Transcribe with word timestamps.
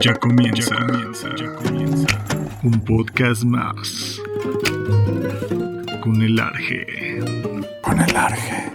Ya 0.00 0.14
comienza, 0.14 0.76
ya 0.76 0.86
comienza, 0.86 1.28
ya 1.36 1.54
comienza. 1.54 2.06
Un 2.62 2.80
podcast 2.84 3.42
más. 3.42 4.20
Con 6.02 6.22
el 6.22 6.38
Arge. 6.38 6.86
Con 7.82 8.00
el 8.00 8.16
Arge. 8.16 8.72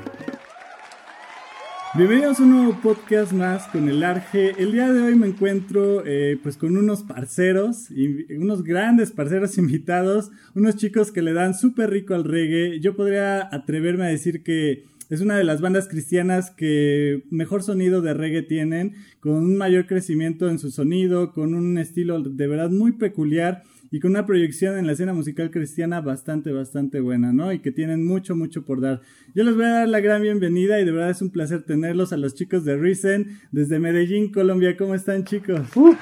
Bienvenidos 1.96 2.40
a 2.40 2.44
un 2.44 2.50
nuevo 2.50 2.82
podcast 2.82 3.32
más 3.32 3.68
con 3.68 3.88
el 3.88 4.04
Arge. 4.04 4.56
El 4.58 4.74
día 4.74 4.92
de 4.92 5.02
hoy 5.02 5.16
me 5.16 5.28
encuentro 5.28 6.04
eh, 6.06 6.40
pues 6.44 6.58
con 6.58 6.76
unos 6.76 7.04
parceros, 7.04 7.90
unos 8.36 8.64
grandes 8.64 9.12
parceros 9.12 9.58
invitados, 9.60 10.32
unos 10.56 10.76
chicos 10.76 11.12
que 11.12 11.22
le 11.22 11.32
dan 11.32 11.54
súper 11.54 11.92
rico 11.92 12.16
al 12.16 12.26
reggae. 12.26 12.82
Yo 12.82 12.96
podría 12.98 13.48
atreverme 13.50 14.06
a 14.06 14.10
decir 14.10 14.44
que 14.44 14.86
es 15.14 15.22
una 15.22 15.38
de 15.38 15.44
las 15.44 15.62
bandas 15.62 15.88
cristianas 15.88 16.50
que 16.50 17.24
mejor 17.30 17.62
sonido 17.62 18.02
de 18.02 18.16
reggae 18.16 18.42
tienen, 18.42 18.96
con 19.20 19.34
un 19.34 19.58
mayor 19.58 19.86
crecimiento 19.86 20.50
en 20.50 20.58
su 20.58 20.72
sonido, 20.72 21.34
con 21.34 21.54
un 21.54 21.78
estilo 21.78 22.20
de 22.20 22.48
verdad 22.48 22.72
muy 22.72 22.94
peculiar 22.94 23.62
y 23.92 24.00
con 24.00 24.10
una 24.10 24.26
proyección 24.26 24.76
en 24.76 24.88
la 24.88 24.94
escena 24.94 25.14
musical 25.14 25.52
cristiana 25.52 26.02
bastante, 26.02 26.52
bastante 26.52 27.00
buena, 27.00 27.32
¿no? 27.32 27.54
Y 27.54 27.60
que 27.60 27.72
tienen 27.72 28.04
mucho, 28.08 28.36
mucho 28.36 28.66
por 28.66 28.82
dar. 28.82 29.02
Yo 29.36 29.44
les 29.44 29.56
voy 29.56 29.66
a 29.66 29.70
dar 29.70 29.88
la 29.88 30.00
gran 30.00 30.24
bienvenida 30.24 30.80
y 30.80 30.86
de 30.86 30.92
verdad 30.92 31.12
es 31.12 31.22
un 31.22 31.30
placer 31.30 31.62
tenerlos 31.62 32.12
a 32.12 32.18
los 32.18 32.34
chicos 32.34 32.66
de 32.66 32.76
Risen 32.76 33.40
desde 33.52 33.78
Medellín, 33.78 34.32
Colombia. 34.32 34.76
¿Cómo 34.76 34.96
están, 34.96 35.26
chicos? 35.26 35.62
Uh. 35.76 35.94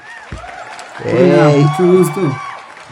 mucho 1.04 1.98
gusto. 1.98 2.34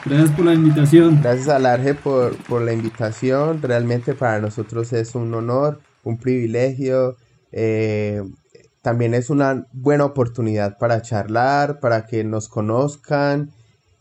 Gracias 0.05 0.31
por 0.33 0.45
la 0.45 0.53
invitación. 0.53 1.19
Gracias 1.23 1.49
a 1.49 1.59
Large 1.59 1.95
por, 1.95 2.37
por 2.45 2.61
la 2.61 2.75
invitación. 2.75 3.63
Realmente 3.63 4.13
para 4.13 4.39
nosotros 4.39 4.93
es 4.93 5.15
un 5.15 5.33
honor, 5.33 5.81
un 6.05 6.19
privilegio. 6.19 7.17
Eh, 7.53 8.23
también 8.83 9.15
es 9.15 9.31
una 9.31 9.67
buena 9.73 10.05
oportunidad 10.05 10.79
para 10.79 11.03
charlar, 11.03 11.81
para 11.81 12.07
que 12.07 12.25
nos 12.25 12.49
conozcan 12.49 13.51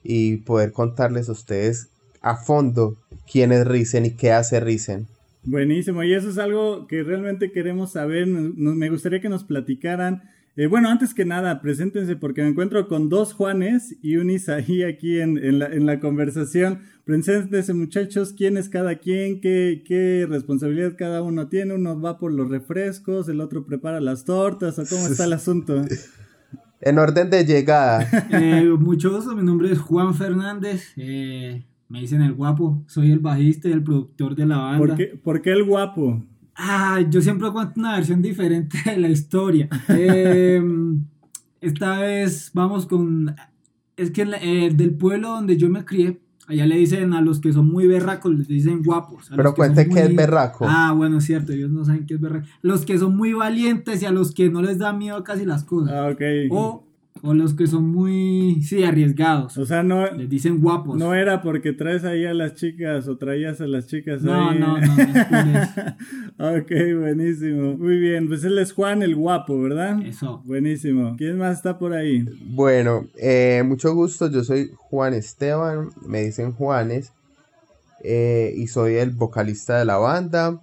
y 0.04 0.38
poder 0.38 0.72
contarles 0.72 1.30
a 1.30 1.34
ustedes 1.34 1.90
a 2.22 2.36
fondo 2.36 2.98
quién 3.32 3.52
es 3.52 3.68
Risen 3.68 4.06
y 4.06 4.12
qué 4.12 4.32
hace 4.32 4.60
Risen. 4.60 5.08
Buenísimo, 5.44 6.04
y 6.04 6.14
eso 6.14 6.30
es 6.30 6.38
algo 6.38 6.86
que 6.88 7.04
realmente 7.04 7.52
queremos 7.52 7.94
saber. 7.94 8.28
me 8.28 8.90
gustaría 8.90 9.22
que 9.22 9.30
nos 9.30 9.44
platicaran. 9.44 10.24
Eh, 10.56 10.68
bueno, 10.68 10.90
antes 10.90 11.14
que 11.14 11.26
nada, 11.26 11.62
preséntense 11.62 12.16
porque 12.16 12.42
me 12.42 12.50
encuentro 12.50 12.88
con 12.88 13.08
dos 13.08 13.34
Juanes 13.34 13.96
y 14.02 14.18
un 14.18 14.30
Isaí 14.30 14.84
aquí 14.84 15.20
en, 15.20 15.60
la, 15.60 15.68
en 15.68 15.86
la, 15.86 16.00
conversación. 16.00 16.80
Preséntense, 17.06 17.74
muchachos, 17.74 18.34
quién 18.36 18.58
es 18.58 18.68
cada 18.68 18.96
quien, 18.96 19.40
qué, 19.42 19.84
qué 19.86 20.28
responsabilidad 20.30 20.96
cada 20.98 21.22
uno 21.22 21.48
tiene. 21.48 21.76
Uno 21.76 22.00
va 22.00 22.18
por 22.18 22.34
los 22.34 22.50
refrescos, 22.50 23.30
el 23.30 23.42
otro 23.42 23.66
prepara 23.66 24.02
las 24.02 24.26
tortas, 24.26 24.78
o 24.80 24.84
cómo 24.86 25.08
está 25.08 25.26
el 25.26 25.34
asunto. 25.34 25.86
En 26.82 26.98
orden 26.98 27.30
de 27.30 27.46
llegada. 27.46 28.08
Eh, 28.32 28.64
mucho 28.80 29.14
gusto, 29.14 29.36
mi 29.36 29.44
nombre 29.44 29.72
es 29.72 29.80
Juan 29.80 30.14
Fernández. 30.14 30.94
Eh, 30.96 31.66
me 31.90 32.02
dicen 32.02 32.22
el 32.22 32.34
guapo. 32.34 32.84
Soy 32.88 33.12
el 33.12 33.20
bajista 33.20 33.68
y 33.68 33.72
el 33.72 33.84
productor 33.84 34.36
de 34.36 34.46
la 34.46 34.58
banda. 34.58 34.98
¿Por 35.24 35.42
qué, 35.42 35.52
el 35.52 35.64
guapo? 35.64 36.24
Ah, 36.62 37.00
yo 37.10 37.22
siempre 37.22 37.50
cuento 37.52 37.80
una 37.80 37.96
versión 37.96 38.22
diferente 38.22 38.78
de 38.86 38.98
la 38.98 39.08
historia. 39.08 39.70
Eh, 39.88 40.62
esta 41.62 42.00
vez 42.00 42.52
vamos 42.54 42.86
con. 42.86 43.34
Es 43.96 44.12
que 44.12 44.26
del 44.26 44.94
pueblo 44.96 45.30
donde 45.30 45.56
yo 45.56 45.70
me 45.70 45.86
crié, 45.86 46.20
allá 46.48 46.66
le 46.66 46.76
dicen 46.76 47.14
a 47.14 47.22
los 47.22 47.40
que 47.40 47.54
son 47.54 47.72
muy 47.72 47.88
berracos, 47.88 48.34
les 48.34 48.48
dicen 48.50 48.84
guapos. 48.84 49.30
Pero 49.34 49.54
cuente 49.54 49.88
qué 49.88 50.02
es 50.02 50.16
berraco. 50.16 50.66
Ah, 50.68 50.92
bueno, 50.92 51.20
es 51.20 51.26
cierto, 51.26 51.54
ellos 51.54 51.72
no 51.72 51.86
saben 51.86 52.06
qué 52.06 52.16
es 52.16 52.22
berraco. 52.22 52.46
Los 52.62 52.86
que 52.86 52.98
son 52.98 53.16
muy 53.16 53.32
valientes 53.32 54.02
y 54.02 54.06
a 54.06 54.12
los 54.12 54.34
que 54.34 54.50
no 54.50 54.62
les 54.62 54.80
da 54.80 54.92
miedo 54.92 55.24
casi 55.24 55.46
las 55.46 55.64
cosas. 55.64 55.94
Ah, 55.94 56.10
ok. 56.10 56.22
O 56.52 56.89
o 57.22 57.34
los 57.34 57.54
que 57.54 57.68
son 57.68 57.88
muy, 57.90 58.62
sí, 58.64 58.84
arriesgados. 58.84 59.58
O 59.58 59.66
sea, 59.66 59.84
no. 59.84 60.10
Les 60.12 60.30
dicen 60.30 60.62
guapos. 60.62 60.98
No 60.98 61.14
era 61.14 61.42
porque 61.42 61.74
traes 61.74 62.04
ahí 62.04 62.26
a 62.26 62.34
las 62.34 62.56
chicas 62.56 63.08
o 63.08 63.18
traías 63.18 63.62
a 63.62 63.68
las 63.68 63.88
chicas 63.88 64.22
no, 64.22 64.50
ahí. 64.50 64.60
No, 64.60 64.80
no, 64.80 64.88
no. 66.38 66.58
ok, 66.58 66.72
buenísimo. 67.00 67.78
Muy 67.78 67.98
bien, 67.98 68.28
pues 68.28 68.44
él 68.44 68.58
es 68.58 68.72
Juan 68.72 69.04
el 69.04 69.16
guapo, 69.16 69.60
¿verdad? 69.62 70.02
Eso. 70.06 70.42
Buenísimo. 70.46 71.16
¿Quién 71.18 71.38
más 71.38 71.58
está 71.58 71.78
por 71.78 71.94
ahí? 71.94 72.26
Bueno, 72.52 73.08
eh, 73.18 73.64
mucho 73.66 73.94
gusto. 73.94 74.30
Yo 74.30 74.44
soy 74.44 74.72
Juan 74.76 75.14
Esteban. 75.14 75.90
Me 76.06 76.22
dicen 76.22 76.54
Juanes. 76.54 77.14
Eh, 78.04 78.54
y 78.56 78.68
soy 78.68 78.96
el 78.96 79.12
vocalista 79.12 79.78
de 79.78 79.86
la 79.86 79.98
banda. 79.98 80.62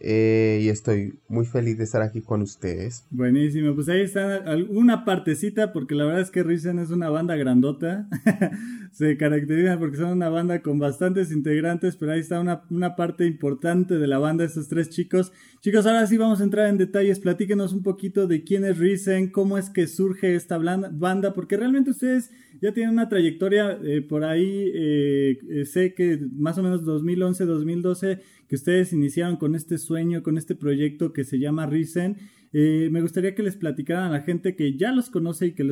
Eh, 0.00 0.60
y 0.62 0.68
estoy 0.68 1.18
muy 1.28 1.44
feliz 1.44 1.76
de 1.76 1.84
estar 1.84 2.02
aquí 2.02 2.20
con 2.20 2.42
ustedes. 2.42 3.04
Buenísimo, 3.10 3.74
pues 3.74 3.88
ahí 3.88 4.02
está 4.02 4.44
una 4.70 5.04
partecita, 5.04 5.72
porque 5.72 5.96
la 5.96 6.04
verdad 6.04 6.20
es 6.20 6.30
que 6.30 6.44
Risen 6.44 6.78
es 6.78 6.90
una 6.90 7.10
banda 7.10 7.34
grandota. 7.34 8.08
Se 8.92 9.16
caracteriza 9.16 9.78
porque 9.78 9.98
son 9.98 10.10
una 10.10 10.28
banda 10.28 10.62
con 10.62 10.78
bastantes 10.78 11.30
integrantes, 11.30 11.96
pero 11.96 12.12
ahí 12.12 12.20
está 12.20 12.40
una, 12.40 12.62
una, 12.70 12.96
parte 12.96 13.26
importante 13.26 13.98
de 13.98 14.06
la 14.06 14.18
banda, 14.18 14.44
estos 14.44 14.68
tres 14.68 14.88
chicos. 14.88 15.32
Chicos, 15.60 15.86
ahora 15.86 16.06
sí 16.06 16.16
vamos 16.16 16.40
a 16.40 16.44
entrar 16.44 16.68
en 16.68 16.78
detalles. 16.78 17.20
Platíquenos 17.20 17.72
un 17.72 17.82
poquito 17.82 18.26
de 18.26 18.44
quién 18.44 18.64
es 18.64 18.78
Risen, 18.78 19.30
cómo 19.30 19.58
es 19.58 19.68
que 19.68 19.86
surge 19.86 20.34
esta 20.34 20.58
banda, 20.58 21.34
porque 21.34 21.56
realmente 21.56 21.90
ustedes 21.90 22.30
ya 22.60 22.72
tienen 22.72 22.92
una 22.92 23.08
trayectoria 23.08 23.78
eh, 23.84 24.02
por 24.02 24.24
ahí. 24.24 24.70
Eh, 24.74 25.64
sé 25.64 25.94
que 25.94 26.18
más 26.36 26.58
o 26.58 26.62
menos 26.62 26.84
2011, 26.84 27.44
2012 27.44 28.20
que 28.48 28.56
ustedes 28.56 28.92
iniciaron 28.92 29.36
con 29.36 29.54
este 29.54 29.78
sueño, 29.78 30.22
con 30.22 30.38
este 30.38 30.54
proyecto 30.54 31.12
que 31.12 31.24
se 31.24 31.38
llama 31.38 31.66
Risen. 31.66 32.16
Eh, 32.52 32.88
me 32.90 33.02
gustaría 33.02 33.34
que 33.34 33.42
les 33.42 33.56
platicaran 33.56 34.04
a 34.04 34.10
la 34.10 34.22
gente 34.22 34.56
que 34.56 34.76
ya 34.76 34.90
los 34.92 35.10
conoce 35.10 35.48
y 35.48 35.52
que, 35.52 35.64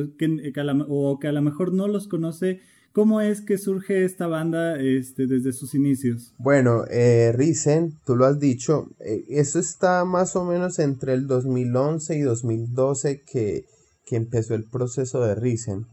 o 0.87 1.19
que 1.19 1.27
a 1.27 1.31
lo 1.31 1.41
mejor 1.41 1.73
no 1.73 1.87
los 1.87 2.07
conoce, 2.07 2.61
¿Cómo 2.97 3.21
es 3.21 3.41
que 3.41 3.59
surge 3.59 4.05
esta 4.05 4.25
banda 4.25 4.81
este, 4.81 5.27
desde 5.27 5.53
sus 5.53 5.75
inicios? 5.75 6.33
Bueno, 6.39 6.83
eh, 6.89 7.31
Risen, 7.31 7.93
tú 8.07 8.15
lo 8.15 8.25
has 8.25 8.39
dicho, 8.39 8.89
eh, 8.99 9.23
eso 9.29 9.59
está 9.59 10.03
más 10.03 10.35
o 10.35 10.43
menos 10.43 10.79
entre 10.79 11.13
el 11.13 11.27
2011 11.27 12.17
y 12.17 12.21
2012 12.21 13.21
que, 13.21 13.65
que 14.03 14.15
empezó 14.15 14.55
el 14.55 14.63
proceso 14.63 15.21
de 15.21 15.35
Risen. 15.35 15.85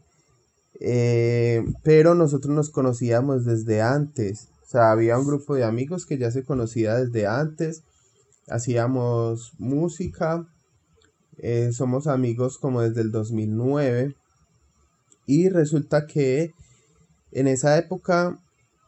Pero 0.80 2.14
nosotros 2.14 2.54
nos 2.54 2.70
conocíamos 2.70 3.44
desde 3.44 3.80
antes. 3.82 4.48
Sea, 4.66 4.90
había 4.90 5.18
un 5.18 5.26
grupo 5.26 5.54
de 5.54 5.64
amigos 5.64 6.06
que 6.06 6.18
ya 6.18 6.30
se 6.30 6.44
conocía 6.44 6.94
desde 6.96 7.26
antes, 7.26 7.82
hacíamos 8.48 9.52
música, 9.58 10.46
eh, 11.38 11.72
somos 11.72 12.06
amigos 12.06 12.58
como 12.58 12.80
desde 12.80 13.00
el 13.00 13.10
2009 13.10 14.14
y 15.26 15.48
resulta 15.48 16.06
que 16.06 16.52
en 17.32 17.48
esa 17.48 17.76
época 17.76 18.38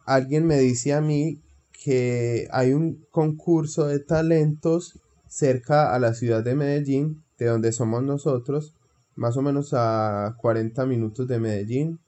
alguien 0.05 0.47
me 0.47 0.59
dice 0.59 0.93
a 0.93 1.01
mí 1.01 1.41
que 1.85 2.49
hay 2.53 2.73
un 2.73 3.05
concurso 3.11 3.87
de 3.87 3.99
talentos 3.99 4.99
cerca 5.29 5.95
a 5.95 5.99
la 5.99 6.15
ciudad 6.15 6.45
de 6.45 6.55
Medellín, 6.55 7.23
de 7.39 7.47
donde 7.47 7.73
somos 7.73 8.03
nosotros, 8.03 8.75
más 9.17 9.37
o 9.37 9.43
menos 9.43 9.71
a 9.73 10.37
40 10.39 10.87
minutos 10.87 11.27
de 11.27 11.41
Medellín. 11.41 11.99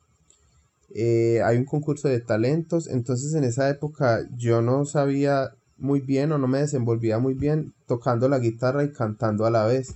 Eh, 0.95 1.43
hay 1.45 1.57
un 1.57 1.65
concurso 1.65 2.09
de 2.09 2.21
talentos, 2.21 2.87
entonces 2.89 3.35
en 3.35 3.45
esa 3.45 3.69
época 3.69 4.21
yo 4.37 4.63
no 4.63 4.85
sabía 4.85 5.51
muy 5.77 6.01
bien 6.01 6.33
o 6.33 6.39
no 6.39 6.49
me 6.49 6.61
desenvolvía 6.61 7.19
muy 7.19 7.35
bien 7.35 7.75
tocando 7.87 8.29
la 8.29 8.39
guitarra 8.39 8.85
y 8.85 8.93
cantando 8.93 9.47
a 9.47 9.51
la 9.51 9.67
vez. 9.67 9.95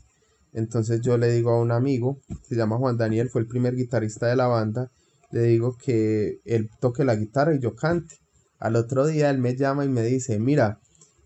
Entonces 0.52 1.00
yo 1.00 1.16
le 1.16 1.32
digo 1.32 1.50
a 1.52 1.60
un 1.60 1.72
amigo, 1.72 2.18
se 2.42 2.56
llama 2.56 2.76
Juan 2.76 2.96
Daniel, 2.96 3.30
fue 3.30 3.40
el 3.40 3.48
primer 3.48 3.74
guitarrista 3.74 4.26
de 4.26 4.36
la 4.36 4.48
banda, 4.48 4.90
le 5.30 5.42
digo 5.44 5.76
que 5.82 6.40
él 6.44 6.68
toque 6.78 7.04
la 7.04 7.16
guitarra 7.16 7.54
y 7.54 7.58
yo 7.58 7.74
cante. 7.74 8.16
Al 8.58 8.76
otro 8.76 9.06
día 9.06 9.30
él 9.30 9.38
me 9.38 9.56
llama 9.56 9.84
y 9.84 9.88
me 9.88 10.02
dice, 10.02 10.38
mira, 10.38 10.78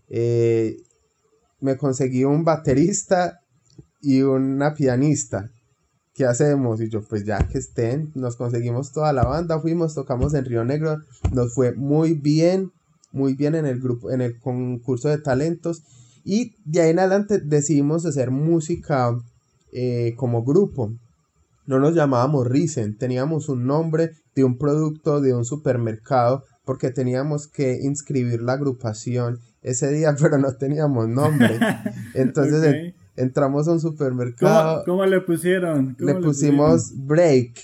eh, 0.09 0.77
me 1.59 1.77
conseguí 1.77 2.23
un 2.23 2.43
baterista 2.43 3.41
y 4.01 4.21
una 4.21 4.73
pianista. 4.73 5.51
¿Qué 6.17 6.25
hacemos? 6.25 6.81
Y 6.81 6.89
yo, 6.89 7.03
pues 7.03 7.23
ya 7.25 7.47
que 7.47 7.59
estén, 7.59 8.11
nos 8.15 8.35
conseguimos 8.35 8.91
toda 8.91 9.13
la 9.13 9.23
banda, 9.23 9.59
fuimos, 9.59 9.93
tocamos 9.93 10.33
en 10.33 10.45
Río 10.45 10.65
Negro, 10.65 10.97
nos 11.31 11.53
fue 11.53 11.73
muy 11.73 12.15
bien, 12.15 12.71
muy 13.11 13.35
bien 13.35 13.53
en 13.53 13.67
el 13.67 13.79
grupo, 13.79 14.09
en 14.09 14.21
el 14.21 14.39
concurso 14.39 15.09
de 15.09 15.19
talentos. 15.19 15.83
Y 16.23 16.55
de 16.65 16.81
ahí 16.81 16.89
en 16.89 16.99
adelante 16.99 17.39
decidimos 17.39 18.05
hacer 18.05 18.31
música 18.31 19.15
eh, 19.71 20.15
como 20.17 20.43
grupo. 20.43 20.91
No 21.67 21.79
nos 21.79 21.93
llamábamos 21.93 22.47
Risen, 22.47 22.97
teníamos 22.97 23.47
un 23.47 23.67
nombre 23.67 24.11
de 24.35 24.43
un 24.43 24.57
producto 24.57 25.21
de 25.21 25.35
un 25.35 25.45
supermercado 25.45 26.43
porque 26.65 26.89
teníamos 26.89 27.47
que 27.47 27.77
inscribir 27.81 28.41
la 28.41 28.53
agrupación 28.53 29.39
ese 29.61 29.91
día, 29.91 30.15
pero 30.19 30.39
no 30.39 30.51
teníamos 30.53 31.07
nombre. 31.07 31.59
Entonces, 32.15 32.95
entramos 33.17 33.67
a 33.67 33.73
un 33.73 33.81
supermercado. 33.81 34.83
¿Cómo, 34.85 35.05
le 35.05 35.19
pusieron? 35.21 35.95
le, 35.99 36.15
pusimos 36.15 36.93
break. 36.95 37.59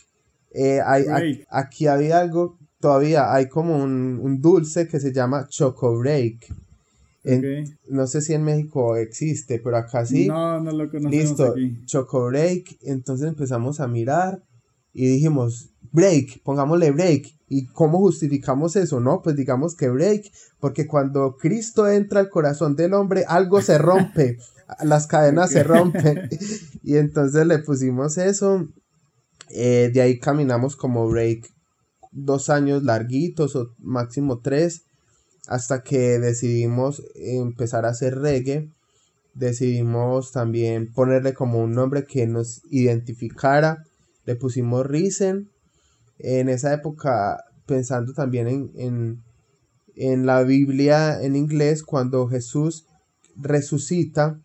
Eh, 0.51 0.79
hay, 0.85 1.43
aquí 1.49 1.87
había 1.87 2.19
algo, 2.19 2.57
todavía 2.79 3.33
hay 3.33 3.47
como 3.47 3.77
un, 3.77 4.41
dulce 4.41 4.87
que 4.87 4.99
se 4.99 5.13
llama 5.13 5.47
Choco 5.47 5.97
Break. 5.97 6.53
no 7.87 8.07
sé 8.07 8.21
si 8.21 8.33
en 8.33 8.43
México 8.43 8.97
existe, 8.97 9.59
pero 9.63 9.77
acá 9.77 10.05
sí. 10.05 10.27
No, 10.27 10.59
no 10.59 10.71
lo 10.71 10.89
conocemos 10.89 11.11
Listo, 11.11 11.55
Choco 11.85 12.25
Break. 12.27 12.77
Entonces 12.81 13.27
empezamos 13.27 13.79
a 13.79 13.87
mirar 13.87 14.41
y 14.93 15.07
dijimos, 15.07 15.69
break, 15.91 16.41
pongámosle 16.43 16.91
break. 16.91 17.33
¿Y 17.49 17.67
cómo 17.67 17.99
justificamos 17.99 18.75
eso? 18.75 18.99
No, 18.99 19.21
pues 19.21 19.35
digamos 19.35 19.75
que 19.75 19.89
break, 19.89 20.31
porque 20.59 20.87
cuando 20.87 21.37
Cristo 21.37 21.87
entra 21.87 22.19
al 22.19 22.29
corazón 22.29 22.75
del 22.75 22.93
hombre, 22.93 23.25
algo 23.27 23.61
se 23.61 23.77
rompe, 23.77 24.37
las 24.83 25.07
cadenas 25.07 25.51
se 25.51 25.63
rompen. 25.63 26.29
y 26.83 26.97
entonces 26.97 27.45
le 27.45 27.59
pusimos 27.59 28.17
eso. 28.17 28.67
Eh, 29.49 29.91
de 29.93 30.01
ahí 30.01 30.19
caminamos 30.19 30.75
como 30.75 31.07
break 31.09 31.51
dos 32.11 32.49
años 32.49 32.83
larguitos 32.83 33.55
o 33.55 33.73
máximo 33.79 34.39
tres 34.39 34.83
hasta 35.47 35.83
que 35.83 36.19
decidimos 36.19 37.03
empezar 37.15 37.85
a 37.85 37.89
hacer 37.89 38.19
reggae 38.19 38.69
decidimos 39.33 40.31
también 40.31 40.91
ponerle 40.91 41.33
como 41.33 41.59
un 41.59 41.73
nombre 41.73 42.05
que 42.05 42.27
nos 42.27 42.61
identificara 42.69 43.83
le 44.25 44.35
pusimos 44.35 44.85
Risen 44.85 45.49
en 46.19 46.49
esa 46.49 46.73
época 46.73 47.43
pensando 47.65 48.13
también 48.13 48.47
en, 48.47 48.71
en, 48.75 49.23
en 49.95 50.25
la 50.25 50.43
Biblia 50.43 51.21
en 51.21 51.35
inglés 51.35 51.83
cuando 51.83 52.27
Jesús 52.27 52.85
resucita 53.35 54.39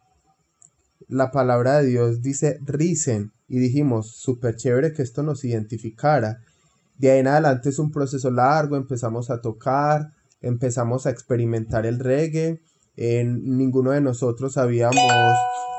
la 1.09 1.31
palabra 1.31 1.79
de 1.79 1.87
Dios 1.87 2.23
dice 2.23 2.59
risen 2.65 3.33
y 3.49 3.59
dijimos 3.59 4.17
súper 4.17 4.57
chévere 4.57 4.93
que 4.93 5.03
esto 5.03 5.23
nos 5.23 5.45
identificara 5.45 6.39
de 6.97 7.11
ahí 7.11 7.21
en 7.21 7.29
adelante 7.29 7.71
es 7.71 7.79
un 7.79 7.91
proceso 7.91 8.31
largo 8.31 8.77
empezamos 8.77 9.31
a 9.31 9.41
tocar 9.41 10.13
empezamos 10.41 11.07
a 11.07 11.11
experimentar 11.11 11.87
el 11.87 11.99
reggae 11.99 12.61
en 12.99 13.56
ninguno 13.56 13.93
de 13.93 14.00
nosotros 14.00 14.59
habíamos 14.59 14.97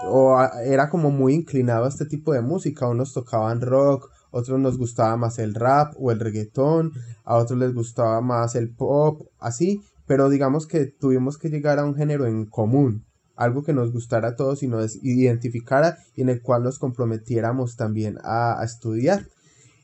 o 0.08 0.40
era 0.64 0.90
como 0.90 1.12
muy 1.12 1.34
inclinado 1.34 1.86
a 1.86 1.90
este 1.90 2.06
tipo 2.06 2.34
de 2.34 2.42
música 2.42 2.88
unos 2.88 3.14
tocaban 3.14 3.62
rock 3.62 4.10
otros 4.32 4.60
nos 4.60 4.78
gustaba 4.78 5.18
más 5.18 5.40
el 5.40 5.56
rap 5.56 5.94
o 5.98 6.12
el 6.12 6.20
reggaetón, 6.20 6.94
a 7.24 7.36
otros 7.36 7.60
les 7.60 7.74
gustaba 7.74 8.22
más 8.22 8.56
el 8.56 8.74
pop, 8.74 9.24
así, 9.40 9.82
pero 10.06 10.30
digamos 10.30 10.68
que 10.68 10.86
tuvimos 10.86 11.38
que 11.38 11.50
llegar 11.50 11.80
a 11.80 11.86
un 11.86 11.96
género 11.96 12.28
en 12.28 12.46
común, 12.46 13.06
algo 13.36 13.64
que 13.64 13.74
nos 13.74 13.92
gustara 13.92 14.30
a 14.30 14.36
todos 14.36 14.64
y 14.64 14.68
nos 14.68 14.96
identificara 15.04 15.98
y 16.16 16.22
en 16.22 16.30
el 16.30 16.42
cual 16.42 16.64
nos 16.64 16.78
comprometiéramos 16.78 17.76
también 17.76 18.18
a, 18.24 18.62
estudiar. 18.64 19.26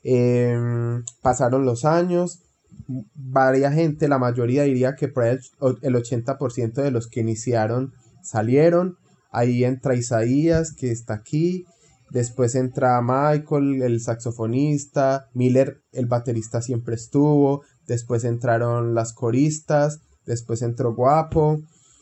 Em, 0.03 1.03
pasaron 1.21 1.65
los 1.65 1.85
años, 1.85 2.43
varia 3.15 3.71
gente, 3.71 4.07
la 4.07 4.19
mayoría 4.19 4.63
diría 4.63 4.95
que 4.95 5.05
el, 5.05 5.39
el 5.81 5.95
80% 5.95 6.73
de 6.73 6.91
los 6.91 7.07
que 7.07 7.21
iniciaron 7.21 7.93
salieron, 8.21 8.97
ahí 9.31 9.63
entra 9.63 9.95
Isaías 9.95 10.73
que 10.73 10.91
está 10.91 11.15
aquí, 11.15 11.65
Después 12.09 12.55
entra 12.55 13.01
Michael, 13.01 13.81
el 13.81 13.99
saxofonista, 13.99 15.27
Miller, 15.33 15.81
el 15.91 16.05
baterista 16.05 16.61
siempre 16.61 16.95
estuvo, 16.95 17.63
después 17.87 18.23
entraron 18.23 18.93
las 18.93 19.11
coristas, 19.13 19.99
después 20.25 20.61
entró 20.61 20.93
Guapo. 20.93 21.59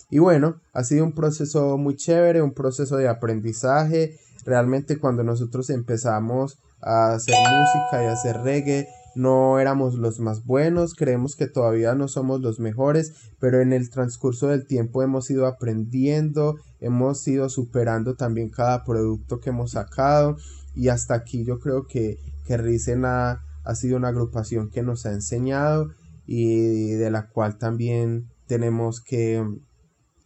Y 0.09 0.19
bueno, 0.19 0.57
ha 0.73 0.83
sido 0.83 1.05
un 1.05 1.13
proceso 1.13 1.77
muy 1.77 1.95
chévere, 1.95 2.41
un 2.41 2.53
proceso 2.53 2.97
de 2.97 3.07
aprendizaje. 3.07 4.19
Realmente 4.45 4.99
cuando 4.99 5.23
nosotros 5.23 5.69
empezamos 5.69 6.59
a 6.81 7.13
hacer 7.13 7.35
música 7.35 8.03
y 8.03 8.07
a 8.07 8.11
hacer 8.11 8.37
reggae, 8.41 8.87
no 9.15 9.59
éramos 9.59 9.95
los 9.95 10.19
más 10.19 10.45
buenos, 10.45 10.95
creemos 10.95 11.35
que 11.35 11.47
todavía 11.47 11.95
no 11.95 12.07
somos 12.07 12.41
los 12.41 12.59
mejores, 12.59 13.13
pero 13.39 13.61
en 13.61 13.73
el 13.73 13.89
transcurso 13.89 14.47
del 14.47 14.65
tiempo 14.65 15.03
hemos 15.03 15.29
ido 15.29 15.45
aprendiendo, 15.45 16.55
hemos 16.79 17.27
ido 17.27 17.49
superando 17.49 18.15
también 18.15 18.49
cada 18.49 18.83
producto 18.83 19.39
que 19.39 19.49
hemos 19.49 19.71
sacado 19.71 20.37
y 20.75 20.89
hasta 20.89 21.13
aquí 21.15 21.45
yo 21.45 21.59
creo 21.59 21.85
que, 21.87 22.17
que 22.45 22.57
Risen 22.57 23.05
ha, 23.05 23.41
sido 23.75 23.97
una 23.97 24.09
agrupación 24.09 24.69
que 24.69 24.83
nos 24.83 25.05
ha 25.05 25.11
enseñado 25.11 25.89
y 26.25 26.91
de 26.93 27.11
la 27.11 27.29
cual 27.29 27.57
también 27.57 28.29
tenemos 28.47 29.01
que, 29.01 29.43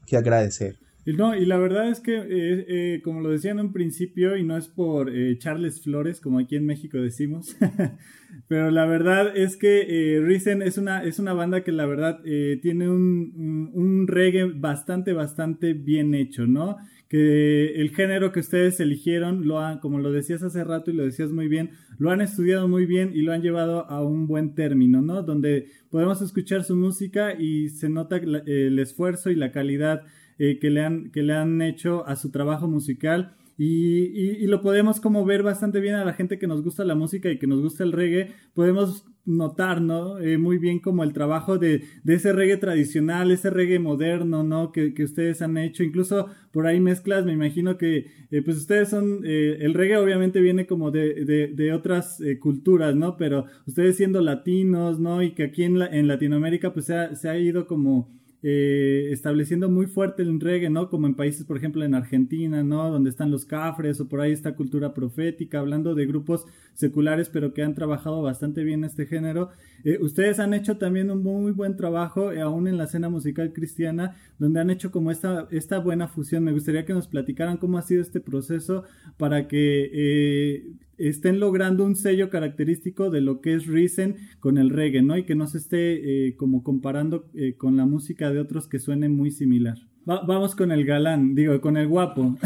que 0.06 0.18
agradecer. 0.18 0.78
No, 1.16 1.38
y 1.38 1.46
la 1.46 1.58
verdad 1.58 1.90
es 1.90 2.02
que, 2.02 2.18
eh, 2.18 2.66
eh, 2.68 3.02
como 3.02 3.22
lo 3.22 3.30
decía 3.30 3.52
en 3.52 3.62
un 3.62 3.72
principio, 3.72 4.36
y 4.36 4.44
no 4.44 4.58
es 4.58 4.68
por 4.68 5.10
eh, 5.10 5.38
Charles 5.38 5.82
Flores, 5.82 6.20
como 6.20 6.38
aquí 6.38 6.58
en 6.58 6.66
México 6.66 6.98
decimos, 6.98 7.56
pero 8.50 8.72
la 8.72 8.86
verdad 8.86 9.36
es 9.38 9.56
que 9.56 10.22
Risen 10.22 10.62
es 10.62 10.78
una, 10.78 11.06
es 11.06 11.18
una 11.20 11.32
banda 11.32 11.64
que 11.64 11.72
la 11.72 11.86
verdad 11.86 12.20
tiene 12.62 12.90
un, 12.90 13.72
un, 13.74 14.08
reggae 14.08 14.52
bastante, 14.52 15.14
bastante 15.14 15.74
bien 15.74 16.14
hecho, 16.14 16.46
¿no? 16.46 16.76
Que 17.08 17.76
el 17.80 17.92
género 17.92 18.34
que 18.34 18.42
ustedes 18.42 18.78
eligieron, 18.82 19.48
lo 19.48 19.62
han, 19.62 19.80
como 19.80 20.00
lo 20.00 20.12
decías 20.12 20.44
hace 20.44 20.66
rato 20.66 20.92
y 20.92 20.94
lo 20.94 21.06
decías 21.06 21.32
muy 21.32 21.48
bien, 21.48 21.72
lo 22.00 22.12
han 22.12 22.20
estudiado 22.20 22.68
muy 22.68 22.86
bien 22.86 23.12
y 23.16 23.22
lo 23.22 23.32
han 23.32 23.42
llevado 23.42 23.90
a 23.90 24.04
un 24.04 24.28
buen 24.28 24.56
término, 24.56 25.02
¿no? 25.02 25.24
Donde 25.24 25.68
podemos 25.90 26.22
escuchar 26.22 26.66
su 26.66 26.76
música 26.76 27.34
y 27.40 27.70
se 27.70 27.88
nota 27.88 28.18
el 28.18 28.78
esfuerzo 28.78 29.30
y 29.30 29.36
la 29.36 29.54
calidad 29.54 30.04
eh, 30.40 30.60
que, 30.60 30.70
le 30.70 30.84
han, 30.84 31.12
que 31.12 31.24
le 31.24 31.34
han 31.34 31.62
hecho 31.62 32.08
a 32.08 32.16
su 32.16 32.30
trabajo 32.32 32.68
musical. 32.68 33.36
Y, 33.60 34.12
y, 34.14 34.46
lo 34.46 34.62
podemos 34.62 35.00
como 35.02 35.26
ver 35.26 35.42
bastante 35.42 35.80
bien 35.80 35.96
a 35.96 36.06
la 36.06 36.14
gente 36.14 36.38
que 36.38 36.46
nos 36.46 36.62
gusta 36.62 36.86
la 36.86 36.94
música 36.94 37.32
y 37.32 37.40
que 37.40 37.48
nos 37.48 37.60
gusta 37.60 37.84
el 37.84 37.92
reggae, 37.92 38.36
podemos 38.54 39.08
notar, 39.26 39.82
¿no? 39.82 40.20
Eh, 40.20 40.38
muy 40.38 40.60
bien 40.60 40.78
como 40.80 41.04
el 41.04 41.12
trabajo 41.12 41.58
de, 41.58 41.84
de, 42.04 42.14
ese 42.14 42.34
reggae 42.34 42.58
tradicional, 42.58 43.32
ese 43.32 43.50
reggae 43.50 43.80
moderno, 43.80 44.44
¿no? 44.44 44.72
Que, 44.72 44.94
que, 44.94 45.04
ustedes 45.04 45.42
han 45.42 45.58
hecho, 45.58 45.84
incluso 45.84 46.28
por 46.52 46.68
ahí 46.68 46.80
mezclas, 46.80 47.26
me 47.26 47.34
imagino 47.34 47.80
que 47.80 48.06
eh, 48.30 48.44
pues 48.44 48.58
ustedes 48.58 48.90
son, 48.90 49.22
el 49.26 49.74
reggae 49.74 49.98
obviamente 49.98 50.40
viene 50.40 50.68
como 50.68 50.92
de, 50.92 51.26
de, 51.26 51.48
de 51.48 51.74
otras 51.74 52.22
culturas, 52.40 52.96
¿no? 52.96 53.18
Pero 53.18 53.46
ustedes 53.66 53.98
siendo 53.98 54.22
latinos, 54.22 55.00
¿no? 55.00 55.24
Y 55.24 55.32
que 55.32 55.46
aquí 55.46 55.64
en, 55.64 55.80
la, 55.80 55.88
en 55.88 56.08
Latinoamérica 56.08 56.74
pues 56.74 56.86
se 56.86 56.96
ha, 56.96 57.16
se 57.16 57.28
ha 57.28 57.40
ido 57.40 57.66
como 57.66 58.17
eh, 58.44 59.10
estableciendo 59.12 59.68
muy 59.68 59.88
fuerte 59.88 60.22
el 60.22 60.40
reggae, 60.40 60.70
¿no? 60.70 60.90
Como 60.90 61.08
en 61.08 61.16
países, 61.16 61.44
por 61.44 61.58
ejemplo, 61.58 61.84
en 61.84 61.96
Argentina, 61.96 62.64
¿no? 62.64 62.92
Donde 62.92 63.10
están 63.10 63.32
los 63.32 63.46
cafres 63.46 64.00
o 64.00 64.08
por 64.08 64.22
ahí 64.22 64.32
esta 64.32 64.56
cultura 64.56 64.94
profética, 64.94 65.60
hablando 65.60 65.96
de 65.96 66.06
grupos 66.06 66.46
seculares, 66.76 67.30
pero 67.30 67.54
que 67.54 67.64
han 67.64 67.74
trabajado 67.74 68.22
bastante 68.22 68.64
bien 68.64 68.84
este 68.84 69.08
género. 69.08 69.50
Eh, 69.84 69.98
ustedes 70.02 70.40
han 70.40 70.54
hecho 70.54 70.78
también 70.78 71.10
un 71.10 71.24
muy 71.24 71.52
buen 71.52 71.76
trabajo, 71.76 72.32
eh, 72.32 72.42
aún 72.42 72.68
en 72.68 72.78
la 72.78 72.84
escena 72.84 73.10
musical 73.10 73.54
cristiana, 73.54 74.16
donde 74.38 74.60
han 74.60 74.70
hecho 74.70 74.92
como 74.92 75.10
esta, 75.10 75.48
esta 75.50 75.80
buena 75.80 76.08
fusión. 76.08 76.44
Me 76.44 76.52
gustaría 76.52 76.86
que 76.86 76.94
nos 76.94 77.08
platicaran 77.08 77.58
cómo 77.58 77.80
ha 77.80 77.82
sido 77.82 78.02
este 78.02 78.20
proceso 78.20 78.84
para 79.18 79.48
que 79.48 80.76
estén 80.98 81.40
logrando 81.40 81.86
un 81.86 81.96
sello 81.96 82.30
característico 82.30 83.10
de 83.10 83.22
lo 83.22 83.42
que 83.42 83.54
es 83.54 83.68
Risen 83.68 84.16
con 84.40 84.58
el 84.58 84.70
reggae, 84.70 85.02
¿no? 85.02 85.18
Y 85.18 85.24
que 85.24 85.36
no 85.36 85.48
se 85.48 85.60
esté 85.60 86.28
eh, 86.28 86.36
como 86.36 86.64
comparando 86.64 87.30
eh, 87.34 87.56
con 87.58 87.78
la 87.78 87.86
música 87.86 88.32
de 88.32 88.40
otros 88.40 88.68
que 88.68 88.80
suenen 88.80 89.16
muy 89.16 89.32
similar. 89.32 89.78
vamos 90.06 90.56
con 90.56 90.72
el 90.72 90.86
galán, 90.86 91.36
digo, 91.36 91.60
con 91.62 91.78
el 91.78 91.88
guapo. 91.88 92.38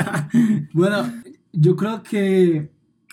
bueno, 0.72 1.12
yo 1.52 1.76
creo 1.76 2.02
que 2.02 2.70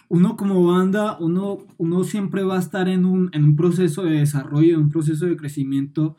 uno 0.10 0.38
como 0.38 0.66
banda, 0.66 1.18
uno, 1.20 1.60
uno 1.78 2.04
siempre 2.04 2.44
va 2.44 2.58
a 2.58 2.60
estar 2.60 2.88
en 2.88 3.06
un, 3.06 3.30
en 3.34 3.44
un 3.44 3.56
proceso 3.56 4.04
de 4.04 4.20
desarrollo, 4.20 4.76
en 4.76 4.82
un 4.84 4.90
proceso 4.90 5.26
de 5.26 5.38
crecimiento 5.38 6.16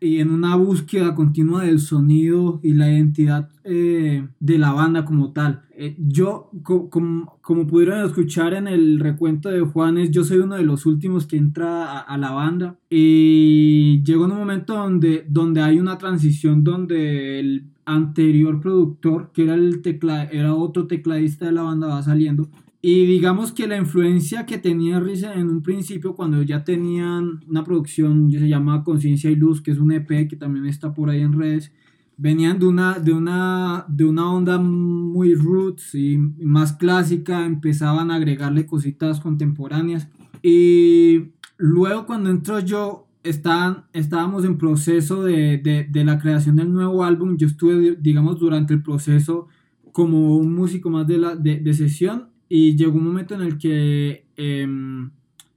y 0.00 0.18
en 0.18 0.30
una 0.30 0.56
búsqueda 0.56 1.14
continua 1.14 1.64
del 1.64 1.80
sonido 1.80 2.60
y 2.62 2.74
la 2.74 2.90
identidad 2.90 3.48
eh, 3.64 4.26
de 4.38 4.58
la 4.58 4.72
banda 4.72 5.04
como 5.04 5.32
tal. 5.32 5.62
Eh, 5.76 5.96
yo, 5.98 6.50
como, 6.62 7.38
pudieron 7.66 8.04
escuchar 8.04 8.54
en 8.54 8.68
el 8.68 8.98
recuento 9.00 9.48
de 9.48 9.60
Juanes, 9.60 10.10
yo 10.10 10.24
soy 10.24 10.38
uno 10.38 10.56
de 10.56 10.64
los 10.64 10.86
últimos 10.86 11.26
que 11.26 11.36
entra 11.36 12.00
a, 12.00 12.18
la 12.18 12.30
banda 12.30 12.76
y 12.90 14.02
llegó 14.02 14.24
un 14.24 14.36
momento 14.36 14.74
donde, 14.74 15.24
donde 15.28 15.60
hay 15.60 15.78
una 15.78 15.98
transición 15.98 16.64
donde 16.64 17.40
el 17.40 17.64
anterior 17.84 18.60
productor, 18.60 19.30
que 19.32 19.44
era, 19.44 19.54
el 19.54 19.82
tecla, 19.82 20.24
era 20.24 20.54
otro 20.54 20.86
tecladista 20.86 21.46
de 21.46 21.52
la 21.52 21.62
banda, 21.62 21.86
va 21.86 22.02
saliendo 22.02 22.48
y 22.80 23.06
digamos 23.06 23.50
que 23.50 23.66
la 23.66 23.76
influencia 23.76 24.46
que 24.46 24.58
tenía 24.58 25.00
Risa 25.00 25.34
en 25.34 25.48
un 25.48 25.62
principio, 25.62 26.14
cuando 26.14 26.42
ya 26.42 26.62
tenían 26.62 27.40
una 27.48 27.64
producción 27.64 28.30
que 28.30 28.38
se 28.38 28.48
llama 28.48 28.84
Conciencia 28.84 29.30
y 29.30 29.34
Luz, 29.34 29.60
que 29.60 29.72
es 29.72 29.78
un 29.78 29.90
EP 29.90 30.28
que 30.28 30.36
también 30.36 30.66
está 30.66 30.94
por 30.94 31.10
ahí 31.10 31.20
en 31.20 31.32
redes, 31.32 31.72
venían 32.16 32.60
de 32.60 32.66
una, 32.66 33.00
de 33.00 33.12
una, 33.12 33.84
de 33.88 34.04
una 34.04 34.32
onda 34.32 34.58
muy 34.58 35.34
roots 35.34 35.96
y 35.96 36.18
más 36.18 36.72
clásica, 36.72 37.44
empezaban 37.44 38.12
a 38.12 38.14
agregarle 38.14 38.66
cositas 38.66 39.18
contemporáneas. 39.18 40.08
Y 40.40 41.32
luego 41.56 42.06
cuando 42.06 42.30
entró 42.30 42.60
yo, 42.60 43.08
estaban, 43.24 43.86
estábamos 43.92 44.44
en 44.44 44.56
proceso 44.56 45.24
de, 45.24 45.58
de, 45.58 45.84
de 45.84 46.04
la 46.04 46.20
creación 46.20 46.54
del 46.54 46.72
nuevo 46.72 47.02
álbum. 47.02 47.36
Yo 47.36 47.48
estuve, 47.48 47.96
digamos, 48.00 48.38
durante 48.38 48.74
el 48.74 48.84
proceso 48.84 49.48
como 49.90 50.36
un 50.36 50.54
músico 50.54 50.90
más 50.90 51.08
de, 51.08 51.18
la, 51.18 51.34
de, 51.34 51.58
de 51.58 51.74
sesión 51.74 52.28
y 52.48 52.76
llegó 52.76 52.98
un 52.98 53.04
momento 53.04 53.34
en 53.34 53.42
el 53.42 53.58
que 53.58 54.26
em, 54.36 55.10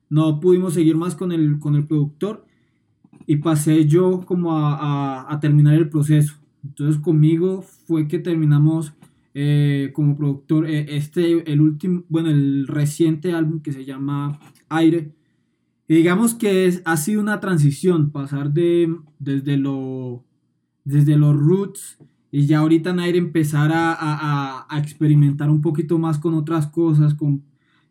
no 0.09 0.39
pudimos 0.39 0.73
seguir 0.73 0.97
más 0.97 1.15
con 1.15 1.31
el, 1.31 1.59
con 1.59 1.75
el 1.75 1.85
productor 1.85 2.45
y 3.27 3.37
pasé 3.37 3.87
yo 3.87 4.21
como 4.25 4.57
a, 4.57 5.31
a, 5.31 5.39
terminar 5.39 5.75
el 5.75 5.89
proceso. 5.89 6.35
Entonces 6.63 7.01
conmigo 7.01 7.61
fue 7.61 8.07
que 8.07 8.19
terminamos 8.19 8.93
eh, 9.33 9.91
como 9.93 10.17
productor. 10.17 10.67
Eh, 10.69 10.97
este, 10.97 11.49
el 11.51 11.61
último, 11.61 12.03
bueno, 12.09 12.29
el 12.29 12.67
reciente 12.67 13.33
álbum 13.33 13.61
que 13.61 13.71
se 13.71 13.85
llama 13.85 14.39
Aire. 14.69 15.13
digamos 15.87 16.33
que 16.35 16.81
ha 16.83 16.97
sido 16.97 17.21
una 17.21 17.39
transición, 17.39 18.11
pasar 18.11 18.51
de 18.51 18.93
desde 19.19 19.57
lo 19.57 20.25
desde 20.83 21.15
los 21.15 21.35
roots 21.37 21.99
y 22.31 22.45
ya 22.45 22.59
ahorita 22.59 22.91
en 22.91 22.99
aire 22.99 23.17
empezar 23.17 23.71
a, 23.73 24.67
experimentar 24.77 25.49
un 25.49 25.61
poquito 25.61 25.99
más 25.99 26.17
con 26.17 26.33
otras 26.33 26.67
cosas, 26.67 27.13
con 27.13 27.43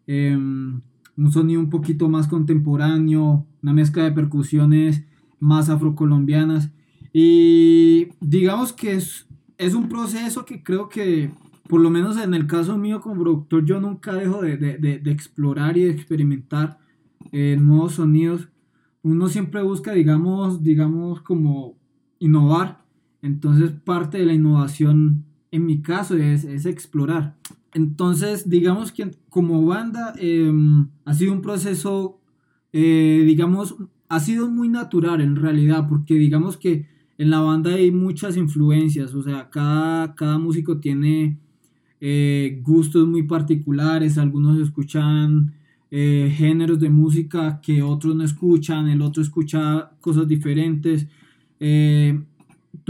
em, 0.07 0.81
un 1.17 1.33
sonido 1.33 1.61
un 1.61 1.69
poquito 1.69 2.09
más 2.09 2.27
contemporáneo, 2.27 3.47
una 3.63 3.73
mezcla 3.75 4.05
de 4.05 4.13
percusiones 4.13 5.05
más 5.39 5.69
afrocolombianas. 5.69 6.71
Y 7.13 8.09
digamos 8.21 8.73
que 8.73 8.95
es, 8.95 9.27
es 9.59 9.75
un 9.75 9.89
proceso 9.89 10.47
que 10.47 10.63
creo 10.63 10.89
que, 10.89 11.31
por 11.69 11.81
lo 11.81 11.91
menos 11.91 12.17
en 12.17 12.33
el 12.33 12.47
caso 12.47 12.79
mío 12.79 13.01
como 13.03 13.23
productor, 13.23 13.65
yo 13.67 13.81
nunca 13.81 14.15
dejo 14.15 14.41
de, 14.41 15.03
explorar 15.07 15.77
y 15.77 15.83
de 15.85 15.91
experimentar 15.91 16.79
eh, 17.33 17.59
nuevos 17.61 17.95
sonidos. 17.95 18.49
Uno 19.03 19.29
siempre 19.29 19.63
busca, 19.63 19.93
digamos, 19.93 20.63
digamos, 20.63 21.21
como 21.21 21.77
innovar. 22.19 22.80
Entonces 23.23 23.71
parte 23.71 24.19
de 24.19 24.27
la 24.27 24.35
innovación 24.35 25.25
en 25.50 25.67
mi 25.67 25.83
caso 25.83 26.17
es, 26.17 26.45
explorar. 26.67 27.37
Entonces 27.73 28.49
digamos 28.49 28.93
que 28.93 29.11
como 29.29 29.65
banda 29.65 30.15
em, 30.19 30.89
ha 31.05 31.15
sido 31.15 31.33
un 31.33 31.43
proceso, 31.43 32.21
eh, 32.73 33.23
digamos, 33.27 33.77
ha 34.09 34.21
sido 34.21 34.50
muy 34.50 34.69
natural 34.69 35.21
en 35.21 35.37
realidad, 35.37 35.89
porque 35.89 36.15
digamos 36.15 36.57
que 36.57 36.87
en 37.19 37.31
la 37.31 37.41
banda 37.41 37.75
hay 37.75 37.91
muchas 37.91 38.37
influencias, 38.37 39.15
o 39.15 39.23
sea, 39.23 39.50
cada, 39.50 40.15
cada 40.15 40.39
músico 40.39 40.79
tiene 40.79 41.39
eh, 42.00 42.61
gustos 42.62 43.07
muy 43.07 43.25
particulares, 43.25 44.19
algunos 44.19 44.59
escuchan 44.59 45.53
eh, 45.91 46.33
géneros 46.35 46.81
de 46.81 46.89
música 46.89 47.61
que 47.61 47.83
otros 47.83 48.17
no 48.17 48.25
escuchan, 48.25 48.89
el 48.89 49.03
otro 49.03 49.23
escucha 49.23 49.91
cosas 50.00 50.27
diferentes. 50.27 51.07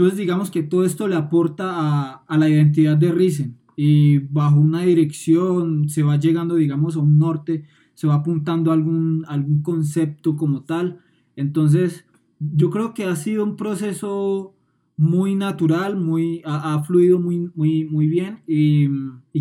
Entonces 0.01 0.17
digamos 0.17 0.49
que 0.49 0.63
todo 0.63 0.83
esto 0.83 1.07
le 1.07 1.15
aporta 1.15 2.23
a, 2.27 2.37
la 2.39 2.49
identidad 2.49 2.97
de 2.97 3.11
Risen 3.11 3.57
y 3.75 4.17
bajo 4.17 4.59
una 4.59 4.81
dirección 4.81 5.89
se 5.89 6.01
va 6.01 6.17
llegando 6.17 6.55
digamos 6.55 6.95
a 6.95 7.01
un 7.01 7.19
norte, 7.19 7.65
se 7.93 8.07
va 8.07 8.15
apuntando 8.15 8.71
a 8.71 8.73
algún, 8.73 9.23
algún 9.27 9.61
concepto 9.61 10.35
como 10.35 10.63
tal. 10.63 11.01
Entonces 11.35 12.05
yo 12.39 12.71
creo 12.71 12.95
que 12.95 13.03
ha 13.03 13.15
sido 13.15 13.43
un 13.43 13.55
proceso 13.55 14.55
muy 14.97 15.35
natural, 15.35 15.97
muy, 15.97 16.41
ha, 16.45 16.81
fluido 16.81 17.19
muy, 17.19 17.51
muy, 17.53 17.85
muy 17.85 18.07
bien 18.07 18.39
y, 18.47 18.89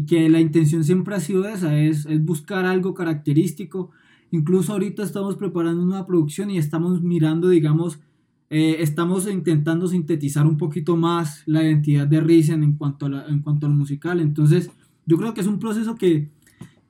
que 0.06 0.28
la 0.28 0.40
intención 0.40 0.84
siempre 0.84 1.14
ha 1.14 1.20
sido 1.20 1.48
esa, 1.48 1.78
es, 1.78 2.04
es 2.04 2.22
buscar 2.22 2.66
algo 2.66 2.92
característico. 2.92 3.92
Incluso 4.30 4.74
ahorita 4.74 5.04
estamos 5.04 5.36
preparando 5.36 5.82
una 5.82 6.06
producción 6.06 6.50
y 6.50 6.58
estamos 6.58 7.00
mirando, 7.00 7.48
digamos, 7.48 7.98
eh, 8.50 8.78
estamos 8.80 9.30
intentando 9.30 9.86
sintetizar 9.86 10.44
un 10.44 10.58
poquito 10.58 10.96
más 10.96 11.44
la 11.46 11.62
identidad 11.62 12.08
de 12.08 12.20
Risen 12.20 12.64
en 12.64 12.72
cuanto, 12.72 13.06
a 13.06 13.26
en 13.28 13.42
cuanto 13.42 13.66
al 13.66 13.74
musical. 13.74 14.18
Entonces, 14.18 14.70
yo 15.06 15.16
creo 15.16 15.34
que 15.34 15.40
es 15.40 15.46
un 15.46 15.60
proceso 15.60 15.94
que, 15.94 16.28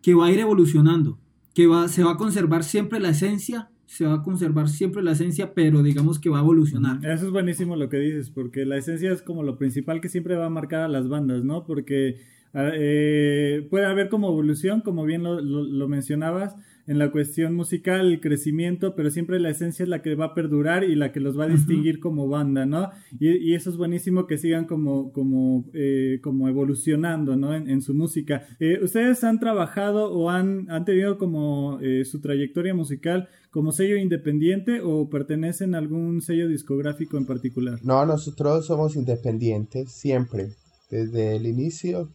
que 0.01 0.15
va 0.15 0.27
a 0.27 0.33
ir 0.33 0.41
evolucionando, 0.41 1.19
que 1.55 1.67
va, 1.67 1.89
se 1.89 2.03
va 2.03 2.13
a 2.13 2.17
conservar 2.17 2.65
siempre 2.65 2.99
la 2.99 3.11
esencia, 3.11 3.71
se 3.85 4.07
va 4.07 4.15
a 4.15 4.23
conservar 4.23 4.71
siempre 4.71 5.03
la 5.03 5.13
esencia, 5.13 5.53
pero 5.53 5.83
digamos 5.83 6.19
que 6.19 6.31
va 6.31 6.39
a 6.39 6.43
evolucionar. 6.43 7.05
Eso 7.05 7.27
es 7.27 7.31
buenísimo 7.33 7.77
lo 7.77 7.91
que 7.91 7.99
dices, 7.99 8.31
porque 8.31 8.65
la 8.65 8.79
esencia 8.79 9.13
es 9.13 9.21
como 9.21 9.43
lo 9.43 9.59
principal 9.59 10.01
que 10.01 10.09
siempre 10.09 10.37
va 10.37 10.47
a 10.47 10.51
marcar 10.51 10.81
a 10.81 10.89
las 10.89 11.09
bandas, 11.09 11.45
¿no? 11.45 11.67
Porque 11.67 12.17
ah, 12.55 12.71
eh, 12.73 13.67
puede 13.69 13.85
haber 13.85 14.09
como 14.09 14.29
evolución, 14.29 14.81
como 14.81 15.05
bien 15.05 15.25
lo, 15.25 15.43
lo 15.43 15.89
mencionabas, 15.89 16.57
en 16.87 16.99
la 16.99 17.11
cuestión 17.11 17.55
musical, 17.55 18.07
el 18.13 18.21
crecimiento, 18.21 18.95
pero 18.95 19.11
siempre 19.11 19.41
la 19.41 19.51
esencia 19.51 19.83
es 19.83 19.89
la 19.89 20.03
que 20.03 20.15
va 20.15 20.27
a 20.27 20.35
perdurar 20.35 20.85
y 20.85 20.95
la 20.95 21.13
que 21.13 21.21
los 21.21 21.39
va 21.39 21.45
a 21.45 21.49
distinguir 21.49 22.01
como 22.01 22.29
banda, 22.29 22.67
¿no? 22.67 22.91
Y, 23.19 23.55
eso 23.55 23.71
es 23.71 23.77
buenísimo 23.77 24.27
que 24.27 24.39
sigan 24.39 24.65
como, 24.65 25.13
como, 25.13 25.65
eh, 25.75 26.21
como 26.23 26.49
evolucionando, 26.49 27.37
¿no? 27.37 27.55
En, 27.55 27.81
su 27.81 27.95
música. 27.95 28.47
Eh, 28.59 28.79
¿Ustedes 28.83 29.25
han 29.25 29.41
trabajado 29.41 30.13
o 30.13 30.31
han, 30.31 30.71
han 30.71 30.85
tenido 30.85 31.19
como 31.19 31.79
eh, 31.81 32.05
su 32.05 32.21
trayectoria 32.21 32.75
musical 32.75 33.29
como 33.51 33.73
sello 33.73 33.97
independiente 33.97 34.81
o 34.83 35.09
pertenecen 35.09 35.75
a 35.75 35.79
algún 35.79 36.21
sello 36.21 36.49
discográfico 36.49 37.17
en 37.17 37.27
particular? 37.27 37.79
No, 37.83 38.05
nosotros 38.07 38.67
somos 38.67 38.97
independientes 38.97 39.93
siempre, 39.93 40.51
desde 40.91 41.37
el 41.37 41.47
inicio 41.47 42.11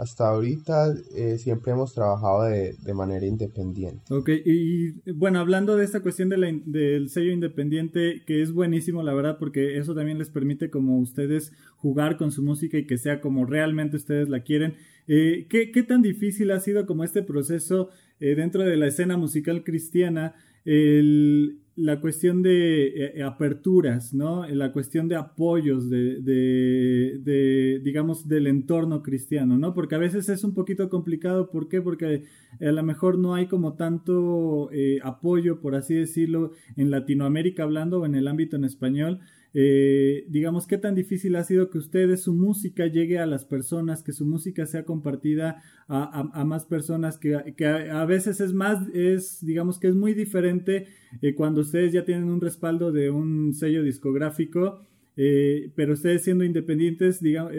hasta 0.00 0.28
ahorita 0.28 0.94
eh, 1.14 1.36
siempre 1.36 1.72
hemos 1.72 1.92
trabajado 1.92 2.44
de, 2.44 2.94
manera 2.94 3.26
independiente. 3.26 4.02
Ok, 4.08 4.30
y, 4.46 4.92
bueno, 5.12 5.40
hablando 5.40 5.76
de 5.76 5.84
esta 5.84 6.00
cuestión 6.00 6.30
de 6.30 6.62
del 6.64 7.10
sello 7.10 7.32
independiente, 7.32 8.22
que 8.26 8.40
es 8.40 8.52
buenísimo, 8.52 9.02
la 9.02 9.12
verdad, 9.12 9.36
porque 9.38 9.76
eso 9.76 9.94
también 9.94 10.18
les 10.18 10.30
permite 10.30 10.70
como 10.70 10.98
ustedes 10.98 11.52
jugar 11.76 12.16
con 12.16 12.32
su 12.32 12.42
música 12.42 12.78
y 12.78 12.86
que 12.86 12.96
sea 12.96 13.20
como 13.20 13.44
realmente 13.44 13.96
ustedes 13.96 14.30
la 14.30 14.40
quieren. 14.40 14.74
Eh, 15.06 15.46
¿qué, 15.50 15.70
¿qué, 15.70 15.82
tan 15.82 16.00
difícil 16.00 16.50
ha 16.50 16.60
sido 16.60 16.86
como 16.86 17.04
este 17.04 17.22
proceso 17.22 17.90
eh, 18.20 18.34
dentro 18.34 18.62
de 18.62 18.78
la 18.78 18.86
escena 18.86 19.18
musical 19.18 19.64
cristiana? 19.64 20.34
El, 20.64 21.58
la 21.80 21.98
cuestión 21.98 22.42
de 22.42 22.88
eh, 22.88 23.12
eh, 23.16 23.22
aperturas, 23.22 24.12
¿no? 24.12 24.46
La 24.46 24.72
cuestión 24.72 25.08
de 25.08 25.16
apoyos 25.16 25.88
de, 25.88 26.20
de, 26.20 27.80
digamos, 27.82 28.28
del 28.28 28.46
entorno 28.46 29.02
cristiano, 29.02 29.56
¿no? 29.56 29.72
Porque 29.72 29.94
a 29.94 29.98
veces 29.98 30.28
es 30.28 30.44
un 30.44 30.52
poquito 30.52 30.90
complicado, 30.90 31.50
¿por 31.50 31.68
qué? 31.68 31.80
Porque 31.80 32.24
a 32.60 32.72
lo 32.72 32.82
mejor 32.82 33.18
no 33.18 33.34
hay 33.34 33.46
como 33.46 33.74
tanto 33.74 34.70
eh, 34.72 34.98
apoyo, 35.02 35.60
por 35.60 35.74
así 35.74 35.94
decirlo, 35.94 36.52
en 36.76 36.90
Latinoamérica 36.90 37.62
hablando 37.62 38.00
o 38.00 38.06
en 38.06 38.14
el 38.14 38.28
ámbito 38.28 38.56
en 38.56 38.64
español, 38.64 39.20
eh, 39.52 40.26
digamos, 40.28 40.66
qué 40.66 40.78
tan 40.78 40.94
difícil 40.94 41.34
ha 41.34 41.44
sido 41.44 41.70
que 41.70 41.78
ustedes, 41.78 42.22
su 42.22 42.32
música 42.34 42.86
llegue 42.86 43.18
a 43.18 43.26
las 43.26 43.44
personas, 43.44 44.02
que 44.02 44.12
su 44.12 44.24
música 44.24 44.64
sea 44.66 44.84
compartida 44.84 45.62
a, 45.88 46.44
más 46.44 46.66
personas, 46.66 47.18
que, 47.18 47.34
a, 47.34 48.04
veces 48.04 48.40
es 48.40 48.52
más, 48.52 48.88
es, 48.94 49.44
digamos 49.44 49.80
que 49.80 49.88
es 49.88 49.96
muy 49.96 50.14
diferente 50.14 50.86
eh, 51.20 51.34
cuando 51.34 51.62
ustedes 51.62 51.92
ya 51.92 52.04
tienen 52.04 52.30
un 52.30 52.40
respaldo 52.40 52.92
de 52.92 53.10
un 53.10 53.52
sello 53.54 53.82
discográfico, 53.82 54.86
eh, 55.16 55.72
pero 55.74 55.94
ustedes 55.94 56.22
siendo 56.22 56.44
independientes, 56.44 57.20
digamos, 57.20 57.52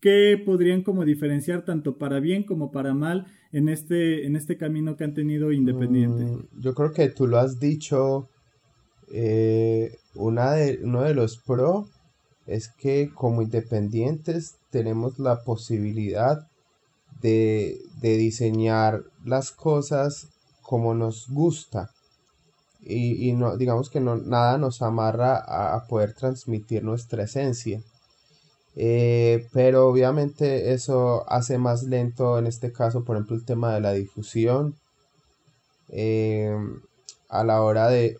¿qué 0.00 0.40
podrían 0.42 0.82
como 0.82 1.04
diferenciar 1.04 1.66
tanto 1.66 1.98
para 1.98 2.20
bien 2.20 2.44
como 2.44 2.70
para 2.70 2.94
mal 2.94 3.26
en 3.52 3.68
este, 3.68 4.26
en 4.26 4.34
este 4.34 4.56
camino 4.56 4.96
que 4.96 5.04
han 5.04 5.12
tenido 5.12 5.52
independiente? 5.52 6.24
Mm, 6.24 6.60
yo 6.60 6.74
creo 6.74 6.92
que 6.92 7.10
tú 7.10 7.26
lo 7.26 7.38
has 7.38 7.60
dicho 7.60 8.30
eh, 9.12 9.96
una 10.14 10.52
de, 10.52 10.80
uno 10.82 11.02
de 11.02 11.14
los 11.14 11.38
pro 11.38 11.88
es 12.46 12.68
que 12.68 13.10
como 13.14 13.42
independientes 13.42 14.56
tenemos 14.70 15.18
la 15.18 15.42
posibilidad 15.42 16.46
de, 17.20 17.80
diseñar 18.00 19.02
las 19.24 19.50
cosas 19.50 20.28
como 20.62 20.94
nos 20.94 21.28
gusta 21.28 21.90
y, 22.80 23.32
no, 23.32 23.56
digamos 23.56 23.90
que 23.90 24.00
no, 24.00 24.16
nada 24.16 24.56
nos 24.56 24.80
amarra 24.82 25.36
a, 25.36 25.86
poder 25.88 26.14
transmitir 26.14 26.84
nuestra 26.84 27.24
esencia. 27.24 27.82
Eh, 28.76 29.46
pero 29.52 29.88
obviamente 29.88 30.72
eso 30.72 31.24
hace 31.28 31.58
más 31.58 31.82
lento 31.82 32.38
en 32.38 32.46
este 32.46 32.72
caso, 32.72 33.04
por 33.04 33.16
ejemplo, 33.16 33.36
el 33.36 33.44
tema 33.44 33.74
de 33.74 33.80
la 33.80 33.92
difusión. 33.92 34.74
Eh, 35.90 36.56
a 37.28 37.44
la 37.44 37.62
hora 37.62 37.88
de 37.88 38.18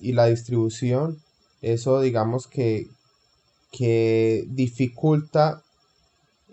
y 0.00 0.12
la 0.12 0.26
distribución, 0.26 1.18
eso 1.62 2.00
digamos 2.00 2.46
que, 2.46 2.88
que 3.72 4.44
dificulta 4.48 5.62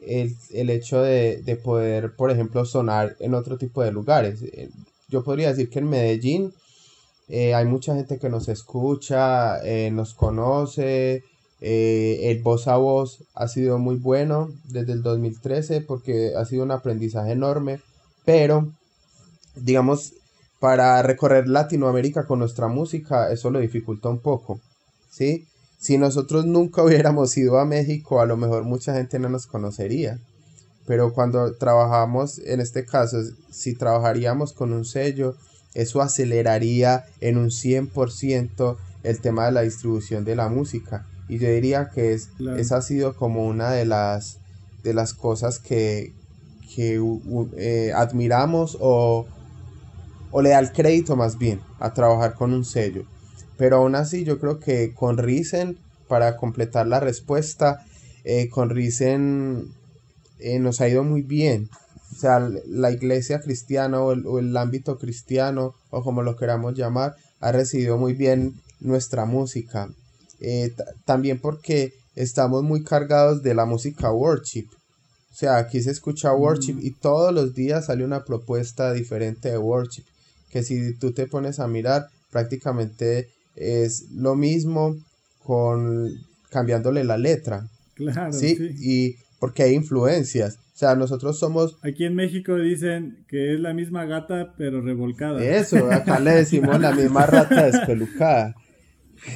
el, 0.02 0.70
hecho 0.70 1.02
de, 1.02 1.60
poder, 1.64 2.16
por 2.16 2.32
ejemplo, 2.32 2.66
sonar 2.66 3.16
en 3.20 3.34
otro 3.34 3.58
tipo 3.58 3.84
de 3.84 3.92
lugares. 3.92 4.42
Eh, 4.42 4.70
yo 5.10 5.24
podría 5.24 5.50
decir 5.50 5.70
que 5.70 5.80
en 5.80 5.90
Medellín 5.90 6.54
eh, 7.28 7.54
hay 7.54 7.66
mucha 7.66 7.96
gente 7.96 8.20
que 8.20 8.30
nos 8.30 8.48
escucha, 8.50 9.64
eh, 9.64 9.90
nos 9.92 10.14
conoce, 10.14 11.24
el 11.62 12.44
voz 12.44 12.68
a 12.68 12.78
voz 12.78 13.24
ha 13.34 13.48
sido 13.48 13.80
muy 13.80 13.96
bueno 13.96 14.52
desde 14.66 14.94
el 14.94 15.02
2013 15.02 15.82
porque 15.82 16.34
ha 16.36 16.46
sido 16.46 16.64
un 16.64 16.72
aprendizaje 16.72 17.32
enorme, 17.32 17.80
pero 18.24 18.68
digamos 19.56 20.14
para 20.66 21.00
recorrer 21.04 21.48
Latinoamérica 21.48 22.26
con 22.26 22.40
nuestra 22.40 22.68
música, 22.68 23.32
eso 23.32 23.52
lo 23.52 23.60
dificulta 23.60 24.10
un 24.10 24.18
poco, 24.18 24.60
¿sí? 25.12 25.46
Si 25.78 26.00
nosotros 26.00 26.48
nunca 26.48 26.82
hubiéramos 26.84 27.38
ido 27.38 27.60
a 27.60 27.66
México, 27.66 28.20
a 28.20 28.26
lo 28.26 28.36
mejor 28.36 28.64
mucha 28.64 28.96
gente 28.96 29.20
no 29.20 29.30
nos 29.30 29.46
conocería. 29.46 30.18
Pero 30.88 31.14
cuando 31.14 31.54
trabajamos, 31.54 32.40
en 32.40 32.62
este 32.62 32.84
caso, 32.84 33.18
si 33.52 33.76
trabajaríamos 33.76 34.54
con 34.54 34.74
un 34.74 34.86
sello, 34.86 35.36
eso 35.76 36.02
aceleraría 36.02 37.06
en 37.22 37.38
un 37.38 37.52
100% 37.52 38.78
el 39.04 39.22
tema 39.22 39.46
de 39.46 39.52
la 39.52 39.62
distribución 39.62 40.26
de 40.26 40.36
la 40.36 40.50
música. 40.50 41.06
Y 41.30 41.38
yo 41.38 41.48
diría 41.48 41.92
que 41.94 42.14
es, 42.14 42.30
esa 42.58 42.78
ha 42.78 42.82
sido 42.82 43.16
como 43.16 43.46
una 43.46 43.70
de 43.72 43.86
las 43.86 44.40
de 44.82 44.96
las 44.96 45.14
cosas 45.14 45.60
que, 45.60 46.12
eh, 46.78 47.92
admiramos 47.96 48.80
o, 48.82 49.28
o 50.38 50.42
le 50.42 50.50
da 50.50 50.60
el 50.60 50.74
crédito 50.74 51.16
más 51.16 51.38
bien 51.38 51.62
a 51.80 51.94
trabajar 51.94 52.34
con 52.34 52.52
un 52.52 52.66
sello. 52.66 53.06
Pero 53.56 53.78
aún 53.78 53.96
así 53.96 54.26
yo 54.26 54.38
creo 54.38 54.60
que 54.60 54.94
con 54.94 55.18
Risen, 55.18 55.78
para 56.10 56.36
completar 56.36 56.88
la 56.88 57.00
respuesta, 57.00 57.86
eh, 58.26 58.50
con 58.50 58.70
Risen 58.70 59.70
eh, 60.40 60.60
nos 60.60 60.82
ha 60.82 60.90
ido 60.90 61.06
muy 61.06 61.22
bien. 61.22 61.70
O 62.12 62.16
sea, 62.20 62.46
la 62.68 62.92
iglesia 62.92 63.40
cristiana 63.40 64.02
o 64.02 64.12
el, 64.12 64.58
ámbito 64.58 64.98
cristiano, 64.98 65.74
o 65.90 66.04
como 66.04 66.22
lo 66.22 66.36
queramos 66.36 66.76
llamar, 66.76 67.16
ha 67.40 67.54
recibido 67.54 67.98
muy 67.98 68.12
bien 68.12 68.56
nuestra 68.82 69.24
música. 69.24 69.88
también 71.06 71.40
porque 71.40 71.94
estamos 72.14 72.62
muy 72.62 72.84
cargados 72.84 73.42
de 73.42 73.54
la 73.54 73.64
música 73.64 74.12
worship. 74.12 74.68
O 75.32 75.36
sea, 75.38 75.56
aquí 75.56 75.82
se 75.82 75.92
escucha 75.92 76.34
worship 76.34 76.78
y 76.82 76.92
todos 76.92 77.34
los 77.34 77.54
días 77.54 77.86
sale 77.86 78.04
una 78.04 78.26
propuesta 78.26 78.92
diferente 78.92 79.50
de 79.50 79.58
worship. 79.58 80.04
Que 80.56 80.64
si 80.64 80.94
tú 80.94 81.12
te 81.12 81.28
pones 81.28 81.60
a 81.60 81.68
mirar, 81.68 82.08
prácticamente 82.32 83.28
es 83.58 84.10
lo 84.14 84.36
mismo 84.36 84.96
con 85.44 86.10
cambiándole 86.50 87.04
la 87.04 87.18
letra. 87.18 87.68
Claro. 87.96 88.32
¿sí? 88.32 88.56
Y 88.80 89.18
porque 89.38 89.64
hay 89.64 89.74
influencias. 89.74 90.56
O 90.74 90.78
sea, 90.78 90.96
nosotros 90.96 91.38
somos... 91.38 91.76
Aquí 91.82 92.06
en 92.06 92.16
México 92.16 92.56
dicen 92.56 93.26
que 93.28 93.54
es 93.54 93.60
la 93.60 93.74
misma 93.74 94.06
gata 94.06 94.54
pero 94.58 94.80
revolcada. 94.80 95.44
Eso, 95.44 95.92
acá 95.92 96.22
le 96.22 96.32
decimos 96.32 96.80
la 96.80 96.94
misma 96.94 97.26
rata 97.26 97.66
despelucada. 97.66 98.56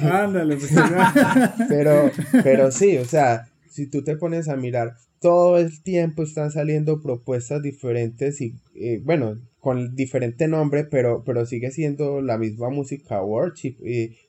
Ándale, 0.00 0.56
pues. 0.56 0.72
pero, 1.68 2.10
pero 2.42 2.70
sí, 2.70 2.96
o 2.96 3.04
sea, 3.04 3.46
si 3.68 3.90
tú 3.90 4.02
te 4.02 4.16
pones 4.16 4.48
a 4.48 4.56
mirar, 4.56 4.96
todo 5.20 5.58
el 5.58 5.82
tiempo 5.82 6.22
están 6.22 6.50
saliendo 6.50 7.02
propuestas 7.02 7.62
diferentes 7.62 8.40
y, 8.40 8.54
bueno, 9.02 9.38
con 9.60 9.94
diferente 9.94 10.48
nombre, 10.48 10.84
pero, 10.84 11.22
pero 11.24 11.44
sigue 11.46 11.70
siendo 11.70 12.22
la 12.22 12.38
misma 12.38 12.70
música 12.70 13.22
worship 13.22 13.76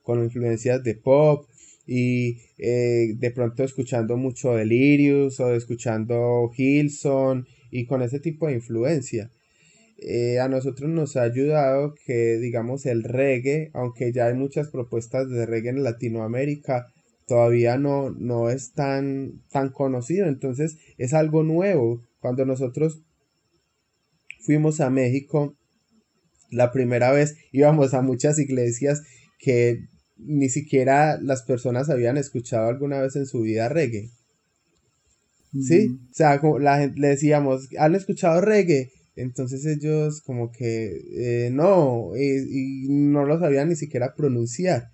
con 0.04 0.24
influencias 0.24 0.84
de 0.84 0.96
pop 0.96 1.48
y 1.88 2.38
eh, 2.58 3.16
de 3.18 3.32
pronto 3.32 3.64
escuchando 3.64 4.18
mucho 4.18 4.56
Delirious 4.56 5.40
o 5.40 5.54
escuchando 5.54 6.50
Hilson 6.56 7.48
y 7.72 7.86
con 7.86 8.02
ese 8.02 8.20
tipo 8.20 8.48
de 8.48 8.54
influencia. 8.54 9.30
Eh, 9.98 10.40
a 10.40 10.48
nosotros 10.48 10.90
nos 10.90 11.16
ha 11.16 11.24
ayudado 11.24 11.96
que 12.06 12.38
digamos 12.38 12.86
el 12.86 13.04
reggae, 13.04 13.70
aunque 13.74 14.12
ya 14.12 14.28
hay 14.28 14.34
muchas 14.34 14.70
propuestas 14.70 15.30
de 15.30 15.46
reggae 15.46 15.70
en 15.70 15.84
Latinoamérica, 15.84 16.88
todavía 17.32 17.78
no, 17.78 18.10
no 18.10 18.50
es 18.50 18.74
tan, 18.74 19.42
tan 19.52 19.70
conocido, 19.70 20.28
entonces 20.28 20.76
es 20.98 21.14
algo 21.14 21.44
nuevo. 21.44 22.04
Cuando 22.20 22.46
nosotros 22.46 23.04
fuimos 24.42 24.82
a 24.82 24.90
México, 24.90 25.56
la 26.50 26.74
primera 26.74 27.10
vez 27.14 27.38
íbamos 27.54 27.94
a 27.94 28.02
muchas 28.02 28.38
iglesias 28.38 29.04
que 29.40 29.86
ni 30.18 30.50
siquiera 30.50 31.22
las 31.22 31.44
personas 31.44 31.90
habían 31.90 32.18
escuchado 32.18 32.68
alguna 32.68 33.02
vez 33.02 33.16
en 33.16 33.26
su 33.26 33.44
vida 33.44 33.70
reggae. 33.70 34.10
¿Sí? 35.54 35.88
O 36.12 36.14
sea, 36.14 36.42
la 36.60 36.80
gente, 36.80 37.00
le 37.00 37.08
decíamos, 37.08 37.70
¿han 37.80 37.96
escuchado 37.96 38.42
reggae? 38.42 38.92
Entonces 39.16 39.66
ellos 39.66 40.20
como 40.20 40.52
que 40.52 40.98
eh, 41.16 41.50
no, 41.50 42.12
y 42.14 42.90
no 42.90 43.24
lo 43.24 43.40
sabían 43.40 43.70
ni 43.70 43.78
siquiera 43.78 44.16
pronunciar. 44.16 44.90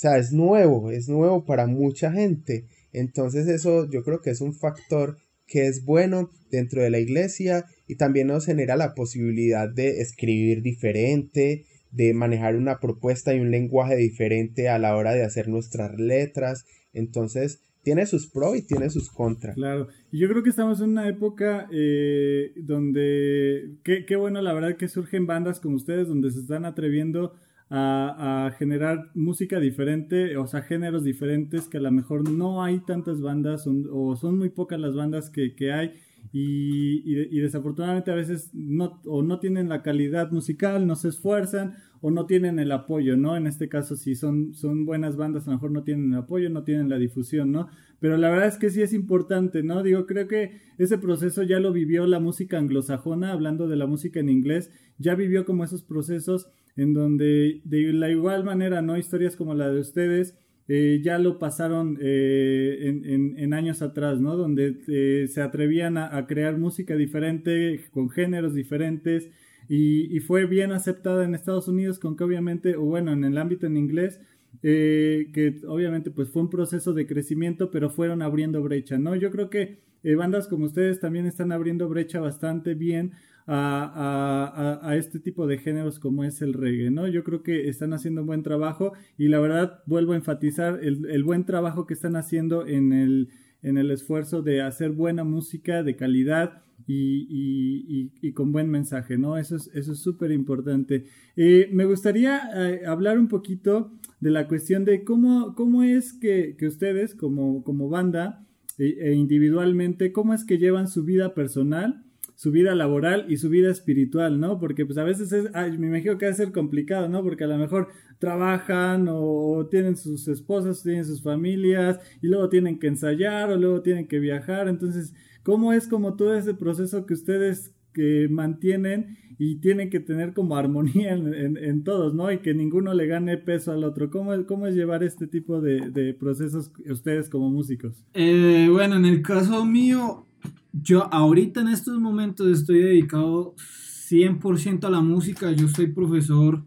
Sea, 0.00 0.16
es 0.16 0.32
nuevo, 0.32 0.90
es 0.90 1.10
nuevo 1.10 1.44
para 1.44 1.66
mucha 1.66 2.10
gente. 2.10 2.64
Entonces 2.90 3.46
eso 3.48 3.86
yo 3.90 4.02
creo 4.02 4.22
que 4.22 4.30
es 4.30 4.40
un 4.40 4.54
factor 4.54 5.18
que 5.46 5.66
es 5.66 5.84
bueno 5.84 6.30
dentro 6.50 6.82
de 6.82 6.88
la 6.88 7.00
iglesia 7.00 7.66
y 7.86 7.96
también 7.96 8.28
nos 8.28 8.46
genera 8.46 8.78
la 8.78 8.94
posibilidad 8.94 9.68
de 9.68 10.00
escribir 10.00 10.62
diferente, 10.62 11.66
de 11.90 12.14
manejar 12.14 12.56
una 12.56 12.80
propuesta 12.80 13.34
y 13.34 13.40
un 13.40 13.50
lenguaje 13.50 13.94
diferente 13.96 14.70
a 14.70 14.78
la 14.78 14.96
hora 14.96 15.12
de 15.12 15.22
hacer 15.22 15.48
nuestras 15.48 15.98
letras. 15.98 16.64
Entonces, 16.94 17.60
tiene 17.82 18.06
sus 18.06 18.26
pros 18.26 18.56
y 18.56 18.62
tiene 18.62 18.88
sus 18.88 19.10
contras. 19.10 19.54
Claro, 19.54 19.88
y 20.10 20.18
yo 20.18 20.30
creo 20.30 20.42
que 20.42 20.48
estamos 20.48 20.80
en 20.80 20.92
una 20.92 21.10
época 21.10 21.68
eh, 21.70 22.52
donde, 22.56 23.76
qué, 23.84 24.06
qué 24.06 24.16
bueno 24.16 24.40
la 24.40 24.54
verdad 24.54 24.78
que 24.78 24.88
surgen 24.88 25.26
bandas 25.26 25.60
como 25.60 25.76
ustedes, 25.76 26.08
donde 26.08 26.30
se 26.30 26.40
están 26.40 26.64
atreviendo 26.64 27.34
a, 27.70 28.52
generar 28.58 29.10
música 29.14 29.60
diferente, 29.60 30.36
o 30.36 30.46
sea, 30.46 30.62
géneros 30.62 31.04
diferentes, 31.04 31.68
que 31.68 31.78
a 31.78 31.80
lo 31.80 31.92
mejor 31.92 32.28
no 32.28 32.62
hay 32.62 32.80
tantas 32.80 33.20
bandas 33.20 33.66
o 33.66 34.16
son 34.16 34.38
muy 34.38 34.50
pocas 34.50 34.80
las 34.80 34.94
bandas 34.94 35.30
que, 35.30 35.54
que 35.54 35.72
hay. 35.72 35.94
Y, 36.32 37.02
y, 37.06 37.40
desafortunadamente 37.40 38.10
a 38.10 38.14
veces 38.14 38.50
no, 38.52 39.00
o 39.06 39.22
no 39.22 39.40
tienen 39.40 39.68
la 39.68 39.82
calidad 39.82 40.30
musical, 40.30 40.86
no 40.86 40.94
se 40.94 41.08
esfuerzan 41.08 41.76
o 42.00 42.10
no 42.10 42.26
tienen 42.26 42.58
el 42.58 42.72
apoyo, 42.72 43.16
¿no? 43.16 43.36
En 43.36 43.46
este 43.46 43.68
caso, 43.68 43.96
si 43.96 44.14
son, 44.14 44.54
son 44.54 44.86
buenas 44.86 45.16
bandas, 45.16 45.46
a 45.46 45.50
lo 45.50 45.56
mejor 45.56 45.70
no 45.70 45.82
tienen 45.82 46.12
el 46.12 46.18
apoyo, 46.18 46.48
no 46.50 46.64
tienen 46.64 46.88
la 46.88 46.98
difusión, 46.98 47.52
¿no? 47.52 47.68
Pero 48.00 48.16
la 48.16 48.30
verdad 48.30 48.48
es 48.48 48.56
que 48.56 48.70
sí 48.70 48.80
es 48.80 48.92
importante, 48.92 49.62
¿no? 49.62 49.82
Digo, 49.82 50.06
creo 50.06 50.26
que 50.26 50.60
ese 50.78 50.96
proceso 50.98 51.42
ya 51.42 51.60
lo 51.60 51.72
vivió 51.72 52.06
la 52.06 52.20
música 52.20 52.58
anglosajona, 52.58 53.32
hablando 53.32 53.68
de 53.68 53.76
la 53.76 53.86
música 53.86 54.20
en 54.20 54.30
inglés, 54.30 54.70
ya 54.98 55.14
vivió 55.14 55.44
como 55.44 55.64
esos 55.64 55.82
procesos 55.82 56.48
en 56.76 56.94
donde 56.94 57.60
de 57.64 57.92
la 57.92 58.10
igual 58.10 58.44
manera, 58.44 58.80
¿no? 58.80 58.96
Historias 58.96 59.36
como 59.36 59.54
la 59.54 59.70
de 59.70 59.80
ustedes, 59.80 60.34
eh, 60.68 61.00
ya 61.02 61.18
lo 61.18 61.40
pasaron 61.40 61.98
eh, 62.00 63.02
en, 63.36 63.52
años 63.54 63.82
atrás, 63.82 64.20
¿no? 64.20 64.36
Donde 64.36 64.78
eh, 64.86 65.26
se 65.26 65.42
atrevían 65.42 65.98
a, 65.98 66.26
crear 66.28 66.56
música 66.58 66.94
diferente, 66.94 67.80
con 67.90 68.08
géneros 68.08 68.54
diferentes, 68.54 69.28
y, 69.72 70.18
fue 70.18 70.46
bien 70.46 70.72
aceptada 70.72 71.24
en 71.24 71.32
Estados 71.32 71.68
Unidos 71.68 72.00
con 72.00 72.16
que 72.16 72.24
obviamente, 72.24 72.74
o 72.74 72.82
bueno, 72.82 73.12
en 73.12 73.22
el 73.22 73.38
ámbito 73.38 73.68
en 73.68 73.76
inglés, 73.76 74.20
eh, 74.64 75.30
que 75.32 75.60
obviamente 75.68 76.10
pues 76.10 76.28
fue 76.28 76.42
un 76.42 76.50
proceso 76.50 76.92
de 76.92 77.06
crecimiento, 77.06 77.70
pero 77.70 77.88
fueron 77.88 78.20
abriendo 78.20 78.60
brecha, 78.64 78.98
¿no? 78.98 79.14
Yo 79.14 79.30
creo 79.30 79.48
que 79.48 79.78
eh, 80.02 80.16
bandas 80.16 80.48
como 80.48 80.64
ustedes 80.64 80.98
también 80.98 81.26
están 81.26 81.52
abriendo 81.52 81.88
brecha 81.88 82.18
bastante 82.18 82.74
bien 82.74 83.12
a, 83.46 84.80
a, 84.82 84.96
este 84.96 85.20
tipo 85.20 85.46
de 85.46 85.58
géneros 85.58 86.00
como 86.00 86.24
es 86.24 86.42
el 86.42 86.54
reggae, 86.54 86.90
¿no? 86.90 87.06
Yo 87.06 87.22
creo 87.22 87.44
que 87.44 87.68
están 87.68 87.92
haciendo 87.92 88.22
un 88.22 88.26
buen 88.26 88.42
trabajo 88.42 88.92
y 89.18 89.28
la 89.28 89.38
verdad 89.38 89.82
vuelvo 89.86 90.14
a 90.14 90.16
enfatizar 90.16 90.80
el, 90.82 91.08
el 91.08 91.22
buen 91.22 91.44
trabajo 91.44 91.86
que 91.86 91.94
están 91.94 92.16
haciendo 92.16 92.66
en 92.66 92.92
el, 92.92 93.28
en 93.62 93.78
el 93.78 93.92
esfuerzo 93.92 94.42
de 94.42 94.62
hacer 94.62 94.90
buena 94.90 95.22
música 95.22 95.84
de 95.84 95.94
calidad, 95.94 96.62
y, 96.92 98.32
con 98.32 98.52
buen 98.52 98.70
mensaje, 98.70 99.18
¿no? 99.18 99.36
Eso 99.36 99.56
es 99.56 99.70
eso 99.74 99.92
es 99.92 99.98
súper 99.98 100.32
importante. 100.32 101.04
Eh, 101.36 101.68
me 101.72 101.84
gustaría 101.84 102.40
eh, 102.54 102.86
hablar 102.86 103.18
un 103.18 103.28
poquito 103.28 103.92
de 104.20 104.30
la 104.30 104.48
cuestión 104.48 104.84
de 104.84 105.04
cómo, 105.04 105.54
cómo 105.54 105.82
es 105.82 106.12
que, 106.12 106.56
ustedes 106.62 107.14
como, 107.14 107.62
como 107.64 107.88
banda 107.88 108.44
e, 108.78 108.96
e, 109.00 109.14
individualmente, 109.14 110.12
cómo 110.12 110.34
es 110.34 110.44
que 110.44 110.58
llevan 110.58 110.88
su 110.88 111.04
vida 111.04 111.34
personal, 111.34 112.04
su 112.34 112.50
vida 112.50 112.74
laboral 112.74 113.26
y 113.28 113.36
su 113.36 113.50
vida 113.50 113.70
espiritual, 113.70 114.40
¿no? 114.40 114.58
Porque 114.58 114.86
pues 114.86 114.96
a 114.98 115.04
veces 115.04 115.32
es, 115.32 115.50
me 115.78 115.88
imagino 115.88 116.16
que 116.16 116.26
va 116.26 116.32
a 116.32 116.34
ser 116.34 116.52
complicado, 116.52 117.08
¿no? 117.08 117.22
Porque 117.22 117.44
a 117.44 117.48
lo 117.48 117.58
mejor 117.58 117.88
trabajan 118.18 119.06
o 119.10 119.66
tienen 119.70 119.96
sus 119.96 120.26
esposas, 120.28 120.82
tienen 120.82 121.04
sus 121.04 121.22
familias 121.22 122.00
y 122.22 122.28
luego 122.28 122.48
tienen 122.48 122.78
que 122.78 122.86
ensayar 122.86 123.50
o 123.50 123.56
luego 123.56 123.82
tienen 123.82 124.08
que 124.08 124.18
viajar, 124.18 124.68
entonces 124.68 125.14
¿Cómo 125.42 125.72
es 125.72 125.88
como 125.88 126.14
todo 126.14 126.34
ese 126.34 126.54
proceso 126.54 127.06
que 127.06 127.14
ustedes 127.14 127.72
que 127.92 128.28
mantienen 128.30 129.18
y 129.38 129.56
tienen 129.56 129.88
que 129.90 130.00
tener 130.00 130.34
como 130.34 130.56
armonía 130.56 131.12
en, 131.14 131.82
todos, 131.82 132.14
¿no? 132.14 132.30
Y 132.30 132.38
que 132.38 132.52
ninguno 132.52 132.92
le 132.92 133.06
gane 133.06 133.38
peso 133.38 133.72
al 133.72 133.84
otro. 133.84 134.10
¿Cómo, 134.10 134.32
cómo 134.46 134.66
es 134.66 134.74
llevar 134.74 135.02
este 135.02 135.26
tipo 135.26 135.60
de, 135.60 136.14
procesos 136.18 136.70
ustedes 136.88 137.30
como 137.30 137.50
músicos? 137.50 137.94
Eh, 138.12 138.68
bueno, 138.70 138.96
en 138.96 139.06
el 139.06 139.22
caso 139.22 139.64
mío, 139.64 140.26
yo 140.72 141.12
ahorita 141.12 141.62
en 141.62 141.68
estos 141.68 141.98
momentos 141.98 142.48
estoy 142.48 142.80
dedicado 142.80 143.54
100% 143.56 144.84
a 144.84 144.90
la 144.90 145.00
música. 145.00 145.52
Yo 145.52 145.68
soy 145.68 145.86
profesor 145.86 146.62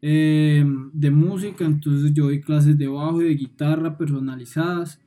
eh, 0.00 0.64
de 0.92 1.10
música, 1.10 1.64
entonces 1.64 2.12
yo 2.14 2.26
doy 2.26 2.40
clases 2.40 2.78
de 2.78 2.86
bajo 2.86 3.22
y 3.22 3.24
de 3.24 3.34
guitarra 3.34 3.98
personalizadas. 3.98 5.00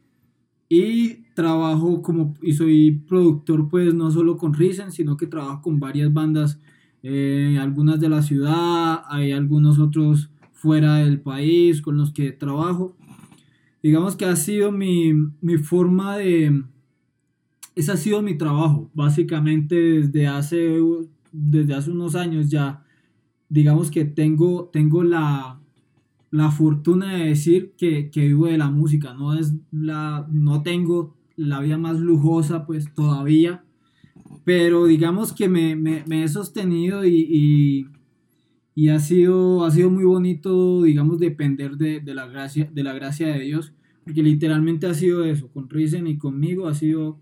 Y 0.70 1.24
trabajo 1.34 2.02
como, 2.02 2.34
y 2.42 2.54
soy 2.54 2.92
productor 3.08 3.70
pues 3.70 3.94
no 3.94 4.12
solo 4.12 4.38
con 4.38 4.54
Risen, 4.54 4.92
sino 4.92 5.16
que 5.16 5.28
trabajo 5.28 5.62
con 5.62 5.80
varias 5.80 6.12
bandas, 6.12 6.60
eh, 7.04 7.58
algunas 7.62 8.00
de 8.00 8.10
la 8.10 8.22
ciudad, 8.22 9.04
hay 9.08 9.32
algunos 9.32 9.80
otros 9.80 10.30
fuera 10.52 10.96
del 10.96 11.22
país 11.22 11.82
con 11.82 11.96
los 11.96 12.12
que 12.12 12.32
trabajo. 12.32 12.98
Digamos 13.82 14.16
que 14.16 14.26
ha 14.26 14.36
sido 14.36 14.72
mi, 14.72 15.14
mi 15.42 15.58
forma 15.58 16.18
de... 16.18 16.64
Ese 17.76 17.92
ha 17.92 17.98
sido 17.98 18.24
mi 18.24 18.36
trabajo, 18.36 18.90
básicamente 18.96 19.76
desde 19.76 20.28
hace, 20.28 20.80
desde 21.32 21.76
hace 21.76 21.92
unos 21.92 22.16
años 22.16 22.50
ya. 22.50 22.84
Digamos 23.48 23.92
que 23.92 24.04
tengo, 24.04 24.70
tengo 24.74 25.04
la, 25.04 25.62
la 26.32 26.52
fortuna 26.52 27.16
de 27.16 27.26
decir 27.26 27.74
que, 27.78 28.10
que, 28.10 28.28
vivo 28.28 28.48
de 28.48 28.58
la 28.58 28.70
música, 28.70 29.14
no, 29.14 29.34
es 29.34 29.54
la, 29.72 30.28
no 30.32 30.62
tengo 30.64 31.16
la 31.36 31.60
vida 31.60 31.78
más 31.78 32.00
lujosa, 32.00 32.66
pues 32.66 32.94
todavía. 32.94 33.64
Pero 34.44 34.86
digamos 34.86 35.34
que 35.34 35.48
me, 35.48 35.76
me, 35.76 36.24
he 36.24 36.28
sostenido 36.28 37.06
y, 37.06 37.88
y, 38.76 38.90
ha, 38.90 39.00
sido, 39.00 39.66
ha 39.66 39.72
sido 39.72 39.90
muy 39.90 40.04
bonito, 40.04 40.84
digamos, 40.84 41.20
depender 41.20 41.78
de, 41.78 42.00
de, 42.00 42.14
la 42.14 42.28
gracia, 42.28 42.70
de 42.72 42.84
la 42.84 42.94
gracia 42.94 43.28
de 43.28 43.40
Dios. 43.40 43.74
Porque 44.04 44.24
literalmente 44.24 44.88
ha 44.88 44.94
sido 44.94 45.26
eso, 45.26 45.50
con 45.50 45.70
Risen 45.70 46.08
y 46.08 46.18
conmigo 46.18 46.68
ha 46.68 46.74
sido 46.74 47.20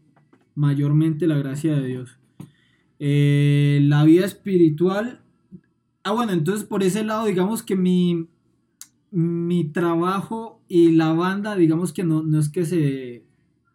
mayormente 0.56 1.28
la 1.28 1.38
gracia 1.38 1.76
de 1.76 1.88
Dios. 1.88 2.20
Eh, 3.00 3.80
la 3.84 4.04
vida 4.04 4.26
espiritual. 4.26 5.22
Ah, 6.04 6.12
bueno, 6.12 6.32
entonces 6.32 6.66
por 6.66 6.84
ese 6.84 7.04
lado, 7.04 7.26
digamos 7.26 7.64
que 7.64 7.76
mi, 7.76 8.28
mi 9.16 9.64
trabajo 9.64 10.62
y 10.68 10.92
la 10.92 11.14
banda, 11.14 11.56
digamos 11.56 11.94
que 11.94 12.04
no, 12.04 12.22
no, 12.22 12.38
es 12.38 12.50
que 12.50 12.66
se, 12.66 13.24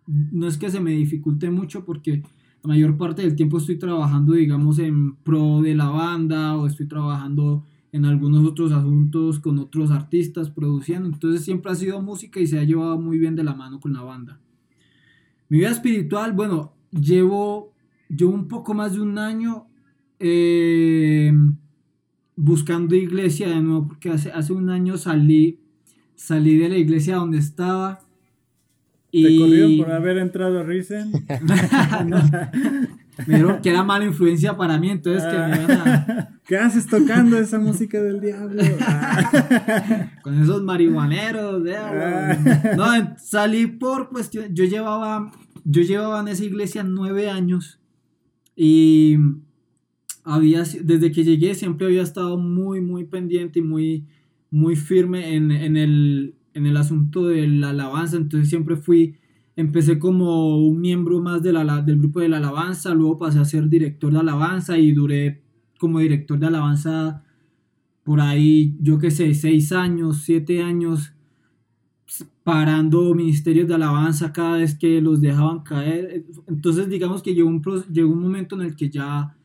no 0.06 0.46
es 0.46 0.58
que 0.58 0.68
se 0.68 0.80
me 0.80 0.90
dificulte 0.90 1.50
mucho 1.50 1.86
porque 1.86 2.22
la 2.62 2.68
mayor 2.68 2.98
parte 2.98 3.22
del 3.22 3.36
tiempo 3.36 3.56
estoy 3.56 3.78
trabajando, 3.78 4.34
digamos, 4.34 4.78
en 4.78 5.16
pro 5.16 5.62
de 5.62 5.74
la 5.74 5.88
banda 5.88 6.58
o 6.58 6.66
estoy 6.66 6.86
trabajando 6.86 7.64
en 7.90 8.04
algunos 8.04 8.46
otros 8.46 8.70
asuntos 8.70 9.38
con 9.38 9.58
otros 9.58 9.90
artistas 9.90 10.50
produciendo. 10.50 11.08
Entonces 11.08 11.42
siempre 11.42 11.72
ha 11.72 11.74
sido 11.74 12.02
música 12.02 12.38
y 12.38 12.46
se 12.46 12.58
ha 12.58 12.64
llevado 12.64 13.00
muy 13.00 13.18
bien 13.18 13.34
de 13.34 13.44
la 13.44 13.54
mano 13.54 13.80
con 13.80 13.94
la 13.94 14.02
banda. 14.02 14.38
Mi 15.48 15.60
vida 15.60 15.70
espiritual, 15.70 16.34
bueno, 16.34 16.74
llevo, 16.90 17.72
llevo 18.10 18.34
un 18.34 18.46
poco 18.46 18.74
más 18.74 18.92
de 18.92 19.00
un 19.00 19.16
año 19.16 19.68
eh, 20.18 21.32
buscando 22.40 22.94
iglesia 22.94 23.48
de 23.48 23.60
nuevo, 23.60 23.88
porque 23.88 24.10
hace, 24.10 24.32
hace 24.32 24.52
un 24.54 24.70
año 24.70 24.96
salí, 24.96 25.60
salí 26.14 26.56
de 26.56 26.70
la 26.70 26.78
iglesia 26.78 27.16
donde 27.16 27.38
estaba. 27.38 28.00
Y... 29.10 29.24
¿Te 29.24 29.38
corrieron 29.38 29.76
por 29.76 29.92
haber 29.92 30.18
entrado 30.18 30.60
a 30.60 30.62
Risen? 30.62 31.12
Me 33.26 33.60
que 33.60 33.68
era 33.68 33.82
mala 33.82 34.06
influencia 34.06 34.56
para 34.56 34.78
mí, 34.78 34.90
entonces 34.90 35.24
que 35.24 35.36
me 35.36 35.62
iban 35.62 35.88
a... 35.88 36.40
¿Qué 36.46 36.56
haces 36.56 36.86
tocando 36.86 37.36
esa 37.36 37.58
música 37.58 38.00
del 38.00 38.18
diablo? 38.18 38.62
Con 40.22 40.42
esos 40.42 40.62
marihuaneros, 40.62 41.62
ah. 41.76 42.38
No, 42.74 43.16
salí 43.18 43.66
por 43.66 44.08
cuestión, 44.08 44.54
yo 44.54 44.64
llevaba, 44.64 45.30
yo 45.64 45.82
llevaba 45.82 46.20
en 46.20 46.28
esa 46.28 46.44
iglesia 46.44 46.82
nueve 46.82 47.28
años 47.28 47.78
y 48.56 49.18
había, 50.24 50.62
desde 50.82 51.12
que 51.12 51.24
llegué 51.24 51.54
siempre 51.54 51.86
había 51.86 52.02
estado 52.02 52.38
muy, 52.38 52.80
muy 52.80 53.04
pendiente 53.04 53.60
y 53.60 53.62
muy, 53.62 54.06
muy 54.50 54.76
firme 54.76 55.34
en, 55.34 55.50
en, 55.50 55.76
el, 55.76 56.34
en 56.54 56.66
el 56.66 56.76
asunto 56.76 57.28
de 57.28 57.46
la 57.46 57.70
alabanza, 57.70 58.16
entonces 58.16 58.48
siempre 58.48 58.76
fui, 58.76 59.16
empecé 59.56 59.98
como 59.98 60.58
un 60.58 60.80
miembro 60.80 61.20
más 61.20 61.42
de 61.42 61.52
la, 61.52 61.82
del 61.82 61.98
grupo 61.98 62.20
de 62.20 62.28
la 62.28 62.38
alabanza, 62.38 62.94
luego 62.94 63.18
pasé 63.18 63.38
a 63.38 63.44
ser 63.44 63.68
director 63.68 64.12
de 64.12 64.18
alabanza 64.18 64.78
y 64.78 64.92
duré 64.92 65.42
como 65.78 65.98
director 66.00 66.38
de 66.38 66.46
alabanza 66.46 67.24
por 68.02 68.20
ahí, 68.20 68.76
yo 68.80 68.98
qué 68.98 69.10
sé, 69.10 69.32
seis 69.34 69.72
años, 69.72 70.22
siete 70.24 70.62
años, 70.62 71.12
parando 72.42 73.14
ministerios 73.14 73.68
de 73.68 73.74
alabanza 73.74 74.32
cada 74.32 74.56
vez 74.56 74.76
que 74.76 75.00
los 75.00 75.20
dejaban 75.20 75.60
caer. 75.60 76.24
Entonces 76.48 76.88
digamos 76.88 77.22
que 77.22 77.34
llegó 77.34 77.48
un, 77.48 77.62
llegó 77.92 78.12
un 78.12 78.22
momento 78.22 78.56
en 78.56 78.62
el 78.62 78.74
que 78.74 78.90
ya 78.90 79.36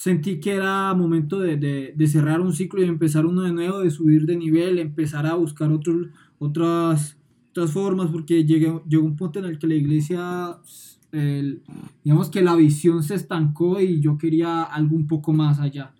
sentí 0.00 0.40
que 0.40 0.54
era 0.54 0.94
momento 0.94 1.40
de, 1.40 1.94
cerrar 2.06 2.40
un 2.40 2.54
ciclo 2.54 2.82
y 2.82 2.86
empezar 2.88 3.26
uno 3.26 3.42
de 3.42 3.52
nuevo, 3.52 3.80
de 3.80 3.90
subir 3.90 4.24
de 4.24 4.34
nivel, 4.34 4.78
empezar 4.78 5.26
a 5.26 5.34
buscar 5.34 5.70
otros, 5.70 6.06
otras, 6.38 7.18
otras 7.50 7.70
formas, 7.70 8.10
porque 8.10 8.46
llegué, 8.46 8.80
llegó 8.88 9.04
un 9.04 9.14
punto 9.14 9.40
en 9.40 9.44
el 9.44 9.58
que 9.58 9.66
la 9.66 9.74
iglesia, 9.74 10.56
digamos 12.02 12.30
que 12.30 12.40
la 12.40 12.56
visión 12.56 13.02
se 13.02 13.14
estancó 13.14 13.78
y 13.78 14.00
yo 14.00 14.16
quería 14.16 14.62
algo 14.62 14.96
un 14.96 15.06
poco 15.06 15.34
más 15.34 15.60
allá. 15.60 15.92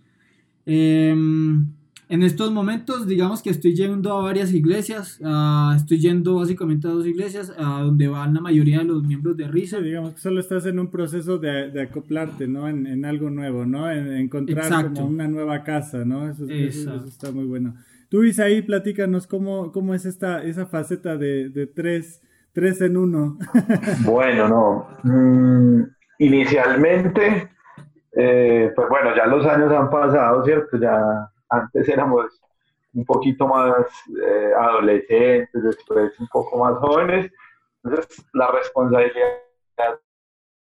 Em, 0.65 1.71
en 2.11 2.25
estos 2.25 2.51
momentos, 2.51 3.07
digamos 3.07 3.41
que 3.41 3.51
estoy 3.51 3.77
yendo 3.77 4.13
a 4.13 4.21
varias 4.21 4.53
iglesias, 4.53 5.21
uh, 5.21 5.77
estoy 5.77 6.01
yendo 6.01 6.35
básicamente 6.35 6.89
a 6.89 6.91
dos 6.91 7.07
iglesias, 7.07 7.55
a 7.57 7.83
donde 7.83 8.09
van 8.09 8.35
la 8.35 8.41
mayoría 8.41 8.79
de 8.79 8.85
los 8.85 9.05
miembros 9.05 9.37
de 9.37 9.47
Risa. 9.47 9.79
digamos 9.79 10.15
que 10.15 10.19
solo 10.19 10.41
estás 10.41 10.67
en 10.67 10.81
un 10.81 10.91
proceso 10.91 11.39
de, 11.39 11.71
de 11.71 11.83
acoplarte, 11.83 12.49
¿no? 12.49 12.69
En, 12.69 12.89
en, 12.89 13.05
algo 13.05 13.31
nuevo, 13.31 13.65
¿no? 13.65 13.89
En, 13.89 14.13
encontrar 14.13 14.93
como 14.93 15.07
una 15.07 15.29
nueva 15.29 15.63
casa, 15.63 16.05
¿no? 16.05 16.29
Eso, 16.29 16.47
eso, 16.49 16.97
está 17.07 17.31
muy 17.31 17.45
bueno. 17.45 17.77
Tú, 18.09 18.25
Isaí, 18.25 18.61
platícanos 18.63 19.29
cómo, 19.29 19.71
cómo 19.71 19.95
es 19.95 20.05
esta, 20.05 20.43
esa 20.43 20.67
faceta 20.67 21.17
de, 21.17 21.49
de 21.49 21.69
tres, 21.69 22.21
tres 22.53 22.81
en 22.81 22.97
uno. 22.97 23.39
bueno, 24.05 24.49
no. 24.49 24.87
Mm, 25.05 25.85
inicialmente, 26.19 27.51
eh, 28.17 28.73
pues 28.75 28.89
bueno, 28.89 29.15
ya 29.17 29.27
los 29.27 29.47
años 29.47 29.73
han 29.73 29.89
pasado, 29.89 30.45
¿cierto? 30.45 30.77
Ya 30.77 31.30
antes 31.51 31.89
éramos 31.89 32.41
un 32.93 33.05
poquito 33.05 33.47
más 33.47 33.87
eh, 34.23 34.53
adolescentes, 34.57 35.63
después 35.63 36.19
un 36.19 36.29
poco 36.29 36.59
más 36.59 36.77
jóvenes, 36.79 37.31
entonces 37.83 38.25
la 38.33 38.51
responsabilidad 38.51 39.41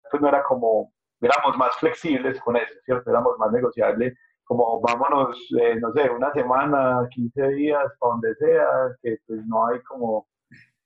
pues 0.10 0.22
no 0.22 0.30
era 0.30 0.44
como, 0.44 0.94
éramos 1.22 1.58
más 1.58 1.76
flexibles 1.78 2.40
con 2.42 2.56
eso, 2.56 2.74
¿cierto? 2.84 3.10
Éramos 3.10 3.38
más 3.38 3.52
negociables, 3.52 4.18
como 4.44 4.80
vámonos, 4.82 5.38
eh, 5.60 5.76
no 5.80 5.92
sé, 5.94 6.10
una 6.10 6.32
semana, 6.32 7.08
15 7.10 7.48
días, 7.50 7.84
para 8.00 8.12
donde 8.12 8.36
sea, 8.36 8.68
que 9.02 9.18
pues 9.26 9.46
no 9.46 9.68
hay 9.68 9.82
como 9.82 10.28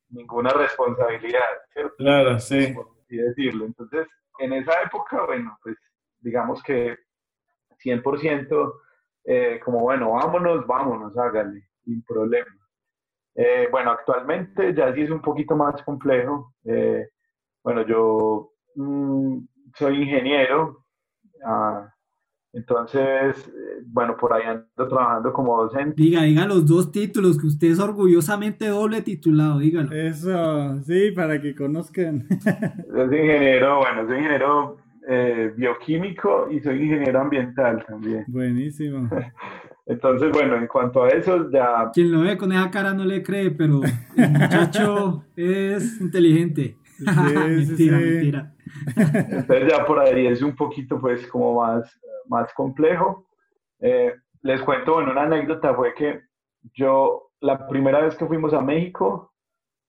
ninguna 0.09 0.51
responsabilidad, 0.51 1.41
¿cierto? 1.73 1.95
Claro, 1.97 2.39
sí. 2.39 2.73
Por 2.73 2.87
así 3.03 3.17
decirlo. 3.17 3.65
Entonces, 3.65 4.07
en 4.39 4.53
esa 4.53 4.81
época, 4.81 5.25
bueno, 5.25 5.57
pues 5.61 5.75
digamos 6.21 6.63
que 6.63 6.97
100% 7.83 8.73
eh, 9.31 9.59
como 9.63 9.81
bueno, 9.81 10.13
vámonos, 10.13 10.65
vámonos, 10.65 11.15
hágale, 11.15 11.61
sin 11.85 12.01
problema. 12.01 12.49
Eh, 13.35 13.67
bueno, 13.69 13.91
actualmente 13.91 14.73
ya 14.73 14.91
sí 14.95 15.01
es 15.01 15.11
un 15.11 15.21
poquito 15.21 15.55
más 15.55 15.79
complejo. 15.83 16.55
Eh, 16.65 17.07
bueno, 17.63 17.85
yo 17.85 18.53
mm, 18.73 19.37
soy 19.77 20.01
ingeniero, 20.01 20.83
ah, 21.45 21.93
entonces, 22.53 23.53
bueno, 23.85 24.17
por 24.17 24.33
ahí 24.33 24.41
ando 24.47 24.87
trabajando 24.87 25.31
como 25.31 25.61
docente. 25.61 25.93
Diga, 25.95 26.23
diga 26.23 26.47
los 26.47 26.65
dos 26.65 26.91
títulos, 26.91 27.39
que 27.39 27.45
usted 27.45 27.67
es 27.67 27.79
orgullosamente 27.79 28.69
doble 28.69 29.03
titulado, 29.03 29.59
dígalo. 29.59 29.91
Eso, 29.91 30.81
sí, 30.85 31.11
para 31.11 31.39
que 31.39 31.53
conozcan. 31.53 32.27
soy 32.91 33.03
ingeniero, 33.03 33.77
bueno, 33.77 34.07
soy 34.07 34.17
ingeniero 34.17 34.88
eh, 35.11 35.51
bioquímico 35.55 36.51
y 36.51 36.59
soy 36.59 36.83
ingeniero 36.83 37.19
ambiental 37.19 37.83
también. 37.83 38.25
Buenísimo. 38.27 39.09
Entonces, 39.87 40.31
bueno, 40.31 40.55
en 40.55 40.67
cuanto 40.67 41.03
a 41.03 41.09
eso, 41.09 41.49
ya... 41.49 41.89
Quien 41.91 42.11
lo 42.11 42.21
ve 42.21 42.37
con 42.37 42.51
esa 42.51 42.69
cara 42.69 42.93
no 42.93 43.03
le 43.03 43.23
cree, 43.23 43.49
pero 43.49 43.81
el 44.15 44.29
muchacho 44.29 45.25
es 45.35 45.99
inteligente. 45.99 46.77
Sí, 46.99 47.05
mentira, 47.07 47.97
mentira. 47.97 48.53
Entonces 48.95 49.67
ya 49.67 49.83
por 49.87 49.99
ahí 49.99 50.27
es 50.27 50.43
un 50.43 50.55
poquito, 50.55 51.01
pues, 51.01 51.25
como 51.25 51.59
más, 51.59 51.99
más 52.27 52.53
complejo. 52.53 53.25
Eh, 53.79 54.13
les 54.43 54.61
cuento, 54.61 54.93
bueno, 54.93 55.11
una 55.11 55.23
anécdota 55.23 55.73
fue 55.73 55.95
que 55.95 56.21
yo, 56.75 57.31
la 57.39 57.67
primera 57.67 58.01
vez 58.01 58.15
que 58.15 58.27
fuimos 58.27 58.53
a 58.53 58.61
México, 58.61 59.33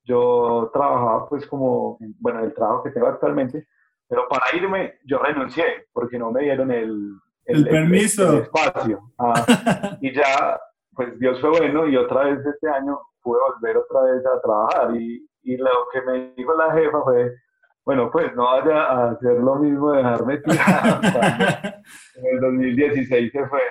yo 0.05 0.71
trabajaba, 0.73 1.29
pues, 1.29 1.47
como, 1.47 1.99
bueno, 2.21 2.43
el 2.43 2.55
trabajo 2.55 2.85
que 2.85 2.91
tengo 2.91 3.09
actualmente, 3.09 3.67
pero 4.11 4.27
para 4.29 4.45
irme, 4.57 4.99
yo 5.05 5.19
renuncié 5.19 5.87
porque 5.93 6.19
no 6.19 6.33
me 6.33 6.43
dieron 6.43 6.73
el, 6.73 7.13
el, 7.45 7.65
permiso. 7.65 8.39
espacio. 8.39 9.13
Ah, 9.17 9.47
y 10.01 10.13
ya, 10.13 10.61
pues 10.97 11.17
Dios 11.21 11.41
fue 11.41 11.51
bueno 11.51 11.87
y 11.87 11.97
otra 11.97 12.25
vez 12.25 12.45
este 12.45 12.69
año 12.69 12.99
pude 13.23 13.39
volver 13.41 13.77
otra 13.77 14.03
vez 14.03 14.27
a 14.27 14.41
trabajar. 14.41 14.97
Y, 14.97 15.25
y 15.45 15.57
lo 15.57 15.71
que 15.93 16.03
me 16.03 16.33
dijo 16.33 16.53
la 16.55 16.73
jefa 16.73 17.01
fue, 17.05 17.37
bueno, 17.85 18.11
pues 18.11 18.35
no 18.35 18.47
vaya 18.47 18.83
a 18.83 19.11
hacer 19.13 19.35
lo 19.35 19.55
mismo 19.55 19.93
de 19.93 19.99
dejarme 19.99 20.39
tirado. 20.39 21.01
en 22.17 22.27
el 22.35 22.41
2016 22.41 23.31
se 23.31 23.47
fue. 23.47 23.63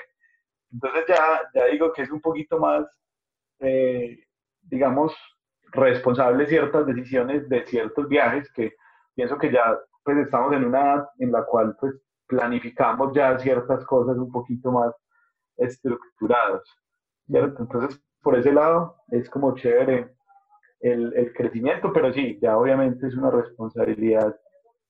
Entonces 0.71 1.03
ya, 1.05 1.41
ya 1.53 1.65
digo 1.65 1.91
que 1.91 2.03
es 2.03 2.11
un 2.11 2.21
poquito 2.21 2.57
más, 2.59 2.85
eh, 3.59 4.23
digamos, 4.61 5.13
responsable 5.73 6.47
ciertas 6.47 6.85
decisiones 6.85 7.49
de 7.49 7.65
ciertos 7.65 8.07
viajes 8.07 8.49
que 8.53 8.73
pienso 9.15 9.37
que 9.37 9.51
ya 9.51 9.77
pues 10.03 10.17
estamos 10.17 10.53
en 10.53 10.65
una 10.65 10.81
edad 10.81 11.09
en 11.19 11.31
la 11.31 11.43
cual 11.45 11.75
pues 11.79 11.95
planificamos 12.27 13.13
ya 13.13 13.37
ciertas 13.39 13.85
cosas 13.85 14.17
un 14.17 14.31
poquito 14.31 14.71
más 14.71 14.93
estructuradas, 15.57 16.63
¿cierto? 17.27 17.63
Entonces, 17.63 18.01
por 18.21 18.37
ese 18.37 18.53
lado 18.53 18.95
es 19.09 19.29
como 19.29 19.55
chévere 19.55 20.13
el, 20.79 21.13
el 21.15 21.33
crecimiento, 21.33 21.91
pero 21.91 22.13
sí, 22.13 22.39
ya 22.41 22.57
obviamente 22.57 23.07
es 23.07 23.15
una 23.15 23.31
responsabilidad 23.31 24.35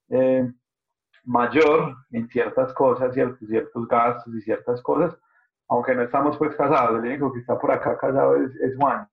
eh, 0.09 0.51
mayor 1.23 1.95
en 2.11 2.27
ciertas 2.27 2.73
cosas, 2.73 3.13
ciertos, 3.13 3.47
ciertos 3.47 3.87
gastos 3.87 4.35
y 4.35 4.41
ciertas 4.41 4.81
cosas, 4.81 5.15
aunque 5.67 5.95
no 5.95 6.03
estamos 6.03 6.37
pues 6.37 6.55
casados, 6.55 6.99
el 6.99 7.09
único 7.09 7.31
que 7.31 7.39
está 7.39 7.57
por 7.57 7.71
acá 7.71 7.97
casado 7.97 8.35
es, 8.35 8.55
es 8.55 8.75
Juan. 8.77 9.07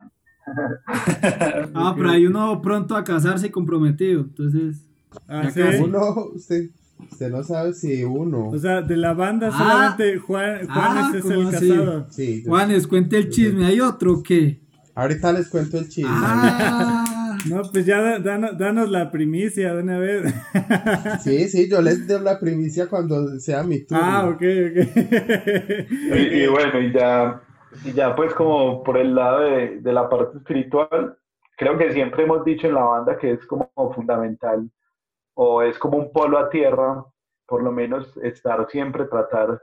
ah, 1.75 1.93
pero 1.97 2.11
hay 2.11 2.27
uno 2.27 2.61
pronto 2.63 2.97
a 2.97 3.05
casarse 3.05 3.49
y 3.49 3.51
comprometido, 3.51 4.23
entonces... 4.23 4.91
Ah, 5.29 5.51
¿sí? 5.51 5.61
Uno, 5.83 6.15
usted, 6.35 6.71
usted 7.11 7.31
no 7.31 7.43
sabe 7.43 7.73
si 7.75 8.05
uno... 8.05 8.49
O 8.51 8.59
sea, 8.59 8.83
de 8.83 8.97
la 8.97 9.13
banda 9.15 9.51
Ah. 9.53 9.59
solamente 9.59 10.19
Juan, 10.19 10.61
Ah, 10.69 10.75
Juanes 11.03 11.15
es 11.17 11.23
¿cómo 11.23 11.49
el 11.49 11.55
así? 11.55 11.69
casado. 11.71 12.07
Sí, 12.11 12.43
yo- 12.45 12.51
Juanes, 12.51 12.87
cuente 12.87 13.19
el 13.19 13.31
chisme, 13.31 13.67
¿hay 13.67 13.81
otro 13.81 14.15
o 14.15 14.23
qué? 14.23 14.61
ahorita 14.95 15.31
les 15.33 15.49
cuento 15.49 15.79
el 15.79 15.89
chisme. 15.89 16.11
Ah, 16.13 17.37
No, 17.51 17.63
pues 17.71 17.85
ya 17.87 18.01
da- 18.01 18.19
danos, 18.19 18.57
danos 18.59 18.91
la 18.91 19.11
primicia 19.11 19.75
de 19.75 19.83
una 19.83 19.99
vez. 19.99 20.35
Sí, 21.23 21.49
sí, 21.49 21.69
yo 21.71 21.81
les 21.83 22.07
doy 22.09 22.23
la 22.23 22.41
primicia 22.41 22.87
cuando 22.89 23.39
sea 23.39 23.63
mi 23.63 23.81
turno. 23.85 24.03
ah, 24.05 24.27
ok, 24.29 24.43
ok. 24.43 25.87
Y, 26.17 26.43
y 26.43 26.47
bueno, 26.49 26.81
y 26.81 26.93
ya, 26.93 27.41
y 27.85 27.93
ya 27.93 28.15
pues 28.17 28.33
como 28.35 28.83
por 28.83 28.97
el 28.97 29.15
lado 29.15 29.41
de, 29.41 29.81
de 29.81 29.93
la 29.93 30.09
parte 30.09 30.39
espiritual, 30.39 31.17
creo 31.57 31.77
que 31.79 31.93
siempre 31.93 32.25
hemos 32.25 32.45
dicho 32.45 32.67
en 32.67 32.75
la 32.75 32.83
banda 32.85 33.19
que 33.19 33.33
es 33.33 33.47
como 33.47 33.71
fundamental 33.95 34.69
o 35.39 35.63
es 35.63 35.79
como 35.79 35.99
un 35.99 36.13
polo 36.13 36.39
a 36.39 36.49
tierra, 36.49 37.05
por 37.47 37.63
lo 37.63 37.71
menos 37.71 38.17
estar 38.19 38.69
siempre, 38.71 39.05
tratar 39.05 39.63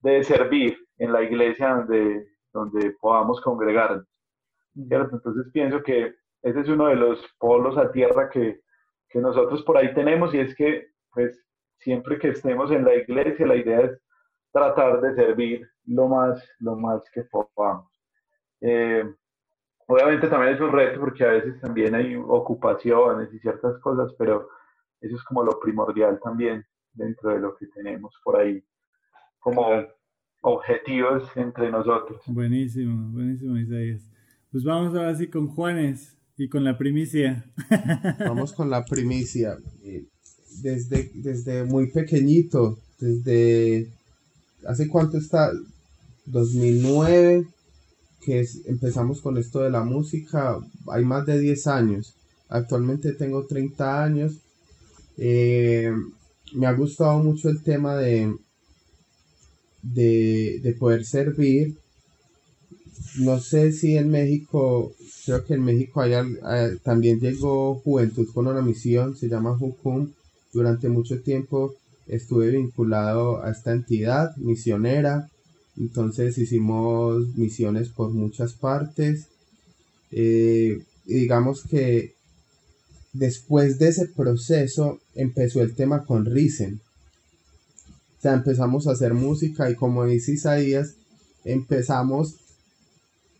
de 0.00 0.22
servir 0.22 0.78
en 0.96 1.12
la 1.12 1.22
iglesia 1.22 1.74
donde, 1.74 2.28
donde 2.52 2.92
podamos 3.00 3.40
congregarnos. 3.40 4.06
¿cierto? 4.86 5.16
Entonces 5.16 5.50
pienso 5.52 5.82
que 5.82 6.14
ese 6.42 6.60
es 6.60 6.68
uno 6.68 6.86
de 6.86 6.94
los 6.94 7.20
polos 7.38 7.76
a 7.76 7.90
tierra 7.90 8.30
que, 8.30 8.60
que 9.08 9.20
nosotros 9.20 9.62
por 9.64 9.76
ahí 9.76 9.92
tenemos 9.92 10.32
y 10.34 10.38
es 10.38 10.54
que 10.54 10.86
pues 11.12 11.36
siempre 11.80 12.18
que 12.18 12.28
estemos 12.28 12.70
en 12.70 12.84
la 12.84 12.94
iglesia 12.94 13.46
la 13.46 13.56
idea 13.56 13.80
es 13.80 14.00
tratar 14.52 15.00
de 15.00 15.14
servir 15.16 15.68
lo 15.86 16.06
más, 16.06 16.48
lo 16.60 16.76
más 16.76 17.02
que 17.10 17.24
podamos. 17.24 17.90
Eh, 18.60 19.04
obviamente 19.88 20.28
también 20.28 20.54
es 20.54 20.60
un 20.60 20.70
reto 20.70 21.00
porque 21.00 21.24
a 21.24 21.32
veces 21.32 21.60
también 21.60 21.96
hay 21.96 22.14
ocupaciones 22.14 23.32
y 23.34 23.40
ciertas 23.40 23.78
cosas, 23.80 24.14
pero 24.16 24.48
eso 25.00 25.16
es 25.16 25.22
como 25.24 25.42
lo 25.44 25.58
primordial 25.60 26.18
también 26.22 26.64
dentro 26.92 27.30
de 27.30 27.40
lo 27.40 27.56
que 27.56 27.66
tenemos 27.68 28.12
por 28.24 28.36
ahí 28.40 28.62
como 29.38 29.66
objetivos 30.42 31.24
entre 31.36 31.70
nosotros. 31.70 32.20
buenísimo, 32.26 33.10
buenísimo, 33.12 33.56
Isaías. 33.56 34.02
Pues 34.50 34.64
vamos 34.64 34.94
ahora 34.94 35.14
sí 35.16 35.28
con 35.28 35.48
Juanes 35.48 36.16
y 36.36 36.48
con 36.48 36.64
la 36.64 36.78
primicia. 36.78 37.44
Vamos 38.20 38.52
con 38.52 38.70
la 38.70 38.84
primicia. 38.84 39.56
Eh, 39.82 40.06
Desde, 40.62 41.10
desde 41.14 41.64
muy 41.64 41.90
pequeñito, 41.90 42.78
desde... 42.98 43.88
¿Hace 44.66 44.88
cuánto 44.88 45.18
está? 45.18 45.50
2009, 46.26 47.46
que 48.24 48.40
es- 48.40 48.64
empezamos 48.66 49.20
con 49.20 49.36
esto 49.38 49.60
de 49.60 49.70
la 49.70 49.82
música, 49.84 50.58
hay 50.92 51.04
más 51.04 51.26
de 51.26 51.38
10 51.38 51.66
años. 51.66 52.14
Actualmente 52.48 53.12
tengo 53.12 53.46
30 53.46 54.02
años. 54.04 54.38
Eh, 55.18 55.92
me 56.54 56.66
ha 56.66 56.72
gustado 56.72 57.18
mucho 57.18 57.48
el 57.48 57.62
tema 57.62 57.96
de, 57.96 58.34
de, 59.82 60.60
de 60.62 60.72
poder 60.74 61.04
servir. 61.04 61.76
No 63.18 63.40
sé 63.40 63.72
si 63.72 63.96
en 63.96 64.10
México, 64.10 64.92
creo 65.24 65.44
que 65.44 65.54
en 65.54 65.64
México 65.64 66.00
hay, 66.00 66.14
también 66.82 67.20
llegó 67.20 67.74
Juventud 67.76 68.28
con 68.32 68.46
una 68.46 68.62
misión, 68.62 69.16
se 69.16 69.28
llama 69.28 69.56
Jucum. 69.56 70.12
Durante 70.52 70.88
mucho 70.88 71.20
tiempo 71.20 71.74
estuve 72.06 72.50
vinculado 72.50 73.42
a 73.42 73.50
esta 73.50 73.72
entidad 73.72 74.36
misionera. 74.36 75.28
Entonces 75.76 76.38
hicimos 76.38 77.36
misiones 77.36 77.88
por 77.88 78.10
muchas 78.10 78.52
partes. 78.52 79.26
Eh, 80.10 80.80
digamos 81.04 81.64
que 81.64 82.14
después 83.12 83.78
de 83.78 83.88
ese 83.88 84.06
proceso 84.06 85.00
empezó 85.14 85.62
el 85.62 85.74
tema 85.74 86.04
con 86.04 86.24
Risen. 86.24 86.80
O 88.18 88.20
sea, 88.20 88.34
empezamos 88.34 88.86
a 88.86 88.92
hacer 88.92 89.14
música 89.14 89.70
y 89.70 89.74
como 89.76 90.04
dice 90.04 90.32
Isaías, 90.32 90.94
empezamos 91.44 92.34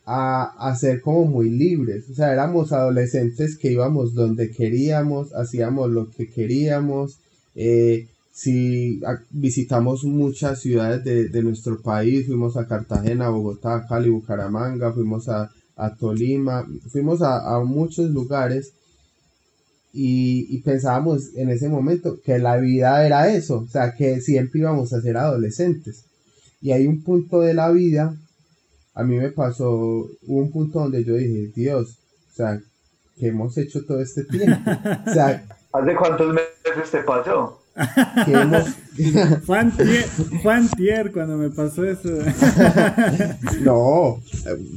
a, 0.06 0.44
a 0.68 0.76
ser 0.76 1.00
como 1.00 1.24
muy 1.26 1.50
libres. 1.50 2.08
O 2.10 2.14
sea, 2.14 2.32
éramos 2.32 2.72
adolescentes 2.72 3.56
que 3.58 3.72
íbamos 3.72 4.14
donde 4.14 4.50
queríamos, 4.50 5.34
hacíamos 5.34 5.90
lo 5.90 6.10
que 6.10 6.28
queríamos. 6.30 7.18
eh, 7.54 8.06
si 8.32 9.00
visitamos 9.30 10.04
muchas 10.04 10.60
ciudades 10.60 11.02
de, 11.02 11.28
de 11.28 11.42
nuestro 11.42 11.82
país, 11.82 12.26
fuimos 12.26 12.56
a 12.56 12.68
Cartagena, 12.68 13.30
Bogotá, 13.30 13.84
Cali, 13.88 14.10
Bucaramanga, 14.10 14.92
fuimos 14.92 15.28
a, 15.28 15.50
a 15.74 15.96
Tolima, 15.96 16.64
fuimos 16.88 17.20
a 17.20 17.58
muchos 17.64 18.10
lugares 18.10 18.74
y, 19.92 20.46
y 20.54 20.60
pensábamos 20.62 21.34
en 21.34 21.50
ese 21.50 21.68
momento 21.68 22.18
que 22.24 22.38
la 22.38 22.56
vida 22.56 23.04
era 23.06 23.32
eso, 23.32 23.58
o 23.58 23.66
sea, 23.66 23.94
que 23.94 24.20
siempre 24.20 24.60
íbamos 24.60 24.92
a 24.92 25.00
ser 25.00 25.16
adolescentes. 25.16 26.04
Y 26.60 26.72
hay 26.72 26.86
un 26.86 27.02
punto 27.02 27.40
de 27.40 27.54
la 27.54 27.70
vida, 27.70 28.14
a 28.94 29.02
mí 29.04 29.16
me 29.16 29.30
pasó, 29.30 30.08
un 30.26 30.50
punto 30.50 30.80
donde 30.80 31.04
yo 31.04 31.14
dije, 31.14 31.52
Dios, 31.54 31.98
o 32.32 32.36
sea, 32.36 32.60
¿qué 33.18 33.28
hemos 33.28 33.56
hecho 33.56 33.84
todo 33.84 34.00
este 34.00 34.24
tiempo? 34.24 34.70
O 35.06 35.12
sea, 35.12 35.44
¿Hace 35.72 35.94
cuántos 35.94 36.34
meses 36.34 36.90
te 36.90 37.02
pasó? 37.02 37.57
Que 38.24 38.32
hemos... 38.40 38.68
Fue 39.46 39.58
antier, 39.58 40.04
fue 40.42 40.54
antier 40.54 41.12
cuando 41.12 41.36
me 41.36 41.50
pasó 41.50 41.84
eso. 41.84 42.08
No, 43.62 44.20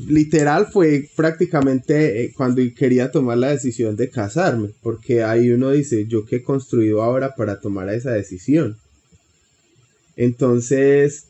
literal 0.08 0.68
fue 0.72 1.10
prácticamente 1.16 2.24
eh, 2.26 2.34
cuando 2.36 2.62
quería 2.76 3.12
tomar 3.12 3.38
la 3.40 3.50
decisión 3.50 3.96
de 3.96 4.10
casarme, 4.10 4.70
porque 4.84 5.24
ahí 5.24 5.50
uno 5.50 5.72
dice, 5.72 6.06
yo 6.08 6.26
qué 6.26 6.38
he 6.38 6.44
construido 6.44 7.02
ahora 7.02 7.36
para 7.36 7.60
tomar 7.60 7.90
esa 7.90 8.12
decisión. 8.12 8.78
Entonces, 10.16 11.26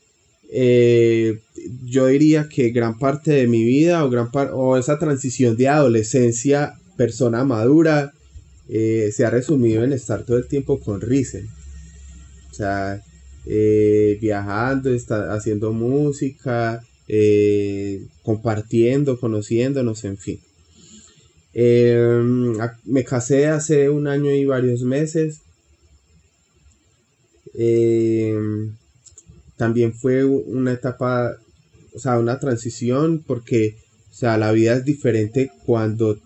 eh, 0.51 1.39
yo 1.85 2.07
diría 2.07 2.49
que 2.49 2.71
gran 2.71 2.97
parte 2.99 3.31
de 3.31 3.47
mi 3.47 3.63
vida 3.63 4.03
o, 4.03 4.09
gran 4.09 4.31
par- 4.31 4.51
o 4.53 4.77
esa 4.77 4.99
transición 4.99 5.55
de 5.55 5.67
adolescencia, 5.69 6.73
persona 6.97 7.43
madura, 7.45 8.11
eh, 8.69 9.11
se 9.15 9.25
ha 9.25 9.29
resumido 9.29 9.83
en 9.83 9.93
estar 9.93 10.23
todo 10.23 10.37
el 10.37 10.47
tiempo 10.47 10.79
con 10.79 10.99
Risen. 11.01 11.47
O 12.51 12.53
sea, 12.53 13.01
eh, 13.45 14.17
viajando, 14.21 14.89
está 14.93 15.33
haciendo 15.33 15.71
música, 15.73 16.83
eh, 17.07 18.05
compartiendo, 18.23 19.19
conociéndonos, 19.19 20.03
en 20.05 20.17
fin. 20.17 20.39
A- 22.59 22.77
me 22.85 23.03
casé 23.03 23.47
hace 23.47 23.89
un 23.89 24.07
año 24.07 24.31
y 24.31 24.45
varios 24.45 24.83
meses. 24.83 25.39
Eh, 27.53 28.35
también 29.57 29.93
fue 29.93 30.25
una 30.25 30.73
etapa, 30.73 31.37
o 31.93 31.99
sea, 31.99 32.19
una 32.19 32.39
transición 32.39 33.23
porque, 33.25 33.75
o 34.11 34.15
sea, 34.15 34.37
la 34.37 34.51
vida 34.51 34.75
es 34.75 34.85
diferente 34.85 35.51
cuando 35.65 36.17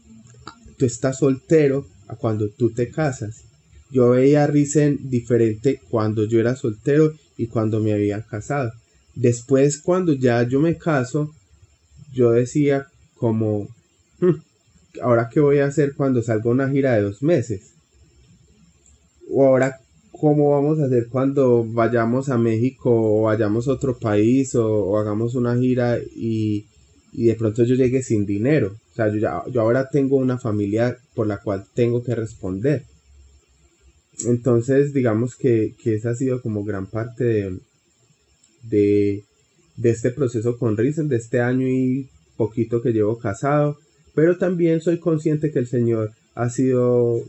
tú 0.78 0.86
estás 0.86 1.20
soltero 1.20 1.88
a 2.08 2.16
cuando 2.16 2.50
tú 2.50 2.72
te 2.72 2.90
casas. 2.90 3.45
Yo 3.90 4.10
veía 4.12 4.44
a 4.44 4.48
Risen 4.48 5.10
diferente 5.10 5.80
cuando 5.90 6.26
yo 6.26 6.40
era 6.40 6.56
soltero 6.56 7.14
y 7.38 7.48
cuando 7.48 7.80
me 7.80 7.94
había 7.94 8.22
casado. 8.22 8.72
Después, 9.16 9.78
cuando 9.80 10.14
ya 10.14 10.44
yo 10.44 10.60
me 10.60 10.78
caso, 10.78 11.34
yo 12.14 12.32
decía 12.32 12.88
como, 13.16 13.68
"Hmm, 14.20 14.36
ahora 15.02 15.30
qué 15.32 15.40
voy 15.40 15.60
a 15.60 15.68
hacer 15.68 15.96
cuando 15.96 16.22
salga 16.22 16.50
una 16.52 16.70
gira 16.70 16.94
de 16.96 17.02
dos 17.04 17.24
meses. 17.24 17.72
O 19.30 19.46
ahora, 19.46 19.80
¿cómo 20.12 20.52
vamos 20.52 20.80
a 20.80 20.86
hacer 20.86 21.08
cuando 21.10 21.64
vayamos 21.66 22.30
a 22.30 22.38
México 22.38 22.90
o 22.92 23.22
vayamos 23.24 23.68
a 23.68 23.74
otro 23.74 23.98
país 23.98 24.56
o, 24.56 24.66
o 24.68 24.98
hagamos 24.98 25.36
una 25.36 25.56
gira 25.58 25.98
y, 26.16 26.66
y 27.14 27.26
de 27.26 27.36
pronto 27.36 27.64
yo 27.64 27.76
llegue 27.76 28.04
sin 28.04 28.26
dinero? 28.26 28.76
O 28.92 28.96
sea, 28.96 29.10
yo, 29.10 29.18
ya- 29.20 29.44
yo 29.52 29.62
ahora 29.62 29.90
tengo 29.90 30.16
una 30.18 30.38
familia 30.38 30.98
por 31.14 31.28
la 31.28 31.38
cual 31.38 31.66
tengo 31.74 32.04
que 32.04 32.16
responder. 32.16 32.84
Entonces, 34.26 34.94
digamos 34.94 35.36
que, 35.36 35.74
que 35.82 35.96
esa 35.96 36.12
ha 36.12 36.16
sido 36.16 36.42
como 36.42 36.64
gran 36.64 36.86
parte 36.88 37.24
de, 37.24 37.60
de, 38.64 39.24
de 39.78 39.90
este 39.90 40.12
proceso 40.12 40.58
con 40.58 40.78
Risen, 40.78 41.08
de 41.10 41.18
este 41.18 41.40
año 41.42 41.68
y 41.68 42.08
poquito 42.38 42.82
que 42.82 42.92
llevo 42.94 43.18
casado. 43.18 43.78
Pero 44.14 44.38
también 44.38 44.82
soy 44.82 45.00
consciente 45.00 45.52
que 45.52 45.60
el 45.60 45.68
Señor 45.68 46.12
ha 46.36 46.50
sido 46.50 47.22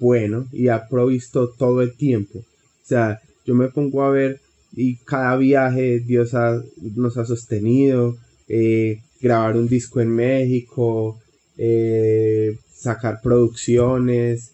bueno 0.00 0.46
y 0.52 0.68
ha 0.68 0.88
provisto 0.88 1.48
todo 1.48 1.82
el 1.82 1.94
tiempo. 1.94 2.38
O 2.38 2.86
sea, 2.86 3.20
yo 3.44 3.54
me 3.54 3.68
pongo 3.68 4.02
a 4.02 4.10
ver 4.10 4.40
y 4.74 4.96
cada 4.96 5.36
viaje 5.36 6.00
Dios 6.00 6.34
ha- 6.34 6.62
nos 6.96 7.16
ha 7.18 7.24
sostenido. 7.26 8.16
eh, 8.48 9.00
grabar 9.20 9.56
un 9.56 9.68
disco 9.68 10.00
en 10.00 10.08
México, 10.10 11.18
eh, 11.56 12.58
sacar 12.74 13.20
producciones, 13.22 14.50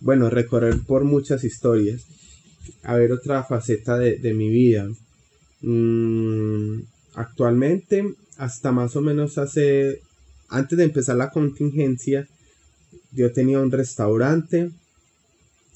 bueno, 0.00 0.30
recorrer 0.30 0.78
por 0.86 1.04
muchas 1.04 1.44
historias. 1.44 2.02
A 2.82 2.96
ver 2.96 3.12
otra 3.12 3.42
faceta 3.44 3.98
de, 3.98 4.16
de 4.18 4.34
mi 4.34 4.48
vida. 4.48 4.88
Mm, 5.62 6.80
actualmente, 7.14 8.14
hasta 8.36 8.72
más 8.72 8.96
o 8.96 9.00
menos 9.00 9.38
hace 9.38 10.00
antes 10.52 10.76
de 10.76 10.84
empezar 10.84 11.16
la 11.16 11.30
contingencia, 11.30 12.28
yo 13.10 13.32
tenía 13.32 13.58
un 13.58 13.70
restaurante 13.70 14.70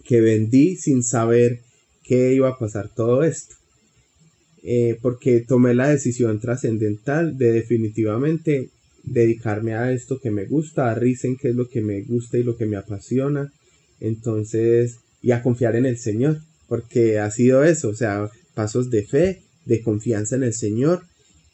que 0.05 0.21
vendí 0.21 0.77
sin 0.77 1.03
saber 1.03 1.61
que 2.05 2.35
iba 2.35 2.51
a 2.51 2.59
pasar 2.59 2.91
todo 2.95 3.25
esto. 3.25 3.55
Eh, 4.63 4.99
porque 5.01 5.41
tomé 5.41 5.75
la 5.75 5.89
decisión 5.89 6.41
trascendental 6.41 7.39
de 7.39 7.53
definitivamente 7.53 8.69
dedicarme 9.03 9.75
a 9.75 9.93
esto 9.93 10.19
que 10.21 10.31
me 10.31 10.45
gusta, 10.45 10.91
a 10.91 10.95
Risen, 10.95 11.37
que 11.37 11.51
es 11.51 11.55
lo 11.55 11.69
que 11.69 11.81
me 11.81 12.03
gusta 12.03 12.37
y 12.37 12.43
lo 12.43 12.57
que 12.57 12.67
me 12.67 12.77
apasiona. 12.77 13.53
Entonces, 14.01 14.99
y 15.23 15.33
a 15.33 15.43
confiar 15.43 15.77
en 15.77 15.87
el 15.87 15.99
Señor, 15.99 16.41
porque 16.69 17.19
ha 17.19 17.31
sido 17.31 17.65
eso, 17.65 17.89
o 17.89 17.95
sea, 17.95 18.31
pasos 18.55 18.91
de 18.91 19.05
fe, 19.05 19.43
de 19.65 19.83
confianza 19.83 20.37
en 20.37 20.45
el 20.45 20.55
Señor. 20.55 21.03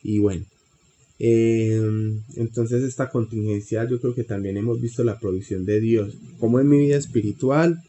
Y 0.03 0.19
bueno, 0.19 0.45
em, 1.19 2.21
entonces 2.37 2.83
esta 2.83 3.11
contingencia 3.11 3.89
yo 3.89 4.01
creo 4.01 4.15
que 4.15 4.25
también 4.25 4.57
hemos 4.57 4.81
visto 4.81 5.05
la 5.05 5.19
provisión 5.19 5.65
de 5.65 5.81
Dios, 5.81 6.15
como 6.39 6.61
en 6.61 6.69
mi 6.69 6.79
vida 6.79 6.97
espiritual. 6.97 7.83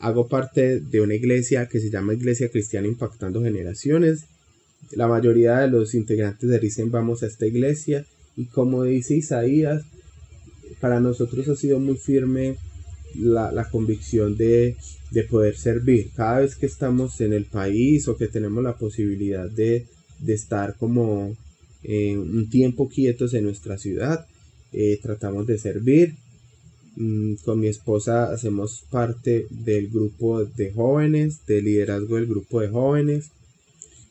Hago 0.00 0.28
parte 0.28 0.80
de 0.80 1.00
una 1.00 1.14
iglesia 1.14 1.66
que 1.66 1.80
se 1.80 1.90
llama 1.90 2.14
Iglesia 2.14 2.50
Cristiana 2.50 2.86
Impactando 2.86 3.42
Generaciones. 3.42 4.24
La 4.92 5.08
mayoría 5.08 5.58
de 5.58 5.68
los 5.68 5.94
integrantes 5.94 6.48
de 6.48 6.58
Risen 6.58 6.92
vamos 6.92 7.22
a 7.22 7.26
esta 7.26 7.46
iglesia 7.46 8.06
y 8.36 8.44
como 8.44 8.84
dice 8.84 9.16
Isaías, 9.16 9.82
para 10.80 11.00
nosotros 11.00 11.48
ha 11.48 11.56
sido 11.56 11.80
muy 11.80 11.96
firme 11.96 12.56
la, 13.14 13.68
convicción 13.70 14.36
de, 14.36 14.76
poder 15.30 15.56
servir. 15.56 16.10
Cada 16.14 16.40
vez 16.40 16.56
que 16.56 16.66
estamos 16.66 17.20
en 17.20 17.32
el 17.32 17.44
país 17.44 18.08
o 18.08 18.16
que 18.16 18.28
tenemos 18.28 18.62
la 18.62 18.76
posibilidad 18.76 19.48
de, 19.50 19.86
estar 20.26 20.76
como 20.76 21.36
eh, 21.84 22.16
un 22.16 22.50
tiempo 22.50 22.88
quietos 22.88 23.34
en 23.34 23.44
nuestra 23.44 23.78
ciudad, 23.78 24.26
eh, 24.72 24.98
tratamos 25.02 25.46
de 25.46 25.58
servir. 25.58 26.14
Mm, 26.96 27.34
con 27.44 27.60
mi 27.60 27.68
esposa 27.68 28.32
hacemos 28.32 28.82
parte 28.90 29.46
del 29.50 29.88
grupo 29.88 30.44
de 30.44 30.72
jóvenes, 30.72 31.46
del 31.46 31.64
liderazgo 31.64 32.16
del 32.16 32.26
grupo 32.26 32.60
de 32.60 32.68
jóvenes. 32.68 33.30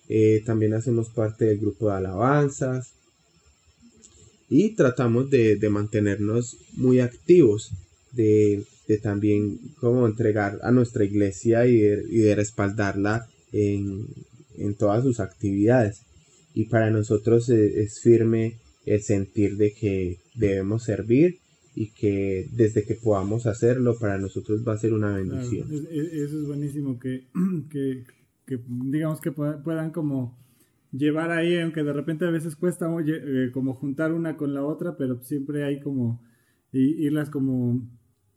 Eh, 0.10 0.42
también 0.46 0.74
hacemos 0.74 1.10
parte 1.10 1.46
del 1.46 1.60
grupo 1.60 1.90
de 1.90 1.98
alabanzas 1.98 2.94
y 4.50 4.70
tratamos 4.70 5.30
de, 5.30 5.60
mantenernos 5.70 6.58
muy 6.74 7.02
activos, 7.02 7.72
de, 8.14 8.64
también 8.96 9.60
como 9.82 10.08
entregar 10.08 10.60
a 10.64 10.72
nuestra 10.72 11.04
iglesia 11.04 11.66
y 11.66 11.78
de, 11.80 12.36
respaldarla 12.36 13.28
en, 13.52 14.08
todas 14.80 15.04
sus 15.04 15.20
actividades. 15.20 16.04
Y 16.54 16.68
para 16.68 16.90
nosotros 16.90 17.50
es, 17.50 18.00
firme 18.00 18.56
el 18.86 19.02
sentir 19.02 19.58
de 19.58 19.74
que 19.74 20.20
debemos 20.36 20.84
servir 20.84 21.40
y 21.76 21.92
que 21.92 22.48
desde 22.54 22.86
que 22.86 22.96
podamos 22.96 23.46
hacerlo 23.46 24.00
para 24.00 24.18
nosotros 24.18 24.66
va 24.66 24.74
a 24.74 24.78
ser 24.78 24.94
una 24.94 25.16
bendición. 25.18 25.68
eso 25.70 26.40
es 26.40 26.48
buenísimo, 26.48 26.98
que, 26.98 27.26
que, 27.70 28.06
que 28.46 28.60
digamos 28.68 29.20
que 29.20 29.32
puedan 29.34 29.92
como 29.92 30.38
llevar 30.92 31.32
ahí, 31.32 31.60
aunque 31.60 31.84
de 31.84 31.94
repente 31.94 32.26
a 32.26 32.32
veces 32.32 32.56
cuesta 32.56 32.90
eh, 33.06 33.52
como 33.54 33.74
juntar 33.74 34.14
una 34.14 34.38
con 34.38 34.54
la 34.54 34.64
otra, 34.64 34.96
pero 34.98 35.22
siempre 35.22 35.64
hay 35.64 35.80
como 35.80 36.22
irlas 36.72 37.30
como 37.30 37.82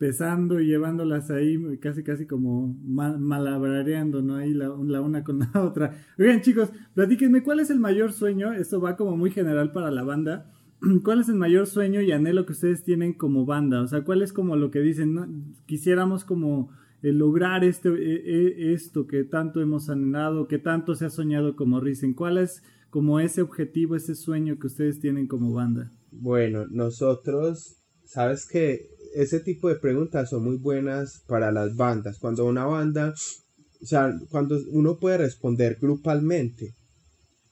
pesando 0.00 0.60
y 0.60 0.66
llevándolas 0.66 1.30
ahí 1.30 1.76
casi 1.76 2.02
casi 2.02 2.26
como 2.26 2.74
malabareando, 2.86 4.22
¿no? 4.22 4.36
Ahí 4.36 4.54
la, 4.54 4.70
una 4.70 5.22
con 5.22 5.40
la 5.40 5.50
otra. 5.62 5.94
Oigan 6.18 6.40
chicos, 6.40 6.70
platíquenme, 6.94 7.42
¿cuál 7.42 7.60
es 7.60 7.68
el 7.68 7.78
mayor 7.78 8.14
sueño? 8.14 8.54
Esto 8.54 8.80
va 8.80 8.96
como 8.96 9.14
muy 9.18 9.30
general 9.30 9.72
para 9.72 9.90
la 9.90 10.02
banda. 10.02 10.50
¿Cuál 11.04 11.20
es 11.20 11.28
el 11.28 11.34
mayor 11.34 11.66
sueño 11.66 12.00
y 12.00 12.12
anhelo 12.12 12.46
que 12.46 12.52
ustedes 12.52 12.82
tienen 12.82 13.12
como 13.12 13.44
banda? 13.44 13.82
O 13.82 13.88
sea, 13.88 14.02
¿cuál 14.02 14.22
es 14.22 14.32
como 14.32 14.56
lo 14.56 14.70
que 14.70 14.80
dicen? 14.80 15.54
Quisiéramos 15.66 16.24
como 16.24 16.70
el 17.02 17.18
lograr 17.18 17.62
este, 17.62 17.90
e, 17.90 18.70
e, 18.70 18.72
esto 18.72 19.06
que 19.06 19.24
tanto 19.24 19.60
hemos 19.60 19.90
anhelado, 19.90 20.48
que 20.48 20.58
tanto 20.58 20.94
se 20.94 21.04
ha 21.04 21.10
soñado 21.10 21.56
como 21.56 21.78
Risen? 21.78 22.14
¿Cuál 22.14 22.38
es 22.38 22.62
como 22.88 23.20
ese 23.20 23.42
objetivo, 23.42 23.96
ese 23.96 24.14
sueño 24.14 24.58
que 24.58 24.68
ustedes 24.68 24.98
tienen 24.98 25.26
como 25.26 25.52
banda? 25.52 25.92
Bueno, 26.10 26.66
nosotros, 26.70 27.82
sabes 28.02 28.46
que 28.46 28.88
ese 29.14 29.40
tipo 29.40 29.68
de 29.68 29.76
preguntas 29.76 30.30
son 30.30 30.44
muy 30.44 30.56
buenas 30.56 31.22
para 31.26 31.52
las 31.52 31.76
bandas. 31.76 32.18
Cuando 32.18 32.44
una 32.46 32.64
banda, 32.64 33.14
o 33.82 33.86
sea, 33.86 34.12
cuando 34.30 34.58
uno 34.72 34.98
puede 34.98 35.18
responder 35.18 35.78
grupalmente, 35.80 36.74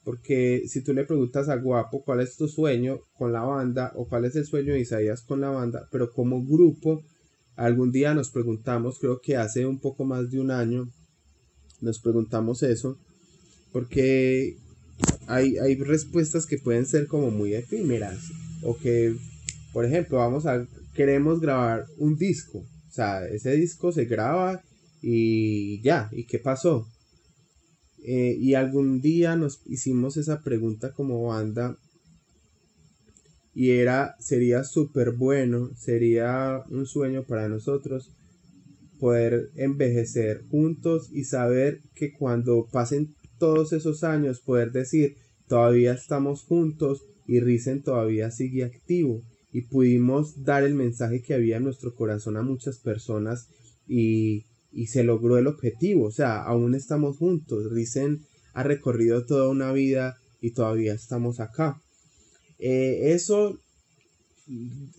porque 0.03 0.63
si 0.67 0.81
tú 0.83 0.93
le 0.93 1.05
preguntas 1.05 1.49
a 1.49 1.57
Guapo 1.57 2.03
cuál 2.03 2.21
es 2.21 2.35
tu 2.35 2.47
sueño 2.47 2.99
con 3.17 3.31
la 3.33 3.41
banda 3.41 3.91
o 3.95 4.07
cuál 4.07 4.25
es 4.25 4.35
el 4.35 4.45
sueño 4.45 4.73
de 4.73 4.79
Isaías 4.79 5.21
con 5.21 5.41
la 5.41 5.49
banda, 5.49 5.87
pero 5.91 6.11
como 6.11 6.43
grupo 6.43 7.03
Algún 7.59 7.91
día 7.91 8.13
nos 8.13 8.29
preguntamos, 8.29 8.99
creo 8.99 9.19
que 9.19 9.35
hace 9.35 9.65
un 9.65 9.81
poco 9.81 10.05
más 10.05 10.31
de 10.31 10.39
un 10.39 10.49
año, 10.49 10.89
nos 11.81 11.99
preguntamos 11.99 12.63
eso, 12.63 12.97
porque 13.73 14.55
hay, 15.27 15.57
hay 15.57 15.75
respuestas 15.75 16.45
que 16.45 16.57
pueden 16.57 16.85
ser 16.85 17.07
como 17.07 17.31
muy 17.31 17.53
efímeras, 17.53 18.17
o 18.63 18.77
que, 18.77 19.13
por 19.73 19.83
ejemplo, 19.83 20.19
vamos 20.19 20.45
a, 20.45 20.65
queremos 20.99 21.39
grabar 21.39 21.85
un 21.97 22.17
disco, 22.17 22.57
o 22.57 22.91
sea, 22.91 23.25
ese 23.25 23.55
disco 23.55 23.93
se 23.93 24.03
graba 24.03 24.61
y 25.01 25.81
ya, 25.81 26.09
¿y 26.11 26.25
qué 26.25 26.39
pasó? 26.39 26.89
Eh, 28.03 28.35
y 28.37 28.53
algún 28.55 28.99
día 28.99 29.37
nos 29.37 29.61
hicimos 29.65 30.17
esa 30.17 30.41
pregunta 30.41 30.91
como 30.91 31.23
banda 31.23 31.77
y 33.55 33.69
era, 33.69 34.17
sería 34.19 34.65
súper 34.65 35.11
bueno, 35.11 35.69
sería 35.77 36.65
un 36.69 36.85
sueño 36.85 37.23
para 37.23 37.47
nosotros 37.47 38.11
poder 38.99 39.51
envejecer 39.55 40.43
juntos 40.51 41.11
y 41.13 41.23
saber 41.23 41.79
que 41.95 42.11
cuando 42.11 42.67
pasen 42.69 43.15
todos 43.37 43.71
esos 43.71 44.03
años 44.03 44.41
poder 44.41 44.73
decir 44.73 45.15
todavía 45.47 45.93
estamos 45.93 46.43
juntos 46.43 47.05
y 47.25 47.39
Risen 47.39 47.83
todavía 47.83 48.31
sigue 48.31 48.65
activo 48.65 49.23
y 49.51 49.61
pudimos 49.61 50.43
dar 50.43 50.63
el 50.63 50.75
mensaje 50.75 51.21
que 51.21 51.33
había 51.33 51.57
en 51.57 51.63
nuestro 51.63 51.95
corazón 51.95 52.37
a 52.37 52.41
muchas 52.41 52.77
personas 52.77 53.47
y, 53.87 54.45
y 54.71 54.87
se 54.87 55.03
logró 55.03 55.37
el 55.37 55.47
objetivo, 55.47 56.05
o 56.05 56.11
sea, 56.11 56.43
aún 56.43 56.75
estamos 56.75 57.17
juntos, 57.17 57.71
Risen 57.71 58.21
ha 58.53 58.63
recorrido 58.63 59.25
toda 59.25 59.49
una 59.49 59.71
vida 59.71 60.17
y 60.41 60.51
todavía 60.51 60.93
estamos 60.93 61.39
acá. 61.39 61.81
Eh, 62.59 63.13
eso 63.13 63.57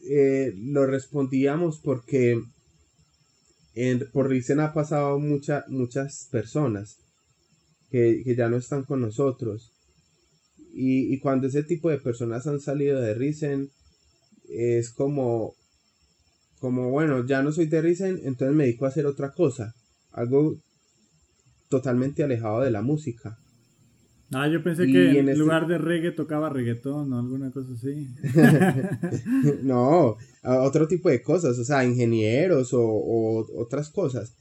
eh, 0.09 0.55
lo 0.57 0.87
respondíamos 0.87 1.79
porque 1.79 2.41
en, 3.75 4.11
por 4.13 4.29
Risen 4.29 4.61
ha 4.61 4.73
pasado 4.73 5.19
muchas 5.19 6.29
personas 6.31 6.97
que, 7.91 8.23
ya 8.37 8.49
no 8.49 8.57
están 8.57 8.85
con 8.85 9.01
nosotros. 9.01 9.73
Y, 10.73 11.19
cuando 11.19 11.49
ese 11.49 11.65
tipo 11.65 11.91
de 11.91 11.99
personas 11.99 12.47
han 12.47 12.61
salido 12.61 13.01
de 13.01 13.15
Risen, 13.15 13.71
es 14.51 14.91
como, 14.91 15.55
como, 16.59 16.91
bueno, 16.91 17.27
ya 17.27 17.43
no 17.43 17.53
soy 17.53 17.67
de 17.67 17.81
Risen, 17.81 18.21
entonces 18.25 18.57
me 18.57 18.65
dedico 18.65 18.85
a 18.85 18.89
hacer 18.89 19.07
otra 19.07 19.33
cosa. 19.33 19.75
Algo 20.13 20.57
totalmente 21.69 22.23
alejado 22.23 22.61
de 22.61 22.71
la 22.71 22.83
música. 22.83 23.39
Ah, 24.33 24.49
yo 24.49 24.63
pensé 24.63 24.87
que 24.87 25.19
en, 25.19 25.29
este 25.29 25.41
lugar 25.41 25.67
de 25.67 25.77
reggae 25.77 26.13
tocaba 26.13 26.51
reggaetón 26.51 27.13
o 27.13 27.19
alguna 27.19 27.51
cosa 27.51 27.73
así. 27.73 28.09
no, 29.63 30.17
otro 30.45 30.87
tipo 30.87 31.09
de 31.09 31.21
cosas, 31.21 31.59
o 31.59 31.65
sea, 31.65 31.85
ingenieros 31.85 32.71
o, 32.73 33.47
otras 33.57 33.91
cosas. 33.91 34.35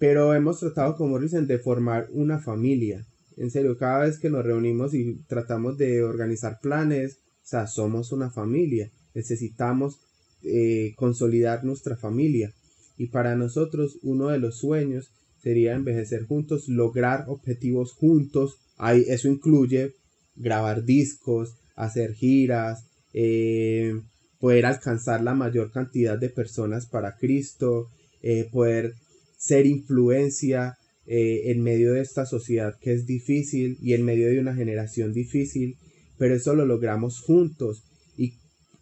Pero 0.00 0.34
hemos 0.34 0.58
tratado, 0.58 0.96
como 0.96 1.20
dicen, 1.20 1.46
de 1.46 1.60
formar 1.60 2.08
una 2.10 2.40
familia. 2.40 3.06
En 3.36 3.52
serio, 3.52 3.78
cada 3.78 4.00
vez 4.00 4.18
que 4.18 4.28
nos 4.28 4.44
reunimos 4.44 4.92
y 4.92 5.14
tratamos 5.28 5.78
de 5.78 6.02
organizar 6.02 6.58
planes, 6.60 7.18
o 7.44 7.46
sea, 7.46 7.68
somos 7.68 8.10
una 8.10 8.28
familia. 8.28 8.90
Necesitamos 9.14 9.98
eh, 10.44 10.94
consolidar 10.96 11.62
nuestra 11.62 11.96
familia. 11.96 12.52
Y 12.98 13.06
para 13.06 13.36
nosotros, 13.36 13.98
uno 14.02 14.28
de 14.28 14.40
los 14.40 14.58
sueños 14.58 15.12
sería 15.40 15.74
envejecer 15.74 16.24
juntos, 16.24 16.68
lograr 16.68 17.26
objetivos 17.28 17.92
juntos, 17.92 18.58
eso 19.06 19.28
incluye 19.28 19.94
grabar 20.34 20.84
discos, 20.84 21.54
hacer 21.76 22.14
giras, 22.14 22.86
eh, 23.12 24.00
poder 24.40 24.66
alcanzar 24.66 25.22
la 25.22 25.34
mayor 25.34 25.70
cantidad 25.70 26.18
de 26.18 26.28
personas 26.28 26.86
para 26.86 27.16
Cristo, 27.16 27.88
eh, 28.22 28.48
poder 28.50 28.94
ser 29.38 29.66
influencia 29.66 30.76
en 31.04 31.62
medio 31.62 31.92
de 31.92 32.00
esta 32.00 32.26
sociedad 32.26 32.78
que 32.80 32.92
es 32.92 33.06
difícil 33.06 33.76
y 33.82 33.94
en 33.94 34.04
medio 34.04 34.28
de 34.28 34.38
una 34.38 34.54
generación 34.54 35.12
difícil, 35.12 35.76
pero 36.16 36.36
eso 36.36 36.54
lo 36.54 36.64
logramos 36.64 37.20
juntos 37.20 37.82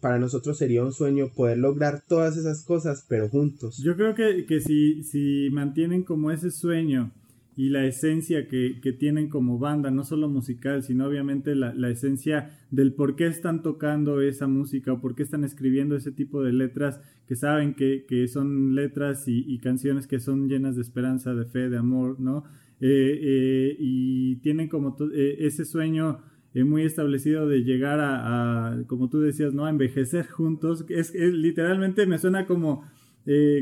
para 0.01 0.19
nosotros 0.19 0.57
sería 0.57 0.83
un 0.83 0.91
sueño 0.91 1.29
poder 1.33 1.59
lograr 1.59 2.01
todas 2.07 2.35
esas 2.35 2.65
cosas, 2.65 3.05
pero 3.07 3.29
juntos. 3.29 3.77
Yo 3.77 3.95
creo 3.95 4.15
que, 4.15 4.45
que 4.45 4.59
si, 4.59 5.03
si 5.03 5.49
mantienen 5.51 6.03
como 6.03 6.31
ese 6.31 6.51
sueño 6.51 7.11
y 7.55 7.69
la 7.69 7.85
esencia 7.85 8.47
que, 8.47 8.79
que, 8.81 8.93
tienen 8.93 9.29
como 9.29 9.59
banda, 9.59 9.91
no 9.91 10.03
solo 10.03 10.27
musical, 10.27 10.83
sino 10.83 11.05
obviamente 11.05 11.53
la, 11.53 11.73
la, 11.73 11.89
esencia 11.89 12.57
del 12.71 12.93
por 12.93 13.15
qué 13.15 13.27
están 13.27 13.61
tocando 13.61 14.21
esa 14.21 14.47
música 14.47 14.93
o 14.93 15.01
por 15.01 15.15
qué 15.15 15.23
están 15.23 15.43
escribiendo 15.43 15.95
ese 15.95 16.11
tipo 16.11 16.41
de 16.41 16.53
letras 16.53 16.99
que 17.27 17.35
saben 17.35 17.75
que, 17.75 18.05
que 18.07 18.27
son 18.27 18.75
letras 18.75 19.23
y, 19.27 19.57
canciones 19.59 20.07
que 20.07 20.19
son 20.19 20.49
llenas 20.49 20.75
de 20.75 20.81
esperanza, 20.81 21.33
de 21.33 21.45
fe, 21.45 21.69
de 21.69 21.77
amor, 21.77 22.19
¿no? 22.19 22.43
Eh, 22.81 23.19
eh, 23.21 23.75
y 23.79 24.35
tienen 24.37 24.67
como 24.67 24.97
eh, 25.13 25.37
ese 25.39 25.63
sueño 25.63 26.19
muy 26.53 26.83
establecido 26.83 27.47
de 27.47 27.63
llegar 27.63 27.99
a, 27.99 28.67
a, 28.67 28.83
como 28.87 29.09
tú 29.09 29.21
decías, 29.21 29.53
¿no? 29.53 29.65
A 29.65 29.69
envejecer 29.69 30.27
juntos. 30.27 30.85
Es, 30.89 31.13
es 31.15 31.33
literalmente 31.33 32.05
me 32.05 32.17
suena 32.17 32.45
como 32.45 32.83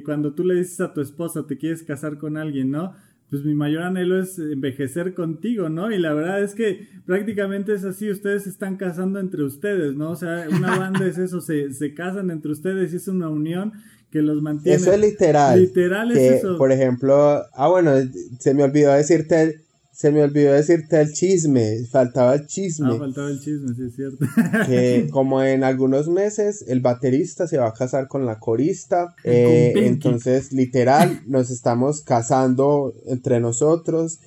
cuando 0.06 0.34
tú 0.34 0.46
le 0.46 0.56
dices 0.56 0.80
a 0.80 0.94
tu 0.94 1.02
esposa, 1.02 1.46
te 1.46 1.58
quieres 1.58 1.84
casar 1.84 2.18
con 2.18 2.38
alguien, 2.38 2.72
¿no? 2.72 2.94
pues 3.30 3.44
mi 3.44 3.54
mayor 3.54 3.84
anhelo 3.84 4.20
es 4.20 4.40
envejecer 4.40 5.14
contigo, 5.14 5.70
¿no? 5.70 5.92
Y 5.92 6.00
la 6.00 6.14
verdad 6.14 6.42
es 6.42 6.56
que 6.56 6.88
prácticamente 7.06 7.74
es 7.74 7.84
así, 7.84 8.10
ustedes 8.10 8.44
se 8.44 8.50
están 8.50 8.76
casando 8.76 9.20
entre 9.20 9.44
ustedes, 9.44 9.96
¿no? 9.96 10.12
O 10.12 10.16
sea, 10.16 10.48
una 10.50 10.78
banda 10.80 11.06
es 11.06 11.18
eso, 11.20 11.40
se, 11.40 11.74
se 11.74 11.94
casan 11.94 12.32
entre 12.32 12.52
ustedes 12.52 12.92
y 12.92 12.96
es 12.96 13.08
una 13.08 13.30
unión 13.30 13.74
que 14.12 14.24
los 14.24 14.42
mantiene. 14.42 14.76
Eso 14.76 14.92
es 14.92 15.00
literal. 15.00 15.62
Literal 15.62 16.12
es 16.12 16.18
que, 16.18 16.36
eso. 16.38 16.58
Por 16.58 16.72
ejemplo, 16.72 17.44
ah, 17.54 17.68
bueno, 17.68 17.94
se 18.40 18.56
me 18.56 18.64
olvidó 18.64 18.94
decirte 18.94 19.62
se 20.00 20.12
me 20.12 20.24
olvidó 20.24 20.54
decirte 20.54 21.02
el 21.02 21.12
chisme, 21.12 21.86
faltaba 21.92 22.36
el 22.36 22.48
chisme. 22.48 22.88
Ah, 22.90 23.00
faltaba 23.00 23.30
el 23.30 23.42
chisme, 23.42 23.76
sí 23.76 23.84
es 23.84 23.96
cierto. 23.98 24.26
Que 24.66 25.10
como 25.12 25.44
en 25.44 25.66
algunos 25.66 26.08
meses 26.08 26.64
el 26.70 26.80
baterista 26.80 27.50
se 27.50 27.58
va 27.58 27.68
a 27.68 27.74
casar 27.74 28.08
con 28.08 28.26
la 28.26 28.40
corista, 28.40 29.14
eh, 29.26 29.74
entonces 29.76 30.54
literal 30.54 31.22
nos 31.28 31.50
estamos 31.52 32.00
casando 32.00 32.94
entre 33.08 33.42
nosotros. 33.42 34.20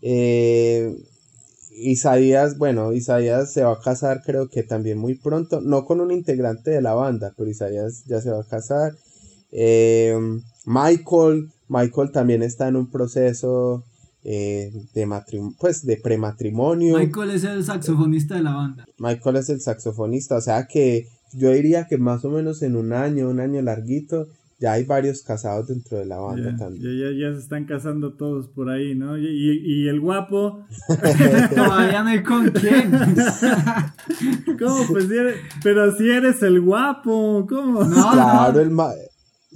Eh, 0.00 0.96
Isaías, 1.72 2.56
bueno, 2.56 2.94
Isaías 2.94 3.52
se 3.52 3.64
va 3.64 3.74
a 3.74 3.80
casar 3.82 4.22
creo 4.24 4.48
que 4.48 4.62
también 4.62 4.96
muy 4.96 5.14
pronto, 5.14 5.60
no 5.60 5.84
con 5.84 6.00
un 6.00 6.10
integrante 6.10 6.70
de 6.70 6.80
la 6.80 6.94
banda, 6.94 7.34
pero 7.36 7.50
Isaías 7.50 8.04
ya 8.06 8.22
se 8.22 8.30
va 8.30 8.40
a 8.40 8.48
casar. 8.48 8.94
Eh, 9.52 10.18
Michael, 10.64 11.50
Michael 11.68 12.12
también 12.12 12.42
está 12.42 12.66
en 12.66 12.76
un 12.76 12.90
proceso 12.90 13.84
eh, 14.24 14.72
de 14.94 15.06
matrim 15.06 15.54
pues 15.58 15.84
de 15.84 15.96
prematrimonio. 15.96 16.98
Michael 16.98 17.30
es 17.30 17.44
el 17.44 17.64
saxofonista 17.64 18.34
de 18.34 18.42
la 18.42 18.54
banda. 18.54 18.84
Michael 18.98 19.36
es 19.36 19.48
el 19.48 19.60
saxofonista, 19.60 20.36
o 20.36 20.40
sea 20.40 20.66
que 20.66 21.06
yo 21.32 21.50
diría 21.50 21.86
que 21.86 21.98
más 21.98 22.24
o 22.24 22.30
menos 22.30 22.62
en 22.62 22.76
un 22.76 22.92
año, 22.92 23.28
un 23.28 23.40
año 23.40 23.62
larguito, 23.62 24.28
ya 24.60 24.72
hay 24.72 24.84
varios 24.84 25.22
casados 25.22 25.68
dentro 25.68 25.98
de 25.98 26.06
la 26.06 26.18
banda 26.18 26.50
ya, 26.50 26.56
también. 26.56 26.82
Ya, 26.82 27.10
ya, 27.10 27.30
ya, 27.30 27.34
se 27.34 27.42
están 27.42 27.64
casando 27.64 28.14
todos 28.14 28.48
por 28.48 28.70
ahí, 28.70 28.94
¿no? 28.94 29.16
Y, 29.16 29.26
y, 29.26 29.84
y 29.84 29.88
el 29.88 30.00
guapo. 30.00 30.64
Todavía 31.54 32.02
no 32.02 32.08
hay 32.08 32.22
con 32.24 32.50
quién. 32.50 32.90
¿Cómo? 34.58 34.86
Pues 34.88 35.06
si 35.06 35.16
eres, 35.16 35.36
pero 35.62 35.96
si 35.96 36.10
eres 36.10 36.42
el 36.42 36.60
guapo, 36.60 37.46
¿cómo? 37.48 37.84
No, 37.84 38.10
claro, 38.10 38.54
no. 38.54 38.60
el 38.60 38.70
ma 38.70 38.90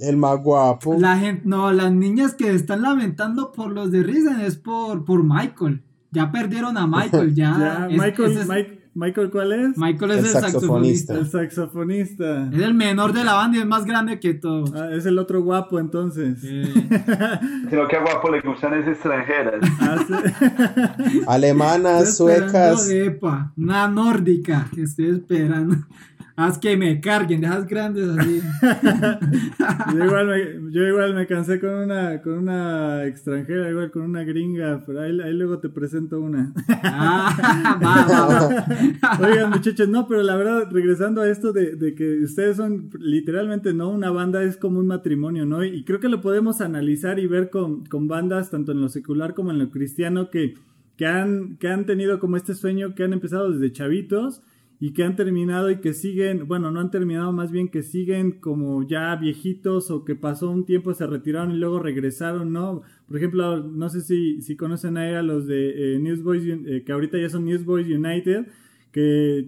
el 0.03 0.17
más 0.17 0.41
guapo. 0.41 0.95
La 0.99 1.17
gente, 1.17 1.43
no, 1.45 1.71
las 1.71 1.91
niñas 1.91 2.35
que 2.35 2.53
están 2.53 2.81
lamentando 2.81 3.51
por 3.51 3.71
los 3.71 3.91
de 3.91 4.03
Risen 4.03 4.39
es 4.41 4.55
por, 4.57 5.05
por 5.05 5.23
Michael. 5.23 5.81
Ya 6.11 6.31
perdieron 6.31 6.77
a 6.77 6.85
Michael, 6.87 7.33
ya. 7.35 7.57
ya 7.59 7.87
es, 7.89 7.97
Michael, 7.99 8.37
es, 8.37 8.47
Mike, 8.47 8.83
Michael, 8.95 9.31
¿cuál 9.31 9.51
es? 9.53 9.75
Michael 9.77 10.11
es 10.11 10.17
El 10.19 10.25
el, 10.25 10.31
saxofonista. 10.31 11.13
saxofonista. 11.13 11.13
El 11.15 11.27
saxofonista. 11.27 12.49
Es 12.53 12.61
el 12.61 12.73
menor 12.75 13.11
de 13.13 13.23
la 13.23 13.33
banda 13.33 13.57
y 13.57 13.61
es 13.61 13.65
más 13.65 13.85
grande 13.85 14.19
que 14.19 14.35
todos. 14.35 14.71
Ah, 14.75 14.89
es 14.93 15.07
el 15.07 15.17
otro 15.17 15.41
guapo 15.41 15.79
entonces. 15.79 16.37
Eh, 16.45 16.71
Sino 17.69 17.87
que 17.87 17.95
a 17.95 18.01
guapo 18.01 18.29
le 18.29 18.41
gustan 18.41 18.75
es 18.75 18.87
extranjeras. 18.87 19.61
Ah, 19.79 19.97
sí. 20.07 21.21
Alemanas, 21.27 22.17
suecas. 22.17 22.87
epa, 22.91 23.51
una 23.57 23.87
nórdica 23.87 24.67
que 24.73 24.83
estoy 24.83 25.09
esperando. 25.09 25.77
Haz 26.35 26.57
que 26.57 26.75
me 26.75 26.99
carguen, 26.99 27.41
dejas 27.41 27.67
grandes 27.67 28.09
así. 28.09 28.41
yo, 29.93 30.03
igual 30.03 30.27
me, 30.27 30.71
yo 30.71 30.87
igual 30.87 31.13
me 31.13 31.27
cansé 31.27 31.59
con 31.59 31.69
una, 31.69 32.23
con 32.23 32.33
una 32.39 33.05
extranjera, 33.05 33.69
igual 33.69 33.91
con 33.91 34.01
una 34.01 34.23
gringa, 34.23 34.81
pero 34.83 35.01
ahí, 35.01 35.19
ahí 35.21 35.33
luego 35.33 35.59
te 35.59 35.69
presento 35.69 36.19
una. 36.19 36.51
Ah, 36.83 37.77
va, 37.83 38.05
va, 38.07 38.27
va. 38.27 39.19
Oigan, 39.29 39.51
muchachos, 39.51 39.87
no, 39.87 40.07
pero 40.07 40.23
la 40.23 40.35
verdad, 40.35 40.69
regresando 40.71 41.21
a 41.21 41.29
esto 41.29 41.53
de, 41.53 41.75
de, 41.75 41.93
que 41.93 42.23
ustedes 42.23 42.57
son 42.57 42.89
literalmente, 42.99 43.75
¿no? 43.75 43.91
Una 43.91 44.09
banda 44.09 44.41
es 44.41 44.57
como 44.57 44.79
un 44.79 44.87
matrimonio, 44.87 45.45
¿no? 45.45 45.63
Y 45.63 45.83
creo 45.83 45.99
que 45.99 46.09
lo 46.09 46.19
podemos 46.19 46.61
analizar 46.61 47.19
y 47.19 47.27
ver 47.27 47.51
con, 47.51 47.85
con 47.85 48.07
bandas, 48.07 48.49
tanto 48.49 48.71
en 48.71 48.81
lo 48.81 48.89
secular 48.89 49.35
como 49.35 49.51
en 49.51 49.59
lo 49.59 49.69
cristiano, 49.69 50.31
que, 50.31 50.55
que, 50.97 51.05
han, 51.05 51.57
que 51.57 51.67
han 51.67 51.85
tenido 51.85 52.19
como 52.19 52.37
este 52.37 52.55
sueño, 52.55 52.95
que 52.95 53.03
han 53.03 53.13
empezado 53.13 53.51
desde 53.51 53.71
chavitos 53.71 54.41
y 54.83 54.91
que 54.91 55.05
han 55.05 55.15
terminado 55.15 55.71
y 55.71 55.77
que 55.77 55.93
siguen, 55.93 56.45
bueno, 56.45 56.69
no 56.69 56.81
han 56.81 56.91
terminado, 56.91 57.31
más 57.31 57.53
bien 57.53 57.69
que 57.69 57.83
siguen 57.83 58.41
como 58.41 58.85
ya 58.85 59.15
viejitos 59.15 59.89
o 59.89 60.03
que 60.03 60.13
pasó 60.13 60.51
un 60.51 60.65
tiempo, 60.65 60.93
se 60.93 61.07
retiraron 61.07 61.53
y 61.53 61.55
luego 61.55 61.79
regresaron, 61.79 62.51
¿no? 62.51 62.81
Por 63.07 63.15
ejemplo, 63.15 63.63
no 63.63 63.87
sé 63.87 64.01
si, 64.01 64.41
si 64.41 64.57
conocen 64.57 64.97
a, 64.97 65.21
los 65.21 65.47
de 65.47 65.95
eh, 65.95 65.99
Newsboys, 65.99 66.43
eh, 66.45 66.83
que 66.85 66.91
ahorita 66.91 67.17
ya 67.17 67.29
son 67.29 67.45
Newsboys 67.45 67.87
United, 67.87 68.47
que, 68.91 69.47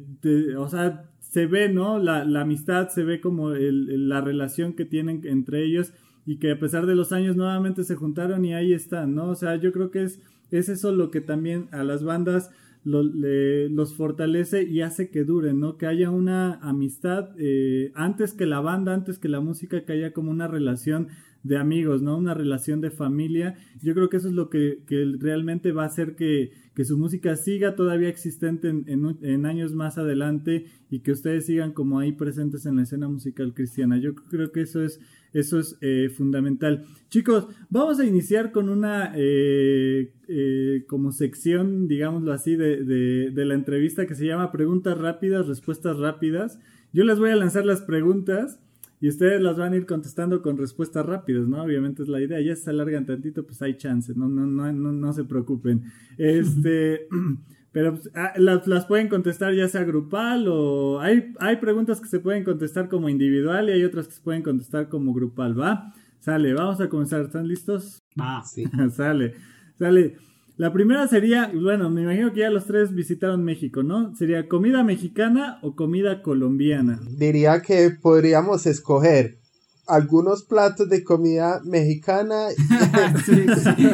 o 0.58 0.70
sea, 0.70 1.10
se 1.20 1.48
ve, 1.48 1.68
¿no? 1.68 2.00
La, 2.00 2.24
la 2.24 2.44
amistad, 2.44 2.88
se 2.88 3.04
ve 3.04 3.20
como 3.20 3.50
la 3.50 4.22
relación 4.22 4.72
que 4.72 4.86
tienen 4.86 5.20
entre 5.26 5.66
ellos 5.66 5.92
y 6.26 6.38
que 6.38 6.52
a 6.52 6.60
pesar 6.60 6.86
de 6.86 6.96
los 6.96 7.12
años 7.12 7.36
nuevamente 7.36 7.84
se 7.84 7.96
juntaron 7.96 8.46
y 8.46 8.54
ahí 8.54 8.72
están, 8.72 9.16
¿no? 9.16 9.32
O 9.32 9.36
sea, 9.36 9.58
yo 9.58 9.74
creo 9.74 9.92
que 9.92 10.04
es, 10.04 10.22
es 10.52 10.70
eso 10.70 10.94
lo 10.94 11.12
que 11.12 11.20
también 11.20 11.68
a 11.74 11.84
las 11.84 12.06
bandas 12.06 12.52
lo, 12.86 13.04
le, 13.04 13.68
los 13.70 13.96
fortalece 13.96 14.64
y 14.64 14.82
hace 14.82 15.10
que 15.10 15.24
duren, 15.26 15.60
¿no? 15.60 15.78
Que 15.78 15.88
haya 15.88 16.12
una 16.12 16.54
amistad 16.62 17.30
eh, 17.38 17.92
antes 17.96 18.34
que 18.34 18.46
la 18.46 18.62
banda, 18.62 18.94
antes 18.94 19.18
que 19.18 19.28
la 19.28 19.42
música, 19.42 19.84
que 19.84 19.94
haya 19.94 20.14
como 20.14 20.32
una 20.32 20.48
relación 20.48 21.08
de 21.44 21.58
amigos, 21.58 22.04
¿no? 22.04 22.18
Una 22.18 22.36
relación 22.36 22.82
de 22.82 22.92
familia. 22.92 23.56
Yo 23.82 23.96
creo 23.96 24.10
que 24.10 24.18
eso 24.18 24.28
es 24.28 24.36
lo 24.36 24.50
que, 24.50 24.84
que 24.86 25.04
realmente 25.20 25.72
va 25.72 25.84
a 25.84 25.88
hacer 25.88 26.16
que, 26.16 26.52
que, 26.76 26.86
su 26.86 26.98
música 26.98 27.36
siga 27.36 27.76
todavía 27.76 28.10
existente 28.10 28.70
en, 28.70 29.46
años 29.46 29.74
más 29.74 29.98
adelante 29.98 30.66
y 30.90 31.00
que 31.00 31.12
ustedes 31.12 31.46
sigan 31.46 31.72
como 31.72 32.00
ahí 32.00 32.12
presentes 32.12 32.66
en 32.66 32.76
la 32.76 32.84
escena 32.84 33.08
musical 33.08 33.54
cristiana. 33.54 33.98
Yo 33.98 34.14
creo 34.16 34.52
que 34.52 34.62
eso 34.62 34.84
es, 34.84 35.00
eso 35.34 35.60
es 35.60 35.78
eh, 35.82 36.10
fundamental. 36.16 36.86
Chicos, 37.10 37.48
vamos 37.70 38.00
a 38.00 38.06
iniciar 38.06 38.52
con 38.52 38.70
una 38.70 39.14
eh, 39.16 40.12
eh, 40.28 40.84
como 40.88 41.12
sección, 41.12 41.88
digámoslo 41.88 42.34
así, 42.34 42.56
de, 42.56 42.84
de, 42.84 43.32
de 43.32 43.46
la 43.46 43.54
entrevista 43.54 44.06
que 44.06 44.16
se 44.16 44.26
llama 44.26 44.52
Preguntas 44.52 44.98
rápidas, 44.98 45.48
respuestas 45.48 45.98
rápidas. 45.98 46.60
Yo 46.94 47.04
les 47.04 47.20
voy 47.20 47.32
a 47.32 47.36
lanzar 47.36 47.66
las 47.66 47.82
preguntas 47.82 48.60
y 49.02 49.10
ustedes 49.10 49.42
las 49.42 49.58
van 49.58 49.74
a 49.74 49.76
ir 49.76 49.86
contestando 49.86 50.42
con 50.42 50.58
respuestas 50.58 51.06
rápidas, 51.06 51.48
¿no? 51.48 51.62
Obviamente 51.62 52.04
es 52.04 52.10
la 52.10 52.22
idea. 52.22 52.40
Ya 52.42 52.56
se 52.56 52.70
alargan 52.70 53.06
tantito, 53.06 53.46
pues 53.46 53.62
hay 53.62 53.78
chance, 53.78 54.14
no, 54.16 54.28
no, 54.28 54.46
no, 54.46 54.72
no, 54.72 54.92
no 54.92 55.14
se 55.14 55.24
preocupen. 55.26 55.84
Este, 56.18 57.08
pero 57.72 57.94
pues, 57.94 58.10
ah, 58.16 58.34
las, 58.38 58.68
las, 58.68 58.86
pueden 58.86 59.10
contestar 59.10 59.54
ya 59.54 59.68
sea 59.68 59.84
grupal 59.84 60.48
o 60.48 61.00
hay, 61.02 61.34
hay 61.40 61.58
preguntas 61.58 62.00
que 62.00 62.08
se 62.08 62.20
pueden 62.20 62.44
contestar 62.44 62.88
como 62.88 63.10
individual 63.10 63.70
y 63.70 63.74
hay 63.74 63.84
otras 63.84 64.08
que 64.08 64.14
se 64.14 64.22
pueden 64.22 64.44
contestar 64.44 64.90
como 64.90 65.14
grupal, 65.14 65.60
¿va? 65.60 65.94
Sale, 66.20 66.54
vamos 66.54 66.82
a 66.82 66.90
comenzar. 66.90 67.22
¿Están 67.22 67.48
listos? 67.48 68.02
Va. 68.20 68.44
Sí. 68.44 68.66
sale, 68.92 69.36
sale. 69.78 70.18
La 70.58 70.72
primera 70.72 71.06
sería, 71.08 71.52
bueno, 71.54 71.90
me 71.90 72.04
imagino 72.04 72.32
que 72.32 72.40
ya 72.40 72.50
los 72.50 72.66
tres 72.66 72.94
visitaron 72.94 73.44
México, 73.44 73.84
¿no? 73.84 74.16
¿Sería 74.16 74.48
comida 74.48 74.84
mexicana 74.84 75.60
o 75.62 75.76
comida 75.76 76.22
colombiana? 76.22 77.00
Diría 77.10 77.62
que 77.62 77.90
podríamos 77.90 78.66
escoger 78.66 79.38
algunos 79.86 80.44
platos 80.44 80.88
de 80.90 81.04
comida 81.04 81.60
mexicana. 81.66 82.48
sí, 83.26 83.46
sí. 83.64 83.90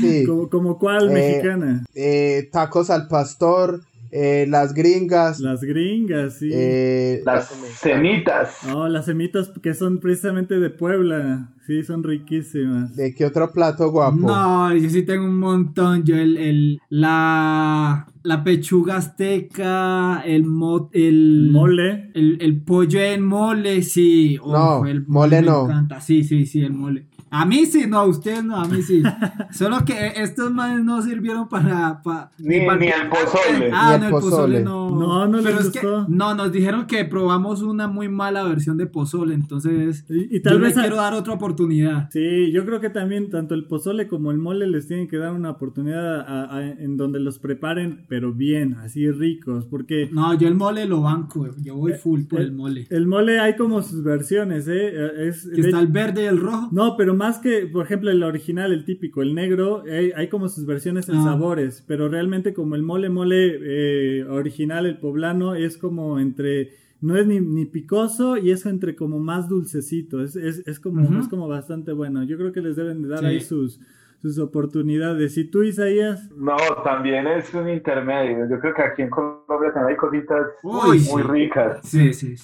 sí. 0.00 0.26
¿Como, 0.26 0.50
como 0.50 0.78
cuál 0.78 1.10
eh, 1.10 1.14
mexicana? 1.14 1.84
Eh, 1.94 2.48
tacos 2.52 2.90
al 2.90 3.08
pastor, 3.08 3.80
eh, 4.12 4.46
las 4.46 4.74
gringas. 4.74 5.40
Las 5.40 5.62
gringas, 5.62 6.34
sí. 6.34 6.50
Eh, 6.52 7.22
las 7.24 7.48
semitas. 7.76 8.58
No, 8.68 8.86
las 8.86 9.06
semitas 9.06 9.50
que 9.62 9.72
son 9.72 10.00
precisamente 10.00 10.60
de 10.60 10.68
Puebla. 10.68 11.48
Sí, 11.66 11.82
son 11.82 12.02
riquísimas. 12.02 12.94
¿De 12.94 13.14
qué 13.14 13.24
otro 13.24 13.50
plato 13.52 13.90
guapo? 13.90 14.16
No, 14.16 14.74
yo 14.74 14.90
sí 14.90 15.02
tengo 15.02 15.24
un 15.24 15.38
montón. 15.38 16.04
Yo 16.04 16.16
el, 16.16 16.36
el 16.36 16.80
la, 16.90 18.06
la 18.22 18.44
pechuga 18.44 18.96
azteca, 18.96 20.22
el, 20.26 20.44
mo, 20.44 20.90
el 20.92 21.48
mole. 21.50 22.10
El, 22.14 22.36
el 22.42 22.60
pollo 22.60 23.00
en 23.00 23.24
mole, 23.24 23.80
sí. 23.82 24.38
no, 24.44 24.84
el 24.84 25.06
mole, 25.06 25.40
no. 25.40 25.64
encanta. 25.64 26.00
Sí, 26.00 26.22
sí, 26.22 26.44
sí, 26.44 26.60
el 26.60 26.72
mole. 26.74 27.06
A 27.34 27.46
mí 27.46 27.64
sí, 27.64 27.86
no, 27.88 27.98
a 28.00 28.04
ustedes 28.04 28.44
no, 28.44 28.56
a 28.56 28.66
mí 28.68 28.82
sí. 28.82 29.02
Solo 29.52 29.84
que 29.86 30.12
estos 30.16 30.52
manes 30.52 30.84
no 30.84 31.00
sirvieron 31.00 31.48
para... 31.48 32.02
para 32.02 32.30
ni, 32.38 32.58
ni, 32.58 32.64
el 32.88 33.08
pozole. 33.08 33.70
Ah, 33.72 33.96
Ni 33.96 34.00
no, 34.02 34.08
el 34.08 34.14
el 34.14 34.20
pozole 34.20 34.60
no. 34.62 34.90
No, 34.90 35.26
no 35.26 35.36
les 35.38 35.44
Pero 35.46 35.58
es 35.60 35.70
que- 35.70 35.80
gustó. 35.80 36.06
no, 36.08 36.34
nos 36.34 36.52
dijeron 36.52 36.86
que 36.86 37.04
probamos 37.06 37.62
una 37.62 37.88
muy 37.88 38.08
mala 38.08 38.42
versión 38.44 38.76
de 38.76 38.86
pozole, 38.86 39.34
entonces 39.34 40.04
Y, 40.10 40.36
y 40.36 40.40
tal 40.40 40.54
yo 40.54 40.60
vez... 40.60 40.74
le 40.74 40.80
a- 40.80 40.84
quiero 40.84 40.96
dar 40.96 41.14
otra 41.14 41.32
oportunidad. 41.32 42.10
Sí, 42.12 42.52
yo 42.52 42.66
creo 42.66 42.80
que 42.80 42.90
también 42.90 43.30
tanto 43.30 43.54
el 43.54 43.64
pozole 43.64 44.08
como 44.08 44.30
el 44.30 44.38
mole 44.38 44.66
les 44.66 44.86
tienen 44.86 45.08
que 45.08 45.16
dar 45.16 45.32
una 45.32 45.50
oportunidad 45.50 46.20
a- 46.20 46.54
a- 46.56 46.62
en 46.70 46.96
donde 46.98 47.18
los 47.18 47.38
preparen, 47.38 48.04
pero 48.08 48.32
bien, 48.34 48.74
así 48.74 49.10
ricos, 49.10 49.64
porque 49.66 50.10
No, 50.12 50.34
yo 50.34 50.48
el 50.48 50.54
mole 50.54 50.84
lo 50.86 51.00
banco, 51.00 51.48
yo 51.62 51.76
voy 51.76 51.94
full 51.94 52.24
por 52.24 52.40
eh, 52.40 52.44
el 52.44 52.52
mole. 52.52 52.86
el 52.90 53.06
mole 53.06 53.40
hay 53.40 53.56
como 53.56 53.80
sus 53.80 54.02
versiones, 54.04 54.68
¿eh? 54.68 54.88
Eh, 54.92 55.28
Es, 55.28 55.48
Que 55.48 55.62
está 55.62 55.80
el 55.80 55.86
verde 55.86 56.24
y 56.24 56.26
el 56.26 56.38
rojo. 56.38 56.68
No, 56.72 56.94
pero 56.96 57.14
más 57.22 57.38
que, 57.38 57.66
por 57.66 57.84
ejemplo, 57.86 58.10
el 58.10 58.22
original, 58.22 58.72
el 58.72 58.84
típico, 58.84 59.22
el 59.22 59.34
negro, 59.34 59.82
hay, 59.90 60.12
hay 60.16 60.28
como 60.28 60.48
sus 60.48 60.66
versiones 60.66 61.08
en 61.08 61.16
Ah. 61.16 61.24
sabores, 61.24 61.84
pero 61.86 62.08
realmente 62.08 62.52
como 62.52 62.74
el 62.74 62.82
mole 62.82 63.08
mole 63.08 63.58
eh, 63.62 64.24
original, 64.24 64.86
el 64.86 64.98
poblano, 64.98 65.54
es 65.54 65.78
como 65.78 66.18
entre, 66.18 66.70
no 67.00 67.16
es 67.16 67.26
ni, 67.26 67.40
ni 67.40 67.64
picoso 67.66 68.36
y 68.36 68.50
es 68.50 68.66
entre 68.66 68.94
como 68.96 69.18
más 69.18 69.48
dulcecito, 69.48 70.22
es, 70.22 70.36
es, 70.36 70.66
es 70.66 70.78
como, 70.80 71.18
es 71.20 71.28
como 71.28 71.46
bastante 71.48 71.92
bueno. 71.92 72.22
Yo 72.24 72.36
creo 72.36 72.52
que 72.52 72.60
les 72.60 72.76
deben 72.76 73.02
de 73.02 73.08
dar 73.08 73.20
Sí. 73.20 73.26
ahí 73.26 73.40
sus, 73.40 73.80
sus 74.20 74.38
oportunidades. 74.38 75.36
¿Y 75.38 75.44
tú, 75.50 75.62
Isaías? 75.62 76.30
No, 76.36 76.56
también 76.84 77.26
es 77.26 77.52
un 77.54 77.68
intermedio. 77.68 78.48
Yo 78.50 78.60
creo 78.60 78.74
que 78.74 78.82
aquí 78.82 79.02
en 79.02 79.10
Colombia 79.10 79.72
también 79.72 79.90
hay 79.90 79.96
cositas 79.96 80.46
Uy, 80.62 80.98
muy 81.10 81.22
sí. 81.22 81.28
ricas. 81.28 81.80
Sí. 81.82 82.12
sí. 82.12 82.34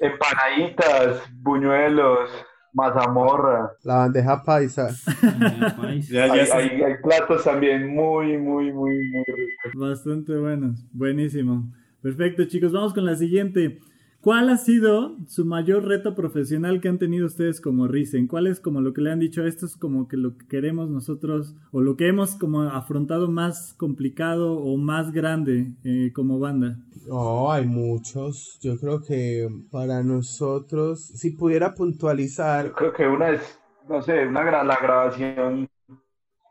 Empanaditas, 0.00 1.22
buñuelos, 1.42 2.28
mazamorra. 2.72 3.72
La 3.84 3.96
bandeja 3.96 4.42
paisa. 4.42 4.88
Ya, 6.10 6.24
hay- 6.32 6.82
hay 6.82 6.94
platos 7.02 7.44
también 7.44 7.94
muy, 7.94 8.36
muy, 8.38 8.72
muy, 8.72 9.10
muy 9.10 9.24
ricos. 9.26 9.72
Bastante 9.74 10.36
buenos, 10.36 10.84
buenísimo. 10.92 11.70
Perfecto, 12.00 12.44
chicos, 12.46 12.72
vamos 12.72 12.92
con 12.94 13.04
la 13.04 13.14
siguiente. 13.16 13.78
¿Cuál 14.22 14.48
ha 14.50 14.56
sido 14.56 15.16
su 15.26 15.44
mayor 15.44 15.84
reto 15.84 16.14
profesional 16.14 16.80
que 16.80 16.88
han 16.88 16.98
tenido 16.98 17.26
ustedes 17.26 17.60
como 17.60 17.88
Risen? 17.88 18.26
¿Cuál 18.28 18.46
es 18.46 18.60
como 18.60 18.80
lo 18.80 18.94
que 18.94 19.02
le 19.02 19.10
han 19.10 19.18
dicho? 19.18 19.44
Esto 19.44 19.66
es 19.66 19.76
como 19.76 20.08
que 20.08 20.16
lo 20.16 20.38
que 20.38 20.46
queremos 20.46 20.88
nosotros 20.88 21.56
o 21.72 21.80
lo 21.82 21.96
que 21.96 22.06
hemos 22.08 22.36
como 22.36 22.62
afrontado 22.62 23.28
más 23.30 23.74
complicado 23.74 24.54
o 24.54 24.76
más 24.78 25.12
grande 25.12 25.72
eh, 25.84 26.12
como 26.14 26.38
banda. 26.38 26.78
No, 27.06 27.50
hay 27.52 27.66
muchos. 27.66 28.58
Yo 28.60 28.78
creo 28.78 29.02
que 29.02 29.48
para 29.70 30.02
nosotros, 30.02 31.00
si 31.04 31.30
pudiera 31.30 31.74
puntualizar, 31.74 32.72
Creo 32.76 32.92
que 32.92 33.06
una 33.06 33.30
es, 33.30 33.60
no 33.88 34.02
sé, 34.02 34.26
una 34.26 34.42
gra- 34.44 34.64
la 34.64 34.76
grabación 34.76 35.68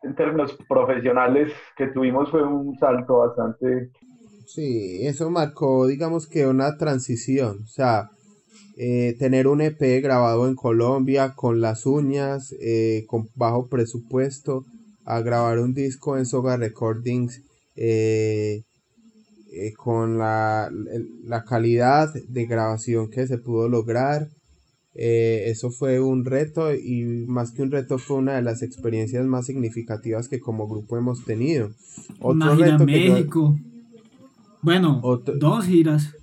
en 0.03 0.15
términos 0.15 0.57
profesionales 0.69 1.53
que 1.77 1.87
tuvimos 1.87 2.31
fue 2.31 2.43
un 2.43 2.75
salto 2.77 3.19
bastante 3.19 3.91
sí, 4.53 5.05
eso 5.07 5.29
marcó, 5.29 5.87
digamos 5.87 6.27
que 6.27 6.45
una 6.47 6.77
transición. 6.77 7.59
O 7.63 7.67
sea, 7.67 8.09
eh, 8.77 9.15
tener 9.19 9.47
un 9.47 9.61
EP 9.61 10.01
grabado 10.01 10.47
en 10.47 10.55
Colombia 10.55 11.33
con 11.35 11.61
las 11.61 11.85
uñas, 11.85 12.53
eh, 12.61 13.05
con 13.07 13.27
bajo 13.35 13.67
presupuesto, 13.67 14.65
a 15.05 15.21
grabar 15.21 15.59
un 15.59 15.73
disco 15.73 16.17
en 16.17 16.25
Soga 16.25 16.57
Recordings 16.57 17.41
eh, 17.75 18.61
eh, 19.53 19.73
con 19.73 20.17
la, 20.17 20.69
la 21.23 21.43
calidad 21.43 22.13
de 22.29 22.45
grabación 22.45 23.09
que 23.09 23.27
se 23.27 23.37
pudo 23.37 23.67
lograr. 23.69 24.27
Eso 24.93 25.71
fue 25.71 26.01
un 26.01 26.25
reto 26.25 26.73
y 26.75 27.05
más 27.25 27.51
que 27.51 27.61
un 27.61 27.71
reto 27.71 27.97
fue 27.97 28.17
una 28.17 28.35
de 28.35 28.41
las 28.41 28.61
experiencias 28.61 29.25
más 29.25 29.45
significativas 29.45 30.27
que 30.27 30.39
como 30.41 30.67
grupo 30.67 30.97
hemos 30.97 31.23
tenido. 31.23 31.71
En 32.33 32.39
que 32.85 33.07
yo- 33.07 33.13
México. 33.13 33.57
Bueno, 34.61 35.01
dos 35.39 35.65
giras. 35.65 36.15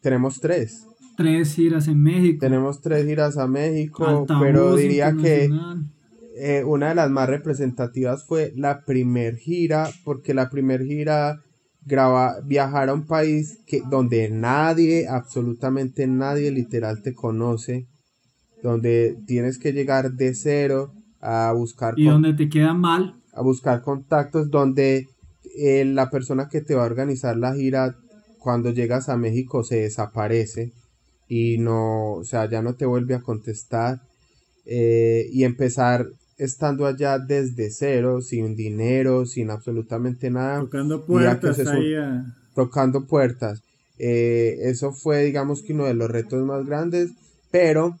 tenemos 0.00 0.40
tres. 0.40 0.86
Tres 1.16 1.54
giras 1.54 1.88
en 1.88 2.02
México. 2.02 2.38
Tenemos 2.40 2.80
tres 2.80 3.06
giras 3.06 3.38
a 3.38 3.46
México, 3.46 4.06
Altavoz 4.06 4.42
pero 4.42 4.76
diría 4.76 5.14
que 5.16 5.50
eh, 6.38 6.62
una 6.64 6.90
de 6.90 6.94
las 6.94 7.10
más 7.10 7.28
representativas 7.28 8.26
fue 8.26 8.52
la 8.56 8.84
primer 8.84 9.36
gira, 9.36 9.88
porque 10.04 10.34
la 10.34 10.50
primer 10.50 10.84
gira 10.84 11.40
graba, 11.86 12.40
viajar 12.44 12.88
a 12.90 12.94
un 12.94 13.06
país 13.06 13.58
que, 13.66 13.80
donde 13.88 14.28
nadie, 14.28 15.06
absolutamente 15.08 16.06
nadie 16.06 16.50
literal 16.50 17.00
te 17.02 17.14
conoce, 17.14 17.86
donde 18.62 19.16
tienes 19.26 19.56
que 19.58 19.72
llegar 19.72 20.12
de 20.12 20.34
cero 20.34 20.92
a 21.20 21.52
buscar, 21.56 21.94
Y 21.96 22.04
con- 22.04 22.14
donde 22.22 22.34
te 22.34 22.48
queda 22.50 22.74
mal. 22.74 23.14
a 23.32 23.40
buscar 23.42 23.80
contactos, 23.82 24.50
donde 24.50 25.06
eh, 25.56 25.84
la 25.84 26.10
persona 26.10 26.48
que 26.48 26.60
te 26.60 26.74
va 26.74 26.82
a 26.82 26.86
organizar 26.86 27.36
la 27.36 27.54
gira, 27.54 27.96
cuando 28.38 28.70
llegas 28.70 29.08
a 29.08 29.16
México 29.16 29.64
se 29.64 29.80
desaparece 29.80 30.72
y 31.28 31.58
no, 31.58 32.12
o 32.12 32.24
sea, 32.24 32.48
ya 32.48 32.62
no 32.62 32.74
te 32.74 32.86
vuelve 32.86 33.14
a 33.14 33.22
contestar 33.22 34.00
eh, 34.64 35.28
y 35.32 35.44
empezar 35.44 36.06
estando 36.38 36.86
allá 36.86 37.18
desde 37.18 37.70
cero, 37.70 38.20
sin 38.20 38.54
dinero, 38.54 39.26
sin 39.26 39.50
absolutamente 39.50 40.30
nada, 40.30 40.60
Tocando 40.60 41.04
puertas 41.04 41.58
ahí 41.66 41.94
a... 41.94 42.24
tocando 42.54 43.06
puertas. 43.06 43.62
Eh, 43.98 44.58
eso 44.60 44.92
fue, 44.92 45.24
digamos 45.24 45.62
que 45.62 45.72
uno 45.72 45.86
de 45.86 45.94
los 45.94 46.10
retos 46.10 46.44
más 46.44 46.66
grandes, 46.66 47.12
pero 47.50 47.98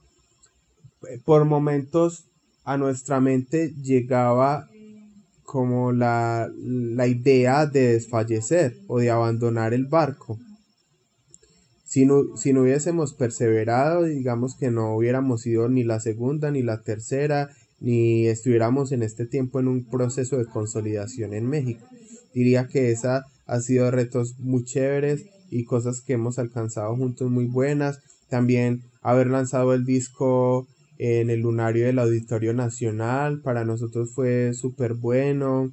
por 1.24 1.44
momentos 1.44 2.26
a 2.64 2.76
nuestra 2.76 3.20
mente 3.20 3.72
llegaba 3.82 4.68
como 5.46 5.92
la, 5.92 6.50
la 6.58 7.06
idea 7.06 7.66
de 7.66 7.92
desfallecer 7.92 8.76
o 8.88 8.98
de 8.98 9.10
abandonar 9.10 9.72
el 9.72 9.86
barco. 9.86 10.38
Si 11.84 12.04
no, 12.04 12.36
si 12.36 12.52
no 12.52 12.62
hubiésemos 12.62 13.14
perseverado, 13.14 14.02
digamos 14.02 14.56
que 14.56 14.70
no 14.70 14.94
hubiéramos 14.96 15.46
ido 15.46 15.68
ni 15.68 15.84
la 15.84 16.00
segunda 16.00 16.50
ni 16.50 16.62
la 16.62 16.82
tercera, 16.82 17.48
ni 17.80 18.26
estuviéramos 18.26 18.90
en 18.92 19.02
este 19.02 19.24
tiempo 19.24 19.60
en 19.60 19.68
un 19.68 19.84
proceso 19.84 20.36
de 20.36 20.46
consolidación 20.46 21.32
en 21.32 21.46
México. 21.46 21.86
Diría 22.34 22.66
que 22.66 22.90
esa 22.90 23.24
ha 23.46 23.60
sido 23.60 23.90
retos 23.90 24.34
muy 24.38 24.64
chéveres 24.64 25.26
y 25.50 25.64
cosas 25.64 26.00
que 26.00 26.14
hemos 26.14 26.38
alcanzado 26.38 26.94
juntos 26.96 27.30
muy 27.30 27.46
buenas. 27.46 28.00
También 28.28 28.82
haber 29.00 29.28
lanzado 29.28 29.72
el 29.72 29.84
disco 29.84 30.66
en 30.98 31.30
el 31.30 31.40
lunario 31.40 31.86
del 31.86 31.98
Auditorio 31.98 32.54
Nacional 32.54 33.40
para 33.42 33.64
nosotros 33.64 34.12
fue 34.14 34.52
súper 34.54 34.94
bueno. 34.94 35.72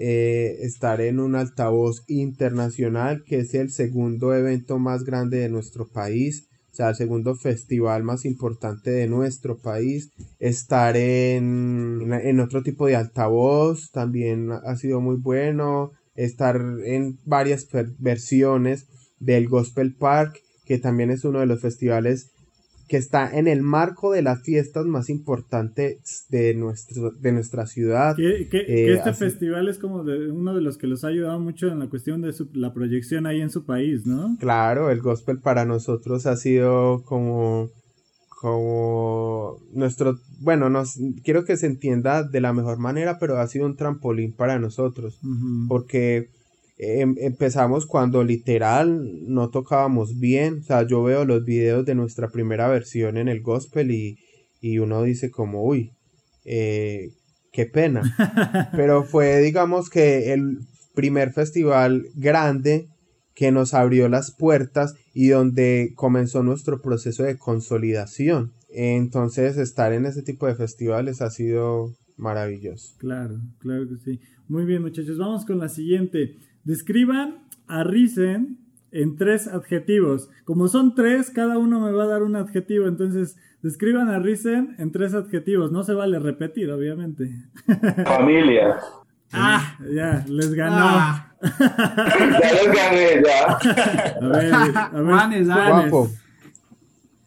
Eh, 0.00 0.58
estar 0.60 1.00
en 1.00 1.18
un 1.18 1.34
altavoz 1.34 2.04
internacional 2.06 3.24
que 3.24 3.40
es 3.40 3.54
el 3.54 3.72
segundo 3.72 4.32
evento 4.32 4.78
más 4.78 5.02
grande 5.02 5.38
de 5.38 5.48
nuestro 5.48 5.88
país, 5.88 6.46
o 6.70 6.76
sea, 6.76 6.90
el 6.90 6.94
segundo 6.94 7.34
festival 7.34 8.04
más 8.04 8.24
importante 8.24 8.92
de 8.92 9.08
nuestro 9.08 9.58
país. 9.58 10.12
Estar 10.38 10.96
en, 10.96 12.12
en 12.12 12.38
otro 12.38 12.62
tipo 12.62 12.86
de 12.86 12.94
altavoz 12.94 13.90
también 13.90 14.52
ha 14.52 14.76
sido 14.76 15.00
muy 15.00 15.16
bueno. 15.16 15.90
Estar 16.14 16.60
en 16.84 17.18
varias 17.24 17.66
versiones 17.98 18.86
del 19.18 19.48
Gospel 19.48 19.94
Park, 19.94 20.40
que 20.64 20.78
también 20.78 21.10
es 21.10 21.24
uno 21.24 21.40
de 21.40 21.46
los 21.46 21.60
festivales 21.60 22.30
que 22.88 22.96
está 22.96 23.36
en 23.38 23.46
el 23.48 23.62
marco 23.62 24.12
de 24.12 24.22
las 24.22 24.42
fiestas 24.42 24.86
más 24.86 25.10
importantes 25.10 26.24
de, 26.30 26.54
nuestro, 26.54 27.10
de 27.10 27.32
nuestra 27.32 27.66
ciudad. 27.66 28.16
Que, 28.16 28.48
que- 28.50 28.60
Eh, 28.60 28.64
que 28.66 28.92
este 28.94 29.10
así- 29.10 29.18
festival 29.24 29.68
es 29.68 29.78
como 29.78 30.04
de 30.04 30.30
uno 30.30 30.54
de 30.54 30.62
los 30.62 30.78
que 30.78 30.86
los 30.86 31.04
ha 31.04 31.08
ayudado 31.08 31.38
mucho 31.38 31.68
en 31.68 31.78
la 31.80 31.88
cuestión 31.88 32.22
de 32.22 32.32
su- 32.32 32.48
la 32.54 32.72
proyección 32.72 33.26
ahí 33.26 33.40
en 33.42 33.50
su 33.50 33.64
país, 33.66 34.06
¿no? 34.06 34.36
Claro, 34.40 34.90
el 34.90 35.00
gospel 35.02 35.38
para 35.38 35.64
nosotros 35.66 36.24
ha 36.26 36.36
sido 36.36 37.02
como, 37.04 37.70
como 38.40 39.58
nuestro, 39.72 40.18
bueno, 40.40 40.70
nos, 40.70 40.98
quiero 41.24 41.44
que 41.44 41.56
se 41.56 41.66
entienda 41.66 42.22
de 42.22 42.40
la 42.40 42.52
mejor 42.52 42.78
manera, 42.78 43.18
pero 43.18 43.38
ha 43.38 43.46
sido 43.48 43.66
un 43.66 43.76
trampolín 43.76 44.32
para 44.32 44.58
nosotros, 44.58 45.18
porque 45.68 46.28
em- 46.78 47.16
empezamos 47.18 47.86
cuando 47.86 48.24
literal 48.24 49.02
no 49.26 49.50
tocábamos 49.50 50.18
bien, 50.18 50.60
o 50.60 50.62
sea, 50.62 50.86
yo 50.86 51.02
veo 51.02 51.24
los 51.24 51.44
videos 51.44 51.84
de 51.84 51.94
nuestra 51.94 52.28
primera 52.28 52.68
versión 52.68 53.16
en 53.16 53.28
el 53.28 53.42
gospel 53.42 53.90
y, 53.90 54.18
y 54.60 54.78
uno 54.78 55.02
dice 55.02 55.30
como, 55.30 55.64
uy, 55.64 55.90
eh, 56.44 57.10
qué 57.52 57.66
pena, 57.66 58.02
pero 58.72 59.04
fue 59.04 59.40
digamos 59.40 59.90
que 59.90 60.32
el 60.32 60.58
primer 60.94 61.32
festival 61.32 62.06
grande 62.14 62.88
que 63.34 63.52
nos 63.52 63.72
abrió 63.72 64.08
las 64.08 64.32
puertas 64.32 64.94
y 65.14 65.28
donde 65.28 65.92
comenzó 65.94 66.42
nuestro 66.42 66.80
proceso 66.82 67.22
de 67.22 67.38
consolidación. 67.38 68.52
Entonces 68.70 69.56
estar 69.56 69.92
en 69.92 70.06
ese 70.06 70.22
tipo 70.22 70.46
de 70.46 70.56
festivales 70.56 71.22
ha 71.22 71.30
sido 71.30 71.94
maravilloso. 72.16 72.94
Claro, 72.98 73.36
claro 73.60 73.88
que 73.88 73.96
sí. 74.04 74.20
Muy 74.48 74.64
bien, 74.64 74.82
muchachos. 74.82 75.18
Vamos 75.18 75.44
con 75.44 75.58
la 75.58 75.68
siguiente. 75.68 76.34
Describan 76.68 77.38
a 77.66 77.82
Risen 77.82 78.58
en 78.92 79.16
tres 79.16 79.48
adjetivos. 79.48 80.28
Como 80.44 80.68
son 80.68 80.94
tres, 80.94 81.30
cada 81.30 81.56
uno 81.56 81.80
me 81.80 81.92
va 81.92 82.04
a 82.04 82.08
dar 82.08 82.22
un 82.22 82.36
adjetivo. 82.36 82.86
Entonces, 82.86 83.38
describan 83.62 84.10
a 84.10 84.18
Risen 84.18 84.76
en 84.78 84.92
tres 84.92 85.14
adjetivos. 85.14 85.72
No 85.72 85.82
se 85.82 85.94
vale 85.94 86.18
repetir, 86.18 86.70
obviamente. 86.70 87.30
Familia. 88.04 88.76
Ah, 89.32 89.78
Ya, 89.90 90.22
les 90.28 90.52
ganó. 90.52 90.76
ah, 90.78 91.32
Ya 91.42 92.52
los 92.52 92.76
gané, 92.76 93.22
ya. 93.24 93.46
A 94.20 94.28
ver, 94.28 94.54
a 94.54 94.88
ver. 94.92 95.04
Juanes. 95.06 95.46
Guapo. 95.46 96.10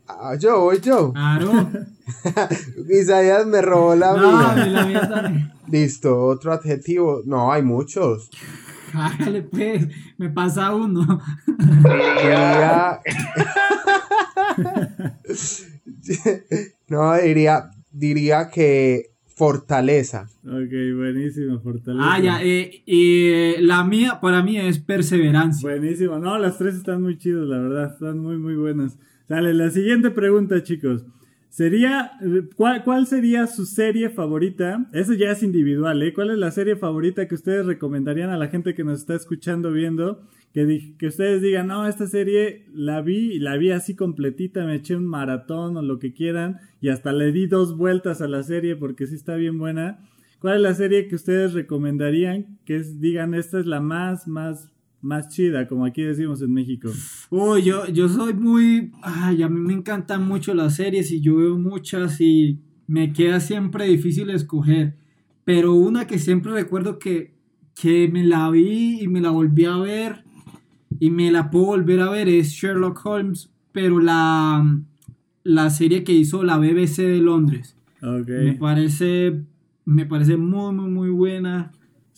Ah, 0.07 0.35
yo, 0.39 0.59
voy 0.59 0.79
yo. 0.81 1.13
claro. 1.13 1.67
Isaías 2.89 3.47
me 3.47 3.59
robó 3.63 3.95
la 3.95 4.13
No, 4.15 4.53
mía. 4.53 4.65
la 4.67 4.85
mía. 5.29 5.53
Listo, 5.67 6.25
otro 6.27 6.53
adjetivo. 6.53 7.21
No, 7.25 7.51
hay 7.51 7.63
muchos. 7.63 8.29
Hágale 8.93 9.43
pues, 9.43 9.87
me 10.17 10.29
pasa 10.29 10.75
uno. 10.75 11.21
Diría... 11.57 12.99
no, 16.87 17.13
diría, 17.17 17.71
diría 17.91 18.49
que 18.49 19.11
fortaleza. 19.35 20.27
Ok, 20.45 20.71
buenísimo, 20.95 21.59
fortaleza. 21.61 22.13
Ah, 22.13 22.19
ya, 22.19 22.43
eh, 22.43 22.83
eh, 22.85 23.57
la 23.59 23.83
mía 23.83 24.19
para 24.21 24.43
mí 24.43 24.57
es 24.57 24.79
perseverancia. 24.79 25.67
Buenísimo. 25.67 26.19
No, 26.19 26.37
las 26.37 26.57
tres 26.57 26.75
están 26.75 27.01
muy 27.01 27.17
chidas, 27.17 27.47
la 27.47 27.57
verdad. 27.57 27.93
Están 27.93 28.19
muy, 28.19 28.37
muy 28.37 28.55
buenas. 28.55 28.97
Sale, 29.27 29.53
la 29.53 29.71
siguiente 29.71 30.11
pregunta, 30.11 30.61
chicos. 30.61 31.05
Sería, 31.51 32.13
¿cuál, 32.55 32.81
¿cuál 32.85 33.07
sería 33.07 33.45
su 33.45 33.65
serie 33.65 34.09
favorita? 34.09 34.87
Eso 34.93 35.13
ya 35.13 35.31
es 35.31 35.43
individual, 35.43 36.01
¿eh? 36.01 36.13
¿Cuál 36.13 36.31
es 36.31 36.37
la 36.37 36.49
serie 36.49 36.77
favorita 36.77 37.27
que 37.27 37.35
ustedes 37.35 37.65
recomendarían 37.65 38.29
a 38.29 38.37
la 38.37 38.47
gente 38.47 38.73
que 38.73 38.85
nos 38.85 38.99
está 38.99 39.15
escuchando, 39.15 39.73
viendo? 39.73 40.21
Que, 40.53 40.95
que 40.97 41.07
ustedes 41.07 41.41
digan, 41.41 41.67
no, 41.67 41.85
esta 41.85 42.07
serie 42.07 42.63
la 42.73 43.01
vi, 43.01 43.37
la 43.37 43.57
vi 43.57 43.71
así 43.71 43.97
completita, 43.97 44.65
me 44.65 44.75
eché 44.75 44.95
un 44.95 45.05
maratón 45.05 45.75
o 45.75 45.81
lo 45.81 45.99
que 45.99 46.13
quieran, 46.13 46.61
y 46.79 46.87
hasta 46.87 47.11
le 47.11 47.33
di 47.33 47.47
dos 47.47 47.75
vueltas 47.75 48.21
a 48.21 48.29
la 48.29 48.43
serie 48.43 48.77
porque 48.77 49.05
sí 49.05 49.15
está 49.15 49.35
bien 49.35 49.59
buena. 49.59 49.99
¿Cuál 50.39 50.55
es 50.55 50.61
la 50.61 50.73
serie 50.73 51.09
que 51.09 51.15
ustedes 51.15 51.51
recomendarían? 51.51 52.59
Que 52.63 52.79
digan, 52.79 53.33
esta 53.33 53.59
es 53.59 53.65
la 53.65 53.81
más, 53.81 54.25
más, 54.25 54.71
más 55.01 55.29
chida, 55.29 55.67
como 55.67 55.85
aquí 55.85 56.01
decimos 56.03 56.41
en 56.41 56.53
México. 56.53 56.89
Uy, 57.29 57.63
yo, 57.63 57.87
yo 57.87 58.07
soy 58.09 58.33
muy. 58.33 58.91
Ay, 59.01 59.43
a 59.43 59.49
mí 59.49 59.59
me 59.59 59.73
encantan 59.73 60.27
mucho 60.27 60.53
las 60.53 60.75
series 60.75 61.11
y 61.11 61.21
yo 61.21 61.37
veo 61.37 61.57
muchas 61.57 62.21
y 62.21 62.59
me 62.87 63.13
queda 63.13 63.39
siempre 63.39 63.85
difícil 63.85 64.29
escoger. 64.29 64.95
Pero 65.43 65.73
una 65.73 66.05
que 66.07 66.19
siempre 66.19 66.51
recuerdo 66.51 66.99
que, 66.99 67.33
que 67.73 68.07
me 68.07 68.23
la 68.23 68.49
vi 68.49 69.01
y 69.01 69.07
me 69.07 69.21
la 69.21 69.31
volví 69.31 69.65
a 69.65 69.77
ver 69.77 70.23
y 70.99 71.09
me 71.09 71.31
la 71.31 71.49
puedo 71.49 71.65
volver 71.65 72.01
a 72.01 72.09
ver 72.09 72.29
es 72.29 72.49
Sherlock 72.49 73.03
Holmes, 73.05 73.49
pero 73.71 73.99
la, 73.99 74.81
la 75.43 75.69
serie 75.69 76.03
que 76.03 76.13
hizo 76.13 76.43
la 76.43 76.57
BBC 76.57 76.97
de 76.97 77.19
Londres. 77.19 77.75
Ok. 78.03 78.27
Me 78.27 78.53
parece, 78.53 79.41
me 79.85 80.05
parece 80.05 80.37
muy, 80.37 80.73
muy, 80.73 80.89
muy 80.89 81.09
buena. 81.09 81.71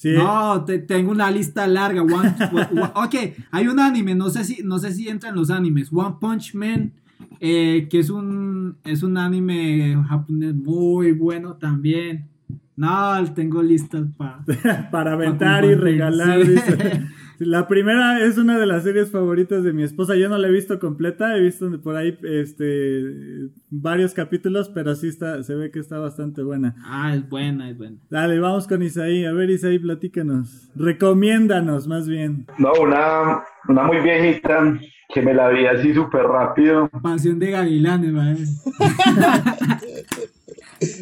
Sí, 0.03 0.11
No, 0.17 0.65
te- 0.65 0.79
tengo 0.79 1.11
una 1.11 1.31
lista 1.31 1.65
larga. 1.65 2.01
One, 2.01 2.35
one- 2.51 2.67
one- 2.81 2.91
ok, 2.93 3.15
hay 3.51 3.67
un 3.69 3.79
anime, 3.79 4.15
no 4.15 4.29
sé 4.29 4.43
si, 4.43 4.61
no 4.61 4.77
sé 4.77 4.91
si 4.91 5.07
entra 5.07 5.29
en 5.29 5.35
los 5.35 5.49
animes. 5.49 5.89
One 5.93 6.15
Punch 6.19 6.55
Man, 6.55 6.91
eh, 7.39 7.87
que 7.89 7.99
es 7.99 8.09
un, 8.09 8.75
es 8.83 9.01
un 9.01 9.17
anime 9.17 9.95
japonés 10.09 10.55
muy 10.55 11.13
bueno 11.13 11.53
también. 11.55 12.27
No, 12.75 13.23
tengo 13.33 13.63
listas 13.63 14.03
para... 14.17 14.43
para 14.91 15.13
aventar 15.13 15.63
y 15.63 15.73
regalar. 15.75 16.45
sí. 16.45 16.53
La 17.39 17.67
primera 17.67 18.23
es 18.23 18.37
una 18.37 18.59
de 18.59 18.65
las 18.65 18.83
series 18.83 19.11
favoritas 19.11 19.63
de 19.63 19.73
mi 19.73 19.83
esposa. 19.83 20.15
Yo 20.15 20.29
no 20.29 20.37
la 20.37 20.47
he 20.47 20.51
visto 20.51 20.79
completa, 20.79 21.35
he 21.35 21.41
visto 21.41 21.69
por 21.81 21.95
ahí 21.95 22.17
este 22.23 23.49
varios 23.69 24.13
capítulos, 24.13 24.69
pero 24.69 24.95
sí 24.95 25.07
está, 25.07 25.43
se 25.43 25.55
ve 25.55 25.71
que 25.71 25.79
está 25.79 25.97
bastante 25.97 26.43
buena. 26.43 26.75
Ah, 26.85 27.13
es 27.15 27.27
buena, 27.27 27.69
es 27.69 27.77
buena. 27.77 27.97
Dale, 28.09 28.39
vamos 28.39 28.67
con 28.67 28.83
Isaí. 28.83 29.25
A 29.25 29.33
ver, 29.33 29.49
Isaí, 29.49 29.79
platícanos. 29.79 30.71
Recomiéndanos, 30.75 31.87
más 31.87 32.07
bien. 32.07 32.45
No, 32.57 32.71
una, 32.81 33.43
una 33.67 33.83
muy 33.83 33.99
viejita 33.99 34.79
que 35.13 35.21
me 35.21 35.33
la 35.33 35.49
vi 35.49 35.65
así 35.65 35.93
súper 35.93 36.23
rápido. 36.23 36.89
Pasión 37.01 37.39
de 37.39 37.51
Gavilanes, 37.51 38.13
¿vale? 38.13 38.37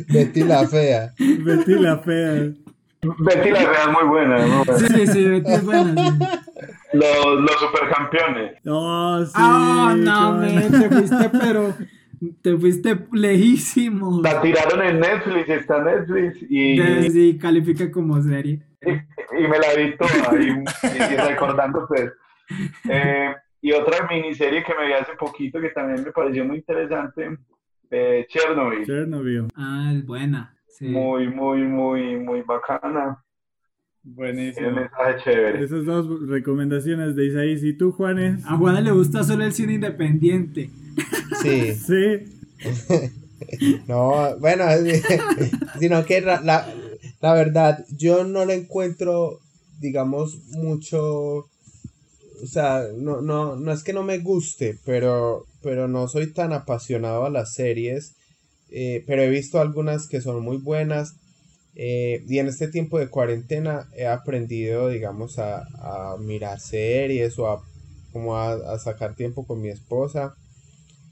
Betty 0.10 0.44
la 0.44 0.68
fea. 0.68 1.14
Betty 1.18 1.74
la 1.76 1.98
fea. 2.00 2.52
Betty 3.20 3.50
la 3.50 3.60
Fea 3.60 3.82
es 3.86 3.88
muy 3.92 4.04
buena, 4.08 4.46
¿no? 4.46 4.64
Sí, 4.78 4.86
sí, 4.88 5.08
sí, 5.08 5.28
Betty 5.28 5.52
es 5.54 5.66
buena. 5.66 5.96
sí. 5.96 6.20
Los, 6.94 7.26
los 7.42 7.60
supercampeones. 7.60 8.58
Oh, 8.68 9.24
sí. 9.26 9.32
Ah, 9.36 9.96
no, 9.98 10.34
me, 10.38 10.62
te 10.70 10.90
fuiste, 10.90 11.30
pero 11.32 11.74
te 12.42 12.58
fuiste 12.58 13.08
lejísimo. 13.12 14.22
La 14.22 14.42
tiraron 14.42 14.82
en 14.84 15.00
Netflix, 15.00 15.50
está 15.50 15.78
en 15.78 15.84
Netflix 15.86 16.38
y, 16.50 16.78
De- 16.78 17.10
Sí, 17.10 17.38
califica 17.40 17.90
como 17.92 18.22
serie. 18.22 18.62
y, 18.86 18.92
y 18.92 19.48
me 19.48 19.58
la 19.58 19.74
vi 19.76 19.96
toda 19.98 20.40
y, 20.40 20.64
y 21.12 21.16
recordando 21.18 21.86
pues. 21.88 22.12
Eh, 22.90 23.34
y 23.62 23.72
otra 23.72 24.08
miniserie 24.08 24.64
que 24.64 24.74
me 24.76 24.88
vi 24.88 24.94
hace 24.94 25.14
poquito 25.14 25.60
que 25.62 25.70
también 25.70 26.04
me 26.04 26.12
pareció 26.12 26.44
muy 26.46 26.58
interesante, 26.58 27.38
eh, 27.90 28.26
Chernobyl. 28.30 28.86
Chernobyl. 28.86 29.48
Ah, 29.56 29.92
es 29.96 30.06
buena. 30.06 30.54
Sí. 30.82 30.88
Muy, 30.88 31.28
muy, 31.28 31.62
muy, 31.62 32.18
muy 32.18 32.42
bacana. 32.42 33.24
Buenísimo. 34.02 34.72
mensaje 34.72 35.24
chévere. 35.24 35.64
Esas 35.64 35.86
dos 35.86 36.28
recomendaciones 36.28 37.16
de 37.16 37.28
Isaí. 37.28 37.70
¿Y 37.70 37.78
tú, 37.78 37.92
Juanes? 37.92 38.44
A 38.48 38.58
Juana 38.58 38.82
le 38.82 38.90
gusta 38.90 39.24
solo 39.24 39.44
el 39.46 39.54
cine 39.54 39.74
independiente. 39.74 40.72
Sí. 41.42 41.74
Sí. 41.76 42.42
No, 43.88 44.38
bueno, 44.38 44.66
sino 45.80 46.06
que 46.06 46.22
la, 46.22 46.42
la, 46.42 46.72
la 47.22 47.34
verdad, 47.34 47.84
yo 47.98 48.24
no 48.24 48.46
le 48.46 48.54
encuentro, 48.54 49.40
digamos, 49.80 50.38
mucho, 50.52 51.02
o 51.02 52.48
sea, 52.48 52.84
no, 52.96 53.22
no, 53.22 53.56
no 53.56 53.72
es 53.72 53.84
que 53.84 53.94
no 53.94 54.04
me 54.04 54.20
guste, 54.20 54.78
pero, 54.86 55.46
pero 55.64 55.88
no 55.88 56.08
soy 56.08 56.32
tan 56.32 56.54
apasionado 56.54 57.26
a 57.26 57.32
las 57.32 57.56
series, 57.56 58.14
eh, 58.72 59.04
pero 59.08 59.22
he 59.24 59.30
visto 59.30 59.60
algunas 59.60 60.08
que 60.08 60.22
son 60.22 60.44
muy 60.44 60.58
buenas. 60.58 61.16
eh, 61.76 62.24
y 62.28 62.40
en 62.40 62.48
este 62.48 62.68
tiempo 62.68 63.00
de 63.00 63.10
cuarentena 63.10 63.88
he 63.96 64.06
aprendido, 64.08 64.90
digamos, 64.90 65.40
a, 65.40 65.64
a 65.80 66.18
mirar 66.20 66.60
series 66.60 67.40
o 67.40 67.48
a, 67.50 67.62
como 68.12 68.36
a, 68.38 68.54
a 68.54 68.80
sacar 68.80 69.16
tiempo 69.16 69.46
con 69.46 69.62
mi 69.62 69.70
esposa. 69.70 70.36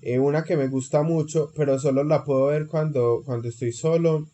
Eh, 0.01 0.19
una 0.19 0.43
que 0.43 0.57
me 0.57 0.67
gusta 0.67 1.03
mucho, 1.03 1.51
pero 1.55 1.79
solo 1.79 2.03
la 2.03 2.23
puedo 2.25 2.47
ver 2.47 2.67
cuando, 2.67 3.23
cuando 3.25 3.49
estoy 3.49 3.71
solo, 3.73 4.27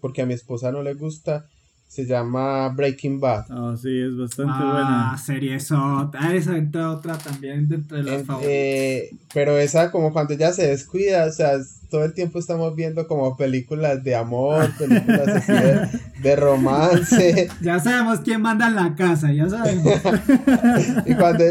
porque 0.00 0.22
a 0.22 0.26
mi 0.26 0.34
esposa 0.34 0.72
no 0.72 0.82
le 0.82 0.94
gusta. 0.94 1.46
Se 1.88 2.04
llama 2.04 2.68
Breaking 2.68 3.18
Bad. 3.18 3.50
Oh, 3.50 3.76
sí, 3.76 3.88
es 4.02 4.16
bastante 4.16 4.52
Ah, 4.54 4.72
buena. 4.72 5.18
serie 5.18 5.54
eso. 5.56 5.76
Ah, 6.14 6.34
esa 6.34 6.56
entra 6.56 6.90
otra 6.92 7.16
también 7.18 7.66
dentro 7.68 7.96
de 7.96 8.02
las 8.04 8.20
En- 8.20 8.26
favoritas. 8.26 8.52
eh, 8.54 9.10
pero 9.32 9.58
esa 9.58 9.90
como 9.90 10.12
cuando 10.12 10.34
ella 10.34 10.52
se 10.52 10.66
descuida, 10.68 11.24
o 11.26 11.32
sea, 11.32 11.52
todo 11.90 12.04
el 12.04 12.12
tiempo 12.12 12.38
estamos 12.38 12.76
viendo 12.76 13.08
como 13.08 13.36
películas 13.38 14.04
de 14.04 14.14
amor, 14.14 14.70
películas 14.78 15.28
así 15.28 15.50
de, 15.52 15.88
de 16.22 16.36
romance. 16.36 17.48
Ya 17.62 17.80
sabemos 17.80 18.20
quién 18.20 18.42
manda 18.42 18.68
en 18.68 18.74
la 18.76 18.94
casa, 18.94 19.32
ya 19.32 19.48
sabemos. 19.48 19.94
y, 21.06 21.14
cuando, 21.14 21.44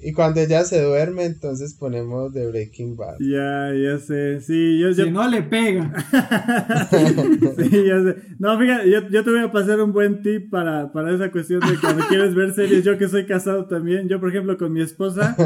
y 0.00 0.12
cuando 0.12 0.40
ella 0.40 0.64
se 0.64 0.82
duerme, 0.82 1.24
entonces 1.24 1.74
ponemos 1.74 2.32
de 2.32 2.46
Breaking 2.48 2.96
Bad. 2.96 3.16
Ya, 3.20 3.72
ya 3.74 3.98
sé. 3.98 4.40
Sí, 4.40 4.78
yo, 4.78 4.90
yo- 4.90 5.04
Si 5.04 5.10
no 5.10 5.26
le 5.28 5.42
pega. 5.42 5.92
Sí, 7.58 7.84
ya 7.86 8.02
sé. 8.02 8.16
No, 8.38 8.58
fíjate, 8.58 8.90
yo, 8.90 9.08
yo 9.08 9.24
te 9.24 9.30
voy 9.30 9.40
a 9.40 9.52
pasar 9.52 9.80
un 9.80 9.92
buen 9.92 10.22
tip 10.22 10.50
para, 10.50 10.92
para 10.92 11.14
esa 11.14 11.30
cuestión 11.30 11.60
de 11.60 11.78
cuando 11.80 12.04
quieres 12.06 12.34
ver 12.34 12.54
series. 12.54 12.84
Yo 12.84 12.96
que 12.98 13.08
soy 13.08 13.26
casado 13.26 13.66
también, 13.66 14.08
yo 14.08 14.20
por 14.20 14.28
ejemplo 14.30 14.56
con 14.56 14.72
mi 14.72 14.80
esposa, 14.82 15.36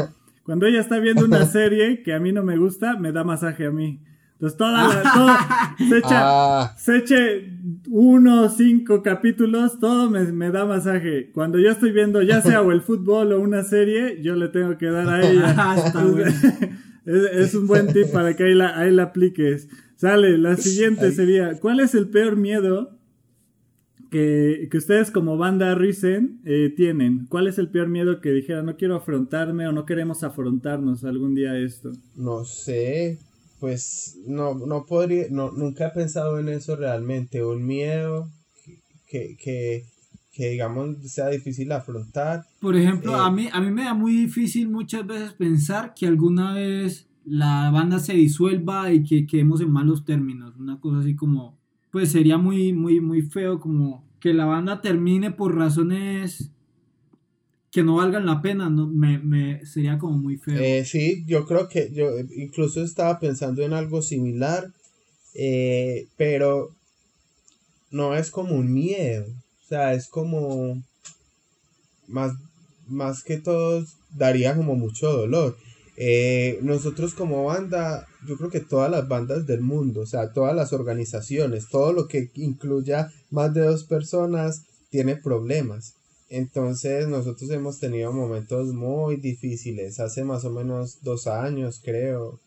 cuando 0.43 0.65
ella 0.67 0.79
está 0.81 0.99
viendo 0.99 1.25
una 1.25 1.45
serie 1.45 2.03
que 2.03 2.13
a 2.13 2.19
mí 2.19 2.31
no 2.31 2.43
me 2.43 2.57
gusta, 2.57 2.97
me 2.97 3.11
da 3.11 3.23
masaje 3.23 3.65
a 3.65 3.71
mí. 3.71 3.99
Entonces 4.43 4.57
toda 4.57 4.71
la, 4.73 5.75
se 5.89 5.97
echa, 5.99 6.09
Ah, 6.11 6.75
se 6.77 6.97
eche 6.97 7.49
uno, 7.89 8.49
cinco 8.49 9.01
capítulos, 9.01 9.79
todo 9.79 10.09
me, 10.09 10.29
me 10.33 10.51
da 10.51 10.65
masaje. 10.65 11.31
Cuando 11.31 11.59
yo 11.59 11.71
estoy 11.71 11.93
viendo 11.93 12.21
ya 12.21 12.41
sea 12.41 12.61
o 12.61 12.73
el 12.73 12.81
fútbol 12.81 13.31
o 13.31 13.39
una 13.39 13.63
serie, 13.63 14.21
yo 14.21 14.35
le 14.35 14.49
tengo 14.49 14.77
que 14.77 14.87
dar 14.87 15.07
a 15.07 15.21
ella. 15.25 15.55
Ah, 15.57 15.75
es, 17.05 17.23
es 17.31 17.55
un 17.55 17.67
buen 17.67 17.93
tip 17.93 18.11
para 18.11 18.35
que 18.35 18.43
ahí 18.43 18.53
la, 18.53 18.77
ahí 18.77 18.91
la 18.91 19.03
apliques. 19.03 19.69
Sale, 19.95 20.37
la 20.37 20.57
siguiente 20.57 21.13
sería, 21.13 21.57
¿cuál 21.61 21.79
es 21.79 21.95
el 21.95 22.09
peor 22.09 22.35
miedo 22.35 22.97
que, 24.11 24.67
que 24.69 24.77
ustedes 24.77 25.09
como 25.09 25.37
banda 25.37 25.73
Risen 25.73 26.41
eh, 26.43 26.73
tienen? 26.75 27.27
¿Cuál 27.29 27.47
es 27.47 27.57
el 27.59 27.69
peor 27.69 27.87
miedo 27.87 28.19
que 28.19 28.31
dijera, 28.31 28.61
no 28.61 28.75
quiero 28.75 28.97
afrontarme 28.97 29.69
o 29.69 29.71
no 29.71 29.85
queremos 29.85 30.21
afrontarnos 30.21 31.05
algún 31.05 31.33
día 31.33 31.51
a 31.51 31.59
esto? 31.59 31.93
no 32.17 32.43
sé, 32.43 33.19
pues 33.63 34.19
no, 34.27 34.55
no 34.55 34.85
podría, 34.85 35.27
no, 35.31 35.49
nunca 35.53 35.87
he 35.87 35.91
pensado 35.91 36.37
en 36.37 36.49
eso 36.49 36.75
realmente, 36.75 37.45
un 37.45 37.65
miedo 37.65 38.27
que, 39.07 39.37
que, 39.41 39.85
que 40.33 40.49
digamos 40.49 40.97
sea 41.09 41.29
difícil 41.29 41.71
afrontar. 41.71 42.43
Por 42.59 42.75
ejemplo, 42.75 43.13
Eh, 43.13 43.21
a, 43.21 43.31
mí, 43.31 43.47
a 43.49 43.61
mí 43.61 43.71
me 43.71 43.85
da 43.85 43.93
muy 43.93 44.17
difícil 44.17 44.67
muchas 44.67 45.07
veces 45.07 45.31
pensar 45.31 45.93
que 45.95 46.07
alguna 46.07 46.55
vez 46.55 47.07
la 47.23 47.71
banda 47.71 47.99
se 47.99 48.11
disuelva 48.11 48.91
y 48.91 49.05
que 49.05 49.25
quedemos 49.25 49.61
en 49.61 49.71
malos 49.71 50.03
términos. 50.03 50.57
Una 50.59 50.81
cosa 50.81 50.99
así 50.99 51.15
como, 51.15 51.57
pues 51.89 52.11
sería 52.11 52.37
muy, 52.37 52.73
muy, 52.73 52.99
muy 52.99 53.21
feo 53.21 53.61
como 53.61 54.03
que 54.19 54.33
la 54.33 54.43
banda 54.43 54.81
termine 54.81 55.31
por 55.31 55.55
razones 55.55 56.51
que 57.73 57.83
no 57.83 57.95
valgan 57.95 58.25
la 58.25 58.41
pena. 58.41 58.69
No, 58.69 58.87
me, 58.87 59.17
me- 59.17 59.65
sería 59.65 59.97
como 59.97 60.17
muy 60.17 60.37
feo. 60.37 60.61
Eh, 60.61 60.85
sí, 60.85 61.23
yo 61.27 61.45
creo 61.45 61.67
que 61.67 61.91
yo 61.91 62.11
incluso 62.35 62.83
estaba 62.83 63.19
pensando 63.19 63.63
en 63.63 63.73
algo 63.73 64.01
similar, 64.01 64.71
eh, 65.33 66.05
pero 66.15 66.69
no 67.91 68.15
es 68.15 68.29
como 68.31 68.55
un 68.55 68.71
miedo, 68.73 69.25
o 69.25 69.67
sea, 69.67 69.93
es 69.93 70.07
como 70.07 70.81
más, 72.07 72.33
más 72.87 73.23
que 73.23 73.37
todo 73.37 73.83
daría 74.15 74.55
como 74.55 74.75
mucho 74.75 75.11
dolor. 75.11 75.57
Eh, 75.95 76.59
nosotros 76.63 77.13
como 77.13 77.45
banda, 77.45 78.07
yo 78.27 78.35
creo 78.37 78.49
que 78.49 78.59
todas 78.59 78.89
las 78.89 79.07
bandas 79.07 79.45
del 79.45 79.61
mundo, 79.61 80.01
o 80.01 80.05
sea, 80.05 80.31
todas 80.33 80.55
las 80.55 80.73
organizaciones, 80.73 81.69
todo 81.69 81.93
lo 81.93 82.07
que 82.07 82.31
incluya 82.35 83.11
más 83.29 83.53
de 83.53 83.61
dos 83.61 83.83
personas, 83.83 84.63
tiene 84.89 85.15
problemas. 85.15 85.95
Entonces 86.33 87.07
nosotros 87.07 87.49
hemos 87.51 87.79
tenido 87.79 88.11
momentos 88.11 88.73
muy 88.73 89.17
difíciles. 89.17 89.99
Hace 89.99 90.23
más 90.23 90.43
o 90.45 90.49
menos 90.51 90.97
dos 91.03 91.27
años, 91.27 91.79
creo, 91.83 92.39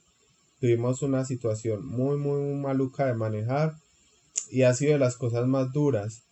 tuvimos 0.61 1.03
una 1.03 1.25
situación 1.25 1.87
muy, 1.87 2.19
muy 2.19 2.55
maluca 2.55 3.07
de 3.07 3.15
manejar 3.15 3.77
y 4.51 4.63
ha 4.63 4.75
sido 4.75 4.93
de 4.95 4.99
las 5.01 5.17
cosas 5.17 5.47
más 5.47 5.73
duras. 5.73 6.23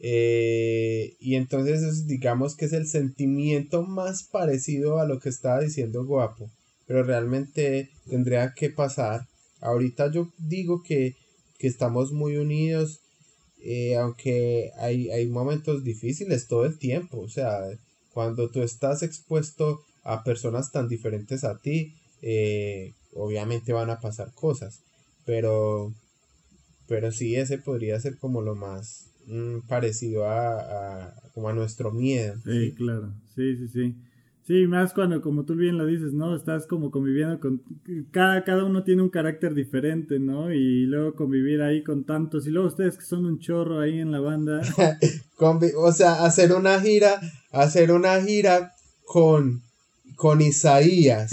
Eh, 0.00 1.14
y 1.20 1.36
entonces 1.36 1.82
es- 1.82 2.06
digamos 2.06 2.56
que 2.56 2.66
es 2.66 2.72
el 2.74 2.86
sentimiento 2.88 3.82
más 3.82 4.24
parecido 4.24 4.98
a 5.00 5.06
lo 5.06 5.20
que 5.20 5.30
estaba 5.30 5.60
diciendo 5.60 6.04
Guapo, 6.06 6.50
pero 6.86 7.02
realmente 7.04 7.90
tendría 8.08 8.54
que 8.54 8.70
pasar. 8.70 9.26
Ahorita 9.60 10.10
yo 10.12 10.30
digo 10.38 10.82
que, 10.82 11.16
que 11.58 11.68
estamos 11.68 12.12
muy 12.12 12.36
unidos, 12.36 13.00
eh, 13.62 13.96
aunque 13.96 14.70
hay, 14.78 15.10
hay 15.10 15.26
momentos 15.26 15.84
difíciles 15.84 16.46
todo 16.48 16.64
el 16.66 16.78
tiempo, 16.78 17.20
o 17.20 17.28
sea, 17.28 17.60
cuando 18.12 18.50
tú 18.50 18.62
estás 18.62 19.02
expuesto 19.02 19.82
a 20.02 20.24
personas 20.24 20.72
tan 20.72 20.88
diferentes 20.88 21.44
a 21.44 21.58
ti, 21.58 21.94
eh, 22.22 22.92
obviamente 23.14 23.72
van 23.72 23.90
a 23.90 24.00
pasar 24.00 24.32
cosas, 24.34 24.80
pero, 25.24 25.92
pero 26.88 27.12
sí, 27.12 27.36
ese 27.36 27.58
podría 27.58 28.00
ser 28.00 28.18
como 28.18 28.42
lo 28.42 28.54
más 28.54 29.06
mm, 29.26 29.60
parecido 29.68 30.26
a, 30.26 31.06
a- 31.08 31.14
como 31.34 31.48
a 31.48 31.52
nuestro 31.52 31.92
miedo. 31.92 32.34
Sí, 32.44 32.72
claro. 32.76 33.12
Sí, 33.36 33.56
sí, 33.56 33.68
sí. 33.68 33.94
Sí, 34.50 34.66
más 34.66 34.92
cuando, 34.92 35.22
como 35.22 35.44
tú 35.44 35.54
bien 35.54 35.78
lo 35.78 35.86
dices, 35.86 36.12
¿no? 36.12 36.34
Estás 36.34 36.66
como 36.66 36.90
conviviendo 36.90 37.38
con... 37.38 37.62
Cada, 38.10 38.42
cada 38.42 38.64
uno 38.64 38.82
tiene 38.82 39.00
un 39.00 39.08
carácter 39.08 39.54
diferente, 39.54 40.18
¿no? 40.18 40.52
Y 40.52 40.86
luego 40.86 41.14
convivir 41.14 41.62
ahí 41.62 41.84
con 41.84 42.02
tantos. 42.02 42.48
Y 42.48 42.50
luego 42.50 42.66
ustedes 42.66 42.98
que 42.98 43.04
son 43.04 43.26
un 43.26 43.38
chorro 43.38 43.78
ahí 43.78 44.00
en 44.00 44.10
la 44.10 44.18
banda. 44.18 44.60
O 45.76 45.92
sea, 45.92 46.24
hacer 46.24 46.52
una 46.52 46.80
gira, 46.80 47.20
hacer 47.52 47.92
una 47.92 48.20
gira 48.20 48.72
con, 49.06 49.62
con 50.16 50.42
Isaías 50.42 51.30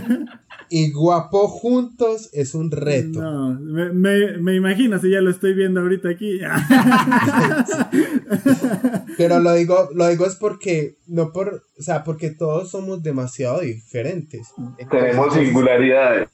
y 0.70 0.92
Guapo 0.92 1.48
juntos 1.48 2.30
es 2.32 2.54
un 2.54 2.70
reto. 2.70 3.20
No, 3.20 3.60
me, 3.60 3.92
me, 3.92 4.38
me 4.38 4.54
imagino 4.54 4.98
si 4.98 5.10
ya 5.10 5.20
lo 5.20 5.30
estoy 5.30 5.54
viendo 5.54 5.80
ahorita 5.80 6.08
aquí. 6.08 6.38
Pero 9.16 9.40
lo 9.40 9.52
digo, 9.54 9.90
lo 9.94 10.08
digo 10.08 10.26
es 10.26 10.36
porque, 10.36 10.96
no 11.06 11.32
por, 11.32 11.62
o 11.78 11.82
sea, 11.82 12.04
porque 12.04 12.30
todos 12.30 12.70
somos 12.70 13.02
demasiado 13.02 13.60
diferentes. 13.60 14.48
Tenemos 14.90 15.34
singularidades. 15.34 16.28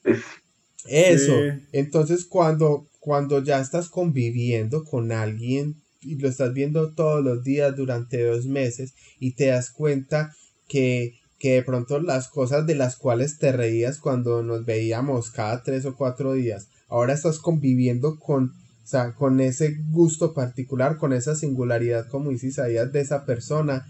Eso. 0.87 1.33
Sí. 1.33 1.67
Entonces, 1.71 2.25
cuando, 2.25 2.87
cuando 2.99 3.43
ya 3.43 3.59
estás 3.59 3.89
conviviendo 3.89 4.83
con 4.83 5.11
alguien 5.11 5.81
y 6.01 6.15
lo 6.15 6.27
estás 6.27 6.53
viendo 6.53 6.93
todos 6.93 7.23
los 7.23 7.43
días 7.43 7.75
durante 7.75 8.23
dos 8.23 8.45
meses 8.45 8.93
y 9.19 9.35
te 9.35 9.47
das 9.47 9.71
cuenta 9.71 10.33
que, 10.67 11.19
que 11.41 11.53
de 11.53 11.63
pronto 11.63 11.99
las 11.99 12.27
cosas 12.27 12.67
de 12.67 12.75
las 12.75 12.97
cuales 12.97 13.39
te 13.39 13.51
reías 13.51 13.97
cuando 13.97 14.43
nos 14.43 14.63
veíamos 14.63 15.31
cada 15.31 15.63
tres 15.63 15.85
o 15.85 15.95
cuatro 15.95 16.33
días, 16.33 16.67
ahora 16.87 17.13
estás 17.13 17.39
conviviendo 17.39 18.19
con, 18.19 18.53
o 18.83 18.87
sea, 18.87 19.15
con 19.15 19.39
ese 19.39 19.75
gusto 19.89 20.35
particular, 20.35 20.97
con 20.97 21.13
esa 21.13 21.33
singularidad, 21.33 22.07
como 22.09 22.29
dice 22.29 22.49
Isaías, 22.49 22.91
de 22.91 23.01
esa 23.01 23.25
persona, 23.25 23.87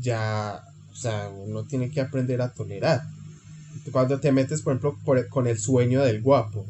ya, 0.00 0.64
o 0.90 0.96
sea, 0.96 1.28
uno 1.28 1.64
tiene 1.66 1.88
que 1.88 2.00
aprender 2.00 2.42
a 2.42 2.52
tolerar. 2.52 3.02
Cuando 3.92 4.18
te 4.18 4.32
metes, 4.32 4.62
por 4.62 4.72
ejemplo, 4.72 4.98
con 5.30 5.46
el 5.46 5.60
sueño 5.60 6.02
del 6.02 6.20
guapo, 6.20 6.66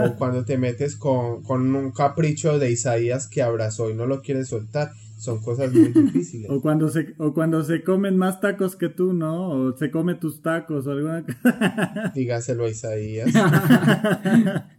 o 0.00 0.14
cuando 0.14 0.44
te 0.44 0.58
metes 0.58 0.94
con, 0.94 1.42
con 1.42 1.74
un 1.74 1.90
capricho 1.90 2.60
de 2.60 2.70
Isaías 2.70 3.26
que 3.26 3.42
abrazó 3.42 3.90
y 3.90 3.94
no 3.94 4.06
lo 4.06 4.22
quiere 4.22 4.44
soltar, 4.44 4.92
son 5.16 5.42
cosas 5.42 5.72
muy 5.72 5.88
difíciles. 5.88 6.50
o, 6.50 6.60
cuando 6.60 6.88
se, 6.88 7.14
o 7.18 7.32
cuando 7.32 7.62
se 7.62 7.82
comen 7.82 8.16
más 8.16 8.40
tacos 8.40 8.76
que 8.76 8.88
tú, 8.88 9.12
¿no? 9.12 9.50
O 9.50 9.76
se 9.76 9.90
come 9.90 10.14
tus 10.14 10.42
tacos 10.42 10.86
o 10.86 10.90
alguna 10.90 11.24
cosa. 11.24 12.12
Dígaselo 12.14 12.64
a 12.64 12.68
Isaías. 12.68 13.32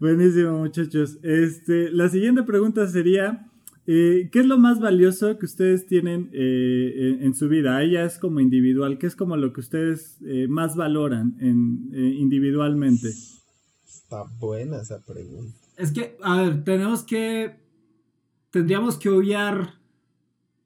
Buenísimo, 0.00 0.58
muchachos. 0.58 1.18
Este, 1.22 1.90
la 1.90 2.08
siguiente 2.08 2.42
pregunta 2.42 2.86
sería: 2.88 3.50
eh, 3.86 4.28
¿qué 4.30 4.40
es 4.40 4.46
lo 4.46 4.58
más 4.58 4.80
valioso 4.80 5.38
que 5.38 5.46
ustedes 5.46 5.86
tienen 5.86 6.30
eh, 6.32 7.16
en, 7.18 7.22
en 7.24 7.34
su 7.34 7.48
vida? 7.48 7.76
Ahí 7.76 7.92
ya 7.92 8.04
es 8.04 8.18
como 8.18 8.40
individual. 8.40 8.98
¿Qué 8.98 9.06
es 9.06 9.16
como 9.16 9.36
lo 9.36 9.52
que 9.52 9.60
ustedes 9.60 10.18
eh, 10.24 10.46
más 10.48 10.76
valoran 10.76 11.36
en, 11.40 11.90
eh, 11.92 12.14
individualmente? 12.18 13.08
Está 13.84 14.24
buena 14.38 14.82
esa 14.82 15.00
pregunta. 15.04 15.56
Es 15.76 15.90
que, 15.90 16.16
a 16.22 16.42
ver, 16.42 16.64
tenemos 16.64 17.02
que. 17.02 17.61
Tendríamos 18.52 18.98
que 18.98 19.08
obviar 19.08 19.80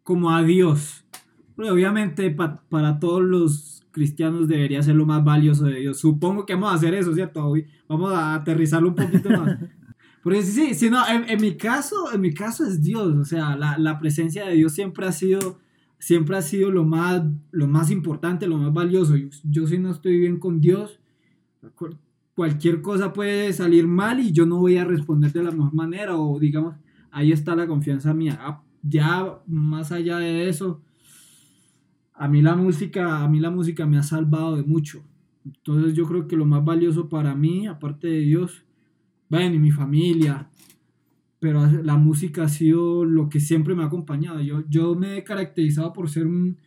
como 0.03 0.31
a 0.31 0.43
Dios. 0.43 1.05
Pero 1.57 1.73
obviamente 1.73 2.31
pa- 2.31 2.63
para 2.69 2.99
todos 2.99 3.23
los 3.23 3.85
cristianos 3.93 4.47
debería 4.49 4.83
ser 4.83 4.95
lo 4.97 5.07
más 5.07 5.25
valioso 5.25 5.65
de 5.65 5.81
Dios. 5.81 5.99
Supongo 5.99 6.45
que 6.45 6.55
vamos 6.55 6.73
a 6.73 6.75
hacer 6.75 6.95
eso, 6.95 7.15
¿cierto? 7.15 7.47
Hoy 7.47 7.67
vamos 7.89 8.13
a 8.13 8.35
aterrizarlo 8.35 8.89
un 8.89 8.95
poquito 8.95 9.31
más. 9.31 9.59
Porque 10.23 10.43
sí, 10.43 10.53
sí, 10.53 10.75
sí, 10.75 10.91
no, 10.91 11.07
en, 11.09 11.31
en 11.31 11.41
mi 11.41 11.57
caso, 11.57 12.13
en 12.13 12.21
mi 12.21 12.35
caso 12.35 12.67
es 12.67 12.83
Dios. 12.83 13.17
O 13.17 13.25
sea, 13.25 13.57
la, 13.57 13.79
la 13.79 13.99
presencia 13.99 14.45
de 14.47 14.55
Dios 14.57 14.73
siempre 14.73 15.07
ha 15.07 15.13
sido, 15.13 15.61
siempre 15.99 16.37
ha 16.37 16.43
sido 16.43 16.71
lo 16.73 16.85
más, 16.85 17.23
lo 17.53 17.69
más 17.69 17.91
importante, 17.93 18.49
lo 18.49 18.59
más 18.59 18.73
valioso. 18.75 19.17
Yo, 19.17 19.29
yo 19.45 19.67
si 19.69 19.79
no 19.79 19.93
estoy 19.93 20.19
bien 20.19 20.39
con 20.41 20.61
Dios, 20.61 20.99
cu- 21.77 21.97
cualquier 22.35 22.83
cosa 22.83 23.13
puede 23.13 23.53
salir 23.53 23.87
mal 23.87 24.21
y 24.21 24.33
yo 24.33 24.45
no 24.47 24.59
voy 24.59 24.77
a 24.79 24.85
responder 24.85 25.33
de 25.33 25.45
la 25.45 25.53
mejor 25.53 25.73
manera 25.75 26.17
o 26.19 26.39
digamos, 26.41 26.75
ahí 27.13 27.33
está 27.33 27.57
la 27.57 27.67
confianza 27.67 28.15
mía. 28.15 28.39
Ah, 28.41 28.63
Ya 28.83 29.41
más 29.47 29.93
allá 29.93 30.19
de 30.19 30.49
eso, 30.49 30.83
a 32.15 32.29
mí 32.29 32.41
la 32.43 32.57
música, 32.57 33.23
a 33.23 33.29
mí 33.29 33.41
la 33.41 33.51
música 33.51 33.87
me 33.87 33.99
ha 33.99 34.03
salvado 34.03 34.57
de 34.57 34.63
mucho. 34.63 35.03
Entonces 35.45 35.95
yo 35.95 36.07
creo 36.07 36.27
que 36.27 36.37
lo 36.37 36.47
más 36.47 36.65
valioso 36.65 37.09
para 37.09 37.35
mí, 37.35 37.67
aparte 37.67 38.09
de 38.09 38.21
Dios, 38.21 38.65
bueno, 39.29 39.57
y 39.57 39.59
mi 39.59 39.71
familia, 39.73 40.49
pero 41.41 41.67
la 41.85 41.97
música 41.97 42.45
ha 42.45 42.49
sido 42.49 43.05
lo 43.05 43.29
que 43.29 43.41
siempre 43.41 43.75
me 43.75 43.83
ha 43.85 43.87
acompañado. 43.87 44.41
Yo, 44.41 44.65
yo 44.69 44.95
me 44.95 45.19
he 45.19 45.25
caracterizado 45.25 45.93
por 45.93 46.11
ser 46.11 46.27
un- 46.27 46.59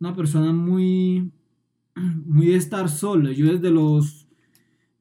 una 0.00 0.14
persona 0.14 0.52
muy, 0.52 1.32
muy 2.26 2.48
de 2.48 2.56
estar 2.56 2.88
solo. 2.88 3.32
Yo 3.32 3.52
desde 3.52 3.70
los, 3.70 4.26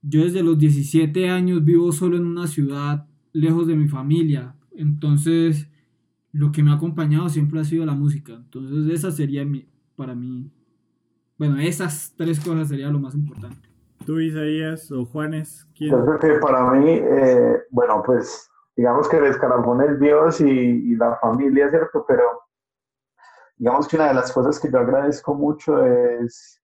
yo 0.02 0.24
desde 0.26 0.44
los 0.44 0.58
17 0.60 1.30
años 1.30 1.64
vivo 1.66 1.92
solo 1.92 2.18
en 2.18 2.26
una 2.26 2.48
ciudad 2.48 3.08
lejos 3.34 3.68
de 3.68 3.76
mi 3.76 3.88
familia. 3.88 4.56
Entonces, 4.76 5.68
lo 6.32 6.52
que 6.52 6.64
me 6.64 6.72
ha 6.72 6.76
acompañado 6.76 7.30
siempre 7.30 7.60
ha 7.60 7.64
sido 7.64 7.86
la 7.86 7.94
música. 7.94 8.34
Entonces, 8.34 8.94
esa 8.94 9.12
sería 9.12 9.46
mi, 9.46 9.68
para 9.96 10.16
mí, 10.16 10.52
bueno, 11.38 11.60
esas 11.60 12.14
tres 12.18 12.40
cosas 12.40 12.70
sería 12.70 12.90
lo 12.90 13.00
más 13.00 13.16
importante. 13.16 13.70
Tú, 14.06 14.20
Isaías 14.20 14.92
o 14.92 15.06
Juanes, 15.06 15.68
¿quién? 15.76 15.92
Yo 15.92 16.06
creo 16.06 16.20
que 16.20 16.40
para 16.40 16.72
mí, 16.72 16.90
eh, 16.90 17.58
bueno, 17.72 18.02
pues 18.06 18.50
digamos 18.76 19.08
que 19.08 19.18
el 19.18 19.26
escalafón 19.26 19.82
es 19.82 20.00
Dios 20.00 20.42
y, 20.42 20.46
y 20.50 20.96
la 20.96 21.18
familia, 21.22 21.70
¿cierto? 21.70 22.04
Pero 22.08 22.24
digamos 23.58 23.88
que 23.88 23.96
una 23.96 24.08
de 24.10 24.14
las 24.16 24.32
cosas 24.32 24.60
que 24.60 24.72
yo 24.72 24.80
agradezco 24.80 25.36
mucho 25.36 25.86
es, 25.86 26.62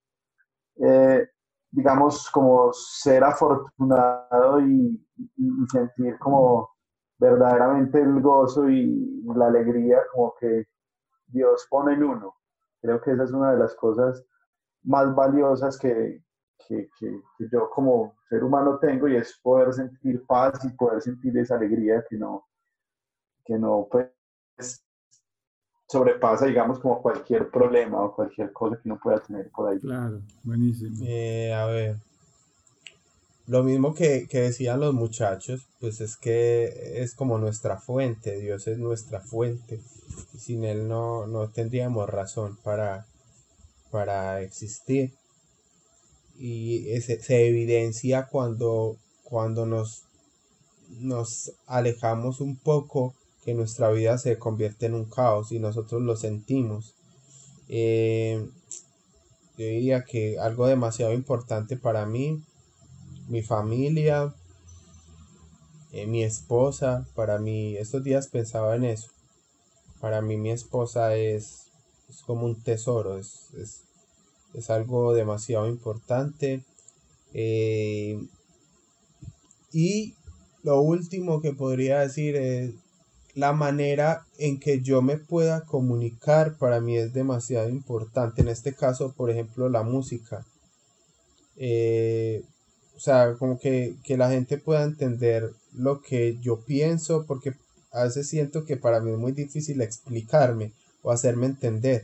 eh, 0.78 1.28
digamos, 1.72 2.30
como 2.32 2.72
ser 2.74 3.24
afortunado 3.24 4.60
y, 4.62 5.06
y- 5.18 5.30
y 5.38 5.68
sentir 5.72 6.18
como 6.20 6.70
verdaderamente 7.20 8.00
el 8.02 8.22
gozo 8.22 8.70
y 8.70 9.22
la 9.36 9.48
alegría 9.48 10.00
como 10.14 10.34
que 10.40 10.68
Dios 11.28 11.68
pone 11.70 11.94
en 11.94 12.04
uno. 12.04 12.36
Creo 12.82 13.02
que 13.02 13.12
esa 13.12 13.26
es 13.26 13.32
una 13.32 13.52
de 13.52 13.60
las 13.60 13.76
cosas 13.76 14.26
más 14.84 15.14
valiosas 15.14 15.78
que, 15.78 16.24
que, 16.68 16.90
que- 17.00 17.22
que 17.38 17.50
yo 17.52 17.70
como 17.70 18.16
ser 18.30 18.44
humano 18.44 18.80
tengo 18.80 19.08
y 19.08 19.18
es 19.18 19.38
poder 19.44 19.74
sentir 19.74 20.26
paz 20.26 20.64
y 20.66 20.70
poder 20.70 21.02
sentir 21.02 21.38
esa 21.38 21.56
alegría 21.56 22.04
que 22.10 22.18
no, 22.18 22.46
que 23.46 23.58
no 23.60 23.88
pues, 23.92 24.10
sobrepasa, 25.88 26.46
digamos, 26.46 26.80
como 26.80 27.02
cualquier 27.02 27.50
problema 27.50 28.02
o 28.02 28.16
cualquier 28.16 28.54
cosa 28.54 28.78
que 28.78 28.88
uno 28.88 29.00
pueda 29.02 29.20
tener 29.20 29.50
por 29.50 29.70
ahí. 29.70 29.80
Claro, 29.80 30.22
buenísimo. 30.44 30.96
Eh, 31.06 31.54
a 31.54 31.66
ver. 31.66 31.98
Lo 33.50 33.64
mismo 33.66 33.94
que, 33.94 34.28
que 34.30 34.40
decían 34.40 34.80
los 34.80 34.94
muchachos, 34.94 35.68
pues 35.82 36.00
es 36.00 36.16
que 36.16 37.02
es 37.04 37.16
como 37.16 37.38
nuestra 37.38 37.78
fuente, 37.78 38.40
Dios 38.40 38.66
es 38.68 38.78
nuestra 38.78 39.20
fuente. 39.20 39.82
Sin 40.38 40.64
Él 40.64 40.88
no, 40.88 41.28
no 41.28 41.50
tendríamos 41.50 42.10
razón 42.10 42.58
para, 42.64 43.08
para 43.92 44.42
existir. 44.42 45.14
Y 46.40 46.90
ese- 46.92 47.22
se 47.22 47.48
evidencia 47.48 48.28
cuando, 48.28 48.98
cuando 49.24 49.66
nos, 49.68 50.04
nos 51.00 51.54
alejamos 51.68 52.42
un 52.42 52.58
poco, 52.58 53.16
que 53.46 53.54
nuestra 53.56 53.92
vida 53.92 54.18
se 54.18 54.38
convierte 54.40 54.88
en 54.88 54.96
un 54.96 55.06
caos 55.06 55.52
y 55.52 55.60
nosotros 55.60 56.02
lo 56.02 56.18
sentimos. 56.18 56.96
Eh, 57.70 58.46
yo 59.58 59.66
diría 59.66 60.04
que 60.06 60.40
algo 60.40 60.66
demasiado 60.68 61.14
importante 61.14 61.78
para 61.78 62.06
mí, 62.06 62.42
mi 63.30 63.42
familia, 63.42 64.34
eh, 65.92 66.06
mi 66.06 66.24
esposa, 66.24 67.06
para 67.16 67.40
mí, 67.40 67.78
estos 67.78 68.04
días 68.04 68.28
pensaba 68.28 68.76
en 68.76 68.84
eso. 68.84 69.10
Para 70.02 70.22
mí 70.22 70.38
mi 70.38 70.52
esposa 70.52 71.16
es, 71.16 71.68
es 72.10 72.22
como 72.22 72.46
un 72.46 72.62
tesoro, 72.62 73.18
es, 73.18 73.54
es, 73.54 73.84
es 74.54 74.70
algo 74.70 75.14
demasiado 75.14 75.68
importante. 75.68 76.64
Eh, 77.34 78.20
y 79.72 80.16
lo 80.64 80.82
último 80.82 81.42
que 81.42 81.54
podría 81.54 82.00
decir 82.00 82.36
es 82.36 82.74
la 83.36 83.54
manera 83.54 84.26
en 84.38 84.60
que 84.60 84.82
yo 84.82 85.02
me 85.02 85.18
pueda 85.18 85.66
comunicar 85.66 86.58
para 86.58 86.82
mí 86.82 86.98
es 86.98 87.14
demasiado 87.14 87.70
importante. 87.70 88.42
En 88.42 88.50
este 88.50 88.74
caso, 88.74 89.14
por 89.14 89.30
ejemplo, 89.30 89.70
la 89.70 89.84
música. 89.84 90.46
Eh, 91.56 92.44
o 93.00 93.02
sea, 93.02 93.36
como 93.40 93.58
que, 93.58 93.96
que 94.04 94.18
la 94.18 94.30
gente 94.30 94.58
pueda 94.58 94.84
entender 94.84 95.50
lo 95.74 96.02
que 96.02 96.38
yo 96.42 96.60
pienso, 96.60 97.24
porque 97.26 97.54
a 97.94 98.04
veces 98.04 98.28
siento 98.28 98.66
que 98.66 98.76
para 98.76 99.00
mí 99.00 99.10
es 99.14 99.18
muy 99.18 99.32
difícil 99.32 99.80
explicarme 99.80 100.74
o 101.02 101.12
hacerme 101.12 101.46
entender. 101.46 102.04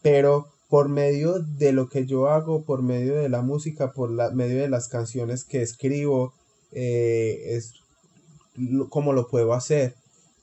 Pero 0.00 0.48
por 0.70 0.88
medio 0.88 1.40
de 1.40 1.74
lo 1.74 1.90
que 1.90 2.06
yo 2.06 2.30
hago, 2.30 2.62
por 2.62 2.80
medio 2.80 3.16
de 3.16 3.28
la 3.28 3.42
música, 3.42 3.92
por 3.92 4.10
la, 4.10 4.30
medio 4.30 4.62
de 4.62 4.70
las 4.70 4.88
canciones 4.88 5.44
que 5.44 5.60
escribo, 5.60 6.32
eh, 6.72 7.42
es 7.56 7.74
lo- 8.56 8.88
como 8.88 9.12
lo 9.12 9.28
puedo 9.28 9.52
hacer. 9.52 9.94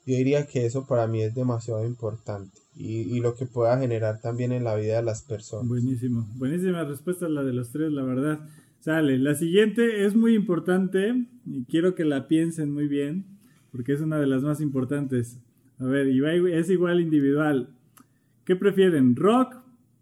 Yo 0.06 0.16
diría 0.16 0.46
que 0.46 0.68
eso 0.68 0.86
para 0.86 1.08
mí 1.08 1.24
es 1.24 1.34
demasiado 1.34 1.84
importante 1.88 2.56
y, 2.76 3.02
y 3.02 3.20
lo 3.20 3.34
que 3.34 3.48
pueda 3.48 3.80
generar 3.80 4.22
también 4.22 4.52
en 4.52 4.64
la 4.64 4.76
vida 4.76 4.98
de 4.98 5.04
las 5.04 5.24
personas. 5.24 5.68
Buenísimo. 5.68 6.28
Buenísima 6.36 6.84
respuesta 6.84 7.28
la 7.28 7.44
de 7.44 7.54
los 7.54 7.72
tres, 7.72 7.92
la 7.92 8.04
verdad. 8.04 8.40
Sale. 8.82 9.20
La 9.20 9.36
siguiente 9.36 10.06
es 10.06 10.16
muy 10.16 10.34
importante 10.34 11.28
y 11.46 11.66
quiero 11.66 11.94
que 11.94 12.04
la 12.04 12.28
piensen 12.28 12.74
muy 12.74 12.88
bien 12.88 13.26
porque 13.72 13.94
es 13.94 14.02
una 14.02 14.20
de 14.20 14.26
las 14.26 14.42
más 14.42 14.60
importantes. 14.60 15.40
A 15.80 15.86
ver, 15.86 16.08
es 16.08 16.70
igual 16.72 17.00
individual. 17.00 17.70
¿Qué 18.44 18.56
prefieren? 18.56 19.16
¿Rock, 19.16 19.56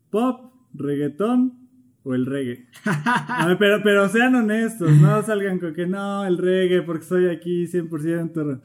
pop, 0.10 0.54
reggaetón 0.74 1.60
o 2.04 2.16
el 2.16 2.26
reggae? 2.26 2.68
A 2.86 3.48
ver, 3.48 3.58
pero, 3.58 3.82
pero 3.84 4.08
sean 4.08 4.36
honestos, 4.36 4.90
no 4.92 5.22
salgan 5.24 5.60
con 5.60 5.74
que 5.74 5.86
no, 5.86 6.26
el 6.26 6.38
reggae 6.38 6.82
porque 6.82 7.04
estoy 7.04 7.28
aquí 7.28 7.66
100%. 7.66 8.62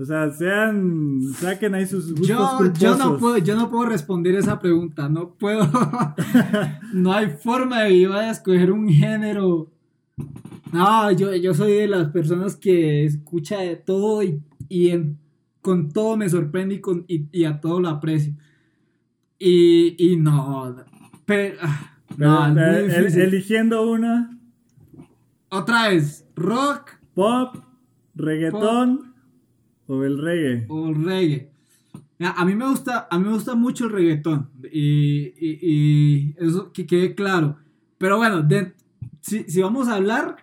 O 0.00 0.04
sea, 0.04 0.30
sean, 0.30 1.20
saquen 1.34 1.74
ahí 1.74 1.84
sus 1.86 2.10
gustos 2.12 2.26
Yo, 2.28 2.56
culposos. 2.56 2.78
yo, 2.80 2.96
no 2.96 3.18
puedo, 3.18 3.36
yo 3.38 3.54
no 3.56 3.68
puedo 3.68 3.84
responder 3.86 4.34
esa 4.36 4.58
pregunta, 4.58 5.08
no 5.10 5.34
puedo, 5.34 5.68
no 6.94 7.12
hay 7.12 7.28
forma 7.30 7.82
de 7.82 8.00
yo 8.00 8.18
escoger 8.20 8.72
un 8.72 8.88
género. 8.88 9.70
No, 10.72 11.10
yo, 11.12 11.34
yo 11.34 11.52
soy 11.52 11.72
de 11.72 11.86
las 11.88 12.08
personas 12.08 12.56
que 12.56 13.04
escucha 13.04 13.58
de 13.58 13.76
todo 13.76 14.22
y, 14.22 14.40
y 14.68 14.90
en- 14.90 15.18
con 15.60 15.90
todo 15.90 16.16
me 16.16 16.30
sorprende 16.30 16.76
y, 16.76 16.80
con, 16.80 17.04
y, 17.06 17.26
y 17.32 17.44
a 17.44 17.60
todo 17.60 17.80
lo 17.80 17.88
aprecio. 17.90 18.32
Y, 19.38 19.96
y 19.98 20.16
no, 20.16 20.76
pero, 21.26 21.58
ah, 21.62 21.98
Pero, 22.16 22.48
no, 22.48 22.54
pero, 22.54 22.76
el- 22.78 23.20
eligiendo 23.20 23.90
una, 23.90 24.38
Otra 25.50 25.88
vez, 25.88 26.24
rock 26.36 26.92
pop, 27.14 27.56
reggaetón 28.14 29.09
o 29.92 30.04
el 30.04 30.18
reggae. 30.18 30.66
o 30.68 30.92
reggae. 30.92 31.50
Mira, 32.18 32.32
A 32.36 32.44
mí 32.44 32.54
me 32.54 32.68
gusta, 32.68 33.08
a 33.10 33.18
mí 33.18 33.24
me 33.26 33.32
gusta 33.32 33.54
mucho 33.54 33.86
el 33.86 33.92
reggaetón 33.92 34.50
y, 34.72 35.32
y- 35.40 36.34
eso 36.38 36.72
que 36.72 36.86
quede 36.86 37.14
claro. 37.14 37.56
Pero 37.98 38.16
bueno, 38.18 38.46
si, 39.20 39.44
si 39.44 39.60
vamos 39.60 39.88
a 39.88 39.96
hablar, 39.96 40.36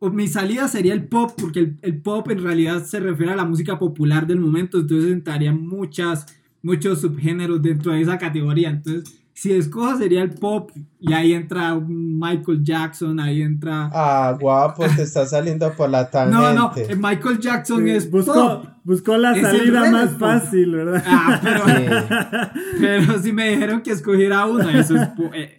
mi 0.00 0.26
salida 0.28 0.66
sería 0.66 0.94
el 0.94 1.04
pop, 1.06 1.30
porque 1.40 1.60
el, 1.60 1.78
el 1.82 2.00
pop 2.00 2.30
en 2.30 2.42
realidad 2.42 2.84
se 2.84 3.00
refiere 3.00 3.32
a 3.32 3.36
la 3.36 3.44
música 3.44 3.78
popular 3.78 4.26
del 4.26 4.40
momento, 4.40 4.78
entonces 4.80 5.10
entraría 5.12 5.52
muchas, 5.52 6.26
muchos 6.62 7.00
subgéneros 7.02 7.60
dentro 7.62 7.92
de 7.92 8.00
esa 8.00 8.18
categoría. 8.18 8.70
Entonces, 8.70 9.19
si 9.40 9.52
escojo 9.54 9.96
sería 9.96 10.22
el 10.22 10.34
pop 10.34 10.70
y 10.98 11.14
ahí 11.14 11.32
entra 11.32 11.72
un 11.74 12.18
Michael 12.18 12.62
Jackson, 12.62 13.18
ahí 13.20 13.40
entra... 13.40 13.88
Ah, 13.90 14.36
guapo, 14.38 14.84
te 14.94 15.00
está 15.02 15.24
saliendo 15.24 15.72
por 15.72 15.88
la 15.88 16.10
tangente. 16.10 16.36
No, 16.38 16.52
no, 16.52 16.72
eh, 16.76 16.94
Michael 16.94 17.38
Jackson 17.40 17.82
Sí, 17.84 17.90
es 17.90 18.10
buscó, 18.10 18.34
pop. 18.34 18.64
buscó 18.84 19.16
la 19.16 19.34
Es 19.34 19.40
salida 19.42 19.90
más 19.90 20.10
fácil, 20.18 20.72
¿verdad? 20.72 21.02
Ah, 21.06 21.40
pero, 21.42 21.64
Sí. 21.64 22.60
pero 22.80 23.18
si 23.22 23.32
me 23.32 23.48
dijeron 23.50 23.80
que 23.80 23.92
escogiera 23.92 24.44
una, 24.44 24.78
eso 24.78 24.96
es. 24.96 25.08
po- 25.08 25.32
eh, 25.34 25.56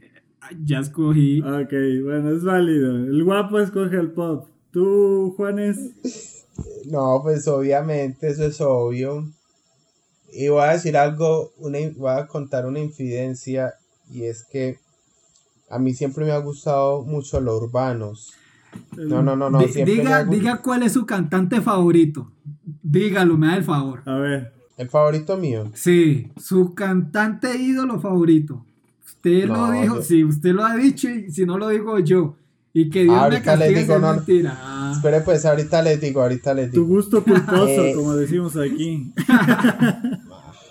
ya 0.64 0.80
escogí. 0.80 1.42
Ok, 1.42 1.74
bueno, 2.04 2.30
es 2.36 2.44
válido. 2.44 2.98
El 2.98 3.24
guapo 3.24 3.60
escoge 3.60 3.96
el 3.98 4.12
pop. 4.12 4.48
¿Tú, 4.72 5.34
Juanes? 5.38 6.46
No, 6.86 7.20
pues 7.24 7.48
obviamente 7.48 8.28
eso 8.30 8.46
es 8.46 8.62
obvio. 8.62 9.26
Y 10.32 10.48
voy 10.48 10.62
a 10.64 10.74
decir 10.74 10.96
algo, 10.98 11.52
una, 11.58 11.80
voy 11.98 12.12
a 12.12 12.28
contar 12.28 12.66
una 12.66 12.80
infidencia 12.80 13.74
y 14.10 14.24
es 14.24 14.44
que 14.44 14.78
a 15.70 15.80
mí 15.80 15.94
siempre 15.94 16.26
me 16.26 16.32
ha 16.32 16.38
gustado 16.38 17.04
mucho 17.04 17.40
los 17.42 17.62
urbanos. 17.62 18.34
No, 18.98 19.22
no, 19.22 19.36
no, 19.36 19.50
no. 19.50 19.60
Di- 19.60 19.68
siempre 19.68 19.96
me 19.96 20.02
diga, 20.02 20.24
diga 20.24 20.58
cuál 20.62 20.84
es 20.84 20.94
su 20.94 21.06
cantante 21.06 21.60
favorito. 21.62 22.32
Dígalo, 22.84 23.38
me 23.38 23.48
da 23.48 23.56
el 23.58 23.64
favor. 23.64 24.02
A 24.06 24.16
ver. 24.16 24.54
El 24.78 24.90
favorito 24.90 25.38
mío. 25.38 25.70
Sí, 25.74 26.32
su 26.38 26.74
cantante 26.74 27.56
ídolo 27.58 28.00
favorito. 28.00 28.66
Usted 29.06 29.48
No, 29.48 29.68
lo 29.68 29.72
dijo, 29.82 29.96
yo- 29.98 30.02
sí, 30.02 30.24
usted 30.24 30.52
lo 30.54 30.64
ha 30.66 30.76
dicho 30.76 31.10
y 31.10 31.30
si 31.32 31.46
no 31.46 31.58
lo 31.58 31.68
digo 31.70 32.00
yo. 32.00 32.36
Y 32.74 32.90
que 32.90 33.04
Dios 33.04 33.16
me 33.16 33.22
Ahorita 33.22 33.56
le 33.56 33.66
castigue 33.66 33.80
digo, 33.82 33.94
si 33.94 33.98
es 33.98 34.02
no, 34.02 34.14
mentira. 34.16 34.58
Ah, 34.62 34.94
Espere, 34.96 35.22
pues 35.22 35.46
ahorita 35.46 35.82
les 35.82 36.00
digo, 36.02 36.22
ahorita 36.22 36.54
les 36.54 36.72
Tu 36.72 36.86
gusto 36.88 37.24
culposo, 37.24 37.68
Eh. 37.68 37.94
como 37.96 38.14
decimos 38.16 38.56
aquí. 38.58 39.12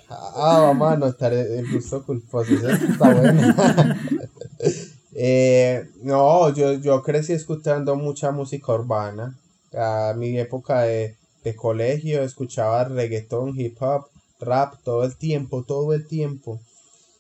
Ah, 0.09 0.59
vamos 0.63 0.89
a 0.89 0.93
anotar 0.95 1.33
el 1.33 1.71
gusto 1.73 2.03
culposo. 2.05 2.53
Eso 2.53 2.69
está 2.69 3.15
bueno. 3.15 3.55
Eh, 5.23 5.87
no, 6.03 6.55
yo, 6.55 6.75
yo 6.75 7.03
crecí 7.03 7.33
escuchando 7.33 7.97
mucha 7.97 8.31
música 8.31 8.73
urbana. 8.73 9.37
A 9.77 10.15
mi 10.17 10.39
época 10.39 10.83
de, 10.83 11.17
de 11.45 11.57
colegio 11.57 12.23
escuchaba 12.23 12.85
reggaetón, 12.85 13.59
hip 13.59 13.77
hop, 13.83 14.07
rap 14.41 14.75
todo 14.85 15.05
el 15.05 15.17
tiempo, 15.17 15.63
todo 15.65 15.93
el 15.95 16.07
tiempo. 16.07 16.61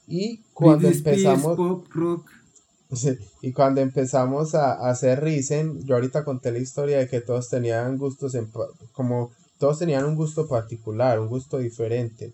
Y 0.06 0.40
cuando 0.54 0.88
Britney 0.88 0.96
Spears, 0.98 1.18
empezamos, 1.24 1.56
pop, 1.56 1.86
rock. 1.90 2.30
Y 3.42 3.52
cuando 3.52 3.80
empezamos 3.80 4.54
a, 4.54 4.72
a 4.74 4.90
hacer 4.90 5.22
Risen, 5.22 5.84
yo 5.86 5.94
ahorita 5.94 6.24
conté 6.24 6.50
la 6.52 6.58
historia 6.58 6.98
de 6.98 7.08
que 7.08 7.20
todos 7.20 7.48
tenían 7.48 7.96
gustos 7.98 8.34
en, 8.34 8.48
como 8.92 9.30
todos 9.58 9.78
tenían 9.78 10.04
un 10.04 10.16
gusto 10.16 10.46
particular, 10.48 11.20
un 11.20 11.28
gusto 11.28 11.58
diferente. 11.58 12.32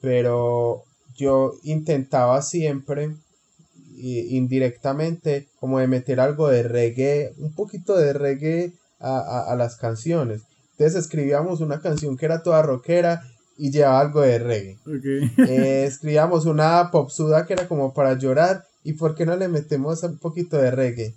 Pero 0.00 0.82
yo 1.16 1.52
intentaba 1.64 2.42
siempre 2.42 3.14
indirectamente 3.96 5.48
como 5.60 5.78
de 5.78 5.86
meter 5.86 6.20
algo 6.20 6.48
de 6.48 6.62
reggae, 6.62 7.32
un 7.38 7.52
poquito 7.54 7.96
de 7.96 8.12
reggae 8.12 8.72
a, 9.00 9.18
a- 9.18 9.52
a 9.52 9.56
las 9.56 9.76
canciones. 9.76 10.42
Entonces 10.72 11.04
escribíamos 11.04 11.60
una 11.60 11.80
canción 11.80 12.16
que 12.16 12.24
era 12.26 12.42
toda 12.42 12.62
rockera 12.62 13.22
y 13.58 13.70
llevaba 13.70 14.00
algo 14.00 14.20
de 14.22 14.38
reggae. 14.38 14.78
Eh, 15.48 15.84
escribíamos 15.86 16.46
una 16.46 16.90
popsuda 16.90 17.46
que 17.46 17.52
era 17.52 17.68
como 17.68 17.92
para 17.92 18.14
llorar 18.18 18.64
y 18.84 18.94
por 18.94 19.14
qué 19.14 19.24
no 19.24 19.36
le 19.36 19.48
metemos 19.48 20.02
un 20.02 20.18
poquito 20.18 20.56
de 20.56 20.70
reggae 20.72 21.14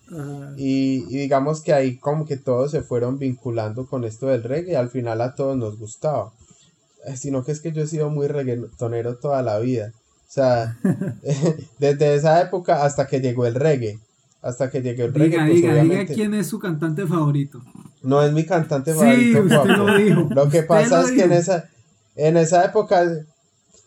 y, 0.56 1.04
y 1.10 1.18
digamos 1.18 1.62
que 1.62 1.74
ahí 1.74 1.98
como 1.98 2.26
que 2.26 2.38
todos 2.38 2.72
se 2.72 2.82
fueron 2.84 3.18
vinculando 3.18 3.88
con 3.88 4.04
esto 4.04 4.28
del 4.28 4.44
reggae 4.44 4.74
y 4.74 4.76
al 4.76 4.90
final 4.90 5.22
a 5.22 5.34
todos 5.36 5.58
nos 5.58 5.78
gustaba. 5.80 6.32
Eh, 7.08 7.18
sino 7.18 7.44
que 7.44 7.52
es 7.52 7.62
que 7.62 7.72
yo 7.72 7.84
he 7.84 7.88
sido 7.88 8.10
muy 8.10 8.28
reggaetonero 8.28 9.18
toda 9.18 9.42
la 9.42 9.60
vida. 9.60 9.92
O 10.28 10.32
sea 10.32 10.78
desde 11.80 12.16
esa 12.16 12.42
época 12.42 12.84
hasta 12.84 13.08
que 13.08 13.20
llegó 13.20 13.46
el 13.46 13.56
reggae. 13.56 14.00
Hasta 14.42 14.70
que 14.70 14.82
llegó 14.82 15.06
el 15.06 15.14
reggae 15.14 15.30
Diga, 15.30 15.46
pues 15.48 15.56
diga, 15.56 15.84
diga 15.84 16.06
quién 16.06 16.34
es 16.36 16.46
su 16.48 16.60
cantante 16.60 17.08
favorito. 17.08 17.62
no 18.04 18.22
es 18.22 18.32
mi 18.32 18.46
cantante 18.46 18.94
Sí, 18.94 19.00
favorito 19.00 19.42
usted 19.42 19.76
lo 19.76 19.98
dijo. 19.98 20.28
Lo 20.36 20.50
que 20.50 20.62
pasa 20.62 21.02
lo 21.02 21.08
es 21.08 21.14
que 21.14 21.24
en 21.24 21.32
esa, 21.32 21.68
en 22.16 22.38
esa 22.38 22.64
época, 22.64 23.04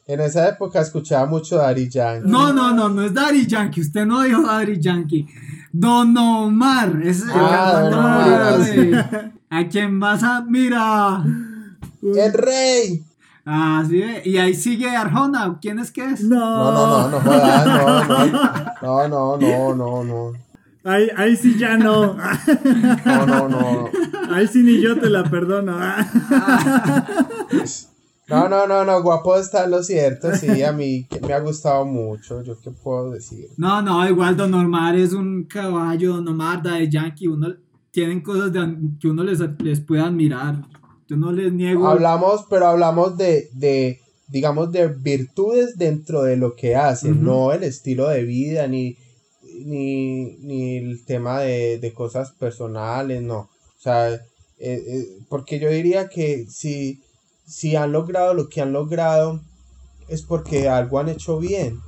En 0.08 0.20
esa 0.20 0.48
época 0.48 0.80
escuchaba 0.80 1.26
mucho 1.26 1.56
Daddy 1.56 1.88
Yankee. 1.88 2.26
No, 2.28 2.50
no, 2.52 2.72
no, 2.72 2.88
no 2.88 3.02
es 3.02 3.12
Daddy 3.12 3.46
Yankee. 3.46 3.82
Usted 3.82 4.06
no 4.06 4.22
dijo 4.22 4.40
Daddy 4.42 4.80
Yankee. 4.80 5.28
Don 5.70 6.16
Omar. 6.16 6.98
Es 7.04 7.22
el 7.22 7.28
Ah, 7.34 7.80
Don 7.82 7.92
Omar, 7.94 8.58
de- 8.58 9.32
¿A 9.50 9.68
quién 9.68 10.00
vas 10.00 10.22
a 10.22 10.40
mirar? 10.40 11.20
El 12.02 12.32
rey. 12.32 13.04
Ah, 13.44 13.84
sí. 13.86 13.98
ve. 13.98 14.22
Y 14.24 14.38
ahí 14.38 14.54
sigue 14.54 14.88
Arjona. 14.96 15.58
¿Quién 15.60 15.78
es 15.78 15.90
que 15.90 16.04
es? 16.04 16.22
No, 16.22 16.38
No, 16.38 17.08
no, 17.08 17.20
no, 17.20 17.20
no 17.20 19.08
no, 19.08 19.08
no, 19.08 19.36
no, 19.36 19.74
no, 19.74 19.74
no, 19.74 20.04
no, 20.04 20.32
Ahí, 20.84 21.08
ahí 21.18 21.36
sí 21.36 21.56
ya 21.58 21.76
no. 21.76 22.14
no, 23.04 23.26
no, 23.26 23.48
no, 23.48 23.88
Ahí 24.32 24.46
sí 24.46 24.62
ni 24.62 24.80
yo 24.80 24.98
te 24.98 25.10
la 25.10 25.24
perdono. 25.24 25.76
No, 28.28 28.48
no, 28.48 28.66
no, 28.66 28.84
no, 28.84 29.02
guapo 29.02 29.36
está 29.36 29.66
lo 29.66 29.82
cierto, 29.82 30.34
sí, 30.34 30.62
a 30.62 30.72
mí 30.72 31.06
que 31.08 31.20
me 31.20 31.32
ha 31.32 31.40
gustado 31.40 31.84
mucho, 31.84 32.42
yo 32.42 32.58
qué 32.60 32.70
puedo 32.70 33.10
decir. 33.12 33.48
No, 33.56 33.80
no, 33.82 34.06
igual 34.08 34.36
Don 34.36 34.52
Omar 34.54 34.96
es 34.96 35.12
un 35.12 35.44
caballo. 35.44 36.16
Don 36.16 36.28
Omar, 36.28 36.62
Daddy 36.62 36.88
Yankee. 36.90 37.26
Uno, 37.28 37.54
tienen 37.90 38.20
cosas 38.20 38.52
de- 38.52 38.76
que 39.00 39.08
uno 39.08 39.24
les, 39.24 39.40
les 39.62 39.80
puede 39.80 40.02
admirar. 40.02 40.62
Yo 41.08 41.16
no 41.16 41.32
les 41.32 41.52
niego. 41.52 41.88
Hablamos, 41.88 42.44
pero 42.50 42.66
hablamos 42.66 43.16
de, 43.16 43.48
de, 43.54 43.98
digamos, 44.28 44.70
de 44.72 44.88
virtudes 44.88 45.76
dentro 45.78 46.22
de 46.22 46.36
lo 46.36 46.54
que 46.54 46.76
hacen, 46.76 47.24
no 47.24 47.52
el 47.52 47.62
estilo 47.62 48.08
de 48.08 48.24
vida, 48.24 48.66
ni, 48.68 48.96
ni, 49.64 50.36
ni 50.40 50.76
el 50.76 51.04
tema 51.06 51.40
de, 51.40 51.78
de 51.78 51.92
cosas 51.94 52.32
personales, 52.32 53.22
no. 53.22 53.38
O 53.38 53.80
sea, 53.80 54.12
eh, 54.14 54.20
eh, 54.58 55.06
porque 55.28 55.58
yo 55.58 55.70
diría 55.70 56.08
que 56.08 56.46
si, 56.48 57.00
si 57.48 57.76
han 57.76 57.92
logrado 57.92 58.34
lo 58.34 58.48
que 58.48 58.60
han 58.60 58.72
logrado, 58.72 59.40
es 60.08 60.22
porque 60.22 60.68
algo 60.68 60.98
han 60.98 61.08
hecho 61.08 61.38
bien. 61.38 61.80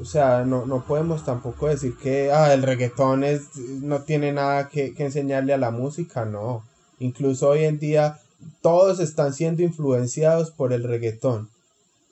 O 0.00 0.04
sea, 0.04 0.44
no, 0.44 0.66
no 0.66 0.84
podemos 0.84 1.24
tampoco 1.24 1.68
decir 1.68 1.94
que 1.96 2.30
ah, 2.30 2.52
el 2.52 2.62
reggaetón 2.62 3.24
es, 3.24 3.56
no 3.56 4.02
tiene 4.02 4.32
nada 4.32 4.68
que, 4.68 4.92
que 4.94 5.06
enseñarle 5.06 5.54
a 5.54 5.58
la 5.58 5.70
música, 5.70 6.26
no. 6.26 6.64
Incluso 6.98 7.48
hoy 7.48 7.64
en 7.64 7.78
día 7.78 8.20
todos 8.60 9.00
están 9.00 9.32
siendo 9.32 9.62
influenciados 9.62 10.50
por 10.50 10.74
el 10.74 10.84
reggaetón, 10.84 11.48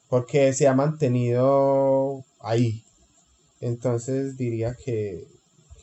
porque 0.09 0.52
se 0.55 0.66
ha 0.66 0.74
mantenido 0.74 2.24
ahí. 2.40 2.82
Entonces 3.61 4.38
diría 4.38 4.76
que, 4.82 5.26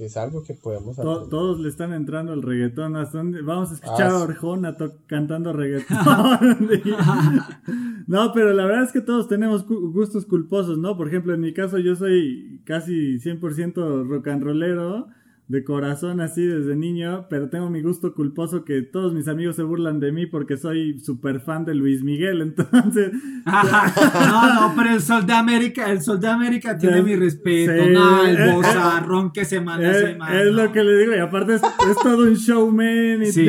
que 0.02 0.08
es 0.08 0.18
algo 0.18 0.42
que 0.42 0.56
podemos 0.56 0.98
hacer. 0.98 1.06
To- 1.06 1.28
todos 1.30 1.60
le 1.60 1.70
están 1.70 1.94
entrando 1.94 2.34
al 2.34 2.42
reggaetón. 2.42 2.96
¿Hasta 2.96 3.20
dónde? 3.20 3.44
Vamos 3.44 3.70
a 3.70 3.76
escuchar 3.76 4.10
Ah, 4.10 4.18
a. 4.18 4.24
Orjona 4.24 4.76
cantando 5.06 5.54
reggaetón. 5.54 6.00
no, 8.08 8.34
pero 8.34 8.52
la 8.54 8.66
verdad 8.66 8.86
es 8.86 8.92
que 8.92 9.02
todos 9.02 9.28
tenemos 9.28 9.64
cu- 9.64 9.92
gustos 9.92 10.26
culposos, 10.26 10.80
¿no? 10.80 10.98
Por 10.98 11.08
ejemplo, 11.08 11.36
en 11.36 11.42
mi 11.42 11.54
caso 11.54 11.78
yo 11.78 11.96
soy 11.96 12.62
casi 12.66 13.20
100% 13.20 14.08
rock 14.08 14.28
and 14.30 14.42
rollero. 14.44 15.08
De 15.52 15.66
corazón 15.66 16.22
así 16.22 16.46
desde 16.46 16.78
niño, 16.78 17.26
pero 17.30 17.50
tengo 17.50 17.70
mi 17.70 17.82
gusto 17.82 18.14
culposo 18.14 18.64
que 18.64 18.84
todos 18.84 19.14
mis 19.14 19.28
amigos 19.28 19.58
se 19.58 19.64
burlan 19.64 20.00
de 20.00 20.14
mí 20.14 20.26
porque 20.26 20.56
soy 20.56 20.98
súper 21.02 21.42
fan 21.42 21.66
de 21.66 21.76
Luis 21.76 22.04
Miguel, 22.04 22.40
entonces 22.42 23.12
no, 23.46 24.54
no, 24.54 24.74
pero 24.78 24.94
el 24.96 25.02
Sol 25.02 25.26
de 25.26 25.34
América, 25.34 25.92
el 25.92 26.02
Sol 26.02 26.22
de 26.22 26.28
América 26.30 26.78
tiene 26.78 26.98
Ya- 26.98 27.04
mi 27.04 27.16
respeto. 27.18 27.72
sí, 27.84 27.90
no, 27.92 28.26
el 28.26 28.38
eh, 28.38 28.52
bozarrón 28.56 29.34
que 29.34 29.44
se 29.44 29.60
manda 29.60 29.90
es, 29.92 29.98
ese 29.98 30.16
man. 30.16 30.34
es 30.38 30.54
lo 30.54 30.72
que 30.72 30.84
le 30.84 30.98
digo, 31.00 31.14
y 31.16 31.20
aparte 31.20 31.56
es, 31.56 31.62
es 31.64 31.98
todo 32.02 32.24
un 32.24 32.36
showman 32.36 33.22
y 33.22 33.26
Sí. 33.26 33.46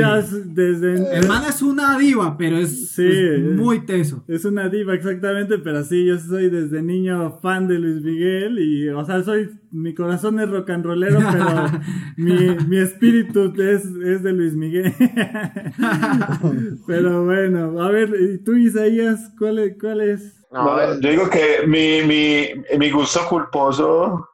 desde... 0.47 1.17
El 1.19 1.29
man 1.29 1.43
es 1.49 1.63
una 1.63 1.97
diva, 1.99 2.37
pero 2.37 2.57
es, 2.59 2.91
Sí. 2.97 3.07
es 3.07 3.41
muy 3.43 3.87
teso. 3.87 4.25
Es 4.27 4.45
una 4.45 4.69
diva, 4.69 4.95
exactamente, 4.95 5.59
pero 5.59 5.85
sí, 5.85 6.05
yo 6.05 6.19
soy 6.19 6.51
desde 6.51 6.83
niño 6.83 7.39
fan 7.41 7.69
de 7.69 7.79
Luis 7.79 8.03
Miguel 8.03 8.59
y, 8.59 8.89
o 8.89 9.05
sea, 9.05 9.23
soy, 9.23 9.51
mi 9.73 9.95
corazón 9.95 10.39
es 10.39 10.49
rock 10.49 10.71
and 10.71 10.85
rollero, 10.85 11.19
pero 11.33 11.67
mi, 12.17 12.57
mi 12.67 12.79
espíritu 12.79 13.53
es, 13.57 13.85
es 13.85 14.23
de 14.23 14.33
Luis 14.33 14.55
Miguel. 14.55 14.95
pero 16.87 17.25
bueno, 17.25 17.83
a 17.83 17.91
ver, 17.91 18.11
¿y 18.21 18.39
tú 18.45 18.55
Isaías, 18.55 19.33
cuál 19.39 19.59
es? 19.59 19.75
Cuál 19.81 20.03
es? 20.03 20.39
No, 20.51 21.01
yo 21.01 21.11
digo 21.11 21.31
que 21.31 21.67
mi, 21.67 22.03
mi, 22.03 22.49
mi 22.79 22.91
gusto 22.91 23.21
culposo 23.27 24.29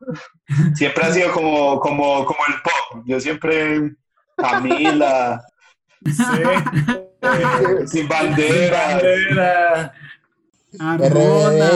siempre 0.74 1.04
ha 1.04 1.12
sido 1.12 1.30
como, 1.30 1.78
como, 1.78 2.24
como 2.24 2.38
el 2.48 2.54
pop. 2.62 3.04
Yo 3.06 3.20
siempre, 3.20 3.94
Camila, 4.36 5.40
eh, 6.04 7.86
sin 7.86 8.08
bandera, 8.08 8.94
Bandera. 8.94 9.92
Arjona, 10.80 11.70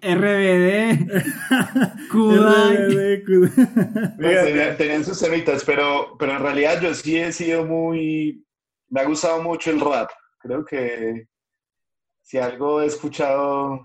RBD, 0.00 1.08
Kudai. 2.10 2.76
RBD, 2.76 3.24
Kudai. 3.24 4.16
tenían, 4.18 4.76
tenían 4.76 5.04
sus 5.04 5.18
temitas, 5.18 5.64
pero, 5.64 6.16
pero 6.18 6.32
en 6.32 6.42
realidad 6.42 6.80
yo 6.80 6.94
sí 6.94 7.16
he 7.16 7.32
sido 7.32 7.64
muy, 7.64 8.44
me 8.88 9.00
ha 9.00 9.04
gustado 9.04 9.42
mucho 9.42 9.70
el 9.70 9.80
rap. 9.80 10.10
Creo 10.38 10.64
que 10.64 11.26
si 12.22 12.38
algo 12.38 12.82
he 12.82 12.86
escuchado 12.86 13.82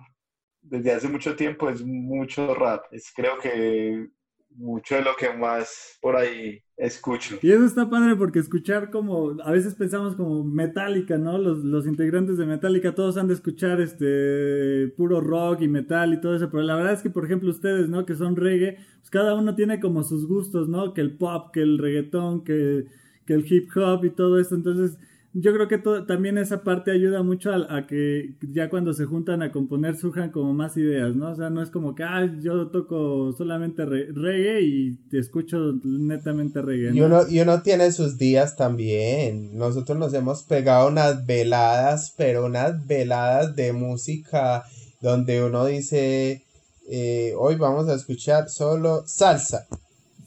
desde 0.62 0.94
hace 0.94 1.08
mucho 1.08 1.36
tiempo 1.36 1.70
es 1.70 1.82
mucho 1.82 2.54
rap. 2.54 2.86
Es 2.92 3.12
creo 3.16 3.38
que 3.40 4.08
mucho 4.56 4.96
de 4.96 5.02
lo 5.02 5.16
que 5.16 5.32
más 5.34 5.98
por 6.02 6.16
ahí 6.16 6.62
escucho. 6.78 7.38
Y 7.42 7.52
eso 7.52 7.66
está 7.66 7.90
padre 7.90 8.16
porque 8.16 8.40
escuchar 8.40 8.90
como, 8.90 9.38
a 9.44 9.52
veces 9.52 9.76
pensamos 9.76 10.16
como 10.16 10.44
Metallica, 10.44 11.18
¿no? 11.18 11.38
Los, 11.38 11.60
los 11.60 11.86
integrantes 11.86 12.38
de 12.38 12.46
Metallica 12.46 12.96
todos 12.96 13.18
han 13.18 13.28
de 13.28 13.34
escuchar 13.34 13.82
este 13.82 14.92
puro 14.98 15.22
rock 15.22 15.62
y 15.62 15.68
metal 15.68 16.14
y 16.14 16.22
todo 16.22 16.36
eso, 16.36 16.50
pero 16.50 16.64
la 16.64 16.76
verdad 16.76 16.94
es 16.94 17.02
que, 17.02 17.10
por 17.10 17.26
ejemplo, 17.26 17.50
ustedes, 17.50 17.90
¿no? 17.90 18.06
Que 18.06 18.16
son 18.16 18.36
reggae, 18.36 18.78
pues 19.00 19.10
cada 19.10 19.36
uno 19.36 19.56
tiene 19.56 19.80
como 19.80 20.04
sus 20.04 20.28
gustos, 20.28 20.68
¿no? 20.70 20.94
Que 20.94 21.02
el 21.02 21.18
pop, 21.18 21.52
que 21.54 21.62
el 21.62 21.78
reggaetón, 21.78 22.44
que, 22.44 22.86
que 23.26 23.34
el 23.34 23.46
hip 23.52 23.70
hop 23.76 24.06
y 24.06 24.10
todo 24.10 24.40
esto, 24.40 24.56
entonces... 24.56 24.98
Yo 25.34 25.54
creo 25.54 25.68
que 25.70 25.78
también 26.08 26.38
esa 26.38 26.62
parte 26.62 26.92
ayuda 26.92 27.24
mucho 27.24 27.52
a, 27.54 27.78
a 27.78 27.88
que 27.88 28.36
ya 28.42 28.70
cuando 28.70 28.92
se 28.94 29.06
juntan 29.06 29.42
a 29.42 29.52
componer 29.54 29.96
surjan 29.96 30.30
como 30.30 30.54
más 30.54 30.76
ideas, 30.76 31.16
¿no? 31.16 31.32
O 31.32 31.36
sea, 31.36 31.50
no 31.50 31.64
es 31.64 31.70
como 31.70 31.96
que, 31.96 32.04
ah, 32.04 32.30
yo 32.42 32.68
toco 32.68 33.32
solamente 33.38 33.86
re- 33.86 34.12
reggae 34.14 34.62
y 34.62 34.96
te 35.10 35.20
escucho 35.20 35.74
netamente 35.86 36.62
reggae. 36.62 36.94
Y 36.94 37.00
¿no? 37.00 37.06
uno, 37.06 37.22
y 37.30 37.40
uno 37.40 37.62
tiene 37.62 37.94
sus 37.94 38.18
días 38.18 38.58
también. 38.58 39.58
Nosotros 39.58 39.98
nos 39.98 40.14
hemos 40.14 40.44
pegado 40.44 40.90
unas 40.90 41.26
veladas, 41.26 42.14
pero 42.18 42.46
unas 42.46 42.86
veladas 42.86 43.56
de 43.56 43.72
música 43.72 44.64
donde 45.00 45.42
uno 45.46 45.66
dice, 45.66 46.44
eh, 46.90 47.34
hoy 47.38 47.56
vamos 47.56 47.88
a 47.88 47.94
escuchar 47.94 48.50
solo 48.50 49.04
salsa, 49.08 49.66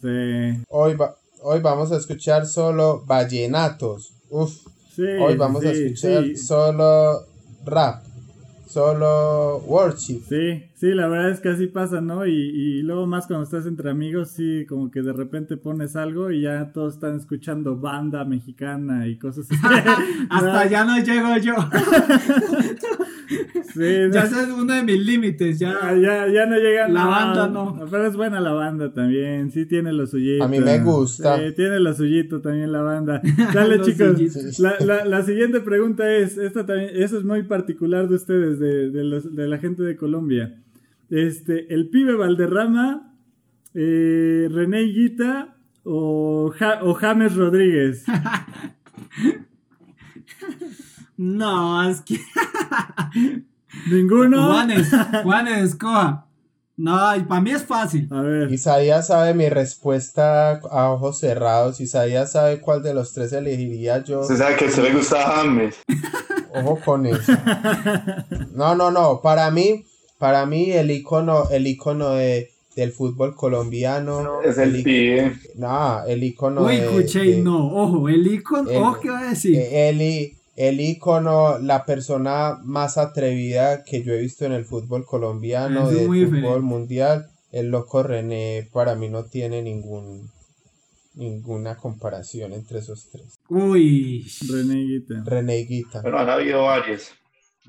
Sí, 0.01 0.63
hoy, 0.69 0.95
va- 0.95 1.15
hoy 1.43 1.61
vamos 1.61 1.93
a 1.93 1.97
escuchar 1.97 2.47
solo 2.47 3.05
vallenatos, 3.07 4.15
uf, 4.31 4.53
sí, 4.95 5.03
hoy 5.03 5.37
vamos 5.37 5.65
a 5.65 5.71
escuchar 5.71 6.25
sí, 6.25 6.37
solo 6.37 7.27
rap, 7.65 8.05
solo 8.69 9.59
worship. 9.67 10.23
Sí, 10.29 10.65
sí, 10.85 10.95
la 10.95 11.09
verdad 11.09 11.31
es 11.31 11.41
que 11.41 11.49
así 11.49 11.67
pasa, 11.67 12.01
¿no? 12.03 12.27
Y, 12.27 12.33
y 12.33 12.83
luego 12.83 13.07
más 13.07 13.27
cuando 13.27 13.45
estás 13.45 13.65
entre 13.67 13.91
amigos, 13.91 14.31
sí, 14.31 14.67
como 14.69 14.91
que 14.91 15.01
de 15.03 15.13
repente 15.15 15.57
pones 15.57 15.97
algo 15.97 16.31
y 16.31 16.43
ya 16.43 16.73
todos 16.73 16.95
están 16.95 17.17
escuchando 17.17 17.77
banda 17.77 18.25
mexicana 18.27 19.07
y 19.09 19.17
cosas 19.17 19.47
así. 19.51 19.61
Hasta 20.31 20.61
allá 20.61 20.85
no 20.85 20.99
llego 20.99 21.37
yo. 21.39 21.55
Sí, 23.73 23.81
ya 24.13 24.25
no, 24.31 24.41
es 24.41 24.49
uno 24.57 24.73
de 24.75 24.83
mis 24.85 25.05
límites. 25.05 25.59
ya, 25.59 25.73
Ya. 25.95 25.97
ya, 25.97 26.29
ya 26.33 26.47
no 26.47 26.57
llegan. 26.57 26.95
La 26.95 27.07
banda 27.07 27.49
no. 27.49 27.77
Pero 27.91 28.07
es 28.07 28.15
buena 28.17 28.39
la 28.41 28.53
banda 28.53 28.93
también, 28.93 29.51
sí 29.51 29.67
tiene 29.67 29.93
lo 29.93 30.07
suyito. 30.07 30.45
A 30.45 30.49
mí 30.49 30.61
me 30.61 30.79
gusta. 30.81 31.39
Sí, 31.39 31.53
tiene 31.57 31.81
lo 31.81 31.93
suyito 31.95 32.41
también 32.41 32.71
la 32.71 32.83
banda. 32.83 33.21
Dale 33.55 33.81
chicos, 33.81 34.59
la, 34.61 34.75
la, 34.81 35.05
la 35.07 35.23
siguiente 35.23 35.61
pregunta 35.61 36.09
es, 36.15 36.39
esta 36.39 36.65
también, 36.67 36.91
eso 36.95 37.19
es 37.19 37.25
muy 37.25 37.43
particular 37.45 38.09
de 38.09 38.15
ustedes, 38.15 38.61
de, 38.61 38.91
de, 38.91 39.05
los- 39.05 39.35
de 39.35 39.49
la 39.49 39.59
gente 39.59 39.83
de 39.83 39.97
Colombia. 39.97 40.55
Este, 41.15 41.73
el 41.73 41.91
pibe 41.91 42.15
Valderrama, 42.17 43.15
eh, 43.75 44.49
René 44.51 44.83
Higuita 44.83 45.57
o, 45.85 46.53
Ja- 46.59 46.81
o 46.83 46.95
James 46.95 47.37
Rodríguez. 47.37 48.05
No, 51.17 51.89
es 51.89 52.01
que. 52.01 52.19
Ninguno. 53.91 54.47
Juanes, 54.49 54.91
Juanes, 55.23 55.59
escoja. 55.71 56.27
No, 56.77 57.15
y 57.17 57.21
para 57.21 57.41
mí 57.41 57.53
es 57.53 57.65
fácil. 57.65 58.09
A 58.11 58.21
ver. 58.21 58.53
Isaías 58.53 59.07
sabe 59.07 59.33
mi 59.33 59.49
respuesta 59.49 60.59
a 60.73 60.91
ojos 60.91 61.21
cerrados. 61.21 61.81
Isaías 61.81 62.33
sabe 62.33 62.61
cuál 62.61 62.83
de 62.83 62.95
los 62.95 63.13
tres 63.13 63.33
elegiría 63.33 64.03
yo. 64.03 64.23
Usted 64.23 64.37
sabe 64.39 64.57
que 64.57 64.65
usted 64.67 64.83
le 64.83 64.93
gusta 64.95 65.23
James. 65.23 65.77
Ojo 66.53 66.81
con 66.85 67.07
eso. 67.07 67.33
No, 68.57 68.75
no, 68.75 68.91
no. 68.91 69.21
Para 69.23 69.53
mí, 69.53 69.85
para 70.19 70.47
mí 70.47 70.71
el 70.73 70.91
icono, 70.91 71.49
el 71.51 71.67
icono 71.67 72.11
de, 72.11 72.51
del 72.77 72.93
fútbol 72.93 73.35
colombiano. 73.35 74.43
Es 74.43 74.59
el 74.59 74.83
pibe. 74.83 75.37
No, 75.57 76.05
el 76.05 76.23
icono 76.25 76.63
Uy, 76.65 76.77
de, 76.77 76.85
escuché, 76.87 77.21
de- 77.25 77.43
no. 77.43 77.69
Ojo, 77.75 78.09
el 78.09 78.27
icono. 78.27 78.71
el- 78.71 78.77
Ojo, 78.83 79.01
¿qué 79.01 79.11
va 79.11 79.21
a 79.21 79.29
decir? 79.31 79.57
eh, 79.57 79.89
el, 79.91 80.33
el 80.57 80.81
ícono, 80.81 81.59
la 81.59 81.85
persona 81.85 82.59
más 82.65 82.97
atrevida 82.99 83.85
que 83.85 84.03
yo 84.03 84.13
he 84.15 84.21
visto 84.21 84.45
en 84.45 84.53
el 84.53 84.65
fútbol 84.65 85.05
colombiano, 85.05 85.89
del 85.91 86.07
fútbol 86.07 86.15
diferente. 86.27 86.61
mundial, 86.61 87.27
el 87.53 87.71
loco 87.71 88.03
René 88.03 88.69
para 88.73 88.95
mí 88.95 89.09
no 89.09 89.25
tiene 89.25 89.63
ningún 89.63 90.31
ninguna 91.17 91.77
comparación 91.77 92.53
entre 92.53 92.81
esos 92.81 93.09
tres. 93.11 93.39
Uy. 93.49 94.27
Reneguita. 94.49 95.23
René 95.25 95.61
y 95.61 95.67
Guita. 95.67 96.03
Bueno, 96.03 96.19
han 96.19 96.29
habido 96.29 96.63
varios. 96.65 97.11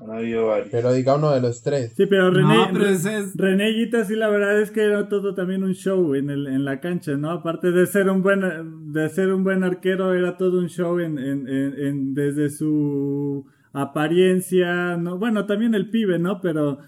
Han 0.00 0.10
habido 0.10 0.46
varios. 0.48 0.68
Pero 0.70 0.92
diga 0.92 1.14
uno 1.16 1.32
de 1.32 1.40
los 1.40 1.62
tres. 1.62 1.94
Sí, 1.96 2.04
pero 2.06 2.30
René, 2.30 2.54
No, 2.54 2.68
pero 2.72 2.86
ese 2.86 3.16
es. 3.18 3.34
René 3.34 3.70
Guita 3.72 4.04
sí 4.04 4.14
la 4.14 4.28
verdad 4.28 4.60
es 4.60 4.70
que 4.70 4.82
era 4.82 5.08
todo 5.08 5.34
también 5.34 5.64
un 5.64 5.72
show 5.72 6.14
en, 6.14 6.28
el, 6.28 6.46
en 6.48 6.64
la 6.66 6.80
cancha, 6.80 7.16
¿no? 7.16 7.30
Aparte 7.30 7.70
de 7.72 7.86
ser 7.86 8.10
un 8.10 8.22
buen 8.22 8.92
de 8.92 9.08
ser 9.08 9.32
un 9.32 9.42
buen 9.42 9.64
arquero, 9.64 10.12
era 10.12 10.36
todo 10.36 10.58
un 10.58 10.68
show 10.68 10.98
en, 10.98 11.18
en, 11.18 11.48
en, 11.48 11.74
en- 11.78 12.14
desde 12.14 12.50
su 12.50 13.46
apariencia, 13.72 14.96
no, 14.96 15.18
bueno, 15.18 15.46
también 15.46 15.74
el 15.74 15.88
pibe, 15.90 16.18
¿no? 16.18 16.40
Pero 16.40 16.78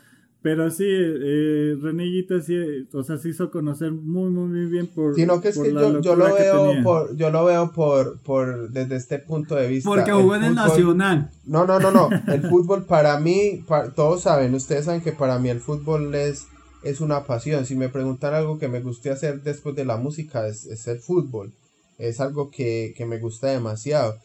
pero 0.40 0.70
sí, 0.70 0.84
eh, 0.86 1.76
René 1.82 2.04
Guita 2.04 2.40
sí, 2.40 2.54
o 2.92 3.02
sea, 3.02 3.18
se 3.18 3.30
hizo 3.30 3.50
conocer 3.50 3.90
muy, 3.90 4.30
muy, 4.30 4.48
muy 4.48 4.66
bien 4.66 4.86
por 4.86 5.16
Sino 5.16 5.40
que 5.40 5.48
es 5.48 5.56
por 5.56 5.66
que 5.66 5.72
yo, 5.72 6.00
yo 6.00 6.14
lo 6.14 6.26
que 6.36 6.42
veo 6.42 6.82
por, 6.84 7.16
yo 7.16 7.30
lo 7.30 7.44
veo 7.44 7.72
por, 7.72 8.20
por 8.20 8.70
desde 8.70 8.96
este 8.96 9.18
punto 9.18 9.56
de 9.56 9.66
vista. 9.66 9.90
Porque 9.90 10.12
jugó 10.12 10.36
en 10.36 10.44
el 10.44 10.54
Nacional. 10.54 11.30
No, 11.44 11.66
no, 11.66 11.80
no, 11.80 11.90
no. 11.90 12.08
El 12.28 12.42
fútbol 12.48 12.84
para 12.84 13.18
mí, 13.18 13.64
todos 13.96 14.22
saben, 14.22 14.54
ustedes 14.54 14.84
saben 14.84 15.00
que 15.00 15.12
para 15.12 15.40
mí 15.40 15.48
el 15.48 15.60
fútbol 15.60 16.14
es, 16.14 16.46
es 16.84 17.00
una 17.00 17.24
pasión. 17.24 17.66
Si 17.66 17.74
me 17.74 17.88
preguntan 17.88 18.32
algo 18.34 18.60
que 18.60 18.68
me 18.68 18.80
guste 18.80 19.10
hacer 19.10 19.42
después 19.42 19.74
de 19.74 19.84
la 19.84 19.96
música, 19.96 20.46
es, 20.46 20.66
es 20.66 20.86
el 20.86 21.00
fútbol. 21.00 21.52
Es 21.98 22.20
algo 22.20 22.52
que, 22.52 22.94
que 22.96 23.06
me 23.06 23.18
gusta 23.18 23.48
demasiado. 23.48 24.16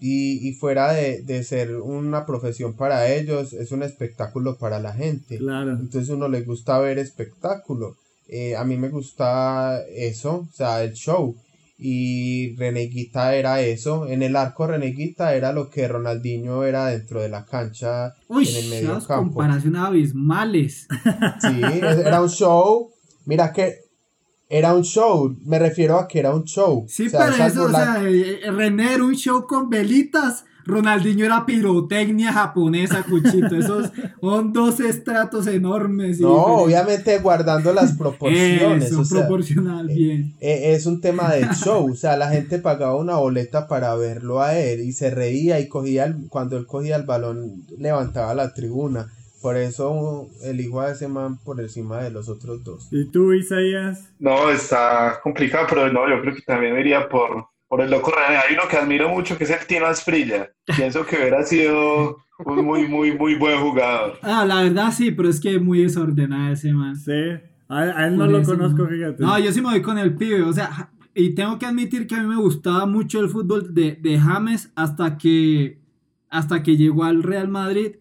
Y, 0.00 0.46
y 0.48 0.52
fuera 0.54 0.92
de, 0.92 1.22
de 1.22 1.42
ser 1.44 1.76
una 1.76 2.26
profesión 2.26 2.74
para 2.74 3.12
ellos, 3.14 3.52
es 3.52 3.72
un 3.72 3.82
espectáculo 3.82 4.56
para 4.56 4.78
la 4.80 4.92
gente. 4.92 5.38
Claro. 5.38 5.70
Entonces 5.70 6.10
uno 6.10 6.28
le 6.28 6.42
gusta 6.42 6.78
ver 6.78 6.98
espectáculo. 6.98 7.96
Eh, 8.28 8.56
a 8.56 8.64
mí 8.64 8.76
me 8.76 8.88
gusta 8.88 9.82
eso, 9.94 10.46
o 10.50 10.56
sea, 10.56 10.82
el 10.82 10.92
show. 10.94 11.36
Y 11.78 12.54
Reneguita 12.56 13.34
era 13.34 13.60
eso. 13.60 14.06
En 14.06 14.22
el 14.22 14.36
arco 14.36 14.66
Reneguita 14.66 15.34
era 15.34 15.52
lo 15.52 15.70
que 15.70 15.88
Ronaldinho 15.88 16.64
era 16.64 16.86
dentro 16.86 17.20
de 17.20 17.28
la 17.28 17.44
cancha 17.44 18.14
Uy, 18.28 18.48
en 18.48 18.56
el 18.64 18.70
medio 18.70 19.06
campo. 19.06 19.32
comparaciones 19.34 19.80
abismales. 19.80 20.86
Sí, 21.40 21.60
era 22.04 22.22
un 22.22 22.28
show. 22.28 22.90
Mira 23.26 23.52
que 23.52 23.83
era 24.58 24.74
un 24.74 24.82
show. 24.84 25.36
Me 25.44 25.58
refiero 25.58 25.98
a 25.98 26.06
que 26.08 26.18
era 26.20 26.34
un 26.34 26.44
show. 26.44 26.84
Sí, 26.88 27.06
O 27.06 27.10
sea, 27.10 27.20
pero 27.20 27.32
es 27.44 27.52
eso, 27.52 27.64
o 27.64 27.70
sea, 27.70 27.96
eh, 28.02 28.40
René 28.50 28.94
era 28.94 29.04
un 29.04 29.14
show 29.14 29.46
con 29.46 29.68
velitas. 29.70 30.44
Ronaldinho 30.66 31.26
era 31.26 31.44
pirotecnia 31.44 32.32
japonesa, 32.32 33.02
cuchito. 33.02 33.54
Esos 33.54 33.90
son 34.22 34.50
dos 34.54 34.80
estratos 34.80 35.46
enormes. 35.46 36.18
y 36.18 36.22
No, 36.22 36.28
diferentes. 36.38 36.64
obviamente 36.64 37.18
guardando 37.18 37.72
las 37.74 37.92
proporciones. 37.98 38.84
Eso, 38.86 39.00
o 39.00 39.04
sea, 39.04 39.20
proporcional, 39.26 39.88
bien. 39.88 40.32
Eh, 40.40 40.72
es 40.72 40.86
un 40.86 41.02
tema 41.02 41.34
de 41.34 41.46
show, 41.54 41.90
o 41.92 41.94
sea, 41.94 42.16
la 42.16 42.30
gente 42.30 42.58
pagaba 42.60 42.96
una 42.96 43.16
boleta 43.16 43.68
para 43.68 43.94
verlo 43.96 44.40
a 44.40 44.58
él 44.58 44.80
y 44.80 44.92
se 44.92 45.10
reía 45.10 45.60
y 45.60 45.68
cogía 45.68 46.04
el- 46.04 46.28
cuando 46.30 46.56
él 46.56 46.66
cogía 46.66 46.96
el 46.96 47.02
balón 47.04 47.64
levantaba 47.78 48.32
la 48.34 48.54
tribuna. 48.54 49.12
Por 49.44 49.58
eso 49.58 50.30
elijo 50.42 50.80
a 50.80 50.92
ese 50.92 51.06
man 51.06 51.36
por 51.36 51.60
encima 51.60 51.98
de 51.98 52.10
los 52.10 52.30
otros 52.30 52.64
dos. 52.64 52.88
¿Y 52.90 53.04
tú, 53.10 53.34
Isaías? 53.34 54.10
No, 54.18 54.48
está 54.48 55.20
complicado, 55.22 55.66
pero 55.68 55.92
no, 55.92 56.08
yo 56.08 56.18
creo 56.22 56.34
que 56.34 56.40
también 56.40 56.78
iría 56.78 57.06
por, 57.10 57.48
por 57.68 57.82
el 57.82 57.90
loco 57.90 58.10
René. 58.10 58.38
Hay 58.38 58.54
uno 58.54 58.62
que 58.70 58.78
admiro 58.78 59.10
mucho 59.10 59.36
que 59.36 59.44
es 59.44 59.50
el 59.50 59.66
Tino 59.66 59.84
Asprilla. 59.84 60.50
Pienso 60.74 61.04
que 61.04 61.16
hubiera 61.16 61.42
sido 61.42 62.24
un 62.38 62.64
muy, 62.64 62.88
muy, 62.88 63.18
muy 63.18 63.34
buen 63.34 63.60
jugador. 63.60 64.18
Ah, 64.22 64.46
la 64.46 64.62
verdad 64.62 64.90
sí, 64.90 65.10
pero 65.10 65.28
es 65.28 65.38
que 65.38 65.58
muy 65.60 65.82
desordenada 65.82 66.52
ese 66.52 66.72
man. 66.72 66.96
Sí. 66.96 67.12
A, 67.68 67.80
a 67.80 68.06
él 68.06 68.16
no 68.16 68.24
Por 68.24 68.32
lo 68.32 68.42
conozco, 68.44 68.84
no. 68.84 68.88
fíjate. 68.88 69.22
No, 69.22 69.38
yo 69.38 69.52
sí 69.52 69.60
me 69.60 69.72
voy 69.72 69.82
con 69.82 69.98
el 69.98 70.14
pibe, 70.16 70.40
o 70.40 70.54
sea, 70.54 70.90
y 71.14 71.34
tengo 71.34 71.58
que 71.58 71.66
admitir 71.66 72.06
que 72.06 72.14
a 72.14 72.22
mí 72.22 72.26
me 72.26 72.40
gustaba 72.40 72.86
mucho 72.86 73.20
el 73.20 73.28
fútbol 73.28 73.74
de, 73.74 73.92
de 73.96 74.18
James 74.18 74.72
hasta 74.74 75.18
que, 75.18 75.82
hasta 76.30 76.62
que 76.62 76.78
llegó 76.78 77.04
al 77.04 77.22
Real 77.22 77.48
Madrid. 77.48 77.96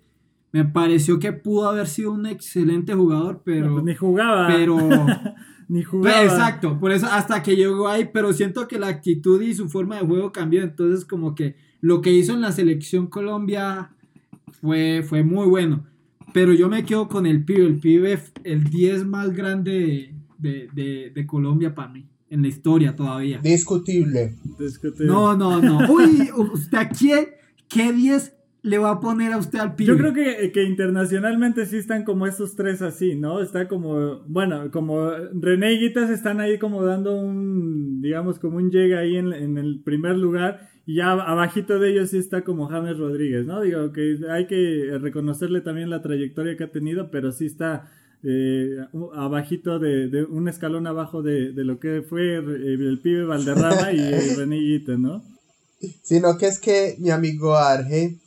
Me 0.53 0.63
pareció 0.65 1.19
que 1.19 1.33
pudo 1.33 1.67
haber 1.67 1.87
sido 1.87 2.11
un 2.13 2.25
excelente 2.25 2.93
jugador, 2.93 3.35
No, 3.35 3.41
pero... 3.43 3.71
pues 3.73 3.83
ni 3.83 3.95
jugaba. 3.95 4.47
pero 4.47 4.77
ni 5.67 5.83
jugaba. 5.83 6.23
exacto, 6.23 6.79
por 6.79 6.91
eso 6.91 7.07
hasta 7.07 7.41
que 7.43 7.55
llegó 7.55 7.87
ahí, 7.89 8.09
pero 8.13 8.31
siento 8.33 8.67
que 8.67 8.77
la 8.79 8.87
actitud 8.87 9.41
y 9.41 9.53
su 9.53 9.67
forma 9.67 9.97
de 9.99 10.05
juego 10.05 10.31
cambió, 10.31 10.61
entonces 10.63 11.03
como 11.05 11.33
que 11.35 11.55
lo 11.81 11.99
que 12.01 12.13
hizo 12.13 12.33
en 12.33 12.41
la 12.41 12.51
selección 12.53 13.07
Colombia 13.07 13.89
fue, 14.61 15.03
fue 15.07 15.23
muy 15.23 15.47
bueno. 15.47 15.85
Pero 16.33 16.53
yo 16.53 16.69
me 16.69 16.83
quedo 16.85 17.07
con 17.09 17.25
el 17.25 17.43
pibe, 17.45 17.65
el 17.65 17.79
pibe, 17.79 18.19
el 18.43 18.63
10 18.63 19.05
más 19.05 19.33
grande 19.33 20.13
de, 20.37 20.69
de- 20.73 21.11
de 21.13 21.27
Colombia 21.27 21.75
para 21.75 21.89
mí, 21.91 22.07
en 22.29 22.41
la 22.41 22.47
historia 22.47 22.95
todavía. 22.95 23.39
Discutible. 23.39 24.35
Discutir. 24.59 25.05
No, 25.07 25.35
no, 25.35 25.61
no. 25.61 25.91
Uy, 25.91 26.29
¿usted 26.53 26.77
a 26.77 26.89
quién? 26.89 27.25
¿Qué 27.67 27.91
10 27.93 28.32
le 28.63 28.77
va 28.77 28.91
a 28.91 28.99
poner 28.99 29.33
a 29.33 29.37
usted 29.37 29.59
al 29.59 29.75
pibe? 29.75 29.89
Yo 29.89 29.97
creo 29.97 30.13
que, 30.13 30.51
que 30.51 30.63
internacionalmente 30.63 31.65
sí 31.65 31.77
están 31.77 32.03
como 32.03 32.25
estos 32.25 32.55
tres 32.55 32.81
así, 32.81 33.15
¿no? 33.15 33.41
Está 33.41 33.67
como, 33.67 34.21
bueno, 34.25 34.71
como 34.71 35.11
René 35.33 35.73
y 35.73 35.79
Guitas 35.79 36.09
están 36.09 36.39
ahí 36.39 36.57
como 36.57 36.83
dando 36.83 37.15
un, 37.15 38.01
digamos, 38.01 38.39
como 38.39 38.57
un 38.57 38.71
llega 38.71 38.99
ahí 38.99 39.17
en, 39.17 39.33
en 39.33 39.57
el 39.57 39.81
primer 39.83 40.17
lugar 40.17 40.69
y 40.85 40.95
ya 40.95 41.11
abajito 41.11 41.77
de 41.77 41.91
ellos 41.91 42.09
sí 42.09 42.17
está 42.17 42.43
como 42.43 42.67
James 42.67 42.97
Rodríguez, 42.97 43.45
¿no? 43.45 43.61
Digo 43.61 43.91
que 43.91 44.17
hay 44.29 44.47
que 44.47 44.97
reconocerle 44.99 45.61
también 45.61 45.89
la 45.89 46.01
trayectoria 46.01 46.57
que 46.57 46.63
ha 46.63 46.71
tenido, 46.71 47.11
pero 47.11 47.31
sí 47.31 47.45
está 47.45 47.91
eh, 48.23 48.77
abajito 49.13 49.79
de, 49.79 50.07
de 50.07 50.23
un 50.23 50.47
escalón 50.47 50.87
abajo 50.87 51.21
de, 51.21 51.51
de 51.51 51.63
lo 51.65 51.79
que 51.79 52.01
fue 52.01 52.35
eh, 52.35 52.39
el 52.39 52.99
pibe 53.01 53.25
Valderrama 53.25 53.91
y 53.91 53.99
eh, 53.99 54.33
René 54.37 54.57
y 54.57 54.77
Guitas, 54.77 54.99
¿no? 54.99 55.21
Sino 56.01 56.37
que 56.37 56.47
es 56.47 56.59
que 56.59 56.95
mi 56.99 57.09
amigo 57.09 57.55
Arge, 57.55 58.17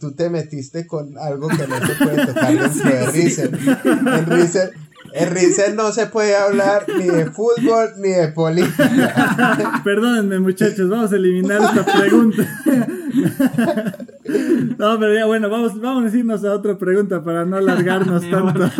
tú 0.00 0.12
te 0.12 0.30
metiste 0.30 0.86
con 0.86 1.16
algo 1.18 1.48
que 1.48 1.66
no 1.66 1.86
se 1.86 1.94
puede 1.94 2.26
tocar 2.26 2.58
dentro 2.58 2.90
de 2.90 3.06
Rizel. 3.10 3.54
En 3.54 4.26
Rizel, 4.26 4.70
en 5.14 5.30
Rizel 5.30 5.76
no 5.76 5.92
se 5.92 6.06
puede 6.06 6.36
hablar 6.36 6.84
ni 6.98 7.06
de 7.06 7.26
fútbol 7.30 7.90
ni 7.98 8.10
de 8.10 8.28
política. 8.28 9.80
Perdónenme, 9.84 10.38
muchachos, 10.40 10.88
vamos 10.88 11.12
a 11.12 11.16
eliminar 11.16 11.62
esta 11.62 11.84
pregunta. 11.84 12.46
No, 14.78 14.98
pero 14.98 15.14
ya 15.14 15.26
bueno, 15.26 15.48
vamos, 15.48 15.80
vamos 15.80 16.12
a 16.12 16.16
irnos 16.16 16.44
a 16.44 16.52
otra 16.52 16.76
pregunta 16.76 17.24
para 17.24 17.44
no 17.44 17.56
alargarnos 17.56 18.22
tanto. 18.30 18.70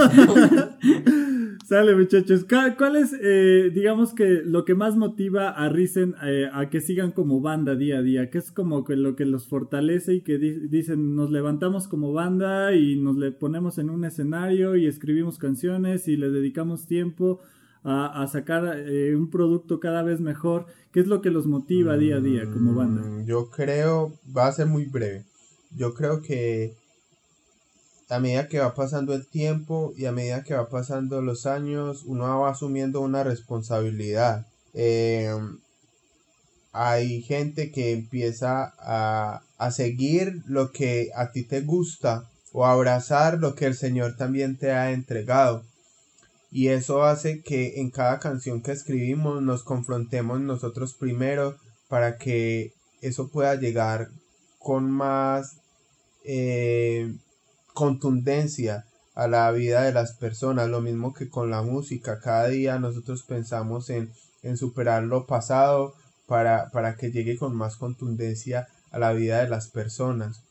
Sale, 1.68 1.94
muchachos. 1.94 2.46
¿Cuál, 2.78 2.96
es, 2.96 3.14
eh, 3.20 3.70
digamos 3.74 4.14
que, 4.14 4.40
lo 4.42 4.64
que 4.64 4.74
más 4.74 4.96
motiva 4.96 5.50
a 5.50 5.68
Risen 5.68 6.14
eh, 6.24 6.48
a 6.50 6.70
que 6.70 6.80
sigan 6.80 7.12
como 7.12 7.42
banda 7.42 7.74
día 7.74 7.98
a 7.98 8.02
día? 8.02 8.30
¿Qué 8.30 8.38
es 8.38 8.50
como 8.50 8.84
que 8.84 8.96
lo 8.96 9.16
que 9.16 9.26
los 9.26 9.46
fortalece 9.48 10.14
y 10.14 10.20
que 10.22 10.38
di- 10.38 10.66
dicen, 10.68 11.14
nos 11.14 11.30
levantamos 11.30 11.86
como 11.86 12.14
banda 12.14 12.74
y 12.74 12.96
nos 12.98 13.18
le 13.18 13.32
ponemos 13.32 13.76
en 13.76 13.90
un 13.90 14.06
escenario 14.06 14.76
y 14.76 14.86
escribimos 14.86 15.36
canciones 15.36 16.08
y 16.08 16.16
le 16.16 16.30
dedicamos 16.30 16.86
tiempo 16.86 17.40
a, 17.82 18.22
a 18.22 18.26
sacar 18.28 18.78
eh, 18.88 19.14
un 19.14 19.28
producto 19.28 19.78
cada 19.78 20.02
vez 20.02 20.22
mejor? 20.22 20.64
¿Qué 20.90 21.00
es 21.00 21.06
lo 21.06 21.20
que 21.20 21.30
los 21.30 21.46
motiva 21.46 21.98
día 21.98 22.16
a 22.16 22.20
día 22.20 22.50
como 22.50 22.74
banda? 22.74 23.02
Mm, 23.02 23.26
Yo 23.26 23.50
creo, 23.50 24.14
va 24.34 24.46
a 24.46 24.52
ser 24.52 24.68
muy 24.68 24.86
breve. 24.86 25.26
Yo 25.76 25.92
creo 25.92 26.22
que 26.22 26.78
a 28.08 28.20
medida 28.20 28.48
que 28.48 28.58
va 28.58 28.74
pasando 28.74 29.14
el 29.14 29.26
tiempo 29.26 29.92
y 29.96 30.06
a 30.06 30.12
medida 30.12 30.42
que 30.42 30.54
va 30.54 30.68
pasando 30.68 31.20
los 31.20 31.46
años, 31.46 32.04
uno 32.04 32.40
va 32.40 32.50
asumiendo 32.50 33.00
una 33.00 33.22
responsabilidad. 33.22 34.46
Eh, 34.74 35.30
hay 36.72 37.22
gente 37.22 37.70
que 37.70 37.92
empieza 37.92 38.72
a, 38.78 39.42
a 39.58 39.70
seguir 39.70 40.42
lo 40.46 40.70
que 40.72 41.10
a 41.14 41.32
ti 41.32 41.42
te 41.42 41.60
gusta 41.60 42.28
o 42.52 42.64
abrazar 42.66 43.38
lo 43.38 43.54
que 43.54 43.66
el 43.66 43.74
Señor 43.74 44.16
también 44.16 44.56
te 44.56 44.72
ha 44.72 44.92
entregado. 44.92 45.64
Y 46.50 46.68
eso 46.68 47.02
hace 47.02 47.42
que 47.42 47.80
en 47.80 47.90
cada 47.90 48.18
canción 48.20 48.62
que 48.62 48.72
escribimos 48.72 49.42
nos 49.42 49.62
confrontemos 49.64 50.40
nosotros 50.40 50.94
primero 50.94 51.56
para 51.88 52.16
que 52.16 52.72
eso 53.02 53.28
pueda 53.28 53.54
llegar 53.54 54.08
con 54.58 54.90
más 54.90 55.56
eh, 56.24 57.12
contundencia 57.78 58.86
a 59.14 59.28
la 59.28 59.52
vida 59.52 59.82
de 59.82 59.92
las 59.92 60.12
personas. 60.14 60.68
Lo 60.68 60.80
mismo 60.80 61.14
que 61.14 61.28
con 61.28 61.48
la 61.48 61.62
música. 61.62 62.18
Cada 62.18 62.48
día 62.48 62.80
nosotros 62.80 63.22
pensamos 63.22 63.88
en, 63.88 64.10
en 64.42 64.56
superar 64.56 65.04
lo 65.04 65.26
pasado 65.26 65.94
para, 66.26 66.70
para 66.72 66.96
que 66.96 67.12
llegue 67.12 67.38
con 67.38 67.54
más 67.54 67.76
contundencia 67.76 68.66
a 68.90 68.98
la 68.98 69.12
vida 69.12 69.44
de 69.44 69.48
las 69.48 69.68
personas. 69.68 70.42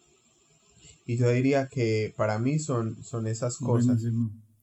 Y 1.05 1.17
yo 1.17 1.29
diría 1.29 1.67
que 1.67 2.13
para 2.15 2.39
mí 2.39 2.59
son, 2.59 3.03
son 3.03 3.27
esas 3.27 3.57
cosas. 3.57 4.01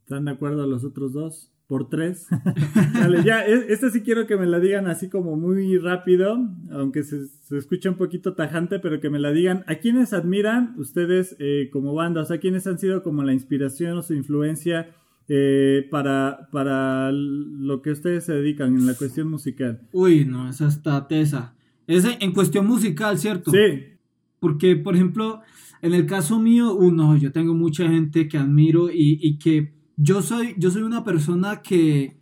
¿Están 0.02 0.24
de 0.24 0.30
acuerdo 0.30 0.66
los 0.66 0.84
otros 0.84 1.12
dos? 1.12 1.48
Por 1.74 1.88
tres. 1.88 2.28
Dale, 2.94 3.24
ya, 3.24 3.44
e, 3.44 3.72
esta 3.72 3.90
sí 3.90 4.02
quiero 4.02 4.28
que 4.28 4.36
me 4.36 4.46
la 4.46 4.60
digan 4.60 4.86
así 4.86 5.08
como 5.08 5.34
muy 5.34 5.76
rápido, 5.76 6.38
aunque 6.70 7.02
se, 7.02 7.26
se 7.26 7.58
escucha 7.58 7.90
un 7.90 7.96
poquito 7.96 8.34
tajante, 8.34 8.78
pero 8.78 9.00
que 9.00 9.10
me 9.10 9.18
la 9.18 9.32
digan. 9.32 9.64
¿A 9.66 9.74
quiénes 9.74 10.12
admiran 10.12 10.76
ustedes 10.78 11.34
eh, 11.40 11.70
como 11.72 11.92
banda? 11.92 12.20
O 12.20 12.24
sea, 12.26 12.38
¿quiénes 12.38 12.68
han 12.68 12.78
sido 12.78 13.02
como 13.02 13.24
la 13.24 13.32
inspiración 13.32 13.98
o 13.98 14.02
su 14.02 14.14
influencia 14.14 14.94
eh, 15.26 15.88
para, 15.90 16.48
para 16.52 17.10
lo 17.10 17.82
que 17.82 17.90
ustedes 17.90 18.22
se 18.22 18.34
dedican 18.34 18.76
en 18.76 18.86
la 18.86 18.94
cuestión 18.94 19.28
musical? 19.28 19.80
Uy, 19.90 20.24
no, 20.24 20.48
esa 20.48 20.68
está 20.68 21.08
tesa. 21.08 21.56
Es 21.88 22.04
en 22.20 22.30
cuestión 22.30 22.68
musical, 22.68 23.18
¿cierto? 23.18 23.50
Sí. 23.50 23.82
Porque, 24.38 24.76
por 24.76 24.94
ejemplo, 24.94 25.40
en 25.82 25.92
el 25.92 26.06
caso 26.06 26.38
mío, 26.38 26.72
uno, 26.72 27.16
yo 27.16 27.32
tengo 27.32 27.52
mucha 27.52 27.88
gente 27.88 28.28
que 28.28 28.38
admiro 28.38 28.92
y, 28.92 29.18
y 29.20 29.38
que 29.40 29.73
yo 29.96 30.22
soy, 30.22 30.54
yo 30.58 30.70
soy 30.70 30.82
una 30.82 31.04
persona 31.04 31.62
que, 31.62 32.16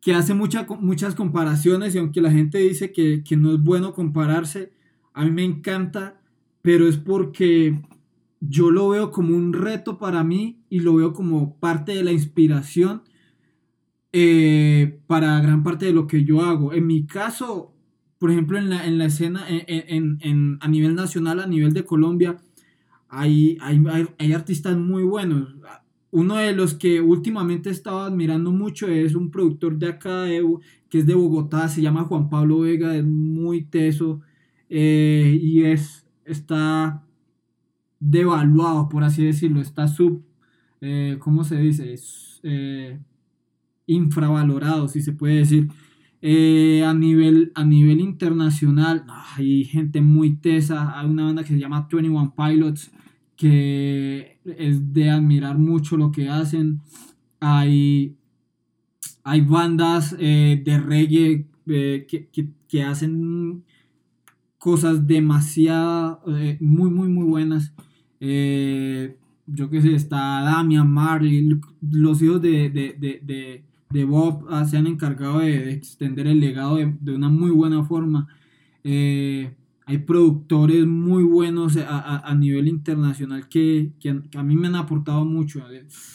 que 0.00 0.14
hace 0.14 0.34
mucha, 0.34 0.66
muchas 0.80 1.14
comparaciones 1.14 1.94
y 1.94 1.98
aunque 1.98 2.20
la 2.20 2.30
gente 2.30 2.58
dice 2.58 2.92
que, 2.92 3.22
que 3.24 3.36
no 3.36 3.52
es 3.52 3.62
bueno 3.62 3.92
compararse, 3.92 4.72
a 5.12 5.24
mí 5.24 5.30
me 5.30 5.44
encanta, 5.44 6.20
pero 6.62 6.88
es 6.88 6.96
porque 6.96 7.80
yo 8.40 8.70
lo 8.70 8.90
veo 8.90 9.10
como 9.10 9.36
un 9.36 9.52
reto 9.52 9.98
para 9.98 10.22
mí 10.24 10.62
y 10.68 10.80
lo 10.80 10.94
veo 10.94 11.12
como 11.12 11.58
parte 11.58 11.92
de 11.94 12.04
la 12.04 12.12
inspiración 12.12 13.02
eh, 14.12 15.00
para 15.06 15.40
gran 15.40 15.62
parte 15.62 15.86
de 15.86 15.92
lo 15.92 16.06
que 16.06 16.24
yo 16.24 16.42
hago. 16.42 16.72
En 16.72 16.86
mi 16.86 17.06
caso, 17.06 17.74
por 18.18 18.30
ejemplo, 18.30 18.58
en 18.58 18.70
la, 18.70 18.86
en 18.86 18.98
la 18.98 19.06
escena, 19.06 19.44
en, 19.48 20.18
en, 20.20 20.58
a 20.60 20.68
nivel 20.68 20.94
nacional, 20.94 21.40
a 21.40 21.46
nivel 21.46 21.72
de 21.72 21.84
Colombia, 21.84 22.36
hay, 23.08 23.58
hay, 23.60 23.82
hay, 24.18 24.32
artistas 24.32 24.76
muy 24.76 25.02
buenos. 25.02 25.54
Uno 26.16 26.36
de 26.36 26.54
los 26.54 26.72
que 26.72 27.02
últimamente 27.02 27.68
he 27.68 27.72
estado 27.72 28.00
admirando 28.00 28.50
mucho 28.50 28.88
es 28.88 29.14
un 29.14 29.30
productor 29.30 29.76
de 29.76 29.88
acá, 29.88 30.24
que 30.88 30.98
es 31.00 31.06
de 31.06 31.14
Bogotá, 31.14 31.68
se 31.68 31.82
llama 31.82 32.04
Juan 32.04 32.30
Pablo 32.30 32.60
Vega, 32.60 32.96
es 32.96 33.04
muy 33.04 33.64
teso 33.64 34.22
eh, 34.70 35.38
y 35.42 35.64
es, 35.64 36.06
está 36.24 37.04
devaluado, 38.00 38.88
por 38.88 39.04
así 39.04 39.26
decirlo, 39.26 39.60
está 39.60 39.88
sub, 39.88 40.24
eh, 40.80 41.18
¿cómo 41.18 41.44
se 41.44 41.58
dice? 41.58 41.92
Es, 41.92 42.40
eh, 42.44 42.98
infravalorado, 43.84 44.88
si 44.88 45.02
se 45.02 45.12
puede 45.12 45.34
decir. 45.36 45.68
A, 46.22 46.94
nivel, 46.94 47.52
a 47.54 47.62
nivel 47.62 48.00
internacional, 48.00 49.04
hay 49.36 49.64
gente 49.64 50.00
muy 50.00 50.36
tesa. 50.36 50.98
Hay 50.98 51.10
una 51.10 51.24
banda 51.24 51.42
que 51.42 51.50
se 51.50 51.58
llama 51.58 51.86
21 51.92 52.34
Pilots, 52.34 52.90
que 53.36 54.35
es 54.58 54.92
de 54.92 55.10
admirar 55.10 55.58
mucho 55.58 55.96
lo 55.96 56.12
que 56.12 56.28
hacen. 56.28 56.80
Hay, 57.40 58.16
hay 59.24 59.40
bandas 59.40 60.16
de 60.16 60.82
reggae 60.84 61.46
que, 61.66 62.28
que, 62.32 62.48
que, 62.68 62.82
hacen 62.82 63.64
cosas 64.58 65.06
demasiado, 65.06 66.22
muy, 66.60 66.90
muy, 66.90 67.08
muy 67.08 67.24
buenas. 67.24 67.72
Eh, 68.20 69.16
yo 69.46 69.70
qué 69.70 69.80
sé, 69.80 69.94
está 69.94 70.42
Damian, 70.42 70.90
Marley, 70.90 71.60
los 71.80 72.20
hijos 72.22 72.42
de, 72.42 72.70
de, 72.70 73.62
de, 73.90 74.04
Bob 74.04 74.46
ah, 74.50 74.64
se 74.64 74.76
han 74.76 74.86
encargado 74.86 75.38
de, 75.38 75.72
extender 75.72 76.26
el 76.26 76.40
legado 76.40 76.76
de, 76.76 77.14
una 77.14 77.28
muy 77.28 77.50
buena 77.50 77.84
forma. 77.84 78.26
Eh, 78.82 79.54
hay 79.88 79.98
productores 79.98 80.84
muy 80.84 81.22
buenos 81.22 81.76
a, 81.76 82.34
nivel 82.34 82.66
internacional 82.66 83.48
que, 83.48 83.92
a 84.34 84.42
mí 84.42 84.56
me 84.56 84.66
han 84.66 84.74
aportado 84.74 85.24
mucho. 85.24 85.62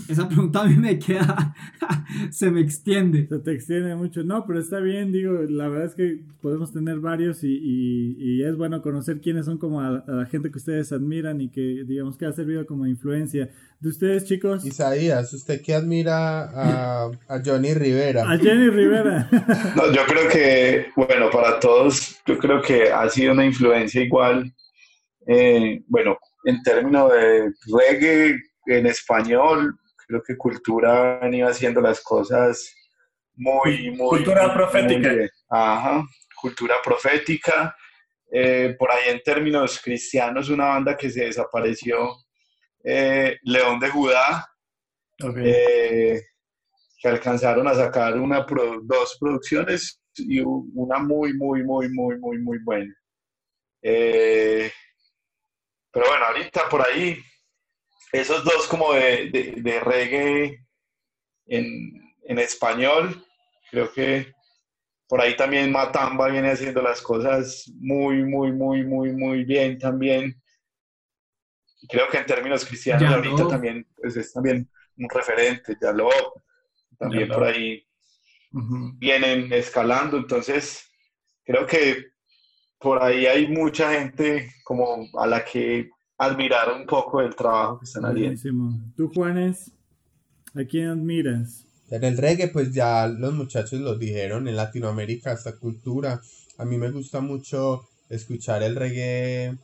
Esa 0.10 0.28
pregunta 0.28 0.64
a 0.64 0.68
mí 0.68 0.76
me 0.76 1.00
queda, 1.00 1.56
se 2.32 2.52
me 2.52 2.60
extiende. 2.60 3.28
Se 3.30 3.40
te 3.40 3.54
extiende 3.54 3.96
mucho. 3.96 4.26
No, 4.26 4.46
pero 4.46 4.60
está 4.60 4.82
bien, 4.82 5.14
digo, 5.14 5.40
la 5.48 5.70
verdad 5.70 5.86
es 5.86 5.96
que 5.96 6.22
podemos 6.42 6.74
tener 6.74 7.00
varios 7.00 7.46
y, 7.46 8.44
es 8.44 8.58
bueno 8.58 8.82
conocer 8.82 9.22
quiénes 9.22 9.46
son 9.46 9.58
como 9.58 9.80
a, 9.80 10.04
la 10.06 10.26
gente 10.26 10.52
que 10.52 10.58
ustedes 10.58 10.92
admiran 10.92 11.40
y 11.40 11.48
que 11.48 11.86
digamos 11.88 12.18
que 12.18 12.26
ha 12.26 12.34
servido 12.34 12.66
como 12.66 12.86
influencia. 12.88 13.52
De 13.82 13.90
ustedes, 13.90 14.26
chicos. 14.26 14.64
Isaías, 14.64 15.34
¿usted 15.34 15.60
qué 15.60 15.74
admira 15.74 16.44
a, 16.44 17.06
a 17.28 17.42
Johnny 17.44 17.74
Rivera? 17.74 18.22
A 18.22 18.38
Johnny 18.38 18.70
Rivera. 18.70 19.28
no, 19.76 19.92
yo 19.92 20.06
creo 20.06 20.30
que, 20.30 20.92
bueno, 20.96 21.32
para 21.32 21.60
todos, 21.60 22.22
yo 22.28 22.38
creo 22.38 22.62
que 22.62 22.92
ha 22.92 23.10
sido 23.10 23.32
una 23.34 23.44
influencia 23.44 24.00
igual, 24.04 24.54
eh, 25.26 25.82
bueno, 25.88 26.16
en 26.44 26.62
términos 26.62 27.12
de 27.12 27.52
reggae 27.76 28.40
en 28.68 28.86
español, 28.86 29.76
creo 30.08 30.22
que 30.22 30.38
Cultura 30.38 31.18
ha 31.18 31.20
venido 31.22 31.48
haciendo 31.48 31.82
las 31.82 32.02
cosas 32.02 32.76
muy, 33.34 33.90
muy... 33.90 34.10
Cultura 34.10 34.54
profética. 34.54 35.10
ajá, 35.50 36.04
cultura 36.40 36.76
profética. 36.84 37.76
Eh, 38.32 38.76
por 38.78 38.92
ahí 38.92 39.10
en 39.10 39.24
términos 39.24 39.82
cristianos, 39.84 40.50
una 40.50 40.68
banda 40.68 40.96
que 40.96 41.10
se 41.10 41.26
desapareció, 41.26 42.16
eh, 42.84 43.38
León 43.44 43.80
de 43.80 43.90
Judá, 43.90 44.48
que 47.02 47.08
alcanzaron 47.08 47.68
a 47.68 47.76
sacar 47.76 48.18
una 48.20 48.46
dos 48.84 49.18
producciones 49.20 50.02
y 50.18 50.40
una 50.42 51.00
muy, 51.00 51.34
muy, 51.34 51.64
muy, 51.64 51.90
muy, 51.90 52.18
muy, 52.20 52.38
muy 52.40 52.60
buena. 52.60 52.94
Eh, 53.82 54.72
pero 55.92 56.06
bueno, 56.08 56.26
ahorita 56.26 56.70
por 56.70 56.88
ahí, 56.88 57.18
esos 58.12 58.44
dos 58.44 58.68
como 58.68 58.94
de, 58.94 59.30
de, 59.58 59.80
reggae 59.80 60.66
en, 61.48 62.16
en, 62.24 62.40
español, 62.40 63.26
creo 63.72 63.92
que 63.92 64.34
por 65.08 65.22
ahí 65.22 65.36
también 65.36 65.72
Matamba 65.72 66.28
viene 66.30 66.52
haciendo 66.52 66.82
las 66.82 67.02
cosas 67.02 67.70
muy, 67.80 68.24
muy, 68.24 68.52
muy, 68.52 68.84
muy, 68.84 69.12
muy 69.12 69.44
bien 69.44 69.78
también. 69.80 70.42
Creo 71.90 72.08
que 72.10 72.18
en 72.18 72.26
términos 72.26 72.66
cristianos 72.66 73.12
ahorita 73.12 73.48
también 73.48 73.88
pues, 74.00 74.16
es 74.16 74.32
también 74.34 74.70
un 74.98 75.10
referente, 75.10 75.78
ya 75.82 75.92
lo 75.92 76.10
también 76.98 77.28
por 77.30 77.44
ahí 77.44 77.84
vienen 78.98 79.52
escalando, 79.54 80.18
entonces 80.18 80.86
creo 81.44 81.66
que 81.66 82.12
por 82.80 83.02
ahí 83.02 83.26
hay 83.26 83.48
mucha 83.48 83.94
gente 83.94 84.52
como 84.64 85.08
a 85.20 85.28
la 85.28 85.44
que 85.44 85.90
admirar 86.18 86.72
un 86.74 86.86
poco 86.86 87.22
el 87.22 87.36
trabajo 87.36 87.80
que 87.80 87.86
están 87.86 88.06
haciendo. 88.06 88.40
¿Tú, 88.96 89.10
Juanes, 89.14 89.72
a 90.54 90.64
quién 90.64 90.90
admiras? 90.90 91.66
En 91.90 92.04
el 92.04 92.18
reggae, 92.18 92.48
pues 92.48 92.74
ya 92.74 93.08
los 93.08 93.34
muchachos 93.34 93.80
lo 93.82 93.98
dijeron, 93.98 94.48
en 94.48 94.56
Latinoamérica 94.56 95.34
esta 95.34 95.58
cultura. 95.58 96.22
A 96.58 96.66
mí 96.66 96.78
me 96.78 96.92
gusta 96.92 97.22
mucho 97.22 97.88
escuchar 98.10 98.64
el 98.64 98.76
reggae 98.76 99.58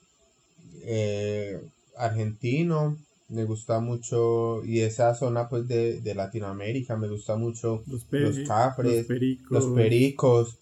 eh, 0.84 1.62
argentino, 1.98 2.98
me 3.30 3.44
gusta 3.44 3.80
mucho, 3.80 4.64
y 4.66 4.82
esa 4.82 5.14
zona 5.16 5.50
pues 5.50 5.68
de, 5.68 6.14
Latinoamérica, 6.16 6.96
me 6.96 7.10
gusta 7.10 7.36
mucho 7.36 7.84
los, 7.88 8.06
cafres, 8.48 8.98
los 8.98 9.06
pericos, 9.08 9.52
los 9.52 9.66
pericos 9.76 10.58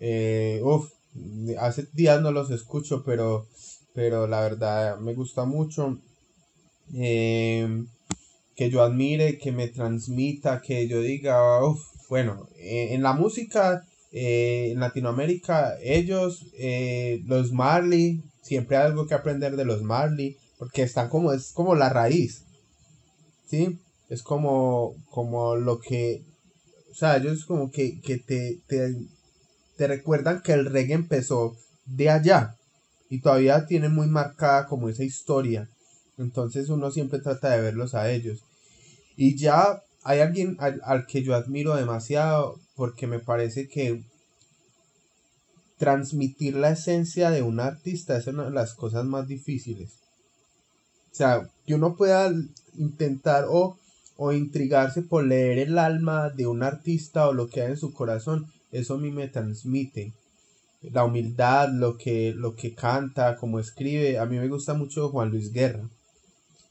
eh, 0.00 0.60
uf, 0.62 0.90
hace 1.58 1.86
días 1.92 2.20
no 2.20 2.32
los 2.32 2.50
escucho, 2.50 3.04
pero, 3.04 3.46
pero 3.94 4.26
la 4.26 4.40
verdad 4.40 4.98
me 4.98 5.14
gusta 5.14 5.44
mucho. 5.44 5.98
Em, 6.92 7.86
que 8.54 8.70
yo 8.70 8.82
admire, 8.82 9.38
que 9.38 9.50
me 9.50 9.68
transmita, 9.68 10.60
que 10.60 10.86
yo 10.86 11.00
diga, 11.00 11.58
bueno, 12.08 12.48
en 12.56 13.02
la 13.02 13.12
música 13.12 13.84
eh, 14.12 14.70
en 14.70 14.80
Latinoamérica, 14.80 15.76
ellos, 15.82 16.46
eh, 16.56 17.22
los 17.26 17.50
Marley, 17.50 18.22
siempre 18.42 18.76
hay 18.76 18.84
algo 18.84 19.08
que 19.08 19.14
aprender 19.14 19.56
de 19.56 19.64
los 19.64 19.82
Marley, 19.82 20.36
porque 20.64 20.82
están 20.82 21.10
como, 21.10 21.34
es 21.34 21.52
como 21.52 21.74
la 21.74 21.90
raíz, 21.90 22.46
¿sí? 23.46 23.78
Es 24.08 24.22
como, 24.22 24.94
como 25.10 25.56
lo 25.56 25.78
que, 25.78 26.22
o 26.90 26.94
sea, 26.94 27.18
ellos 27.18 27.44
como 27.44 27.70
que, 27.70 28.00
que 28.00 28.16
te, 28.16 28.60
te, 28.66 28.96
te 29.76 29.86
recuerdan 29.86 30.40
que 30.40 30.54
el 30.54 30.64
reggae 30.64 30.94
empezó 30.94 31.54
de 31.84 32.08
allá 32.08 32.56
y 33.10 33.20
todavía 33.20 33.66
tiene 33.66 33.90
muy 33.90 34.06
marcada 34.06 34.66
como 34.66 34.88
esa 34.88 35.04
historia. 35.04 35.68
Entonces 36.16 36.70
uno 36.70 36.90
siempre 36.90 37.18
trata 37.18 37.50
de 37.50 37.60
verlos 37.60 37.94
a 37.94 38.10
ellos. 38.10 38.40
Y 39.18 39.36
ya 39.36 39.82
hay 40.02 40.20
alguien 40.20 40.56
al, 40.60 41.04
que 41.04 41.22
yo 41.22 41.34
admiro 41.34 41.76
demasiado 41.76 42.58
porque 42.74 43.06
me 43.06 43.18
parece 43.18 43.68
que 43.68 44.02
transmitir 45.76 46.56
la 46.56 46.70
esencia 46.70 47.30
de 47.30 47.42
un 47.42 47.60
artista 47.60 48.16
es 48.16 48.26
una 48.28 48.44
de 48.44 48.50
las 48.50 48.72
cosas 48.72 49.04
más 49.04 49.28
difíciles. 49.28 50.03
O 51.14 51.16
sea, 51.16 51.48
que 51.64 51.76
uno 51.76 51.94
pueda 51.96 52.30
intentar 52.76 53.46
o, 53.48 53.78
o 54.16 54.32
intrigarse 54.32 55.00
por 55.00 55.24
leer 55.24 55.58
el 55.58 55.78
alma 55.78 56.28
de 56.28 56.48
un 56.48 56.64
artista 56.64 57.28
o 57.28 57.32
lo 57.32 57.48
que 57.48 57.62
hay 57.62 57.70
en 57.70 57.76
su 57.76 57.94
corazón 57.94 58.48
eso 58.74 58.94
a 58.94 58.98
mí 58.98 59.12
me 59.12 59.28
transmite 59.28 60.12
la 60.82 61.04
humildad, 61.04 61.68
lo 61.72 61.96
que, 61.96 62.34
lo 62.36 62.56
que 62.56 62.74
canta, 62.74 63.36
como 63.36 63.60
escribe. 63.60 64.18
A 64.18 64.26
mí 64.26 64.36
me 64.36 64.48
gusta 64.48 64.74
mucho 64.74 65.10
Juan 65.10 65.30
Luis 65.30 65.52
Guerra. 65.52 65.88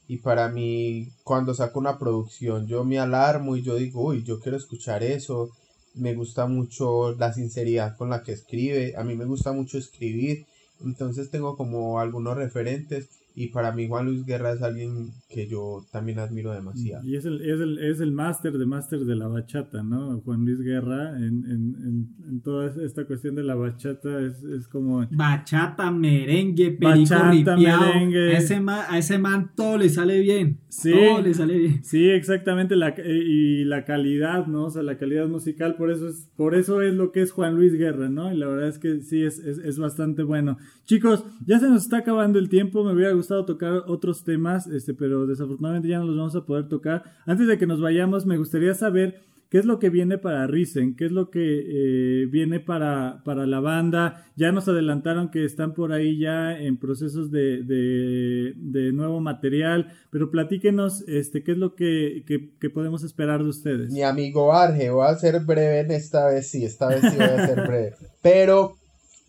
y 0.06 0.18
para 0.18 0.50
mí 0.50 1.08
cuando 1.24 1.54
saco 1.54 1.78
una 1.80 1.98
producción 1.98 2.66
yo 2.66 2.84
me 2.84 2.98
alarmo 2.98 3.56
y 3.56 3.62
yo 3.62 3.76
digo, 3.76 4.02
uy, 4.04 4.22
yo 4.22 4.38
quiero 4.40 4.58
escuchar 4.58 5.02
eso, 5.02 5.50
me 5.94 6.14
gusta 6.14 6.46
mucho 6.46 7.14
la 7.14 7.32
sinceridad 7.32 7.96
con 7.96 8.10
la 8.10 8.22
que 8.22 8.32
escribe, 8.32 8.94
a 8.98 9.02
mí 9.04 9.16
me 9.16 9.24
gusta 9.24 9.52
mucho 9.52 9.78
escribir, 9.78 10.46
entonces 10.84 11.30
tengo 11.30 11.56
como 11.56 12.00
algunos 12.00 12.36
referentes 12.36 13.08
y 13.36 13.48
para 13.48 13.72
mí 13.72 13.88
Juan 13.88 14.06
Luis 14.06 14.24
Guerra 14.24 14.52
es 14.52 14.62
alguien 14.62 15.10
que 15.28 15.48
yo 15.48 15.84
también 15.90 16.20
admiro 16.20 16.52
demasiado. 16.52 17.04
Y 17.04 17.16
es 17.16 17.24
el, 17.24 17.40
es 17.40 17.60
el, 17.60 17.78
es 17.78 18.00
el 18.00 18.12
máster 18.12 18.52
de 18.52 18.64
máster 18.64 19.00
de 19.00 19.16
la 19.16 19.26
bachata, 19.26 19.82
¿no? 19.82 20.20
Juan 20.20 20.44
Luis 20.44 20.60
Guerra, 20.60 21.16
en, 21.16 21.44
en, 21.44 22.06
en, 22.28 22.40
toda 22.42 22.72
esta 22.84 23.04
cuestión 23.06 23.34
de 23.34 23.42
la 23.42 23.56
bachata, 23.56 24.20
es, 24.20 24.40
es 24.44 24.68
como... 24.68 25.04
Bachata, 25.10 25.90
merengue, 25.90 26.70
perico 26.70 27.14
bachata, 27.14 27.56
merengue. 27.56 28.36
A 28.36 28.38
ese, 28.38 28.60
man, 28.60 28.84
a 28.88 28.98
ese 28.98 29.18
man 29.18 29.50
todo 29.56 29.78
le 29.78 29.88
sale 29.88 30.20
bien. 30.20 30.60
Sí, 30.68 30.92
todo 30.92 31.20
le 31.20 31.34
sale 31.34 31.58
bien. 31.58 31.84
Sí, 31.84 32.08
exactamente, 32.10 32.76
la, 32.76 32.94
y 33.04 33.64
la 33.64 33.84
calidad, 33.84 34.46
¿no? 34.46 34.66
O 34.66 34.70
sea, 34.70 34.84
la 34.84 34.96
calidad 34.96 35.26
musical, 35.26 35.74
por 35.74 35.90
eso 35.90 36.08
es, 36.08 36.30
por 36.36 36.54
eso 36.54 36.82
es 36.82 36.94
lo 36.94 37.10
que 37.10 37.22
es 37.22 37.32
Juan 37.32 37.56
Luis 37.56 37.72
Guerra, 37.74 38.08
¿no? 38.08 38.32
Y 38.32 38.36
la 38.36 38.46
verdad 38.46 38.68
es 38.68 38.78
que 38.78 39.00
sí, 39.00 39.24
es, 39.24 39.40
es, 39.40 39.58
es 39.58 39.76
bastante 39.76 40.22
bueno. 40.22 40.56
Chicos, 40.84 41.24
ya 41.46 41.58
se 41.58 41.68
nos 41.68 41.82
está 41.82 41.98
acabando 41.98 42.38
el 42.38 42.48
tiempo, 42.48 42.84
me 42.84 42.92
hubiera 42.92 43.10
gustado 43.24 43.44
tocar 43.46 43.84
otros 43.86 44.22
temas, 44.22 44.66
este, 44.66 44.92
pero 44.92 45.26
desafortunadamente 45.26 45.88
ya 45.88 45.98
no 45.98 46.04
los 46.04 46.16
vamos 46.16 46.36
a 46.36 46.44
poder 46.44 46.68
tocar. 46.68 47.02
Antes 47.24 47.46
de 47.46 47.56
que 47.56 47.66
nos 47.66 47.80
vayamos, 47.80 48.26
me 48.26 48.36
gustaría 48.36 48.74
saber 48.74 49.22
qué 49.48 49.58
es 49.58 49.64
lo 49.64 49.78
que 49.78 49.88
viene 49.88 50.18
para 50.18 50.46
Risen, 50.46 50.94
qué 50.94 51.06
es 51.06 51.12
lo 51.12 51.30
que 51.30 51.40
eh, 51.40 52.26
viene 52.26 52.60
para, 52.60 53.22
para 53.24 53.46
la 53.46 53.60
banda. 53.60 54.26
Ya 54.36 54.52
nos 54.52 54.68
adelantaron 54.68 55.30
que 55.30 55.44
están 55.44 55.72
por 55.72 55.92
ahí 55.92 56.18
ya 56.18 56.58
en 56.58 56.76
procesos 56.76 57.30
de, 57.30 57.62
de, 57.62 58.92
nuevo 58.92 59.20
material, 59.20 59.92
pero 60.10 60.30
platíquenos 60.30 61.04
este, 61.08 61.42
qué 61.42 61.52
es 61.52 61.58
lo 61.58 61.74
que, 61.74 62.24
que, 62.26 62.70
podemos 62.70 63.04
esperar 63.04 63.42
de 63.42 63.48
ustedes. 63.48 63.92
Mi 63.92 64.02
amigo 64.02 64.52
Arge, 64.52 64.90
voy 64.90 65.06
a 65.06 65.14
ser 65.14 65.40
breve 65.40 65.80
en 65.80 65.92
esta 65.92 66.26
vez, 66.26 66.48
sí, 66.48 66.64
esta 66.64 66.88
vez 66.88 67.00
sí 67.00 67.16
voy 67.16 67.26
a 67.26 67.46
ser 67.46 67.60
breve. 67.66 67.94
Pero 68.22 68.76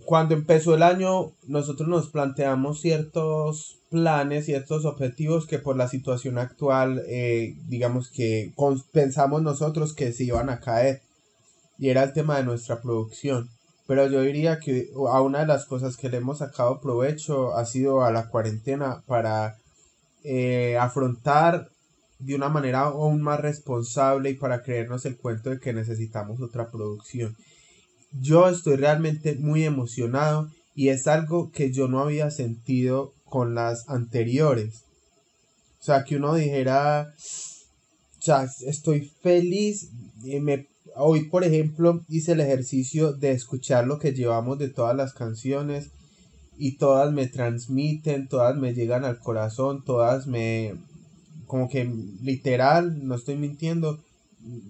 cuando 0.06 0.36
empezó 0.36 0.76
el 0.76 0.84
año, 0.84 1.32
nosotros 1.48 1.90
nos 1.90 2.10
planteamos 2.10 2.80
ciertos 2.80 3.80
planes, 3.90 4.46
ciertos 4.46 4.86
objetivos 4.86 5.48
que 5.48 5.60
por 5.60 5.76
la 5.76 5.88
situación 5.88 6.38
actual, 6.38 7.04
eh, 7.08 7.56
digamos 7.68 8.10
que 8.12 8.54
pensamos 8.92 9.42
nosotros 9.42 9.94
que 9.94 10.14
se 10.14 10.26
iban 10.26 10.50
a 10.50 10.60
caer. 10.60 11.02
Y 11.78 11.90
era 11.90 12.04
el 12.04 12.14
tema 12.14 12.38
de 12.38 12.44
nuestra 12.44 12.82
producción. 12.82 13.50
Pero 13.88 14.08
yo 14.08 14.22
diría 14.22 14.60
que 14.60 14.90
a 15.12 15.22
una 15.22 15.40
de 15.40 15.48
las 15.48 15.66
cosas 15.66 15.98
que 15.98 16.10
le 16.10 16.18
hemos 16.18 16.40
sacado 16.40 16.80
provecho 16.80 17.56
ha 17.56 17.66
sido 17.66 18.04
a 18.04 18.12
la 18.12 18.30
cuarentena 18.30 19.04
para 19.08 19.58
eh, 20.24 20.78
afrontar 20.78 21.70
de 22.20 22.36
una 22.36 22.50
manera 22.50 22.82
aún 22.82 23.22
más 23.22 23.40
responsable 23.42 24.30
y 24.32 24.34
para 24.36 24.64
creernos 24.64 25.06
el 25.06 25.18
cuento 25.18 25.50
de 25.50 25.60
que 25.60 25.74
necesitamos 25.74 26.42
otra 26.42 26.72
producción 26.72 27.36
yo 28.20 28.48
estoy 28.50 28.76
realmente 28.76 29.36
muy 29.36 29.64
emocionado 29.64 30.50
y 30.76 30.90
es 30.90 31.08
algo 31.08 31.52
que 31.52 31.72
yo 31.72 31.88
no 31.88 32.02
había 32.02 32.32
sentido 32.32 33.14
con 33.24 33.56
las 33.56 33.90
anteriores. 33.90 34.84
O 35.80 35.84
sea, 35.84 36.04
que 36.04 36.18
uno 36.18 36.34
dijera, 36.34 37.14
o 38.20 38.22
sea, 38.22 38.48
estoy 38.66 39.12
feliz. 39.22 39.90
Me, 40.24 40.68
hoy, 40.96 41.30
por 41.30 41.44
ejemplo, 41.44 42.04
hice 42.10 42.34
el 42.34 42.42
ejercicio 42.42 43.14
de 43.14 43.32
escuchar 43.32 43.88
lo 43.88 44.00
que 44.00 44.14
llevamos 44.14 44.58
de 44.58 44.70
todas 44.70 44.96
las 44.96 45.14
canciones 45.14 45.92
y 46.58 46.78
todas 46.78 47.14
me 47.14 47.28
transmiten, 47.28 48.28
todas 48.28 48.56
me 48.58 48.74
llegan 48.74 49.06
al 49.06 49.20
corazón, 49.20 49.84
todas 49.84 50.26
me, 50.28 50.74
como 51.46 51.70
que 51.70 51.86
literal, 52.22 53.06
no 53.06 53.16
estoy 53.16 53.36
mintiendo, 53.36 54.00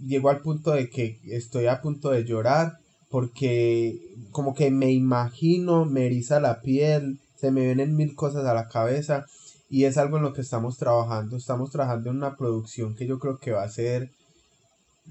llego 0.06 0.30
al 0.30 0.42
punto 0.42 0.72
de 0.72 0.90
que 0.90 1.20
estoy 1.26 1.68
a 1.68 1.82
punto 1.82 2.10
de 2.10 2.26
llorar 2.26 2.80
porque 3.10 4.00
como 4.32 4.54
que 4.54 4.72
me 4.72 4.92
imagino, 4.92 5.86
me 5.86 6.06
eriza 6.06 6.40
la 6.40 6.62
piel, 6.62 7.20
se 7.36 7.52
me 7.52 7.62
vienen 7.62 7.96
mil 7.96 8.16
cosas 8.16 8.46
a 8.46 8.54
la 8.54 8.68
cabeza 8.68 9.26
y 9.70 9.86
es 9.86 9.98
algo 9.98 10.18
en 10.18 10.24
lo 10.24 10.34
que 10.34 10.42
estamos 10.42 10.78
trabajando. 10.78 11.38
Estamos 11.38 11.72
trabajando 11.72 12.10
en 12.10 12.18
una 12.18 12.36
producción 12.36 12.96
que 12.96 13.08
yo 13.08 13.20
creo 13.20 13.40
que 13.40 13.52
va 13.52 13.64
a 13.64 13.70
ser 13.70 14.10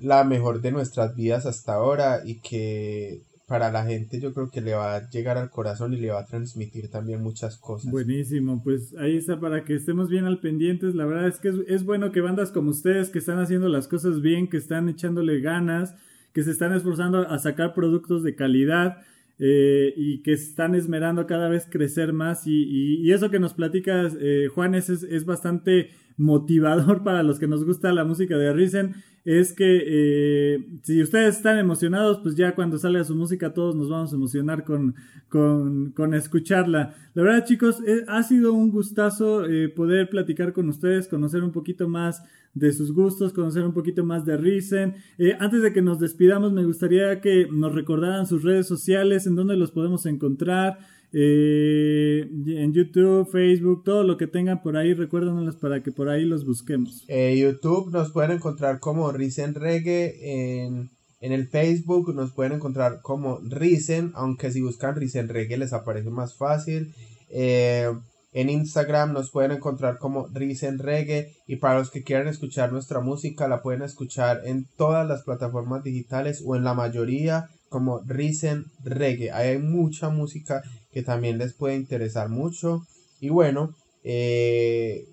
la 0.01 0.25
mejor 0.25 0.61
de 0.61 0.73
nuestras 0.73 1.15
vidas 1.15 1.47
hasta 1.47 1.75
ahora 1.75 2.23
y 2.25 2.41
que 2.41 3.23
para 3.47 3.71
la 3.71 3.85
gente 3.85 4.21
yo 4.21 4.33
creo 4.33 4.51
que 4.51 4.61
le 4.61 4.75
va 4.75 4.97
a 4.97 5.11
llegar 5.11 5.37
al 5.37 5.51
corazón 5.51 5.93
y 5.93 5.99
le 5.99 6.11
va 6.11 6.21
a 6.21 6.27
transmitir 6.27 6.91
también 6.91 7.23
muchas 7.23 7.59
cosas. 7.59 7.91
Buenísimo, 7.91 8.63
pues 8.63 8.95
ahí 8.97 9.17
está 9.17 9.39
para 9.39 9.65
que 9.65 9.75
estemos 9.75 10.09
bien 10.09 10.25
al 10.25 10.41
pendientes. 10.41 10.95
La 10.95 11.05
verdad 11.05 11.29
es 11.29 11.39
que 11.39 11.49
es, 11.49 11.57
es 11.69 11.85
bueno 11.85 12.11
que 12.11 12.21
bandas 12.21 12.51
como 12.51 12.71
ustedes 12.71 13.11
que 13.11 13.19
están 13.19 13.39
haciendo 13.39 13.69
las 13.69 13.87
cosas 13.87 14.23
bien, 14.23 14.49
que 14.49 14.57
están 14.57 14.89
echándole 14.89 15.41
ganas, 15.41 15.95
que 16.35 16.43
se 16.43 16.51
están 16.51 16.75
esforzando 16.75 17.27
a 17.29 17.39
sacar 17.39 17.73
productos 17.73 18.23
de 18.25 18.35
calidad 18.35 18.99
eh, 19.39 19.95
y 19.97 20.19
que 20.23 20.33
están 20.33 20.75
esmerando 20.75 21.27
cada 21.27 21.49
vez 21.49 21.67
crecer 21.71 22.13
más. 22.13 22.47
Y, 22.47 23.11
eso 23.13 23.31
que 23.31 23.39
nos 23.39 23.55
platicas, 23.55 24.17
eh, 24.21 24.49
Juan, 24.53 24.75
es, 24.75 24.91
es, 24.91 25.25
bastante 25.25 25.91
motivador 26.17 27.03
para 27.03 27.23
los 27.23 27.39
que 27.39 27.47
nos 27.47 27.65
gusta 27.65 27.93
la 27.93 28.05
música 28.05 28.37
de 28.37 28.53
Risen. 28.53 28.95
Es 29.25 29.55
que 29.55 29.83
eh, 29.87 30.67
si 30.83 31.03
ustedes 31.03 31.37
están 31.37 31.59
emocionados, 31.59 32.19
pues 32.23 32.37
ya 32.37 32.55
cuando 32.55 32.77
salga 32.77 33.05
su 33.05 33.17
música 33.17 33.55
todos 33.55 33.75
nos 33.75 33.89
vamos 33.89 34.13
a 34.13 34.17
emocionar 34.17 34.65
con, 34.65 34.95
con, 35.29 36.15
escucharla. 36.15 36.95
La 37.15 37.23
verdad, 37.23 37.47
chicos, 37.47 37.79
ha 38.07 38.23
sido 38.23 38.53
un 38.53 38.71
gustazo 38.71 39.45
poder 39.75 40.11
platicar 40.11 40.53
con 40.53 40.69
ustedes, 40.69 41.09
conocer 41.09 41.43
un 41.43 41.53
poquito 41.53 41.89
más 41.89 42.23
de 42.55 42.73
sus 42.73 42.93
gustos, 42.93 43.33
conocer 43.33 43.65
un 43.65 43.73
poquito 43.73 44.05
más 44.05 44.25
de 44.25 44.37
Risen. 44.37 44.95
Eh, 45.19 45.37
antes 45.39 45.63
de 45.63 45.73
que 45.73 45.83
nos 45.83 45.99
despidamos, 45.99 46.53
me 46.53 46.65
gustaría 46.65 47.21
que 47.21 47.49
nos 47.51 47.75
recordaran 47.75 48.27
sus 48.27 48.43
redes 48.43 48.67
sociales, 48.67 49.27
en 49.27 49.35
donde 49.35 49.57
los 49.57 49.73
podemos 49.73 50.07
encontrar. 50.07 50.79
Eh, 51.17 52.29
en 52.47 52.73
YouTube, 52.73 53.31
Facebook, 53.31 53.85
todo 53.85 54.03
lo 54.03 54.17
que 54.17 54.27
tengan 54.27 54.63
por 54.63 54.77
ahí, 54.77 54.95
recuérdanos 54.95 55.55
para 55.57 55.81
que 55.83 55.93
por 55.93 56.09
ahí 56.09 56.25
los 56.25 56.45
busquemos. 56.45 57.05
Eh, 57.07 57.39
YouTube 57.39 57.93
nos 57.93 58.11
pueden 58.11 58.33
encontrar 58.33 58.81
como 58.81 59.13
Risen 59.13 59.55
Reggae 59.55 60.65
en, 60.65 60.91
en 61.25 61.33
el 61.33 61.49
Facebook 61.49 62.15
nos 62.15 62.33
pueden 62.33 62.53
encontrar 62.53 63.01
como 63.01 63.39
Risen, 63.39 64.13
aunque 64.15 64.51
si 64.51 64.61
buscan 64.61 64.95
Risen 64.95 65.31
Reggae 65.31 65.57
les 65.57 65.73
aparece 65.73 66.11
más 66.11 66.35
fácil. 66.35 66.93
Eh, 67.31 67.91
en 68.35 68.51
Instagram 68.51 69.15
nos 69.15 69.31
pueden 69.31 69.53
encontrar 69.53 69.97
como 69.97 70.27
Risen 70.35 70.79
Reggae 70.79 71.33
y 71.47 71.57
para 71.57 71.79
los 71.79 71.91
que 71.91 72.03
quieran 72.03 72.29
escuchar 72.29 72.73
nuestra 72.73 73.01
música 73.01 73.49
la 73.49 73.63
pueden 73.63 73.81
escuchar 73.81 74.43
en 74.45 74.67
todas 74.77 75.09
las 75.09 75.23
plataformas 75.23 75.83
digitales 75.83 76.43
o 76.45 76.57
en 76.57 76.65
la 76.65 76.75
mayoría 76.75 77.49
como 77.75 78.03
Risen 78.07 78.67
Reggae. 78.85 79.33
hay 79.33 79.59
mucha 79.59 80.09
música 80.09 80.63
que 80.93 81.03
también 81.03 81.39
les 81.39 81.55
puede 81.55 81.75
interesar 81.75 82.29
mucho 82.29 82.87
y 83.21 83.31
bueno, 83.31 83.75
eh, 84.05 85.09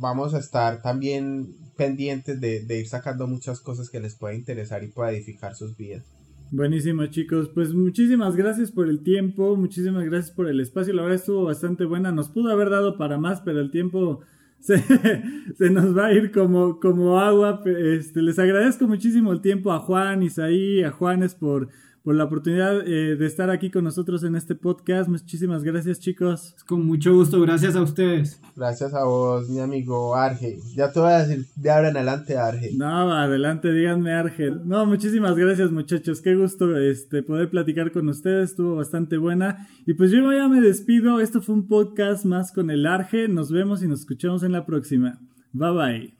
vamos 0.00 0.32
a 0.32 0.38
estar 0.38 0.80
también 0.80 1.54
pendientes 1.76 2.40
de, 2.40 2.64
de 2.64 2.80
ir 2.80 2.88
sacando 2.88 3.26
muchas 3.26 3.60
cosas 3.60 3.90
que 3.90 4.00
les 4.00 4.14
pueda 4.14 4.34
interesar 4.34 4.82
y 4.82 4.88
pueda 4.88 5.12
edificar 5.12 5.54
sus 5.54 5.76
vidas. 5.76 6.02
Buenísimo 6.50 7.04
chicos, 7.08 7.50
pues 7.52 7.74
muchísimas 7.74 8.36
gracias 8.36 8.72
por 8.72 8.88
el 8.88 9.02
tiempo, 9.02 9.54
muchísimas 9.54 10.06
gracias 10.06 10.34
por 10.34 10.48
el 10.48 10.60
espacio, 10.60 10.94
la 10.94 11.02
verdad 11.02 11.18
estuvo 11.18 11.44
bastante 11.44 11.84
buena, 11.84 12.10
nos 12.10 12.30
pudo 12.30 12.50
haber 12.52 12.70
dado 12.70 12.96
para 12.96 13.18
más, 13.18 13.42
pero 13.42 13.60
el 13.60 13.70
tiempo 13.70 14.20
se, 14.62 14.78
se 15.58 15.70
nos 15.70 15.96
va 15.96 16.06
a 16.06 16.12
ir 16.12 16.30
como, 16.30 16.78
como 16.78 17.18
agua, 17.18 17.62
este, 17.66 18.22
les 18.22 18.38
agradezco 18.38 18.86
muchísimo 18.86 19.32
el 19.32 19.40
tiempo 19.40 19.72
a 19.72 19.80
Juan, 19.80 20.22
Isaí, 20.22 20.82
a 20.84 20.92
Juanes 20.92 21.34
por 21.34 21.68
por 22.02 22.14
la 22.14 22.24
oportunidad 22.24 22.86
eh, 22.86 23.16
de 23.16 23.26
estar 23.26 23.50
aquí 23.50 23.70
con 23.70 23.84
nosotros 23.84 24.24
en 24.24 24.34
este 24.34 24.54
podcast. 24.54 25.08
Muchísimas 25.08 25.62
gracias, 25.62 26.00
chicos. 26.00 26.56
Con 26.66 26.84
mucho 26.84 27.14
gusto, 27.14 27.40
gracias 27.40 27.76
a 27.76 27.82
ustedes. 27.82 28.40
Gracias 28.56 28.92
a 28.94 29.04
vos, 29.04 29.48
mi 29.48 29.60
amigo 29.60 30.14
Arge. 30.14 30.58
Ya 30.74 30.92
te 30.92 31.00
voy 31.00 31.12
a 31.12 31.24
decir 31.24 31.46
de 31.56 31.70
ahora 31.70 31.90
en 31.90 31.96
adelante, 31.96 32.36
Arge. 32.36 32.70
No, 32.76 33.12
adelante, 33.12 33.72
díganme, 33.72 34.12
Arge. 34.12 34.50
No, 34.50 34.84
muchísimas 34.86 35.36
gracias, 35.36 35.70
muchachos. 35.70 36.20
Qué 36.20 36.34
gusto 36.34 36.76
este, 36.76 37.22
poder 37.22 37.50
platicar 37.50 37.92
con 37.92 38.08
ustedes. 38.08 38.50
Estuvo 38.50 38.76
bastante 38.76 39.16
buena. 39.16 39.68
Y 39.86 39.94
pues 39.94 40.10
yo 40.10 40.32
ya 40.32 40.48
me 40.48 40.60
despido. 40.60 41.20
Esto 41.20 41.40
fue 41.40 41.54
un 41.54 41.68
podcast 41.68 42.24
más 42.24 42.52
con 42.52 42.70
el 42.70 42.86
Arge. 42.86 43.28
Nos 43.28 43.52
vemos 43.52 43.82
y 43.82 43.88
nos 43.88 44.00
escuchamos 44.00 44.42
en 44.42 44.52
la 44.52 44.66
próxima. 44.66 45.20
Bye 45.52 45.70
bye. 45.72 46.14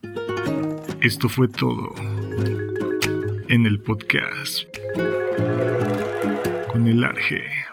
Esto 1.01 1.29
fue 1.29 1.49
todo 1.49 1.95
en 3.49 3.67
el 3.67 3.81
podcast 3.81 4.67
con 6.69 6.87
el 6.87 7.05
Arge. 7.05 7.72